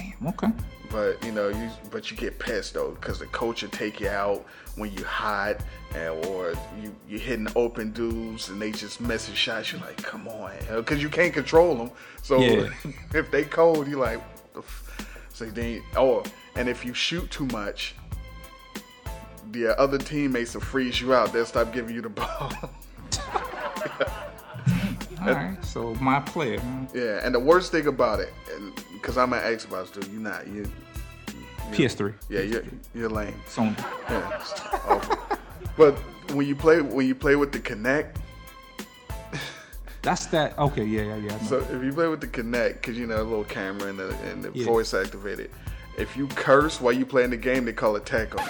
Damn. 0.00 0.28
Okay. 0.28 0.48
But 0.90 1.24
you 1.24 1.30
know, 1.32 1.48
you 1.48 1.70
but 1.90 2.10
you 2.10 2.16
get 2.16 2.38
pissed 2.38 2.74
though 2.74 2.90
because 2.92 3.18
the 3.20 3.26
coach 3.26 3.62
will 3.62 3.70
take 3.70 4.00
you 4.00 4.08
out 4.08 4.44
when 4.74 4.92
you 4.92 5.04
hot, 5.04 5.60
and 5.94 6.24
or 6.26 6.54
you 6.82 6.94
you 7.08 7.18
hitting 7.18 7.46
open 7.54 7.92
dudes 7.92 8.48
and 8.48 8.60
they 8.60 8.72
just 8.72 9.00
missing 9.00 9.34
shots. 9.34 9.70
You're 9.72 9.80
like, 9.80 9.98
come 9.98 10.26
on, 10.26 10.52
because 10.74 11.00
you 11.02 11.08
can't 11.08 11.32
control 11.32 11.76
them. 11.76 11.90
So 12.22 12.40
Yeah. 12.40 12.70
if 13.14 13.30
they 13.30 13.44
cold, 13.44 13.86
you 13.86 13.98
like, 13.98 14.20
the 14.52 14.60
f-? 14.60 15.08
so 15.32 15.44
then 15.46 15.82
oh, 15.96 16.24
and 16.56 16.68
if 16.68 16.84
you 16.84 16.92
shoot 16.92 17.30
too 17.30 17.46
much, 17.46 17.94
the 19.52 19.78
other 19.78 19.98
teammates 19.98 20.54
will 20.54 20.60
freeze 20.62 21.00
you 21.00 21.14
out. 21.14 21.32
They'll 21.32 21.46
stop 21.46 21.72
giving 21.72 21.94
you 21.94 22.02
the 22.02 22.08
ball. 22.20 22.52
All 25.20 25.34
right. 25.34 25.62
So 25.64 25.94
my 25.96 26.18
player. 26.20 26.60
yeah, 26.94 27.20
and 27.22 27.32
the 27.34 27.38
worst 27.40 27.70
thing 27.70 27.86
about 27.86 28.20
it, 28.20 28.32
because 29.00 29.16
I'm 29.18 29.32
an 29.32 29.40
Xbox 29.40 29.92
dude, 29.92 30.06
you're 30.12 30.20
not 30.20 30.46
you. 30.46 30.62
you- 30.62 30.68
PS3. 31.72 32.14
Yeah, 32.28 32.40
you're 32.40 32.62
you're 32.94 33.08
lame. 33.08 33.34
Sony. 33.48 33.78
Yeah, 34.08 34.40
it's 34.40 34.52
awful. 34.86 35.18
But 35.76 35.94
when 36.34 36.46
you 36.46 36.56
play 36.56 36.80
when 36.80 37.06
you 37.06 37.14
play 37.14 37.36
with 37.36 37.52
the 37.52 37.60
Kinect, 37.60 38.16
That's 40.02 40.26
that. 40.26 40.58
Okay. 40.58 40.84
Yeah. 40.84 41.02
Yeah. 41.02 41.16
Yeah. 41.16 41.38
So 41.40 41.58
if 41.58 41.82
you 41.84 41.92
play 41.92 42.08
with 42.08 42.20
the 42.20 42.26
Kinect, 42.26 42.74
because 42.74 42.98
you 42.98 43.06
know 43.06 43.20
a 43.20 43.22
little 43.22 43.44
camera 43.44 43.88
and 43.90 43.98
the 43.98 44.08
and 44.30 44.42
the 44.44 44.50
Yeah. 44.54 44.64
voice 44.66 44.94
activated, 44.94 45.50
if 45.98 46.16
you 46.16 46.26
curse 46.28 46.80
while 46.80 46.92
you 46.92 47.04
playing 47.06 47.30
the 47.30 47.36
game, 47.36 47.64
they 47.66 47.72
call 47.72 47.94
it 47.96 48.06
tackle. 48.06 48.40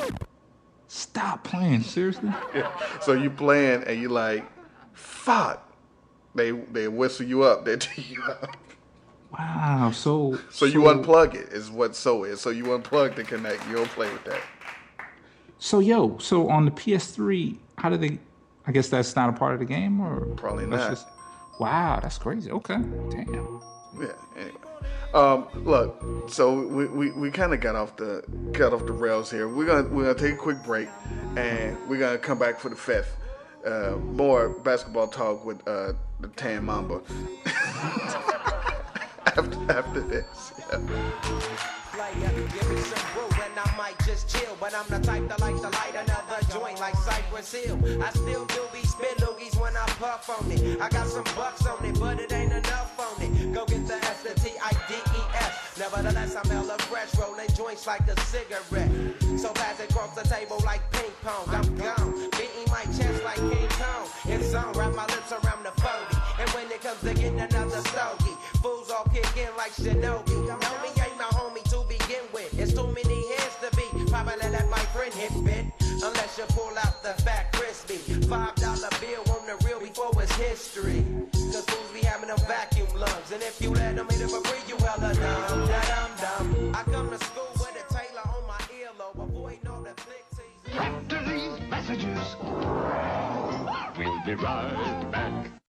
Stop 0.89 1.45
playing. 1.45 1.83
Seriously. 1.83 2.31
Yeah. 2.55 2.71
So 3.01 3.13
you 3.13 3.31
playing 3.31 3.85
and 3.85 4.01
you 4.01 4.09
like, 4.09 4.45
fuck. 4.93 5.67
They 6.35 6.53
they 6.53 6.89
whistle 6.89 7.27
you 7.27 7.43
up. 7.43 7.65
They 7.65 7.77
tee 7.85 8.03
you 8.15 8.23
up. 8.25 8.57
Wow. 9.39 9.93
So. 9.93 10.39
So 10.51 10.65
you 10.65 10.81
unplug 10.83 11.35
it 11.35 11.53
is 11.53 11.71
what 11.71 11.95
so 11.95 12.25
is. 12.25 12.41
So 12.41 12.51
you 12.51 12.65
unplug 12.65 13.15
the 13.15 13.25
Kinect. 13.25 13.69
You 13.69 13.77
don't 13.77 13.89
play 13.91 14.11
with 14.11 14.25
that. 14.25 14.41
So 15.59 15.79
yo. 15.79 16.19
So 16.19 16.49
on 16.49 16.65
the 16.65 16.71
PS3, 16.71 17.57
how 17.79 17.91
do 17.91 17.97
they? 17.97 18.19
I 18.67 18.73
guess 18.73 18.89
that's 18.89 19.17
not 19.17 19.29
a 19.29 19.33
part 19.33 19.55
of 19.55 19.61
the 19.61 19.67
game, 19.67 20.01
or 20.01 20.21
Probably 20.37 20.67
not. 20.67 20.99
wow. 21.59 21.99
That's 22.01 22.19
crazy. 22.19 22.51
Okay. 22.51 22.77
Damn. 22.77 23.61
Yeah. 23.99 24.13
Anyway, 24.37 24.57
um, 25.15 25.49
look. 25.65 26.31
So 26.31 26.61
we, 26.61 26.87
we, 26.87 27.11
we 27.13 27.31
kind 27.31 27.53
of 27.53 27.61
got 27.61 27.75
off 27.75 27.97
the 27.97 28.23
got 28.53 28.73
off 28.73 28.87
the 28.87 28.93
rails 28.93 29.31
here. 29.31 29.49
We're 29.49 29.67
gonna 29.67 29.89
we're 29.89 30.05
gonna 30.05 30.19
take 30.19 30.35
a 30.35 30.43
quick 30.43 30.63
break, 30.65 30.89
and 31.37 31.77
we're 31.89 31.99
gonna 31.99 32.19
come 32.19 32.39
back 32.39 32.59
for 32.61 32.69
the 32.69 32.77
fifth. 32.77 33.17
Uh, 33.67 33.97
more 33.97 34.49
basketball 34.49 35.09
talk 35.09 35.45
with 35.45 35.67
uh, 35.69 35.93
the 36.21 36.29
Tan 36.29 36.65
Mamba. 36.65 37.03
after 39.37 39.73
after 39.73 40.01
this. 40.01 40.53
Yeah. 40.59 41.81
player. 42.01 42.33
Give 42.33 42.71
me 42.71 42.81
some 42.81 43.07
brew 43.13 43.29
and 43.45 43.59
I 43.59 43.77
might 43.77 43.99
just 44.07 44.29
chill. 44.29 44.57
But 44.59 44.75
I'm 44.75 44.87
the 44.89 45.05
type 45.05 45.29
that 45.29 45.41
likes 45.41 45.61
to 45.61 45.69
light 45.69 45.95
another 45.95 46.41
joint 46.53 46.81
like 46.81 46.97
Cypress 46.97 47.53
Hill. 47.53 47.79
I 48.03 48.11
still 48.11 48.45
do 48.47 48.63
be 48.73 48.83
spit 48.83 49.19
loogies 49.19 49.61
when 49.61 49.77
I 49.77 49.87
puff 49.99 50.29
on 50.31 50.51
it. 50.51 50.81
I 50.81 50.89
got 50.89 51.07
some 51.09 51.25
bucks 51.37 51.67
on 51.67 51.85
it, 51.85 51.99
but 51.99 52.21
it 52.21 52.33
ain't 52.33 52.53
enough 52.53 52.99
on 52.99 53.23
it. 53.23 53.53
Go 53.55 53.65
get 53.67 53.87
the 53.87 53.95
S, 53.95 54.23
the 54.23 54.35
T, 54.41 54.53
I, 54.63 54.73
D, 54.89 54.95
S. 55.35 55.79
Nevertheless, 55.79 56.37
I'm 56.37 56.51
hella 56.51 56.79
fresh, 56.79 57.17
rolling 57.19 57.49
joints 57.55 57.87
like 57.87 58.07
a 58.09 58.19
cigarette. 58.21 58.91
So 59.39 59.53
pass 59.53 59.81
it 59.81 59.91
across 59.91 60.15
the 60.15 60.27
table 60.29 60.61
like 60.65 60.83
ping 60.93 61.13
pong. 61.23 61.49
I'm 61.49 61.77
gone, 61.77 62.13
beating 62.33 62.69
my 62.69 62.85
chest 62.97 63.25
like 63.25 63.37
King 63.37 63.69
Kong. 63.81 64.07
Wrap 64.75 64.95
my 64.95 65.07
lips 65.07 65.33
around 65.33 65.65
the 65.65 65.73
phony. 65.81 66.23
And 66.39 66.51
when 66.51 66.71
it 66.71 66.81
comes 66.81 67.01
to 67.01 67.15
getting 67.15 67.39
like 69.61 69.73
Shinobi. 69.73 70.37
Know 70.49 70.75
me 70.81 70.89
ain't 71.05 71.19
my 71.19 71.29
homie 71.37 71.63
to 71.69 71.85
begin 71.87 72.25
with. 72.33 72.49
It's 72.59 72.73
too 72.73 72.87
many 72.87 73.21
hands 73.33 73.57
to 73.61 73.69
be. 73.77 73.85
Probably 74.11 74.49
let 74.49 74.67
my 74.71 74.85
friend 74.95 75.13
hit 75.13 75.33
bit. 75.45 75.67
Unless 76.03 76.39
you 76.39 76.45
pull 76.57 76.73
out 76.79 77.03
the 77.03 77.13
fat 77.25 77.53
crispy. 77.53 77.99
Five 78.27 78.55
dollar 78.55 78.89
bill 79.03 79.23
on 79.35 79.45
the 79.47 79.57
real 79.67 79.81
before 79.81 80.13
it's 80.23 80.35
history. 80.37 81.05
Cause 81.53 81.67
fools 81.69 81.91
be 81.93 82.01
having 82.01 82.29
them 82.29 82.39
vacuum 82.49 82.89
lungs. 82.97 83.31
And 83.35 83.43
if 83.43 83.61
you 83.61 83.71
let 83.71 83.97
them 83.97 84.09
hit 84.09 84.23
it 84.23 84.31
for 84.31 84.41
free, 84.49 84.65
you 84.67 84.77
hella 84.83 85.13
dumb. 85.13 85.67
Da-dum 85.69 86.11
dum. 86.23 86.75
I 86.75 86.83
come 86.91 87.11
to 87.11 87.19
school 87.27 87.53
with 87.61 87.77
a 87.77 87.85
Taylor 87.93 88.27
on 88.37 88.47
my 88.49 88.61
earlobe. 88.81 89.23
Avoiding 89.29 89.69
all 89.69 89.83
the 89.83 89.93
flick. 90.01 90.25
After 90.73 91.19
these 91.29 91.61
messages, 91.69 92.37
we'll 93.99 94.25
be 94.25 94.35
right 94.43 95.11
back. 95.13 95.60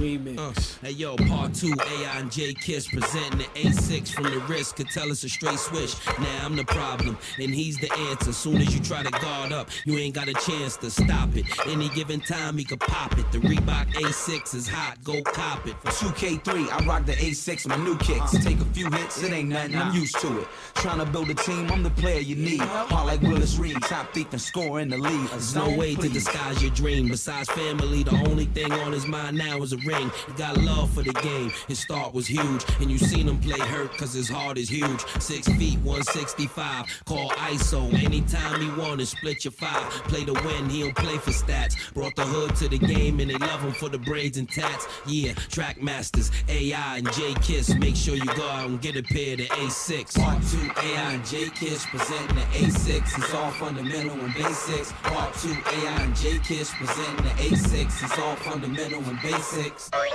Uh, 0.00 0.54
hey 0.80 0.92
yo, 0.92 1.14
part 1.14 1.52
two, 1.52 1.74
AI 1.78 2.18
and 2.18 2.32
J 2.32 2.54
Kiss 2.54 2.88
presenting 2.88 3.40
the 3.40 3.44
A6 3.44 4.14
from 4.14 4.24
the 4.24 4.38
wrist 4.48 4.76
could 4.76 4.88
tell 4.88 5.10
us 5.10 5.24
a 5.24 5.28
straight 5.28 5.58
switch. 5.58 5.94
Now 6.18 6.46
I'm 6.46 6.56
the 6.56 6.64
problem, 6.64 7.18
and 7.38 7.50
he's 7.50 7.76
the 7.76 7.92
answer. 8.08 8.32
Soon 8.32 8.56
as 8.62 8.74
you 8.74 8.80
try 8.80 9.02
to 9.02 9.10
guard 9.10 9.52
up, 9.52 9.68
you 9.84 9.98
ain't 9.98 10.14
got 10.14 10.26
a 10.26 10.32
chance 10.32 10.78
to 10.78 10.90
stop 10.90 11.36
it. 11.36 11.44
Any 11.66 11.90
given 11.90 12.18
time, 12.20 12.56
he 12.56 12.64
could 12.64 12.80
pop 12.80 13.18
it. 13.18 13.30
The 13.30 13.40
Reebok 13.40 13.92
A6 13.92 14.54
is 14.54 14.66
hot, 14.66 14.96
go 15.04 15.20
cop 15.20 15.66
it. 15.66 15.74
For 15.82 15.88
2K3, 16.06 16.70
I 16.70 16.86
rock 16.86 17.04
the 17.04 17.12
A6, 17.12 17.66
my 17.66 17.76
new 17.76 17.98
kicks. 17.98 18.30
Take 18.42 18.58
a 18.60 18.64
few 18.72 18.88
hits, 18.90 19.22
it 19.22 19.32
ain't 19.34 19.50
nothing, 19.50 19.76
I'm 19.76 19.94
used 19.94 20.18
to 20.20 20.40
it. 20.40 20.48
Trying 20.76 21.04
to 21.04 21.12
build 21.12 21.28
a 21.28 21.34
team, 21.34 21.70
I'm 21.70 21.82
the 21.82 21.90
player 21.90 22.20
you 22.20 22.36
need. 22.36 22.62
Hard 22.62 23.06
like 23.06 23.20
Willis 23.20 23.58
Reed, 23.58 23.76
top 23.82 24.14
thief 24.14 24.28
and 24.32 24.40
score 24.40 24.80
in 24.80 24.88
the 24.88 24.96
league. 24.96 25.28
There's 25.28 25.54
no 25.54 25.76
way 25.76 25.94
to 25.94 26.08
disguise 26.08 26.62
your 26.62 26.72
dream. 26.72 27.08
Besides 27.08 27.50
family, 27.50 28.02
the 28.02 28.16
only 28.30 28.46
thing 28.46 28.72
on 28.72 28.92
his 28.92 29.06
mind 29.06 29.36
now 29.36 29.58
is 29.58 29.74
a 29.74 29.89
ring. 29.90 30.10
He 30.26 30.32
got 30.34 30.56
love 30.58 30.90
for 30.90 31.02
the 31.02 31.12
game. 31.12 31.50
His 31.68 31.78
start 31.80 32.14
was 32.14 32.26
huge, 32.26 32.64
and 32.80 32.90
you 32.90 32.98
seen 32.98 33.28
him 33.28 33.38
play 33.40 33.58
hurt 33.58 33.96
cause 33.96 34.12
his 34.12 34.28
heart 34.28 34.58
is 34.58 34.68
huge. 34.68 35.00
Six 35.20 35.48
feet, 35.48 35.78
165. 35.80 36.86
Call 37.04 37.30
ISO. 37.30 37.92
Anytime 38.04 38.60
he 38.60 38.70
wanted, 38.80 39.06
split 39.06 39.44
your 39.44 39.52
five. 39.52 39.90
Play 40.10 40.24
to 40.24 40.32
win, 40.32 40.68
he 40.68 40.82
don't 40.82 40.96
play 40.96 41.18
for 41.18 41.30
stats. 41.30 41.74
Brought 41.94 42.16
the 42.16 42.22
hood 42.24 42.54
to 42.56 42.68
the 42.68 42.78
game, 42.78 43.20
and 43.20 43.30
they 43.30 43.38
love 43.38 43.60
him 43.60 43.72
for 43.72 43.88
the 43.88 43.98
braids 43.98 44.38
and 44.38 44.48
tats. 44.48 44.86
Yeah, 45.06 45.32
track 45.56 45.82
masters, 45.82 46.30
AI 46.48 46.98
and 46.98 47.12
J 47.12 47.34
Kiss. 47.42 47.74
Make 47.74 47.96
sure 47.96 48.14
you 48.14 48.30
go 48.36 48.48
out 48.48 48.68
and 48.68 48.80
get 48.80 48.96
a 48.96 49.02
pair 49.02 49.36
the 49.36 49.46
A6. 49.46 50.18
Part 50.18 50.42
2, 50.42 50.88
AI 50.88 51.12
and 51.12 51.26
J 51.26 51.48
Kiss 51.50 51.86
presenting 51.86 52.36
the 52.36 52.42
A6. 52.42 53.18
It's 53.18 53.34
all 53.34 53.50
fundamental 53.52 54.18
and 54.20 54.34
basics. 54.34 54.92
Part 55.02 55.34
2, 55.34 55.48
AI 55.48 56.02
and 56.02 56.16
J 56.16 56.38
Kiss 56.38 56.70
presenting 56.74 57.24
the 57.24 57.30
A6. 57.30 58.04
It's 58.04 58.18
all 58.18 58.36
fundamental 58.36 59.02
and 59.04 59.20
basics. 59.22 59.79
Back 59.88 60.10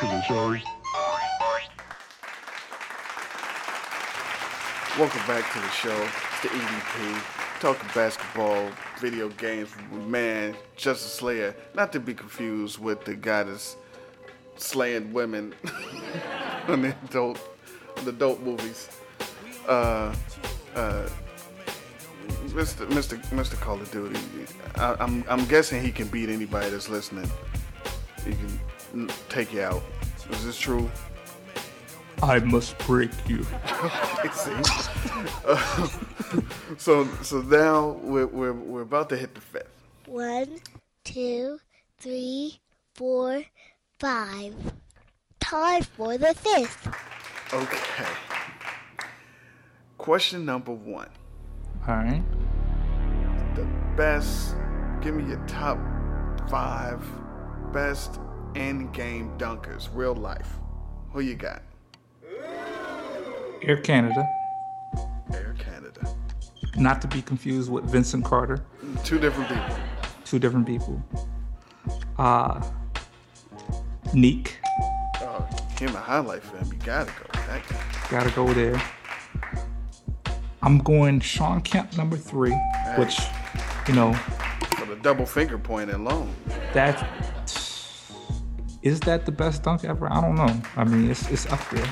to 0.00 0.06
the 0.06 0.22
show. 0.22 0.56
Welcome 4.98 5.26
back 5.26 5.52
to 5.52 5.58
the 5.58 5.68
show. 5.70 6.08
It's 6.32 6.40
the 6.42 6.48
EDP. 6.48 7.60
Talking 7.60 7.88
basketball, 7.94 8.70
video 8.98 9.28
games, 9.30 9.74
man, 10.06 10.56
Justin 10.76 11.10
Slayer. 11.10 11.54
Not 11.74 11.92
to 11.92 12.00
be 12.00 12.14
confused 12.14 12.78
with 12.78 13.04
the 13.04 13.14
goddess 13.14 13.76
slaying 14.56 15.12
women 15.12 15.54
on 16.68 16.80
the 16.80 16.96
adult, 17.04 17.40
the 18.04 18.10
adult 18.10 18.40
movies. 18.40 18.88
Uh, 19.68 20.14
uh, 20.74 21.08
Mr. 22.54 22.86
Mr. 22.88 23.18
Mr. 23.28 23.60
Call 23.60 23.80
of 23.80 23.90
Duty. 23.90 24.18
I, 24.76 24.96
I'm 24.98 25.24
I'm 25.28 25.44
guessing 25.46 25.82
he 25.82 25.90
can 25.92 26.08
beat 26.08 26.28
anybody 26.28 26.70
that's 26.70 26.88
listening. 26.88 27.30
He 28.24 28.32
can 28.32 29.08
take 29.28 29.52
you 29.52 29.62
out. 29.62 29.82
Is 30.30 30.44
this 30.44 30.58
true? 30.58 30.90
I 32.22 32.38
must 32.38 32.78
break 32.78 33.10
you. 33.28 33.42
See? 34.32 34.50
Uh, 35.44 35.88
so 36.78 37.06
so 37.22 37.42
now 37.42 37.98
we're, 38.02 38.26
we're 38.26 38.52
we're 38.52 38.82
about 38.82 39.08
to 39.10 39.16
hit 39.16 39.34
the 39.34 39.40
fifth. 39.40 39.68
One, 40.06 40.58
two, 41.04 41.58
three, 41.98 42.60
four, 42.94 43.42
five. 43.98 44.54
Time 45.40 45.82
for 45.82 46.16
the 46.16 46.34
fifth. 46.34 46.88
Okay. 47.52 48.06
Question 49.98 50.44
number 50.44 50.72
one. 50.72 51.08
All 51.86 51.96
right. 51.96 52.22
The 53.54 53.64
best. 53.96 54.56
Give 55.00 55.14
me 55.14 55.24
your 55.28 55.44
top 55.46 55.78
five 56.48 57.04
best 57.72 58.20
in-game 58.54 59.36
dunkers, 59.38 59.88
real 59.92 60.14
life. 60.14 60.48
Who 61.12 61.20
you 61.20 61.34
got? 61.34 61.62
Air 63.62 63.78
Canada, 63.78 64.28
Air 65.32 65.54
Canada. 65.58 66.14
not 66.76 67.00
to 67.02 67.08
be 67.08 67.22
confused 67.22 67.70
with 67.70 67.84
Vincent 67.84 68.24
Carter. 68.24 68.64
Two 69.04 69.18
different 69.18 69.48
people. 69.48 69.76
Two 70.24 70.38
different 70.38 70.66
people. 70.66 71.02
Uh, 72.18 72.60
'Nique, 74.12 74.52
Oh, 75.20 75.46
him 75.78 75.94
a 75.94 75.98
highlight 75.98 76.42
film. 76.42 76.64
You 76.72 76.78
gotta 76.84 77.10
go. 77.10 77.26
with 77.32 77.46
That 77.46 77.62
guy. 77.68 78.08
gotta 78.10 78.30
go 78.30 78.52
there. 78.54 78.80
I'm 80.64 80.78
going 80.78 81.20
Shawn 81.20 81.60
Kemp 81.60 81.96
number 81.96 82.16
three, 82.16 82.54
which, 82.96 83.18
you 83.86 83.94
know, 83.94 84.14
For 84.78 84.86
the 84.86 84.96
double 84.96 85.26
finger 85.26 85.58
point 85.58 85.90
alone. 85.92 86.34
that 86.72 87.06
is 88.82 89.00
that 89.00 89.24
the 89.24 89.32
best 89.32 89.62
dunk 89.62 89.84
ever? 89.84 90.10
I 90.12 90.20
don't 90.20 90.34
know. 90.34 90.60
I 90.76 90.84
mean, 90.84 91.10
it's 91.10 91.30
it's 91.30 91.46
up 91.46 91.60
there. 91.70 91.86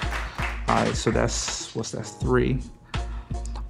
All 0.69 0.85
right, 0.85 0.94
so 0.94 1.11
that's 1.11 1.74
what's 1.74 1.90
that's 1.93 2.11
three. 2.12 2.61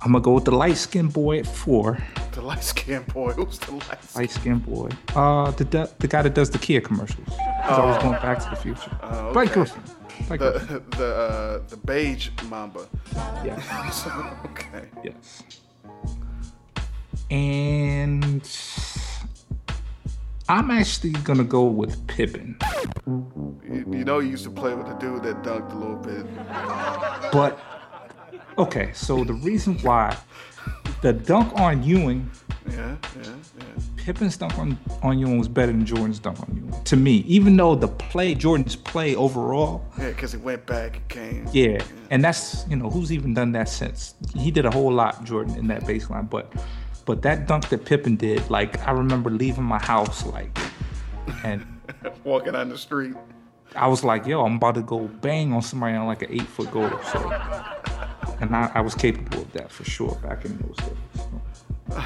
I'm 0.05 0.11
gonna 0.13 0.21
go 0.21 0.33
with 0.33 0.45
the 0.45 0.51
light 0.53 0.77
skinned 0.77 1.13
boy 1.13 1.39
at 1.39 1.47
four. 1.47 1.99
The 2.33 2.43
light 2.43 2.65
skinned 2.65 3.07
boy. 3.15 3.33
Who's 3.33 3.59
the 3.61 3.73
light 3.73 3.99
Light 4.17 4.31
skinned 4.31 4.65
boy. 4.67 4.89
Uh, 5.15 5.51
the 5.53 5.91
the 6.01 6.09
guy 6.09 6.23
that 6.23 6.35
does 6.35 6.51
the 6.51 6.59
Kia 6.59 6.81
commercials. 6.81 7.29
He's 7.29 7.39
always 7.79 7.97
Oh. 7.99 8.03
going 8.03 8.21
back 8.23 8.39
to 8.43 8.51
the 8.51 8.57
future. 8.57 8.91
Blake 9.01 9.13
okay. 9.13 9.33
Blake 9.33 9.53
Griffin. 9.53 9.83
The 10.41 10.83
the 10.97 11.15
uh, 11.15 11.69
the 11.69 11.77
beige 11.77 12.31
mamba. 12.49 12.87
Yes. 13.45 14.07
okay. 14.47 14.89
Yes. 15.05 15.43
And 17.31 18.47
I'm 20.49 20.71
actually 20.71 21.13
gonna 21.13 21.45
go 21.45 21.65
with 21.65 22.07
Pippen. 22.07 22.59
You, 23.07 23.87
you 23.91 24.05
know, 24.05 24.19
you 24.19 24.31
used 24.31 24.45
to 24.45 24.51
play 24.51 24.75
with 24.75 24.87
the 24.87 24.95
dude 24.95 25.23
that 25.23 25.43
dunked 25.43 25.73
a 25.73 25.77
little 25.77 25.97
bit. 25.97 26.27
But 27.33 27.59
okay, 28.59 28.91
so 28.93 29.25
the 29.25 29.35
reason 29.35 29.79
why 29.79 30.17
the 31.03 31.13
dunk 31.13 31.53
on 31.59 31.83
Ewing, 31.83 32.31
Yeah, 32.71 32.97
yeah, 33.17 33.23
yeah. 33.25 33.65
Pippen's 33.97 34.37
dunk 34.37 34.59
on, 34.59 34.79
on 35.03 35.19
Ewing 35.19 35.39
was 35.39 35.49
better 35.49 35.71
than 35.73 35.85
Jordan's 35.87 36.19
dunk 36.19 36.41
on 36.41 36.55
Ewing. 36.57 36.83
To 36.85 36.97
me, 36.97 37.17
even 37.27 37.57
though 37.57 37.75
the 37.75 37.89
play, 37.89 38.35
Jordan's 38.35 38.75
play 38.77 39.15
overall, 39.15 39.85
Yeah, 39.99 40.09
because 40.11 40.35
it 40.35 40.41
went 40.41 40.67
back 40.67 40.97
it 40.97 41.09
came. 41.09 41.47
yeah, 41.53 41.83
and 42.11 42.23
that's 42.25 42.65
you 42.69 42.77
know 42.77 42.91
who's 42.91 43.13
even 43.13 43.35
done 43.35 43.53
that 43.53 43.69
since. 43.69 44.15
He 44.35 44.51
did 44.51 44.65
a 44.67 44.71
whole 44.71 44.93
lot, 44.93 45.25
Jordan, 45.25 45.57
in 45.57 45.67
that 45.69 45.83
baseline, 45.85 46.29
but 46.29 46.53
but 47.05 47.23
that 47.23 47.47
dunk 47.49 47.69
that 47.71 47.85
Pippin 47.85 48.17
did, 48.17 48.49
like 48.51 48.79
I 48.87 48.93
remember 48.93 49.31
leaving 49.31 49.65
my 49.65 49.79
house, 49.79 50.25
like, 50.27 50.57
and 51.45 51.67
Walking 52.25 52.55
on 52.55 52.69
the 52.69 52.79
street. 52.79 53.15
I 53.75 53.87
was 53.89 54.05
like, 54.05 54.27
yo, 54.27 54.45
I'm 54.45 54.57
about 54.57 54.75
to 54.77 54.83
go 54.83 55.01
bang 55.09 55.53
on 55.53 55.63
somebody 55.63 55.95
on 55.97 56.07
like 56.07 56.23
an 56.23 56.29
eight 56.31 56.47
foot 56.47 56.71
goal. 56.71 56.91
So, 57.11 57.19
and 58.43 58.55
I, 58.57 58.71
I 58.75 58.81
was 58.81 58.95
capable 58.95 59.43
of 59.43 59.53
that 59.53 59.71
for 59.71 59.85
sure 59.85 60.15
back 60.23 60.45
in 60.45 60.59
those 60.59 60.77
days. 60.77 60.97
So, 61.17 62.05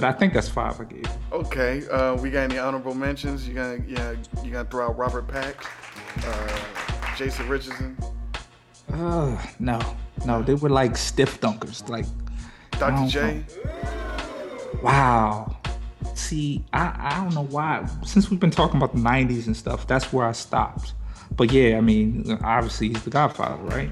so 0.00 0.06
I 0.06 0.12
think 0.12 0.32
that's 0.32 0.48
five 0.48 0.80
I 0.80 0.84
gave. 0.84 1.06
Okay, 1.30 1.86
uh, 1.88 2.16
we 2.16 2.30
got 2.30 2.44
any 2.50 2.58
honorable 2.58 2.94
mentions? 2.94 3.46
You 3.46 3.54
gonna 3.54 3.78
yeah, 3.86 4.14
you 4.42 4.50
gonna 4.50 4.68
throw 4.68 4.86
out 4.86 4.96
Robert 4.96 5.28
Pack, 5.28 5.64
uh, 6.24 7.14
Jason 7.16 7.46
Richardson, 7.48 7.96
Uh, 8.92 9.36
no, 9.58 9.78
no, 10.24 10.42
they 10.42 10.54
were 10.54 10.70
like 10.70 10.96
stiff 10.96 11.40
dunkers. 11.40 11.86
Like, 11.88 12.06
Dr. 12.72 13.08
J. 13.08 13.44
wow. 14.82 15.56
See, 16.14 16.64
I, 16.72 16.94
I 16.98 17.22
don't 17.22 17.34
know 17.34 17.44
why. 17.44 17.86
Since 18.04 18.30
we've 18.30 18.40
been 18.40 18.50
talking 18.50 18.78
about 18.78 18.94
the 18.94 19.00
90s 19.00 19.46
and 19.46 19.56
stuff, 19.56 19.86
that's 19.86 20.12
where 20.12 20.26
I 20.26 20.32
stopped. 20.32 20.94
But 21.36 21.52
yeah, 21.52 21.76
I 21.76 21.82
mean, 21.82 22.38
obviously 22.42 22.88
he's 22.88 23.02
the 23.02 23.10
godfather, 23.10 23.62
right? 23.64 23.90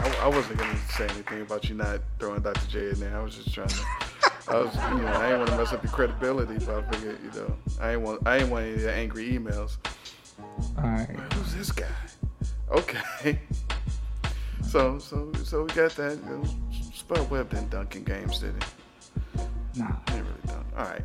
I, 0.00 0.18
I 0.22 0.28
wasn't 0.28 0.58
gonna 0.58 0.78
say 0.90 1.04
anything 1.04 1.42
about 1.42 1.68
you 1.68 1.74
not 1.74 2.00
throwing 2.18 2.42
Dr. 2.42 2.66
J 2.68 2.90
in 2.90 3.00
there. 3.00 3.16
I 3.16 3.22
was 3.22 3.36
just 3.36 3.52
trying 3.52 3.68
to. 3.68 3.84
I 4.48 4.56
was, 4.60 4.74
you 4.74 4.80
know, 5.02 5.08
I 5.08 5.22
didn't 5.24 5.38
want 5.40 5.50
to 5.50 5.56
mess 5.58 5.72
up 5.72 5.82
your 5.82 5.92
credibility, 5.92 6.64
but 6.64 6.76
I 6.76 6.90
figured, 6.90 7.18
you 7.22 7.40
know, 7.40 7.56
I 7.82 7.92
ain't 7.92 8.00
want, 8.00 8.26
I 8.26 8.38
ain't 8.38 8.48
want 8.48 8.64
any 8.64 8.74
of 8.74 8.80
the 8.80 8.92
angry 8.92 9.30
emails. 9.38 9.76
All 10.78 10.84
right. 10.84 11.08
Who's 11.34 11.54
this 11.54 11.70
guy? 11.70 11.86
Okay. 12.70 13.38
So, 14.68 14.98
so, 14.98 15.32
so 15.44 15.62
we 15.62 15.68
got 15.68 15.92
that. 15.92 16.18
You 16.18 16.30
know, 16.30 16.44
Spud 16.92 17.30
Webb 17.30 17.48
didn't 17.48 17.70
dunk 17.70 17.96
in 17.96 18.04
games, 18.04 18.40
did 18.40 18.54
he? 18.54 19.80
Nah. 19.80 19.86
He 19.86 20.12
didn't 20.12 20.26
really 20.26 20.40
dunk. 20.46 20.66
All 20.76 20.84
right. 20.84 21.04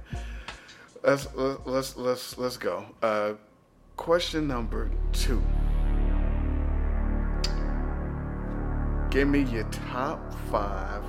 Let's 1.02 1.28
let's 1.36 1.95
let's 1.95 2.38
let's 2.38 2.57
go. 2.57 2.86
Uh, 3.02 3.34
question 3.95 4.49
number 4.49 4.91
two. 5.14 5.41
Give 9.14 9.27
me 9.27 9.44
your 9.44 9.65
top 9.65 10.34
five 10.49 11.03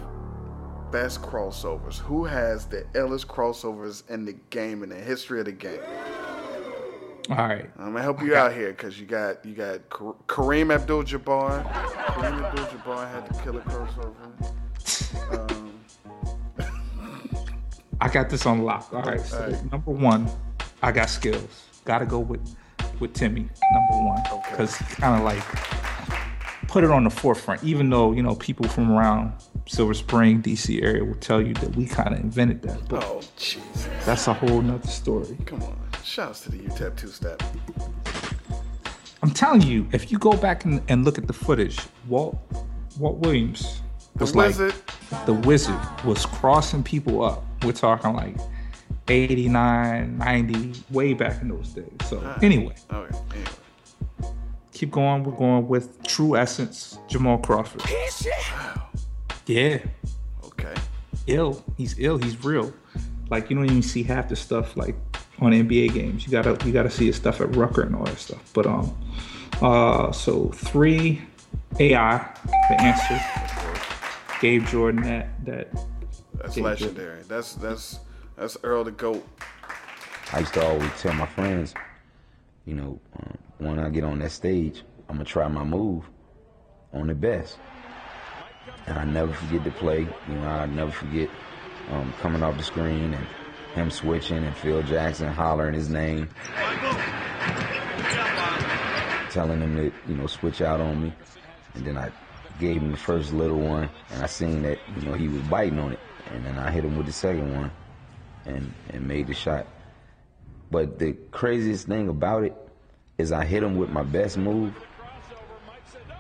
best 0.93 1.23
crossovers. 1.23 1.97
Who 1.97 2.27
has 2.27 2.67
the 2.67 2.83
illest 2.93 3.25
crossovers 3.25 4.07
in 4.11 4.27
the 4.27 4.35
game 4.51 4.83
in 4.83 4.91
the 4.91 4.95
history 4.95 5.39
of 5.39 5.47
the 5.47 5.53
game? 5.53 5.81
All 7.31 7.37
right. 7.37 7.71
I'm 7.79 7.93
gonna 7.93 8.03
help 8.03 8.23
you 8.23 8.37
out 8.37 8.53
here 8.53 8.73
because 8.73 9.01
you 9.01 9.07
got 9.07 9.43
you 9.43 9.55
got 9.55 9.89
Kareem 9.89 10.71
Abdul-Jabbar. 10.71 11.65
Kareem 11.65 12.45
Abdul-Jabbar 12.45 13.11
had 13.11 13.27
the 13.27 13.43
killer 13.43 13.63
crossover. 13.63 15.51
Um, 15.51 15.73
I 18.03 18.09
got 18.11 18.29
this 18.29 18.45
on 18.45 18.65
lock. 18.65 18.93
All 18.93 19.01
right. 19.01 19.19
So 19.19 19.43
All 19.43 19.51
right. 19.51 19.73
number 19.73 19.93
one, 19.93 20.29
I 20.83 20.93
got 20.93 21.09
skills. 21.09 21.65
Got 21.87 22.01
to 22.01 22.07
go 22.07 22.19
with 22.19 22.55
with 23.01 23.15
Timmy 23.15 23.49
number 23.73 24.05
one 24.05 24.23
because 24.51 24.77
he 24.77 24.85
kind 24.97 25.19
of 25.19 25.25
like 25.25 25.43
put 26.75 26.83
it 26.83 26.91
on 26.91 27.05
the 27.05 27.11
forefront. 27.11 27.63
Even 27.63 27.89
though 27.89 28.11
you 28.11 28.21
know 28.21 28.35
people 28.35 28.67
from 28.67 28.91
around 28.91 29.33
Silver 29.67 29.95
Spring, 29.95 30.43
DC 30.43 30.83
area 30.83 31.05
will 31.05 31.15
tell 31.15 31.41
you 31.41 31.55
that 31.55 31.77
we 31.77 31.87
kind 31.87 32.13
of 32.13 32.19
invented 32.19 32.63
that, 32.63 32.89
but 32.89 33.05
oh, 33.05 33.21
Jesus. 33.37 33.89
that's 34.05 34.27
a 34.27 34.33
whole 34.33 34.61
nother 34.61 34.89
story. 34.89 35.39
Come 35.47 35.63
on. 35.63 35.79
Shouts 36.03 36.41
to 36.41 36.51
the 36.51 36.59
UTEP 36.59 36.97
two 36.97 37.07
step. 37.07 37.41
I'm 39.23 39.31
telling 39.31 39.63
you, 39.63 39.87
if 39.93 40.11
you 40.11 40.19
go 40.19 40.33
back 40.33 40.65
and, 40.65 40.83
and 40.89 41.05
look 41.05 41.17
at 41.17 41.29
the 41.29 41.33
footage, 41.33 41.79
Walt 42.09 42.37
Walt 42.99 43.19
Williams 43.19 43.81
The 44.17 44.25
was 44.25 44.35
like 44.35 44.49
Wizard. 44.49 44.75
the 45.27 45.33
wizard 45.33 46.05
was 46.05 46.27
crossing 46.27 46.83
people 46.83 47.25
up. 47.25 47.45
We're 47.63 47.71
talking 47.71 48.15
like 48.15 48.37
89, 49.07 50.19
90, 50.19 50.73
way 50.91 51.15
back 51.15 51.41
in 51.41 51.51
those 51.51 51.69
days. 51.69 51.87
So 52.07 52.21
ah. 52.25 52.37
anyway, 52.43 52.75
oh, 52.91 52.97
Okay. 53.03 53.19
Anyway. 53.31 53.64
Keep 54.75 54.91
going. 54.91 55.25
We're 55.25 55.33
going 55.33 55.67
with 55.69 56.03
True 56.07 56.37
Essence, 56.37 56.99
Jamal 57.09 57.39
Crawford. 57.39 57.83
Yeah. 59.47 59.79
Okay. 60.45 60.75
Ill. 61.27 61.65
He's 61.79 61.99
ill. 61.99 62.19
He's 62.19 62.45
real. 62.45 62.73
Like 63.31 63.49
you 63.49 63.57
don't 63.57 63.65
even 63.65 63.83
see 63.83 64.03
half 64.03 64.29
the 64.29 64.37
stuff 64.37 64.77
like 64.77 64.95
on 65.41 65.53
NBA 65.53 65.95
games. 65.95 66.27
You 66.27 66.31
gotta 66.33 66.59
you 66.67 66.73
gotta 66.73 66.91
see 66.91 67.07
his 67.07 67.17
stuff 67.17 67.41
at 67.41 67.55
Rucker 67.57 67.83
and 67.83 67.95
all 67.97 68.05
that 68.05 68.19
stuff. 68.19 68.51
But 68.53 68.67
um 68.67 68.95
uh 69.63 70.13
so 70.13 70.49
three 70.51 71.23
AI, 71.81 72.19
the 72.69 72.81
answer. 72.81 73.21
Gave 74.41 74.67
Jordan 74.67 75.03
that 75.05 75.45
that 75.47 75.69
That's 76.35 76.55
Gave 76.55 76.65
Jordan. 76.65 76.65
legendary. 76.65 77.23
That's 77.29 77.55
that's 77.55 78.01
that's 78.37 78.57
Earl 78.63 78.85
the 78.85 78.91
Goat. 78.91 79.27
I 80.33 80.41
used 80.41 80.55
to 80.55 80.67
always 80.67 80.91
tell 81.01 81.13
my 81.15 81.27
friends, 81.27 81.75
you 82.67 82.75
know, 82.75 82.99
um, 83.19 83.39
when 83.59 83.79
I 83.79 83.89
get 83.91 84.05
on 84.05 84.19
that 84.21 84.33
stage, 84.33 84.83
I'm 85.09 85.17
gonna 85.17 85.25
try 85.25 85.47
my 85.49 85.65
move 85.65 86.05
on 86.93 87.07
the 87.07 87.15
best, 87.15 87.59
and 88.87 88.99
I 88.99 89.05
never 89.05 89.33
forget 89.33 89.65
to 89.65 89.71
play. 89.73 90.01
You 90.29 90.35
know, 90.35 90.47
I 90.47 90.67
never 90.67 90.91
forget 90.91 91.29
um, 91.91 92.13
coming 92.21 92.43
off 92.43 92.57
the 92.57 92.63
screen 92.63 93.15
and 93.15 93.27
him 93.75 93.91
switching 93.91 94.45
and 94.45 94.57
Phil 94.57 94.83
Jackson 94.83 95.29
hollering 95.29 95.75
his 95.75 95.89
name, 95.89 96.29
telling 99.31 99.61
him 99.61 99.77
to 99.77 99.93
you 100.09 100.17
know 100.17 100.27
switch 100.27 100.61
out 100.61 100.81
on 100.81 101.03
me, 101.03 101.13
and 101.75 101.85
then 101.85 101.97
I 101.97 102.11
gave 102.61 102.81
him 102.81 102.93
the 102.93 102.97
first 102.97 103.33
little 103.33 103.59
one, 103.59 103.91
and 104.11 104.23
I 104.23 104.27
seen 104.27 104.63
that 104.63 104.79
you 104.97 105.03
know 105.03 105.15
he 105.15 105.29
was 105.29 105.43
biting 105.43 105.79
on 105.79 105.93
it, 105.93 106.01
and 106.33 106.45
then 106.45 106.59
I 106.59 106.71
hit 106.71 106.85
him 106.85 106.97
with 106.97 107.07
the 107.07 107.13
second 107.13 107.53
one, 107.53 107.71
and 108.47 108.73
and 108.91 109.07
made 109.07 109.27
the 109.27 109.35
shot. 109.35 109.67
But 110.71 110.99
the 110.99 111.13
craziest 111.31 111.87
thing 111.87 112.09
about 112.09 112.45
it 112.45 112.57
is 113.19 113.33
I 113.33 113.45
hit 113.45 113.63
him 113.63 113.77
with 113.77 113.91
my 113.91 114.03
best 114.03 114.37
move, 114.37 114.73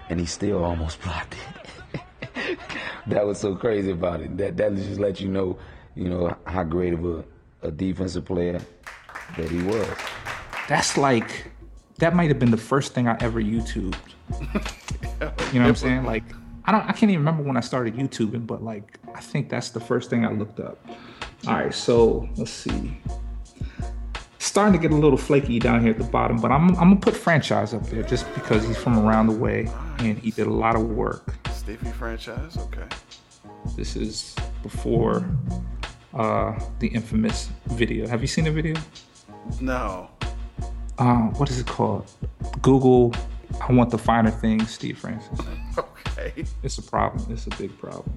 and 0.08 0.20
he 0.20 0.26
still 0.26 0.64
almost 0.64 1.00
blocked 1.02 1.34
it. 1.34 2.00
that 3.06 3.26
was 3.26 3.38
so 3.38 3.54
crazy 3.54 3.90
about 3.90 4.20
it. 4.20 4.36
That 4.36 4.56
that 4.56 4.74
just 4.76 5.00
let 5.00 5.20
you 5.20 5.28
know, 5.28 5.58
you 5.94 6.08
know 6.08 6.36
how 6.46 6.64
great 6.64 6.92
of 6.92 7.04
a, 7.04 7.24
a 7.62 7.70
defensive 7.70 8.24
player 8.24 8.60
that 9.36 9.50
he 9.50 9.62
was. 9.62 9.88
That's 10.68 10.96
like 10.96 11.50
that 11.98 12.14
might 12.14 12.28
have 12.28 12.38
been 12.38 12.50
the 12.50 12.56
first 12.56 12.94
thing 12.94 13.08
I 13.08 13.16
ever 13.20 13.40
YouTubed. 13.40 13.96
You 15.52 15.60
know 15.60 15.66
what 15.66 15.68
I'm 15.68 15.76
saying? 15.76 16.04
Like 16.04 16.24
I 16.64 16.72
don't 16.72 16.82
I 16.82 16.92
can't 16.92 17.04
even 17.04 17.18
remember 17.18 17.42
when 17.42 17.56
I 17.56 17.60
started 17.60 17.94
YouTubing, 17.94 18.46
but 18.46 18.62
like 18.62 18.98
I 19.14 19.20
think 19.20 19.48
that's 19.48 19.70
the 19.70 19.80
first 19.80 20.10
thing 20.10 20.24
I 20.26 20.32
looked 20.32 20.60
up. 20.60 20.78
All 21.46 21.54
right, 21.54 21.72
so 21.72 22.28
let's 22.36 22.50
see. 22.50 22.98
Starting 24.44 24.74
to 24.74 24.78
get 24.78 24.92
a 24.92 24.94
little 24.94 25.16
flaky 25.16 25.58
down 25.58 25.80
here 25.80 25.90
at 25.92 25.96
the 25.96 26.04
bottom, 26.04 26.38
but 26.38 26.52
I'm 26.52 26.68
I'm 26.76 26.90
gonna 26.90 26.96
put 26.96 27.16
franchise 27.16 27.72
up 27.72 27.82
there 27.86 28.02
just 28.02 28.32
because 28.34 28.62
he's 28.66 28.76
from 28.76 28.98
around 28.98 29.28
the 29.28 29.32
way 29.32 29.70
and 30.00 30.18
he 30.18 30.30
did 30.30 30.46
a 30.46 30.52
lot 30.52 30.76
of 30.76 30.82
work. 30.90 31.34
Stevie 31.50 31.90
franchise, 31.92 32.58
okay. 32.58 32.86
This 33.74 33.96
is 33.96 34.36
before 34.62 35.26
uh 36.12 36.52
the 36.78 36.88
infamous 36.88 37.48
video. 37.68 38.06
Have 38.06 38.20
you 38.20 38.26
seen 38.26 38.44
the 38.44 38.50
video? 38.50 38.74
No. 39.62 40.10
Uh, 40.98 41.28
what 41.38 41.48
is 41.48 41.58
it 41.58 41.66
called? 41.66 42.10
Google. 42.60 43.14
I 43.66 43.72
want 43.72 43.88
the 43.88 43.98
finer 43.98 44.30
things, 44.30 44.70
Steve 44.70 44.98
Francis. 44.98 45.40
Okay. 45.78 46.44
It's 46.62 46.78
a 46.78 46.82
problem. 46.82 47.32
It's 47.32 47.46
a 47.46 47.50
big 47.56 47.76
problem. 47.78 48.16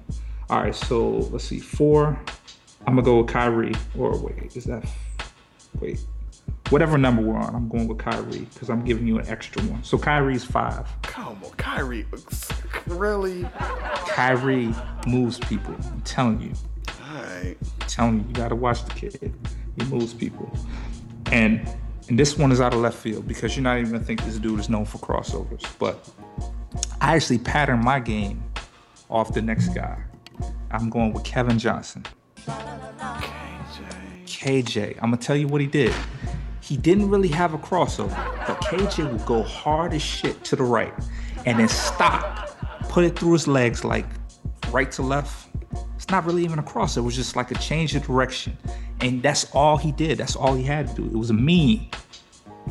All 0.50 0.60
right, 0.62 0.74
so 0.74 1.08
let's 1.32 1.44
see. 1.44 1.58
Four. 1.58 2.20
I'm 2.86 2.94
gonna 2.94 3.02
go 3.02 3.22
with 3.22 3.28
Kyrie. 3.28 3.74
Or 3.98 4.16
wait, 4.18 4.54
is 4.54 4.64
that? 4.64 4.84
Wait, 5.80 5.98
whatever 6.70 6.98
number 6.98 7.22
we're 7.22 7.36
on, 7.36 7.54
I'm 7.54 7.68
going 7.68 7.88
with 7.88 7.98
Kyrie 7.98 8.46
because 8.52 8.70
I'm 8.70 8.84
giving 8.84 9.06
you 9.06 9.18
an 9.18 9.26
extra 9.28 9.62
one. 9.62 9.82
So 9.82 9.98
Kyrie's 9.98 10.44
five. 10.44 10.86
Come 11.02 11.42
on, 11.44 11.50
Kyrie. 11.52 12.06
Really? 12.86 13.44
Kyrie 14.08 14.74
moves 15.06 15.38
people. 15.38 15.74
I'm 15.74 16.00
telling 16.02 16.40
you. 16.40 16.52
Alright. 17.12 17.56
I'm 17.80 17.88
telling 17.88 18.20
you, 18.20 18.24
you 18.28 18.34
gotta 18.34 18.54
watch 18.54 18.84
the 18.84 18.94
kid. 18.94 19.34
He 19.76 19.84
moves 19.86 20.14
people. 20.14 20.50
And 21.32 21.66
and 22.08 22.18
this 22.18 22.38
one 22.38 22.52
is 22.52 22.60
out 22.60 22.72
of 22.72 22.80
left 22.80 22.96
field 22.96 23.28
because 23.28 23.54
you're 23.56 23.62
not 23.62 23.78
even 23.78 23.92
gonna 23.92 24.04
think 24.04 24.24
this 24.24 24.38
dude 24.38 24.58
is 24.60 24.68
known 24.68 24.84
for 24.84 24.98
crossovers. 24.98 25.64
But 25.78 26.08
I 27.00 27.16
actually 27.16 27.38
patterned 27.38 27.84
my 27.84 28.00
game 28.00 28.42
off 29.10 29.34
the 29.34 29.42
next 29.42 29.68
guy. 29.68 30.02
I'm 30.70 30.90
going 30.90 31.12
with 31.12 31.24
Kevin 31.24 31.58
Johnson. 31.58 32.04
KJ. 32.46 34.24
KJ. 34.24 34.94
I'm 34.96 35.10
gonna 35.10 35.16
tell 35.18 35.36
you 35.36 35.48
what 35.48 35.60
he 35.60 35.66
did. 35.66 35.94
He 36.68 36.76
didn't 36.76 37.08
really 37.08 37.28
have 37.28 37.54
a 37.54 37.58
crossover, 37.58 38.14
but 38.46 38.60
KJ 38.60 39.10
would 39.10 39.24
go 39.24 39.42
hard 39.42 39.94
as 39.94 40.02
shit 40.02 40.44
to 40.44 40.54
the 40.54 40.64
right 40.64 40.92
and 41.46 41.58
then 41.58 41.66
stop, 41.66 42.50
put 42.90 43.04
it 43.04 43.18
through 43.18 43.32
his 43.32 43.48
legs 43.48 43.86
like 43.86 44.04
right 44.70 44.92
to 44.92 45.00
left. 45.00 45.48
It's 45.96 46.10
not 46.10 46.26
really 46.26 46.44
even 46.44 46.58
a 46.58 46.62
crossover, 46.62 46.98
it 46.98 47.00
was 47.00 47.16
just 47.16 47.36
like 47.36 47.50
a 47.50 47.54
change 47.54 47.94
of 47.96 48.02
direction. 48.02 48.54
And 49.00 49.22
that's 49.22 49.50
all 49.54 49.78
he 49.78 49.92
did. 49.92 50.18
That's 50.18 50.36
all 50.36 50.54
he 50.54 50.62
had 50.62 50.88
to 50.88 50.94
do. 50.94 51.06
It 51.06 51.16
was 51.16 51.30
a 51.30 51.32
meme. 51.32 51.46
He 51.46 51.88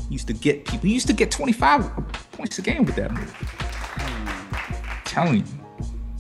used 0.10 0.28
to 0.28 0.34
get 0.34 0.66
people, 0.66 0.88
he 0.88 0.94
used 0.94 1.08
to 1.08 1.14
get 1.14 1.32
25 1.32 1.90
points 2.34 2.60
a 2.60 2.62
game 2.62 2.86
with 2.86 2.98
that 2.98 3.12
move. 3.12 3.34
telling 5.06 5.38
you. 5.38 5.44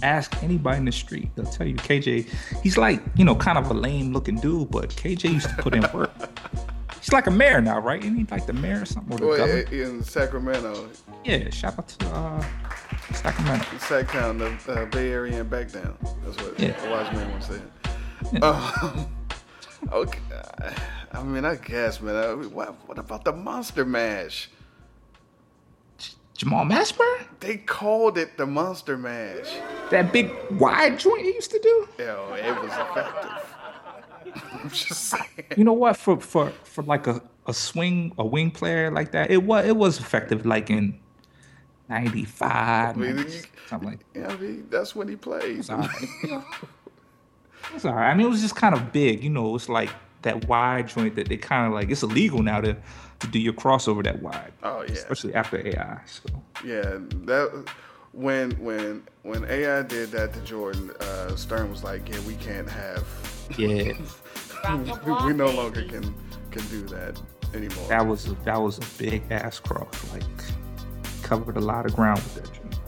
Ask 0.02 0.44
anybody 0.44 0.78
in 0.78 0.86
the 0.86 0.92
street, 0.92 1.30
they'll 1.36 1.46
tell 1.46 1.68
you 1.68 1.76
KJ, 1.76 2.28
he's 2.64 2.78
like, 2.78 3.04
you 3.16 3.26
know, 3.26 3.36
kind 3.36 3.60
of 3.60 3.70
a 3.70 3.74
lame 3.76 4.14
looking 4.14 4.38
dude, 4.38 4.72
but 4.72 4.90
KJ 4.90 5.34
used 5.34 5.50
to 5.50 5.56
put 5.58 5.76
in 5.76 5.86
work. 5.94 6.12
He's 7.08 7.14
like 7.14 7.28
a 7.28 7.32
mayor 7.32 7.62
now, 7.62 7.80
right? 7.80 8.02
Isn't 8.04 8.18
he 8.18 8.26
like 8.30 8.46
the 8.48 8.52
mayor 8.52 8.82
or 8.82 8.86
something? 8.86 9.14
Or 9.16 9.38
the 9.38 9.66
Well, 9.72 9.88
in 9.88 10.04
Sacramento, 10.04 10.90
Yeah, 11.24 11.50
shout 11.52 11.80
out 11.80 11.88
to 11.88 12.06
uh, 12.08 12.46
Sacramento. 13.14 13.66
Sacktown, 13.78 14.38
the 14.66 14.74
uh, 14.74 14.86
Bay 14.88 15.12
Area, 15.14 15.40
and 15.40 15.50
back 15.50 15.72
down. 15.72 15.98
That's 16.26 16.36
what 16.44 16.60
Yeah. 16.60 16.76
a 16.86 16.92
wise 16.92 17.14
man 17.14 17.32
once 17.32 17.46
said. 17.48 18.44
Um, 18.44 19.08
okay, 19.94 20.20
I 21.14 21.24
mean, 21.24 21.46
I 21.46 21.56
guess, 21.56 22.02
man. 22.02 22.14
I 22.18 22.36
mean, 22.36 22.52
what, 22.52 22.76
what 22.90 23.00
about 23.00 23.24
the 23.24 23.32
Monster 23.32 23.86
Mash? 23.86 24.50
Jamal 26.36 26.66
Mashburn? 26.66 27.26
They 27.40 27.56
called 27.56 28.18
it 28.18 28.36
the 28.38 28.46
Monster 28.46 28.98
Mash. 28.98 29.48
That 29.92 30.12
big 30.12 30.30
wide 30.60 31.00
joint 31.00 31.22
he 31.22 31.34
used 31.34 31.52
to 31.52 31.60
do? 31.60 31.88
Yo, 32.00 32.34
it 32.34 32.54
was 32.62 32.74
effective. 32.74 33.47
I'm 34.64 34.70
just 34.70 34.90
saying. 35.10 35.24
You 35.56 35.64
know 35.64 35.74
what? 35.74 35.98
For 35.98 36.20
for 36.20 36.52
for 36.64 36.84
like 36.84 37.08
a, 37.08 37.22
a 37.46 37.54
swing 37.54 38.14
a 38.18 38.26
wing 38.26 38.52
player 38.52 38.92
like 38.92 39.12
that, 39.12 39.32
it 39.32 39.44
was 39.44 39.66
it 39.66 39.76
was 39.76 40.00
effective 40.00 40.46
like 40.46 40.70
in 40.70 41.00
ninety 41.90 42.26
five, 42.26 42.96
I 42.98 43.00
mean, 43.00 43.26
something 43.68 43.90
like 43.90 44.06
Yeah, 44.16 44.28
I 44.30 44.38
mean, 44.38 44.68
that's 44.70 44.96
when 44.96 45.08
he 45.08 45.16
played. 45.16 45.70
all 45.70 45.78
right. 45.78 46.44
It's 47.76 47.86
all 47.86 47.94
right. 47.94 48.10
I 48.10 48.14
mean, 48.14 48.28
it 48.28 48.30
was 48.30 48.42
just 48.42 48.56
kind 48.56 48.74
of 48.74 48.92
big. 48.92 49.24
You 49.24 49.30
know, 49.30 49.56
it's 49.56 49.70
like 49.70 49.90
that 50.22 50.48
wide 50.48 50.88
joint 50.88 51.16
that 51.16 51.28
they 51.30 51.38
kind 51.38 51.68
of 51.68 51.74
like. 51.74 51.90
It's 51.90 52.04
illegal 52.04 52.42
now 52.42 52.62
to, 52.62 52.76
to 53.20 53.28
do 53.28 53.40
your 53.40 53.54
crossover 53.54 54.04
that 54.04 54.22
wide. 54.22 54.54
Oh, 54.64 54.82
yeah. 54.82 54.94
Especially 54.94 55.34
after 55.34 55.58
AI. 55.68 56.00
So 56.06 56.30
Yeah, 56.64 56.98
that 57.26 57.66
when 58.14 58.52
when 58.52 59.04
when 59.24 59.46
AI 59.46 59.84
did 59.84 60.12
that 60.12 60.34
to 60.34 60.40
Jordan, 60.42 60.92
uh, 61.00 61.36
Stern 61.36 61.70
was 61.70 61.84
like, 61.84 62.10
"Yeah, 62.10 62.20
we 62.22 62.36
can't 62.36 62.70
have. 62.70 63.06
yeah, 63.58 63.94
we, 65.06 65.28
we 65.28 65.34
no 65.34 65.50
longer 65.50 65.84
can 65.84 66.14
can 66.52 66.66
do 66.68 66.82
that 66.88 67.20
anymore." 67.54 67.88
that 67.88 68.06
was 68.06 68.28
a, 68.28 68.34
that 68.46 68.60
was 68.62 68.78
a 68.78 69.02
big 69.02 69.24
ass 69.32 69.60
cross. 69.60 70.12
Like 70.12 70.24
covered 71.24 71.58
a 71.58 71.62
lot 71.62 71.86
of 71.86 71.96
ground 71.96 72.20
with 72.20 72.36
that 72.36 72.54
joint. 72.54 72.80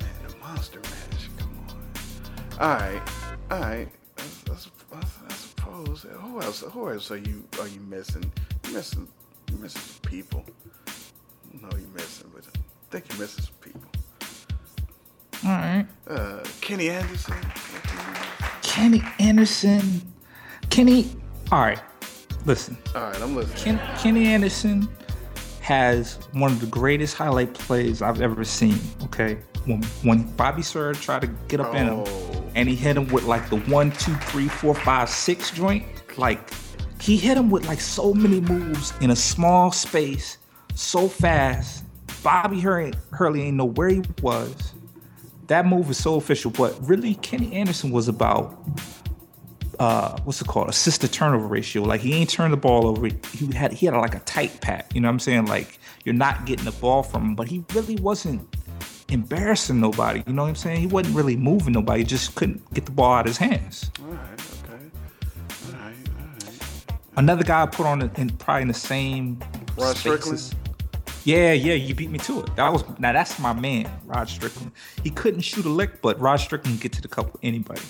Man, 0.00 0.10
the 0.28 0.36
Monster 0.38 0.80
Mash. 0.80 1.28
Come 1.38 1.66
on. 1.68 2.68
All 2.68 2.74
right, 2.76 3.02
all 3.50 3.60
right. 3.60 3.88
I, 4.18 4.52
I, 4.92 5.02
I 5.28 5.32
suppose. 5.32 6.06
Who 6.08 6.40
else? 6.42 6.60
Who 6.60 6.90
else 6.90 7.10
are 7.10 7.16
you 7.16 7.44
are 7.60 7.68
you 7.68 7.80
missing? 7.80 8.30
You 8.66 8.74
missing? 8.74 9.08
You 9.50 9.56
missing 9.58 9.80
some 9.80 10.10
people? 10.10 10.44
No, 11.60 11.68
you 11.76 11.88
missing, 11.94 12.30
but 12.34 12.44
I 12.46 12.58
think 12.90 13.12
you 13.12 13.18
missing 13.18 13.44
some 13.44 13.54
people. 13.60 13.90
All 15.44 15.50
right. 15.50 15.86
Uh, 16.06 16.44
Kenny 16.60 16.88
Anderson. 16.88 17.34
Kenny 18.62 19.02
Anderson. 19.18 20.11
Kenny. 20.72 21.06
All 21.50 21.60
right. 21.60 21.78
Listen. 22.46 22.78
All 22.94 23.02
right, 23.02 23.20
I'm 23.20 23.36
listening. 23.36 23.76
Ken, 23.76 23.98
Kenny 23.98 24.26
Anderson 24.28 24.88
has 25.60 26.18
one 26.32 26.50
of 26.50 26.62
the 26.62 26.66
greatest 26.66 27.14
highlight 27.14 27.52
plays 27.52 28.00
I've 28.00 28.22
ever 28.22 28.42
seen. 28.42 28.80
Okay, 29.02 29.34
when 29.66 29.82
when 30.02 30.22
Bobby 30.32 30.62
Sir 30.62 30.94
tried 30.94 31.20
to 31.20 31.26
get 31.48 31.60
up 31.60 31.74
in 31.74 31.88
him, 31.88 32.04
oh. 32.06 32.44
and 32.54 32.70
he 32.70 32.74
hit 32.74 32.96
him 32.96 33.06
with 33.08 33.24
like 33.24 33.50
the 33.50 33.58
one, 33.70 33.90
two, 33.92 34.14
three, 34.14 34.48
four, 34.48 34.74
five, 34.74 35.10
six 35.10 35.50
joint. 35.50 35.84
Like 36.16 36.50
he 37.02 37.18
hit 37.18 37.36
him 37.36 37.50
with 37.50 37.66
like 37.66 37.82
so 37.82 38.14
many 38.14 38.40
moves 38.40 38.94
in 39.02 39.10
a 39.10 39.16
small 39.16 39.72
space, 39.72 40.38
so 40.74 41.06
fast. 41.06 41.84
Bobby 42.22 42.60
Hurley, 42.60 42.94
Hurley 43.10 43.42
ain't 43.42 43.58
know 43.58 43.66
where 43.66 43.90
he 43.90 44.02
was. 44.22 44.72
That 45.48 45.66
move 45.66 45.90
is 45.90 45.98
so 45.98 46.14
official, 46.14 46.50
but 46.50 46.74
really, 46.88 47.16
Kenny 47.16 47.52
Anderson 47.52 47.90
was 47.90 48.08
about 48.08 48.58
uh, 49.82 50.16
what's 50.22 50.40
it 50.40 50.46
called? 50.46 50.68
Assist 50.68 51.00
to 51.00 51.08
turnover 51.08 51.48
ratio. 51.48 51.82
Like 51.82 52.00
he 52.00 52.14
ain't 52.14 52.30
turned 52.30 52.52
the 52.52 52.56
ball 52.56 52.86
over. 52.86 53.08
He 53.08 53.52
had 53.52 53.72
he 53.72 53.86
had 53.86 53.96
like 53.96 54.14
a 54.14 54.20
tight 54.20 54.60
pat. 54.60 54.88
You 54.94 55.00
know 55.00 55.08
what 55.08 55.14
I'm 55.14 55.18
saying? 55.18 55.46
Like 55.46 55.80
you're 56.04 56.14
not 56.14 56.46
getting 56.46 56.64
the 56.64 56.70
ball 56.70 57.02
from 57.02 57.30
him, 57.30 57.34
but 57.34 57.48
he 57.48 57.64
really 57.74 57.96
wasn't 57.96 58.46
embarrassing 59.08 59.80
nobody. 59.80 60.22
You 60.24 60.34
know 60.34 60.42
what 60.42 60.50
I'm 60.50 60.54
saying? 60.54 60.80
He 60.80 60.86
wasn't 60.86 61.16
really 61.16 61.36
moving 61.36 61.72
nobody. 61.72 62.02
He 62.02 62.04
just 62.04 62.36
couldn't 62.36 62.62
get 62.72 62.84
the 62.84 62.92
ball 62.92 63.12
out 63.12 63.20
of 63.22 63.26
his 63.26 63.38
hands. 63.38 63.90
All 63.98 64.06
right, 64.06 64.20
okay. 64.64 64.84
All 65.66 65.72
right, 65.72 65.94
all 66.16 66.26
right. 66.46 66.94
Another 67.16 67.42
guy 67.42 67.64
I 67.64 67.66
put 67.66 67.84
on 67.84 68.02
in 68.02 68.30
probably 68.36 68.62
in 68.62 68.68
the 68.68 68.74
same 68.74 69.42
Rod 69.76 69.96
spaces. 69.96 70.54
Yeah, 71.24 71.54
yeah, 71.54 71.74
you 71.74 71.96
beat 71.96 72.10
me 72.10 72.20
to 72.20 72.42
it. 72.42 72.54
That 72.54 72.72
was 72.72 72.84
now 73.00 73.12
that's 73.12 73.40
my 73.40 73.52
man, 73.52 73.90
Rod 74.04 74.28
Strickland. 74.28 74.70
He 75.02 75.10
couldn't 75.10 75.40
shoot 75.40 75.64
a 75.64 75.68
lick, 75.68 76.00
but 76.02 76.20
Rod 76.20 76.36
Strickland 76.36 76.80
get 76.80 76.92
to 76.92 77.02
the 77.02 77.08
cup 77.08 77.32
with 77.32 77.40
anybody. 77.42 77.82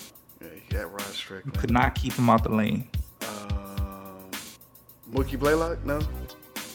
Strickland. 1.13 1.57
Could 1.57 1.71
not 1.71 1.95
keep 1.95 2.13
him 2.13 2.29
out 2.29 2.43
the 2.43 2.49
lane. 2.49 2.87
Um, 3.21 4.29
Mookie 5.11 5.37
Blaylock? 5.39 5.83
No. 5.85 5.99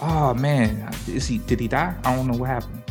Oh 0.00 0.32
man, 0.34 0.94
is 1.08 1.26
he? 1.26 1.38
Did 1.38 1.58
he 1.60 1.68
die? 1.68 1.94
I 2.04 2.14
don't 2.14 2.26
know 2.28 2.36
what 2.38 2.48
happened. 2.48 2.82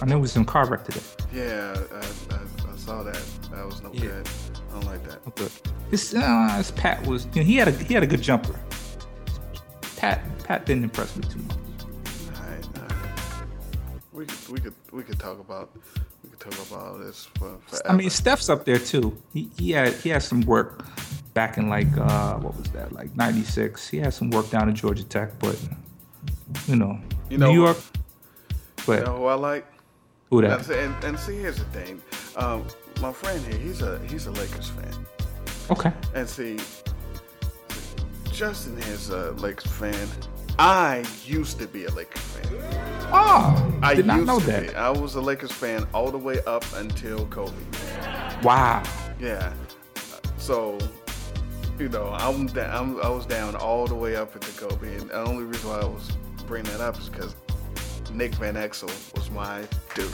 I 0.00 0.04
know 0.06 0.16
he 0.16 0.22
was 0.22 0.36
in 0.36 0.44
car 0.44 0.66
wreck 0.68 0.84
today. 0.84 1.00
Yeah, 1.32 1.76
I, 1.92 1.96
I, 2.34 2.72
I 2.72 2.76
saw 2.76 3.02
that. 3.02 3.20
That 3.50 3.66
was 3.66 3.82
no 3.82 3.90
Yeah. 3.92 4.00
good. 4.00 4.28
I 4.70 4.72
don't 4.74 4.86
like 4.86 5.04
that. 5.08 5.20
Okay. 5.28 5.48
This, 5.90 6.14
uh, 6.14 6.54
this 6.56 6.70
Pat 6.70 7.04
was. 7.06 7.26
You 7.34 7.42
know, 7.42 7.46
he 7.46 7.56
had 7.56 7.68
a 7.68 7.72
he 7.72 7.94
had 7.94 8.02
a 8.02 8.06
good 8.06 8.22
jumper. 8.22 8.58
Pat 9.96 10.20
Pat 10.44 10.66
didn't 10.66 10.84
impress 10.84 11.14
me 11.16 11.22
too 11.28 11.38
much. 11.40 11.56
All 12.36 12.46
right, 12.46 12.66
all 12.76 12.82
right. 12.82 13.46
We 14.12 14.24
could 14.26 14.48
we 14.48 14.60
could 14.60 14.74
we 14.92 15.02
could 15.02 15.18
talk 15.18 15.38
about 15.40 15.70
we 16.44 16.50
could 16.50 16.68
talk 16.68 16.70
about 16.70 16.98
this 17.00 17.28
for. 17.38 17.58
I 17.88 17.92
mean, 17.94 18.10
Steph's 18.10 18.48
up 18.48 18.64
there 18.64 18.78
too. 18.78 19.16
He 19.32 19.48
he 19.58 19.70
had 19.72 19.94
he 19.94 20.08
had 20.10 20.22
some 20.22 20.40
work. 20.42 20.84
back 21.34 21.56
in 21.56 21.68
like 21.68 21.88
uh, 21.96 22.36
what 22.38 22.56
was 22.56 22.70
that? 22.72 22.92
Like 22.92 23.14
'96. 23.16 23.88
He 23.88 23.98
had 23.98 24.12
some 24.12 24.30
work 24.30 24.50
down 24.50 24.68
at 24.68 24.74
Georgia 24.74 25.04
Tech, 25.04 25.38
but 25.38 25.58
you 26.66 26.76
know, 26.76 26.98
You 27.30 27.38
know 27.38 27.50
New 27.50 27.62
York. 27.62 27.78
You 28.50 28.84
But 28.86 29.04
know 29.06 29.16
who 29.18 29.26
I 29.26 29.34
like? 29.34 29.66
Who 30.30 30.42
that? 30.42 30.68
And, 30.68 30.94
and, 30.94 31.04
and 31.04 31.18
see, 31.18 31.38
here's 31.38 31.58
the 31.58 31.64
thing. 31.66 32.02
Um, 32.36 32.64
my 33.00 33.12
friend 33.12 33.40
here, 33.46 33.58
he's 33.58 33.80
a 33.82 33.98
he's 34.08 34.26
a 34.26 34.30
Lakers 34.32 34.68
fan. 34.70 35.06
okay, 35.70 35.92
And 36.14 36.28
see, 36.28 36.58
Justin 38.32 38.76
is 38.78 39.10
a 39.10 39.30
Lakers 39.32 39.70
fan. 39.72 40.08
I 40.58 41.04
used 41.24 41.58
to 41.60 41.66
be 41.66 41.84
a 41.84 41.90
Lakers 41.90 42.22
fan. 42.22 42.46
oh, 43.12 43.78
I 43.82 43.94
did 43.94 44.06
not 44.06 44.24
know 44.24 44.38
that. 44.40 44.68
be. 44.68 44.74
I 44.74 44.90
was 44.90 45.14
a 45.14 45.20
Lakers 45.20 45.52
fan 45.52 45.86
all 45.94 46.10
the 46.10 46.18
way 46.18 46.40
up 46.46 46.64
until 46.74 47.26
Kobe. 47.26 47.52
Wow. 48.42 48.82
Yeah. 49.18 49.52
So, 50.36 50.78
you 51.78 51.88
know, 51.88 52.10
I'm, 52.12 52.46
da- 52.46 52.70
I'm 52.76 53.00
I 53.00 53.08
was 53.08 53.26
down 53.26 53.54
all 53.56 53.86
the 53.86 53.94
way 53.94 54.16
up 54.16 54.34
into 54.34 54.50
Kobe, 54.52 54.94
and 54.96 55.08
the 55.08 55.22
only 55.22 55.44
reason 55.44 55.70
why 55.70 55.80
I 55.80 55.84
was 55.84 56.10
bringing 56.46 56.70
that 56.72 56.80
up 56.80 56.98
is 56.98 57.08
because 57.08 57.34
Nick 58.12 58.34
Van 58.34 58.54
Exel 58.54 58.90
was 59.16 59.30
my 59.30 59.62
dude. 59.94 60.10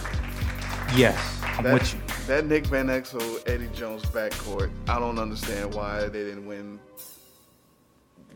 Yes, 0.97 1.41
I'm 1.43 1.65
that, 1.65 1.75
with 1.75 1.93
you. 1.95 2.01
That 2.27 2.47
Nick 2.47 2.67
Van 2.67 2.87
Exel, 2.87 3.43
Eddie 3.49 3.69
Jones 3.75 4.03
backcourt, 4.03 4.71
I 4.89 4.99
don't 4.99 5.19
understand 5.19 5.75
why 5.75 6.03
they 6.03 6.25
didn't 6.25 6.47
win 6.47 6.79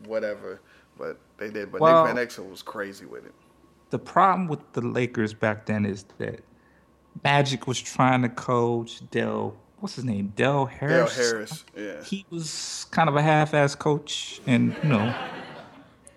whatever, 0.05 0.59
but 0.97 1.17
they 1.47 1.51
did. 1.53 1.71
But 1.71 1.81
Well- 1.81 2.05
Nick 2.05 2.15
Van 2.15 2.27
Exel 2.27 2.49
was 2.49 2.61
crazy 2.61 3.05
with 3.05 3.25
it. 3.25 3.33
The 3.89 3.99
problem 3.99 4.47
with 4.47 4.59
the 4.73 4.81
Lakers 4.81 5.33
back 5.33 5.65
then 5.67 5.85
is 5.85 6.05
that 6.17 6.43
Magic 7.23 7.67
was 7.67 7.79
trying 7.79 8.23
to 8.23 8.29
coach 8.29 9.07
Del. 9.11 9.55
What's 9.79 9.95
his 9.95 10.05
name? 10.05 10.33
Del 10.35 10.65
Harris. 10.65 11.15
Harris, 11.15 11.65
yeah. 11.75 12.01
He 12.03 12.25
was 12.31 12.87
kind 12.89 13.07
of 13.09 13.15
a 13.15 13.21
half-ass 13.21 13.75
coach, 13.75 14.41
and 14.47 14.75
you 14.81 14.89
know, 14.89 15.13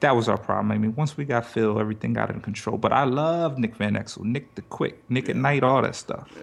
that 0.01 0.17
was 0.17 0.29
our 0.29 0.39
problem. 0.39 0.71
I 0.73 0.79
mean, 0.79 0.95
once 0.95 1.17
we 1.17 1.25
got 1.25 1.45
Phil, 1.45 1.79
everything 1.79 2.13
got 2.15 2.31
in 2.31 2.41
control. 2.41 2.79
But 2.79 2.93
I 2.93 3.05
love 3.05 3.59
Nick 3.59 3.77
Van 3.77 3.95
Exel, 3.95 4.25
Nick 4.25 4.55
the 4.55 4.63
Quick, 4.63 5.03
Nick 5.11 5.29
at 5.29 5.37
Night, 5.37 5.63
all 5.65 5.83
that 5.83 5.97
stuff. 5.97 6.29
Yeah. 6.35 6.43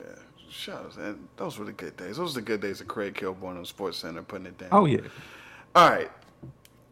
Shucks, 0.49 0.97
and 0.97 1.27
those 1.38 1.57
were 1.57 1.65
the 1.65 1.72
good 1.72 1.97
days. 1.97 2.18
Those 2.18 2.35
were 2.35 2.41
the 2.41 2.45
good 2.45 2.61
days 2.61 2.80
of 2.80 2.88
Craig 2.88 3.15
Kilborn 3.15 3.57
on 3.57 3.65
Sports 3.65 3.97
Center 3.97 4.22
putting 4.22 4.45
it 4.45 4.57
down. 4.60 4.69
Oh 4.72 4.85
yeah. 4.85 4.99
All 5.76 5.89
right. 5.89 6.11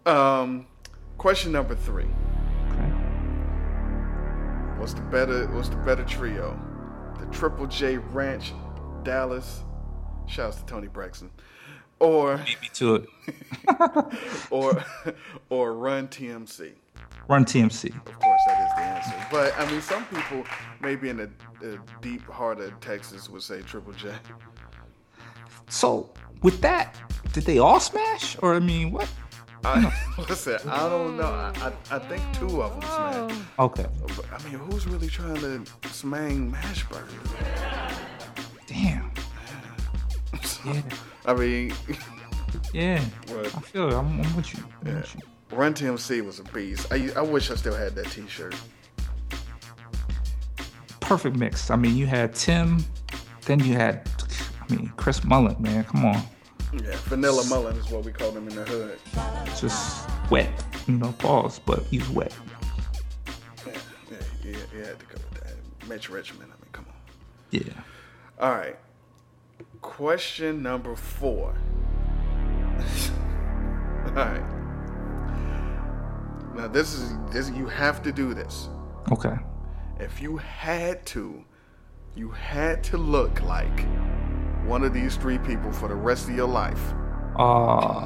Um, 0.08 0.66
question 1.22 1.52
number 1.52 1.76
three. 1.76 2.06
What's 4.80 4.96
the 4.96 5.02
better? 5.02 5.46
What's 5.50 5.70
the 5.70 5.76
better 5.76 6.04
trio? 6.04 6.60
The 7.20 7.28
Triple 7.28 7.68
J 7.68 7.98
Ranch, 7.98 8.54
Dallas. 9.04 9.62
Shouts 10.26 10.58
to 10.58 10.66
Toni 10.66 10.88
Braxton, 10.88 11.30
or 12.00 12.38
Me 12.38 12.70
to 12.74 12.96
it. 12.96 13.06
or 14.50 14.84
or 15.50 15.74
Run 15.76 16.08
TMC. 16.08 16.72
Run 17.28 17.46
TMC. 17.46 17.96
Of 17.96 18.20
course, 18.20 18.42
that 18.48 18.66
is 18.66 18.76
the 18.76 18.82
answer. 18.82 19.28
But 19.30 19.54
I 19.60 19.70
mean, 19.70 19.82
some 19.82 20.04
people, 20.06 20.44
maybe 20.82 21.10
in 21.10 21.18
the, 21.18 21.30
the 21.60 21.80
deep 22.02 22.24
heart 22.24 22.60
of 22.60 22.80
Texas, 22.80 23.30
would 23.30 23.44
say 23.44 23.62
Triple 23.62 23.94
J. 23.94 24.12
So 25.70 26.10
with 26.42 26.62
that, 26.62 26.96
did 27.32 27.44
they 27.44 27.60
all 27.60 27.80
smash, 27.80 28.38
or 28.42 28.56
I 28.56 28.60
mean, 28.60 28.92
what? 28.92 29.08
I, 29.64 29.94
listen, 30.30 30.58
I 30.68 30.90
don't 30.90 31.18
know. 31.18 31.24
I, 31.26 31.52
I, 31.90 31.96
I 31.96 32.00
think 32.00 32.22
two 32.34 32.62
of 32.62 32.72
them 32.72 32.82
smashed. 32.82 33.42
Oh. 33.60 33.66
Okay. 33.66 33.86
But, 34.16 34.26
I 34.32 34.44
mean, 34.44 34.60
who's 34.60 34.88
really 34.88 35.08
trying 35.08 35.36
to 35.36 35.64
smang 35.88 36.52
Mashburger? 36.52 37.96
Damn. 38.68 39.12
Yeah. 40.64 40.82
I 41.26 41.34
mean, 41.34 41.74
Yeah. 42.72 43.02
What? 43.28 43.48
I 43.48 43.60
feel 43.62 43.90
it. 43.90 43.96
I'm, 43.96 44.22
I'm 44.22 44.36
with 44.36 44.54
you. 44.54 44.64
I'm 44.82 44.88
yeah. 44.88 44.96
with 44.96 45.16
you. 45.16 45.58
Run 45.58 45.74
TMC 45.74 46.24
was 46.24 46.40
a 46.40 46.44
beast. 46.44 46.88
I, 46.92 47.10
I 47.16 47.22
wish 47.22 47.52
I 47.52 47.56
still 47.56 47.76
had 47.76 47.96
that 47.96 48.10
T-shirt. 48.12 48.56
Perfect 51.00 51.36
mix. 51.36 51.70
I 51.70 51.76
mean, 51.76 51.98
you 51.98 52.06
had 52.06 52.34
Tim, 52.34 52.86
then 53.46 53.60
you 53.60 53.74
had, 53.74 54.08
I 54.62 54.74
mean, 54.74 54.94
Chris 54.98 55.24
Mullin, 55.24 55.58
man. 55.60 55.84
Come 55.84 56.06
on. 56.06 56.24
Yeah, 56.74 56.96
Vanilla 57.04 57.44
Mullin 57.46 57.76
is 57.76 57.90
what 57.90 58.06
we 58.06 58.12
call 58.12 58.32
him 58.32 58.48
in 58.48 58.56
the 58.56 58.64
hood. 58.64 58.98
Just 59.58 60.10
wet. 60.30 60.50
You 60.88 60.98
know, 60.98 61.12
balls, 61.20 61.60
but 61.60 61.84
he's 61.84 62.08
wet. 62.10 62.34
Yeah, 63.68 63.74
yeah, 64.10 64.18
yeah, 64.44 64.58
you 64.74 64.84
had 64.84 65.00
to 65.00 65.06
go 65.06 65.16
with 65.16 65.44
that. 65.44 65.88
Mitch 65.90 66.10
Richmond. 66.10 66.52
I 66.52 66.56
mean, 66.56 66.70
come 66.72 66.86
on. 66.88 66.96
Yeah. 67.52 67.74
All 68.40 68.52
right. 68.52 68.78
Question 69.82 70.64
number 70.64 70.96
four. 70.96 71.54
All 74.06 74.14
right. 74.14 74.44
Now 76.56 76.68
this 76.68 76.94
is 76.94 77.14
this 77.32 77.50
you 77.52 77.68
have 77.68 78.02
to 78.04 78.12
do 78.12 78.34
this. 78.34 78.70
Okay. 79.12 79.36
If 80.00 80.22
you 80.22 80.38
had 80.38 81.06
to, 81.08 81.44
you 82.16 82.30
had 82.30 82.84
to 82.86 82.98
look 82.98 83.42
like 83.42 83.86
one 84.66 84.84
of 84.84 84.94
these 84.94 85.16
three 85.16 85.38
people 85.40 85.72
for 85.72 85.88
the 85.88 85.96
rest 85.96 86.30
of 86.30 86.36
your 86.36 86.48
life. 86.48 86.94
Uh, 87.38 88.06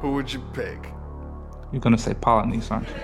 Who 0.00 0.12
would 0.12 0.32
you 0.32 0.40
pick? 0.52 0.78
you're 1.72 1.80
gonna 1.80 1.96
say 1.98 2.12
Polynese, 2.14 2.70
aren't 2.70 2.88
you? 2.88 2.94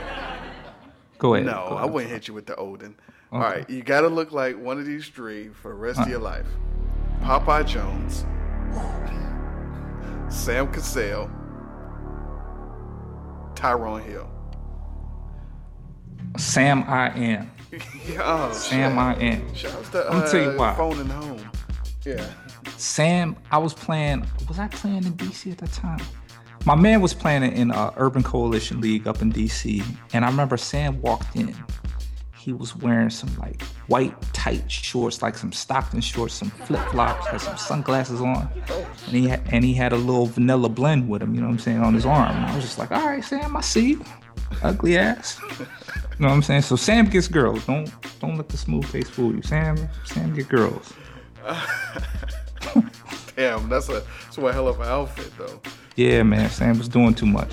Go 1.18 1.34
ahead. 1.34 1.46
No, 1.46 1.66
go 1.70 1.76
I 1.76 1.84
wouldn't 1.86 2.12
hit 2.12 2.28
you 2.28 2.34
with 2.34 2.46
the 2.46 2.54
Odin. 2.56 2.94
All 3.32 3.40
Okay. 3.42 3.58
right, 3.60 3.70
you 3.70 3.82
got 3.82 4.02
to 4.02 4.08
look 4.08 4.30
like 4.32 4.56
one 4.58 4.78
of 4.78 4.86
these 4.86 5.08
three 5.08 5.48
for 5.48 5.68
the 5.68 5.74
rest 5.74 5.98
of 6.00 6.06
Uh. 6.06 6.10
your 6.10 6.20
life. 6.20 6.46
Popeye 7.22 7.66
Jones, 7.66 8.24
Sam 10.28 10.70
Cassell, 10.72 11.28
Tyrone 13.54 14.02
Hill. 14.02 14.30
Sam 16.36 16.84
I 16.86 17.08
am. 17.16 17.50
oh, 18.20 18.52
Sam 18.52 18.92
shit. 18.92 18.98
I 18.98 19.14
am. 19.14 19.54
Shout 19.54 19.72
out 19.74 19.84
to 19.92 20.06
I'm 20.06 20.12
gonna 20.20 20.30
tell 20.30 20.42
you 20.42 20.50
uh, 20.50 20.56
why. 20.56 20.74
Phone 20.74 21.00
and 21.00 21.10
home. 21.10 21.50
Yeah. 22.04 22.24
Sam, 22.78 23.36
I 23.50 23.58
was 23.58 23.74
playing. 23.74 24.24
Was 24.46 24.58
I 24.58 24.68
playing 24.68 24.98
in 25.04 25.12
DC 25.14 25.50
at 25.50 25.58
that 25.58 25.72
time? 25.72 26.00
My 26.64 26.76
man 26.76 27.00
was 27.00 27.12
playing 27.12 27.42
in 27.42 27.70
uh, 27.72 27.92
Urban 27.96 28.22
Coalition 28.22 28.80
League 28.80 29.08
up 29.08 29.20
in 29.20 29.32
DC, 29.32 29.84
and 30.12 30.24
I 30.24 30.28
remember 30.28 30.56
Sam 30.56 31.00
walked 31.00 31.34
in. 31.34 31.54
He 32.36 32.52
was 32.52 32.76
wearing 32.76 33.10
some 33.10 33.34
like 33.36 33.62
white 33.88 34.14
tight 34.32 34.70
shorts, 34.70 35.22
like 35.22 35.36
some 35.36 35.50
Stockton 35.50 36.00
shorts, 36.00 36.34
some 36.34 36.50
flip 36.50 36.80
flops, 36.90 37.26
had 37.26 37.40
some 37.40 37.56
sunglasses 37.56 38.20
on, 38.20 38.48
and 38.68 39.16
he 39.16 39.28
had, 39.28 39.42
and 39.50 39.64
he 39.64 39.74
had 39.74 39.92
a 39.92 39.96
little 39.96 40.26
vanilla 40.26 40.68
blend 40.68 41.08
with 41.08 41.20
him. 41.20 41.34
You 41.34 41.40
know 41.40 41.48
what 41.48 41.54
I'm 41.54 41.58
saying 41.58 41.80
on 41.80 41.94
his 41.94 42.06
arm. 42.06 42.36
And 42.36 42.46
I 42.46 42.54
was 42.54 42.64
just 42.64 42.78
like, 42.78 42.92
all 42.92 43.06
right, 43.06 43.24
Sam, 43.24 43.56
I 43.56 43.60
see 43.60 43.90
you, 43.90 44.04
ugly 44.62 44.96
ass. 44.98 45.40
You 45.58 45.66
know 46.20 46.28
what 46.28 46.34
I'm 46.34 46.42
saying? 46.42 46.62
So 46.62 46.76
Sam 46.76 47.06
gets 47.06 47.26
girls. 47.26 47.66
Don't 47.66 47.90
don't 48.20 48.36
let 48.36 48.48
the 48.48 48.56
smooth 48.56 48.86
face 48.86 49.08
fool 49.08 49.34
you. 49.34 49.42
Sam 49.42 49.76
Sam 50.04 50.32
get 50.34 50.48
girls. 50.48 50.92
Damn, 53.36 53.68
that's 53.68 53.88
a 53.88 54.02
that's 54.24 54.38
one 54.38 54.52
hell 54.52 54.68
of 54.68 54.80
an 54.80 54.88
outfit 54.88 55.32
though. 55.38 55.60
Yeah, 55.96 56.22
man, 56.22 56.50
Sam 56.50 56.78
was 56.78 56.88
doing 56.88 57.14
too 57.14 57.26
much. 57.26 57.52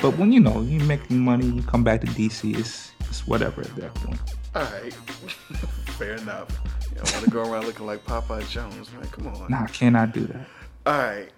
But 0.00 0.16
when 0.16 0.32
you 0.32 0.40
know 0.40 0.62
you 0.62 0.80
make 0.80 1.10
money, 1.10 1.46
you 1.46 1.62
come 1.62 1.84
back 1.84 2.00
to 2.00 2.06
DC, 2.06 2.58
it's 2.58 2.92
it's 3.00 3.26
whatever 3.26 3.60
at 3.60 3.74
that 3.76 3.94
point. 3.94 4.20
All 4.54 4.62
right, 4.62 4.92
fair 5.98 6.14
enough. 6.14 6.48
You 6.90 6.96
don't 6.96 7.12
want 7.12 7.24
to 7.24 7.30
go 7.30 7.50
around 7.50 7.66
looking 7.66 7.86
like 7.86 8.04
Popeye 8.04 8.48
Jones, 8.48 8.90
man. 8.92 9.04
Come 9.08 9.28
on. 9.28 9.50
Nah, 9.50 9.64
I 9.64 9.66
cannot 9.66 10.12
do 10.12 10.26
that. 10.26 10.46
All 10.86 10.98
right. 10.98 11.28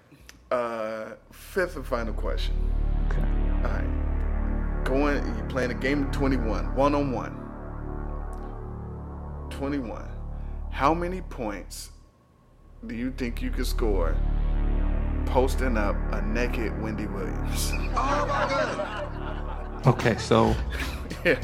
Uh, 0.49 1.13
fifth 1.31 1.75
and 1.75 1.85
final 1.85 2.13
question. 2.13 2.53
Okay. 3.07 3.21
All 3.65 3.73
right. 3.73 4.83
Going, 4.83 5.25
you're 5.35 5.45
playing 5.47 5.71
a 5.71 5.75
game 5.75 6.03
of 6.03 6.11
21, 6.11 6.75
one 6.75 6.95
on 6.95 7.11
one. 7.11 7.39
21. 9.49 10.05
How 10.71 10.93
many 10.93 11.21
points 11.21 11.91
do 12.87 12.95
you 12.95 13.11
think 13.11 13.41
you 13.41 13.49
could 13.49 13.65
score 13.67 14.15
posting 15.25 15.77
up 15.77 15.95
a 16.11 16.21
naked 16.21 16.79
Wendy 16.81 17.05
Williams? 17.07 17.71
Oh 17.95 18.25
my 18.27 18.47
god. 18.47 19.87
Okay, 19.87 20.17
so 20.17 20.55
yeah. 21.25 21.39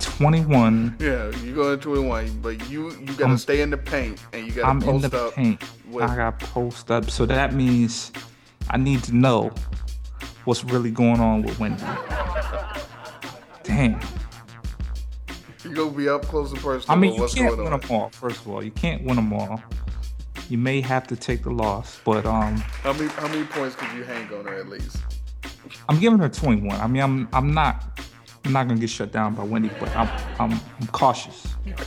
21. 0.00 0.96
Yeah, 0.98 1.30
you 1.38 1.54
go 1.54 1.76
to 1.76 1.80
21, 1.82 2.40
but 2.40 2.68
you 2.70 2.90
you 2.92 3.06
gotta 3.06 3.24
I'm- 3.26 3.38
stay 3.38 3.60
in 3.60 3.70
the 3.70 3.76
paint 3.76 4.20
and 4.32 4.46
you 4.46 4.52
gotta 4.52 4.80
post 4.80 4.84
up. 4.84 4.88
I'm 4.88 4.96
in 4.96 5.00
post 5.00 5.10
the 5.12 5.24
up. 5.26 5.34
paint. 5.34 5.62
with- 5.90 6.04
I 6.04 6.16
got 6.16 6.40
post 6.40 6.90
up, 6.90 7.10
so 7.10 7.26
that 7.26 7.54
means 7.54 8.10
I 8.70 8.76
need 8.78 9.02
to 9.04 9.14
know 9.14 9.50
what's 10.44 10.64
really 10.64 10.90
going 10.90 11.20
on 11.20 11.42
with 11.42 11.58
Wendy. 11.60 11.82
Damn. 13.62 14.00
You 15.64 15.72
gonna 15.74 15.90
be 15.92 16.08
up 16.08 16.22
close 16.26 16.50
and 16.52 16.60
personal. 16.60 16.96
I 16.96 17.00
mean, 17.00 17.14
you 17.14 17.20
what's 17.20 17.34
can't 17.34 17.56
win 17.56 17.72
on. 17.72 17.80
them 17.80 17.90
all. 17.90 18.08
First 18.10 18.40
of 18.40 18.48
all, 18.48 18.62
you 18.62 18.72
can't 18.72 19.04
win 19.04 19.16
them 19.16 19.32
all. 19.32 19.62
You 20.52 20.58
may 20.58 20.82
have 20.82 21.06
to 21.06 21.16
take 21.16 21.44
the 21.44 21.50
loss, 21.50 21.98
but 22.04 22.26
um, 22.26 22.58
How 22.82 22.92
many 22.92 23.06
how 23.08 23.26
many 23.28 23.42
points 23.44 23.74
could 23.74 23.90
you 23.96 24.04
hang 24.04 24.30
on 24.34 24.44
her 24.44 24.56
at 24.56 24.68
least? 24.68 24.98
I'm 25.88 25.98
giving 25.98 26.18
her 26.18 26.28
21. 26.28 26.78
I 26.78 26.86
mean, 26.86 27.02
I'm 27.02 27.26
I'm 27.32 27.54
not 27.54 27.98
I'm 28.44 28.52
not 28.52 28.68
gonna 28.68 28.78
get 28.78 28.90
shut 28.90 29.12
down 29.12 29.34
by 29.34 29.44
Wendy, 29.44 29.70
but 29.80 29.88
I'm 29.96 30.10
I'm 30.38 30.60
I'm 30.78 30.86
cautious. 30.88 31.46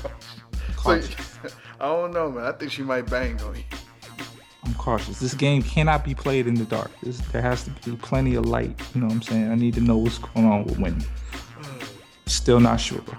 So, 0.81 0.91
I 1.79 1.85
don't 1.85 2.11
know, 2.11 2.31
man. 2.31 2.45
I 2.45 2.51
think 2.53 2.71
she 2.71 2.81
might 2.81 3.07
bang 3.07 3.39
on 3.41 3.55
you. 3.55 3.63
I'm 4.63 4.73
cautious. 4.75 5.19
This 5.19 5.35
game 5.35 5.61
cannot 5.61 6.03
be 6.03 6.15
played 6.15 6.45
in 6.47 6.55
the 6.55 6.65
dark. 6.65 6.89
This, 7.01 7.19
there 7.31 7.41
has 7.43 7.63
to 7.65 7.69
be 7.71 7.95
plenty 7.97 8.33
of 8.35 8.45
light. 8.47 8.79
You 8.93 9.01
know 9.01 9.07
what 9.07 9.13
I'm 9.13 9.21
saying? 9.21 9.51
I 9.51 9.55
need 9.55 9.73
to 9.75 9.81
know 9.81 9.97
what's 9.97 10.17
going 10.19 10.45
on 10.47 10.63
with 10.65 10.77
Wendy. 10.79 11.05
Still 12.25 12.59
not 12.59 12.77
sure. 12.81 13.03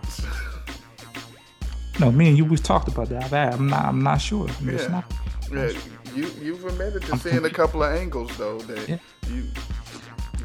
No, 1.98 2.12
me 2.12 2.28
and 2.28 2.36
you 2.36 2.44
we've 2.44 2.62
talked 2.62 2.89
about 2.89 3.09
that. 3.09 3.55
I'm 3.55 3.68
not. 3.68 3.85
I'm 3.86 4.02
not 4.02 4.20
sure. 4.20 4.47
I 4.51 4.60
mean, 4.60 4.74
It's 4.74 4.85
Yeah. 4.85 4.90
not. 4.90 5.05
Yeah, 5.52 5.73
you 6.14 6.31
you've 6.40 6.64
admitted 6.64 7.02
to 7.02 7.16
seeing 7.18 7.44
a 7.44 7.51
couple 7.51 7.82
of 7.82 7.94
angles 7.94 8.36
though 8.36 8.59
that 8.60 8.89
you 8.89 8.98
you 9.28 9.44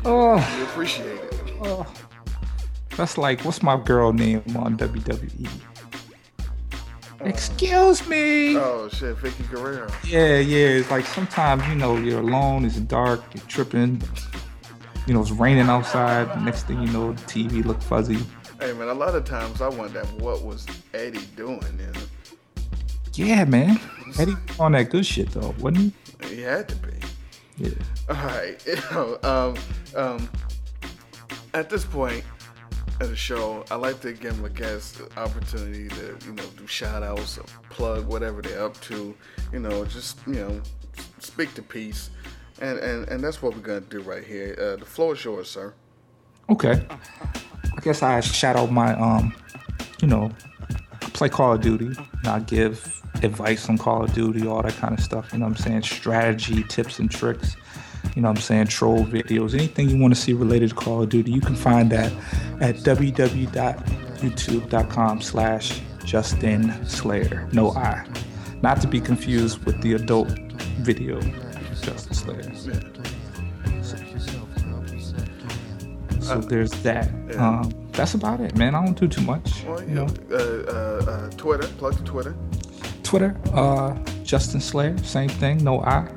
Oh. 0.03 0.37
appreciate 0.63 1.05
it. 1.19 1.33
Oh. 1.61 1.85
That's 2.97 3.17
like 3.17 3.41
what's 3.41 3.61
my 3.63 3.77
girl 3.81 4.13
name 4.13 4.43
on 4.55 4.77
WWE? 4.77 5.47
Uh, 7.19 7.25
Excuse 7.25 8.07
me. 8.07 8.57
Oh 8.57 8.89
shit, 8.91 9.15
Vickie 9.17 9.49
Guerrero. 9.51 9.87
Yeah, 10.07 10.37
yeah. 10.39 10.67
It's 10.79 10.89
like 10.91 11.05
sometimes 11.05 11.65
you 11.67 11.75
know 11.75 11.97
you're 11.97 12.19
alone. 12.19 12.65
It's 12.65 12.79
dark. 12.79 13.21
You're 13.33 13.43
tripping. 13.47 14.01
You 15.07 15.13
know 15.13 15.21
it's 15.21 15.31
raining 15.31 15.67
outside. 15.69 16.43
Next 16.43 16.63
thing 16.63 16.81
you 16.81 16.91
know, 16.91 17.13
the 17.13 17.21
TV 17.23 17.63
look 17.65 17.81
fuzzy. 17.81 18.17
Hey 18.59 18.73
man, 18.73 18.87
a 18.89 18.93
lot 18.93 19.15
of 19.15 19.23
times 19.25 19.61
I 19.61 19.69
wonder 19.69 20.03
what 20.19 20.43
was 20.43 20.65
Eddie 20.93 21.25
doing. 21.35 21.61
You 21.79 21.91
know? 21.93 22.01
Yeah, 23.13 23.45
man. 23.45 23.79
Eddie 24.19 24.35
on 24.59 24.73
that 24.73 24.89
good 24.89 25.05
shit 25.05 25.29
though, 25.31 25.55
wasn't 25.59 25.93
he? 26.21 26.35
He 26.35 26.41
had 26.41 26.67
to 26.69 26.75
be. 26.75 26.93
Yeah. 27.57 27.69
All 28.09 28.15
right. 28.15 28.61
You 28.67 28.75
know, 28.91 29.17
um, 29.23 29.55
um, 29.95 30.29
at 31.53 31.69
this 31.69 31.85
point 31.85 32.23
of 32.99 33.09
the 33.09 33.15
show, 33.15 33.65
I 33.71 33.75
like 33.75 33.99
to 34.01 34.13
give 34.13 34.39
my 34.41 34.49
guests 34.49 34.97
the 34.97 35.19
opportunity 35.19 35.88
to, 35.89 36.17
you 36.25 36.33
know, 36.33 36.43
do 36.57 36.67
shout 36.67 37.03
outs 37.03 37.38
or 37.38 37.45
plug 37.69 38.07
whatever 38.07 38.41
they're 38.41 38.63
up 38.63 38.79
to, 38.81 39.15
you 39.51 39.59
know, 39.59 39.85
just, 39.85 40.19
you 40.27 40.35
know, 40.35 40.61
speak 41.19 41.53
the 41.53 41.61
piece. 41.61 42.09
And, 42.61 42.77
and, 42.79 43.07
and 43.09 43.23
that's 43.23 43.41
what 43.41 43.55
we're 43.55 43.61
going 43.61 43.83
to 43.83 43.89
do 43.89 44.01
right 44.01 44.23
here. 44.23 44.55
Uh, 44.59 44.75
the 44.75 44.85
floor 44.85 45.13
is 45.13 45.23
yours, 45.25 45.49
sir. 45.49 45.73
Okay. 46.49 46.85
I 46.91 47.81
guess 47.81 48.03
I 48.03 48.19
shout 48.19 48.55
out 48.55 48.71
my 48.71 48.93
um, 48.93 49.33
you 50.01 50.07
know, 50.07 50.31
play 51.22 51.30
Call 51.30 51.53
of 51.53 51.61
Duty. 51.61 51.85
And 51.85 52.27
I 52.27 52.39
give 52.39 52.99
advice 53.22 53.69
on 53.69 53.77
Call 53.77 54.03
of 54.03 54.11
Duty, 54.11 54.48
all 54.48 54.64
that 54.64 54.73
kind 54.73 54.98
of 54.98 55.03
stuff. 55.03 55.31
You 55.31 55.38
know 55.38 55.45
what 55.45 55.60
I'm 55.60 55.64
saying? 55.64 55.84
Strategy, 55.84 56.64
tips 56.64 56.98
and 56.98 57.11
tricks. 57.11 57.56
You 58.15 58.23
know 58.23 58.30
what 58.30 58.39
I'm 58.39 58.41
saying? 58.41 58.65
Troll 58.68 59.06
videos. 59.06 59.53
Anything 59.53 59.88
you 59.88 60.02
want 60.02 60.15
to 60.15 60.19
see 60.19 60.34
related 60.34 60.69
to 60.69 60.76
Call 60.76 61.03
of 61.03 61.10
Duty, 61.10 61.31
you 61.31 61.39
can 61.39 61.56
find 61.56 61.91
that 61.91 62.11
at 62.60 62.77
www.youtube.com 62.77 65.22
slash 65.22 65.80
Justin 66.03 66.88
Slayer. 66.88 67.48
No 67.52 67.69
I. 67.73 68.03
Not 68.64 68.81
to 68.81 68.88
be 68.88 68.99
confused 68.99 69.64
with 69.64 69.80
the 69.84 69.93
adult 69.93 70.30
video 70.80 71.22
Justin 71.81 72.15
Slayer. 72.15 72.52
So 76.19 76.39
there's 76.39 76.72
that. 76.81 77.11
Um, 77.38 77.80
that's 77.93 78.13
about 78.13 78.39
it, 78.39 78.55
man. 78.55 78.76
I 78.76 78.85
don't 78.85 78.97
do 78.97 79.07
too 79.07 79.22
much. 79.22 79.63
Well, 79.65 79.81
you 79.84 79.95
know, 79.95 80.07
uh, 80.31 80.35
uh, 80.35 81.11
uh, 81.11 81.30
Twitter, 81.31 81.68
plug 81.77 81.95
the 81.95 82.03
Twitter. 82.03 82.35
Twitter, 83.03 83.35
uh, 83.53 83.93
Justin 84.23 84.61
Slayer, 84.61 84.97
same 84.99 85.30
thing, 85.30 85.63
no 85.63 85.81
I. 85.81 86.07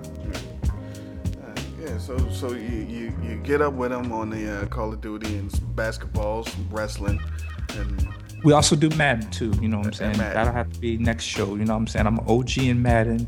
Yeah, 1.80 1.98
so 1.98 2.16
so 2.30 2.52
you, 2.52 2.86
you, 2.88 3.12
you 3.22 3.36
get 3.42 3.60
up 3.60 3.74
with 3.74 3.90
them 3.90 4.12
on 4.12 4.30
the 4.30 4.62
uh, 4.62 4.66
Call 4.66 4.92
of 4.92 5.00
Duty 5.00 5.36
and 5.36 5.50
some 5.50 5.72
basketball, 5.74 6.44
some 6.44 6.68
wrestling, 6.70 7.20
and 7.76 8.08
We 8.44 8.52
also 8.52 8.76
do 8.76 8.88
Madden 8.90 9.30
too, 9.30 9.52
you 9.60 9.68
know 9.68 9.78
what 9.78 9.86
I'm 9.86 9.92
saying? 9.92 10.18
That'll 10.18 10.52
have 10.52 10.72
to 10.72 10.78
be 10.78 10.98
next 10.98 11.24
show, 11.24 11.56
you 11.56 11.64
know 11.64 11.72
what 11.72 11.80
I'm 11.80 11.86
saying? 11.88 12.06
I'm 12.06 12.18
an 12.18 12.24
OG 12.28 12.58
in 12.58 12.80
Madden. 12.80 13.26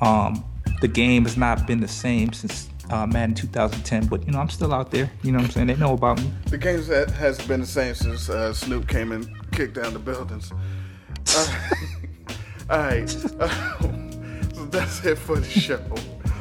Um, 0.00 0.44
the 0.80 0.88
game 0.88 1.24
has 1.24 1.36
not 1.36 1.66
been 1.66 1.80
the 1.80 1.88
same 1.88 2.32
since 2.32 2.68
uh, 2.90 3.06
Madden 3.06 3.34
2010, 3.34 4.06
but 4.06 4.24
you 4.26 4.32
know, 4.32 4.38
I'm 4.38 4.48
still 4.48 4.72
out 4.72 4.90
there, 4.90 5.10
you 5.22 5.32
know 5.32 5.38
what 5.38 5.46
I'm 5.46 5.50
saying? 5.50 5.66
They 5.68 5.76
know 5.76 5.94
about 5.94 6.20
me. 6.20 6.32
the 6.46 6.58
games 6.58 6.86
that 6.88 7.10
has 7.10 7.38
been 7.46 7.60
the 7.60 7.66
same 7.66 7.94
since 7.94 8.28
uh, 8.28 8.52
Snoop 8.52 8.88
came 8.88 9.12
and 9.12 9.28
kicked 9.52 9.74
down 9.74 9.92
the 9.92 9.98
buildings. 9.98 10.52
Uh, 11.36 11.58
all 12.70 12.78
right, 12.78 13.08
so 14.54 14.64
that's 14.66 15.04
it 15.04 15.18
for 15.18 15.36
the 15.36 15.48
show. 15.48 15.82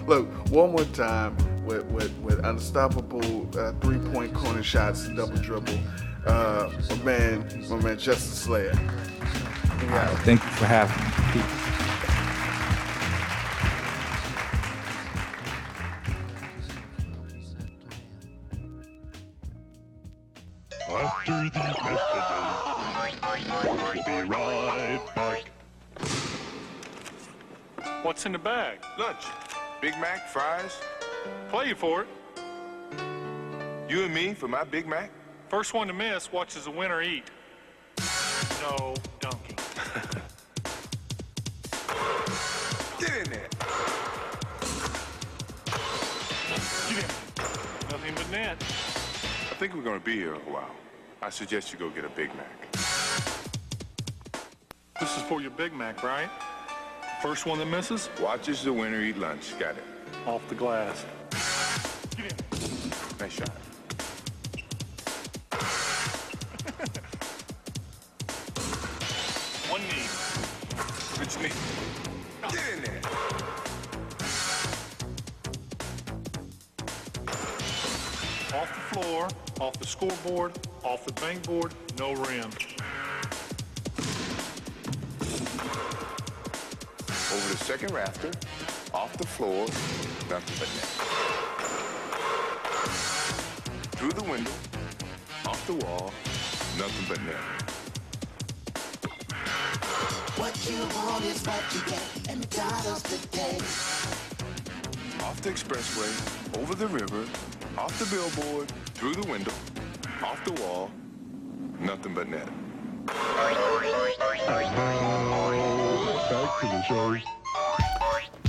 Look, 0.05 0.27
one 0.49 0.71
more 0.71 0.85
time 0.85 1.35
with 1.65 1.83
with, 1.85 2.17
with 2.19 2.45
unstoppable 2.45 3.49
uh, 3.57 3.73
three 3.81 3.99
point 3.99 4.33
corner 4.33 4.63
shots, 4.63 5.05
and 5.05 5.17
double 5.17 5.37
dribble. 5.37 5.77
Uh, 6.25 6.71
my 6.89 6.95
man, 7.03 7.67
my 7.69 7.77
man, 7.77 7.97
Justin 7.97 8.33
Slayer. 8.33 8.73
Thank 10.23 10.43
you 10.43 10.49
for 10.51 10.65
having 10.65 11.05
me. 11.05 11.41
Peace. 11.41 11.76
After 20.99 21.43
these 21.43 21.53
messages, 21.53 21.99
we'll 23.63 24.03
be 24.03 24.11
right 24.29 24.99
back. 25.15 25.43
What's 28.03 28.25
in 28.25 28.31
the 28.31 28.39
bag? 28.39 28.79
Lunch. 28.97 29.25
Big 29.79 29.93
Mac, 29.99 30.27
fries. 30.29 30.75
Play 31.49 31.67
you 31.69 31.75
for 31.75 32.01
it. 32.01 32.07
You 33.87 34.05
and 34.05 34.13
me 34.13 34.33
for 34.33 34.47
my 34.47 34.63
Big 34.63 34.87
Mac? 34.87 35.11
First 35.49 35.75
one 35.75 35.85
to 35.87 35.93
miss 35.93 36.31
watches 36.31 36.63
the 36.65 36.71
winner 36.71 37.03
eat. 37.03 37.25
No 38.61 38.95
dunking. 39.19 39.55
Get 42.99 43.15
in 43.17 43.29
there. 43.29 43.47
Get 46.89 46.97
in. 46.97 47.05
Nothing 47.91 48.15
but 48.15 48.31
net. 48.31 48.57
I 48.59 49.53
think 49.59 49.75
we're 49.75 49.83
gonna 49.83 49.99
be 49.99 50.15
here 50.15 50.33
a 50.33 50.39
while. 50.39 50.71
I 51.21 51.29
suggest 51.29 51.73
you 51.73 51.79
go 51.79 51.89
get 51.89 52.05
a 52.05 52.09
Big 52.09 52.29
Mac. 52.35 52.71
This 54.99 55.17
is 55.17 55.23
for 55.23 55.41
your 55.41 55.51
Big 55.51 55.73
Mac, 55.73 56.03
right? 56.03 56.29
First 57.21 57.47
one 57.47 57.57
that 57.59 57.65
misses? 57.65 58.09
Watches 58.21 58.63
the 58.63 58.71
winner 58.71 59.01
eat 59.01 59.17
lunch. 59.17 59.57
Got 59.57 59.77
it. 59.77 59.83
Off 60.27 60.47
the 60.47 60.55
glass. 60.55 61.05
Nice 63.19 63.33
shot. 63.33 63.49
One 69.71 69.81
knee. 69.81 70.07
Which 71.19 71.39
knee? 71.39 71.51
Get 72.51 72.73
in 72.73 72.83
there. 72.83 73.01
Off 78.53 78.69
the 78.73 78.81
floor, 78.95 79.27
off 79.59 79.79
the 79.79 79.85
scoreboard, 79.87 80.53
off 80.83 81.05
the 81.05 81.13
bank 81.13 81.43
board, 81.43 81.73
no 81.97 82.13
rim. 82.13 82.49
Over 87.29 87.49
the 87.49 87.57
second 87.57 87.91
rafter, 87.91 88.31
off 88.93 89.17
the 89.17 89.25
floor, 89.27 89.65
nothing 90.29 90.55
but 90.59 90.69
net. 90.75 90.89
Through 93.95 94.11
the 94.11 94.23
window, 94.23 94.51
off 95.45 95.65
the 95.67 95.73
wall, 95.85 96.13
nothing 96.77 97.05
but 97.09 97.21
net. 97.25 97.35
What 100.37 100.69
you 100.69 100.79
want 100.95 101.25
is 101.25 101.43
what 101.45 101.63
you 101.73 101.81
get. 101.89 102.29
And 102.29 102.39
McDonald's 102.39 103.03
today. 103.03 103.57
Off 105.25 105.41
the 105.41 105.49
expressway, 105.49 106.61
over 106.61 106.75
the 106.75 106.87
river, 106.87 107.25
off 107.77 107.97
the 107.99 108.05
billboard, 108.15 108.71
through 108.93 109.15
the 109.15 109.27
window, 109.29 109.51
off 110.37 110.45
the 110.45 110.61
wall, 110.61 110.91
nothing 111.79 112.13
but 112.13 112.27
net. 112.27 112.47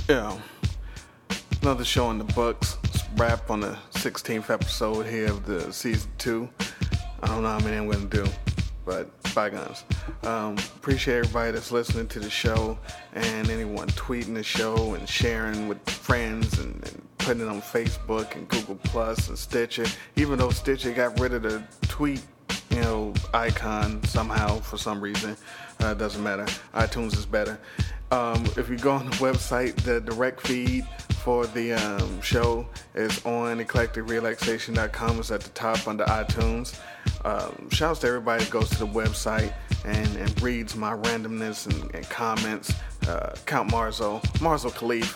Yeah. 0.07 0.39
Another 1.61 1.85
show 1.85 2.09
in 2.11 2.17
the 2.17 2.23
books. 2.23 2.77
Wrap 3.15 3.49
on 3.49 3.61
the 3.61 3.77
16th 3.93 4.49
episode 4.49 5.05
here 5.05 5.29
of 5.29 5.45
the 5.45 5.71
season 5.73 6.09
two. 6.17 6.49
I 7.21 7.27
don't 7.27 7.43
know 7.43 7.49
how 7.49 7.59
many 7.59 7.77
I'm 7.77 7.89
going 7.89 8.09
to 8.09 8.23
do, 8.23 8.31
but 8.85 9.09
bygones. 9.33 9.83
Um, 10.23 10.57
appreciate 10.77 11.17
everybody 11.17 11.51
that's 11.51 11.71
listening 11.71 12.07
to 12.09 12.19
the 12.19 12.29
show 12.29 12.77
and 13.13 13.49
anyone 13.49 13.87
tweeting 13.89 14.35
the 14.35 14.43
show 14.43 14.93
and 14.93 15.07
sharing 15.07 15.67
with 15.67 15.87
friends 15.89 16.59
and, 16.59 16.75
and 16.87 17.08
putting 17.29 17.43
it 17.43 17.47
on 17.47 17.61
Facebook 17.61 18.35
and 18.35 18.47
Google 18.47 18.73
Plus 18.85 19.29
and 19.29 19.37
Stitcher. 19.37 19.85
Even 20.15 20.39
though 20.39 20.49
Stitcher 20.49 20.91
got 20.93 21.19
rid 21.19 21.31
of 21.31 21.43
the 21.43 21.63
tweet 21.83 22.23
you 22.71 22.81
know, 22.81 23.13
icon 23.35 24.03
somehow 24.03 24.57
for 24.61 24.79
some 24.79 24.99
reason. 24.99 25.37
Uh, 25.79 25.93
doesn't 25.93 26.23
matter. 26.23 26.45
iTunes 26.73 27.15
is 27.15 27.27
better. 27.27 27.59
Um, 28.09 28.43
if 28.57 28.67
you 28.67 28.77
go 28.77 28.93
on 28.93 29.05
the 29.05 29.15
website, 29.17 29.75
the 29.75 30.01
direct 30.01 30.41
feed 30.41 30.87
for 31.23 31.45
the 31.45 31.73
um, 31.73 32.19
show 32.21 32.67
is 32.95 33.23
on 33.27 33.59
eclecticrelaxation.com. 33.59 35.19
It's 35.19 35.29
at 35.29 35.41
the 35.41 35.49
top 35.51 35.87
under 35.87 36.05
iTunes. 36.05 36.79
Um, 37.25 37.69
shouts 37.69 37.99
to 37.99 38.07
everybody 38.07 38.43
that 38.43 38.49
goes 38.49 38.71
to 38.71 38.79
the 38.79 38.87
website 38.87 39.53
and, 39.85 40.15
and 40.15 40.41
reads 40.41 40.75
my 40.75 40.93
randomness 40.95 41.67
and, 41.67 41.93
and 41.93 42.09
comments. 42.09 42.73
Uh, 43.07 43.35
Count 43.45 43.69
Marzo, 43.69 44.19
Marzo 44.39 44.71
Khalif. 44.71 45.15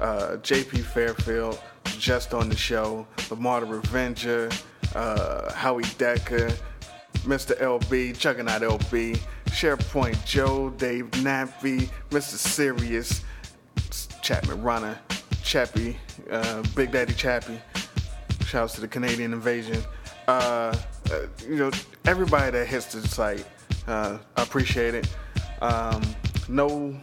Uh, 0.00 0.36
JP 0.42 0.84
Fairfield, 0.84 1.60
just 1.84 2.34
on 2.34 2.48
the 2.48 2.56
show, 2.56 3.06
Lamar 3.30 3.60
the 3.60 3.66
Revenger, 3.66 4.50
uh, 4.94 5.52
Howie 5.52 5.84
Decker, 5.98 6.50
Mr. 7.24 7.58
LB, 7.58 8.14
Out 8.48 8.62
LB, 8.62 9.20
SharePoint 9.46 10.24
Joe, 10.24 10.70
Dave 10.70 11.10
Nappy, 11.22 11.90
Mr. 12.10 12.36
Sirius, 12.36 13.22
Chapman 14.22 14.62
Runner, 14.62 14.98
Chappie, 15.42 15.96
uh, 16.30 16.62
Big 16.74 16.92
Daddy 16.92 17.14
Chappie. 17.14 17.58
Shouts 18.46 18.74
to 18.74 18.80
the 18.80 18.88
Canadian 18.88 19.32
Invasion. 19.32 19.82
Uh, 20.26 20.74
uh, 21.10 21.20
you 21.46 21.56
know, 21.56 21.70
everybody 22.06 22.50
that 22.50 22.66
hits 22.66 22.92
the 22.92 23.06
site, 23.06 23.46
uh, 23.86 24.18
I 24.36 24.42
appreciate 24.42 24.94
it. 24.94 25.08
Um, 25.60 26.02
no, 26.48 26.98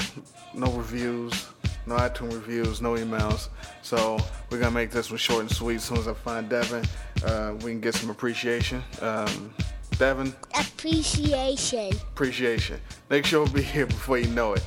no 0.53 0.72
reviews, 0.72 1.47
no 1.87 1.95
iTunes 1.95 2.33
reviews, 2.33 2.81
no 2.81 2.93
emails. 2.95 3.49
So 3.81 4.17
we're 4.49 4.59
gonna 4.59 4.71
make 4.71 4.91
this 4.91 5.09
one 5.09 5.17
short 5.17 5.41
and 5.41 5.51
sweet. 5.51 5.75
As 5.75 5.83
soon 5.83 5.97
as 5.97 6.07
I 6.07 6.13
find 6.13 6.49
Devin, 6.49 6.83
uh, 7.25 7.53
we 7.61 7.71
can 7.71 7.79
get 7.81 7.95
some 7.95 8.09
appreciation. 8.09 8.83
Um, 9.01 9.53
Devin, 9.97 10.35
Appreciation. 10.59 11.93
appreciation. 12.11 12.81
Make 13.09 13.25
sure 13.25 13.43
we'll 13.43 13.53
be 13.53 13.61
here 13.61 13.85
before 13.85 14.17
you 14.17 14.27
know 14.27 14.53
it. 14.53 14.63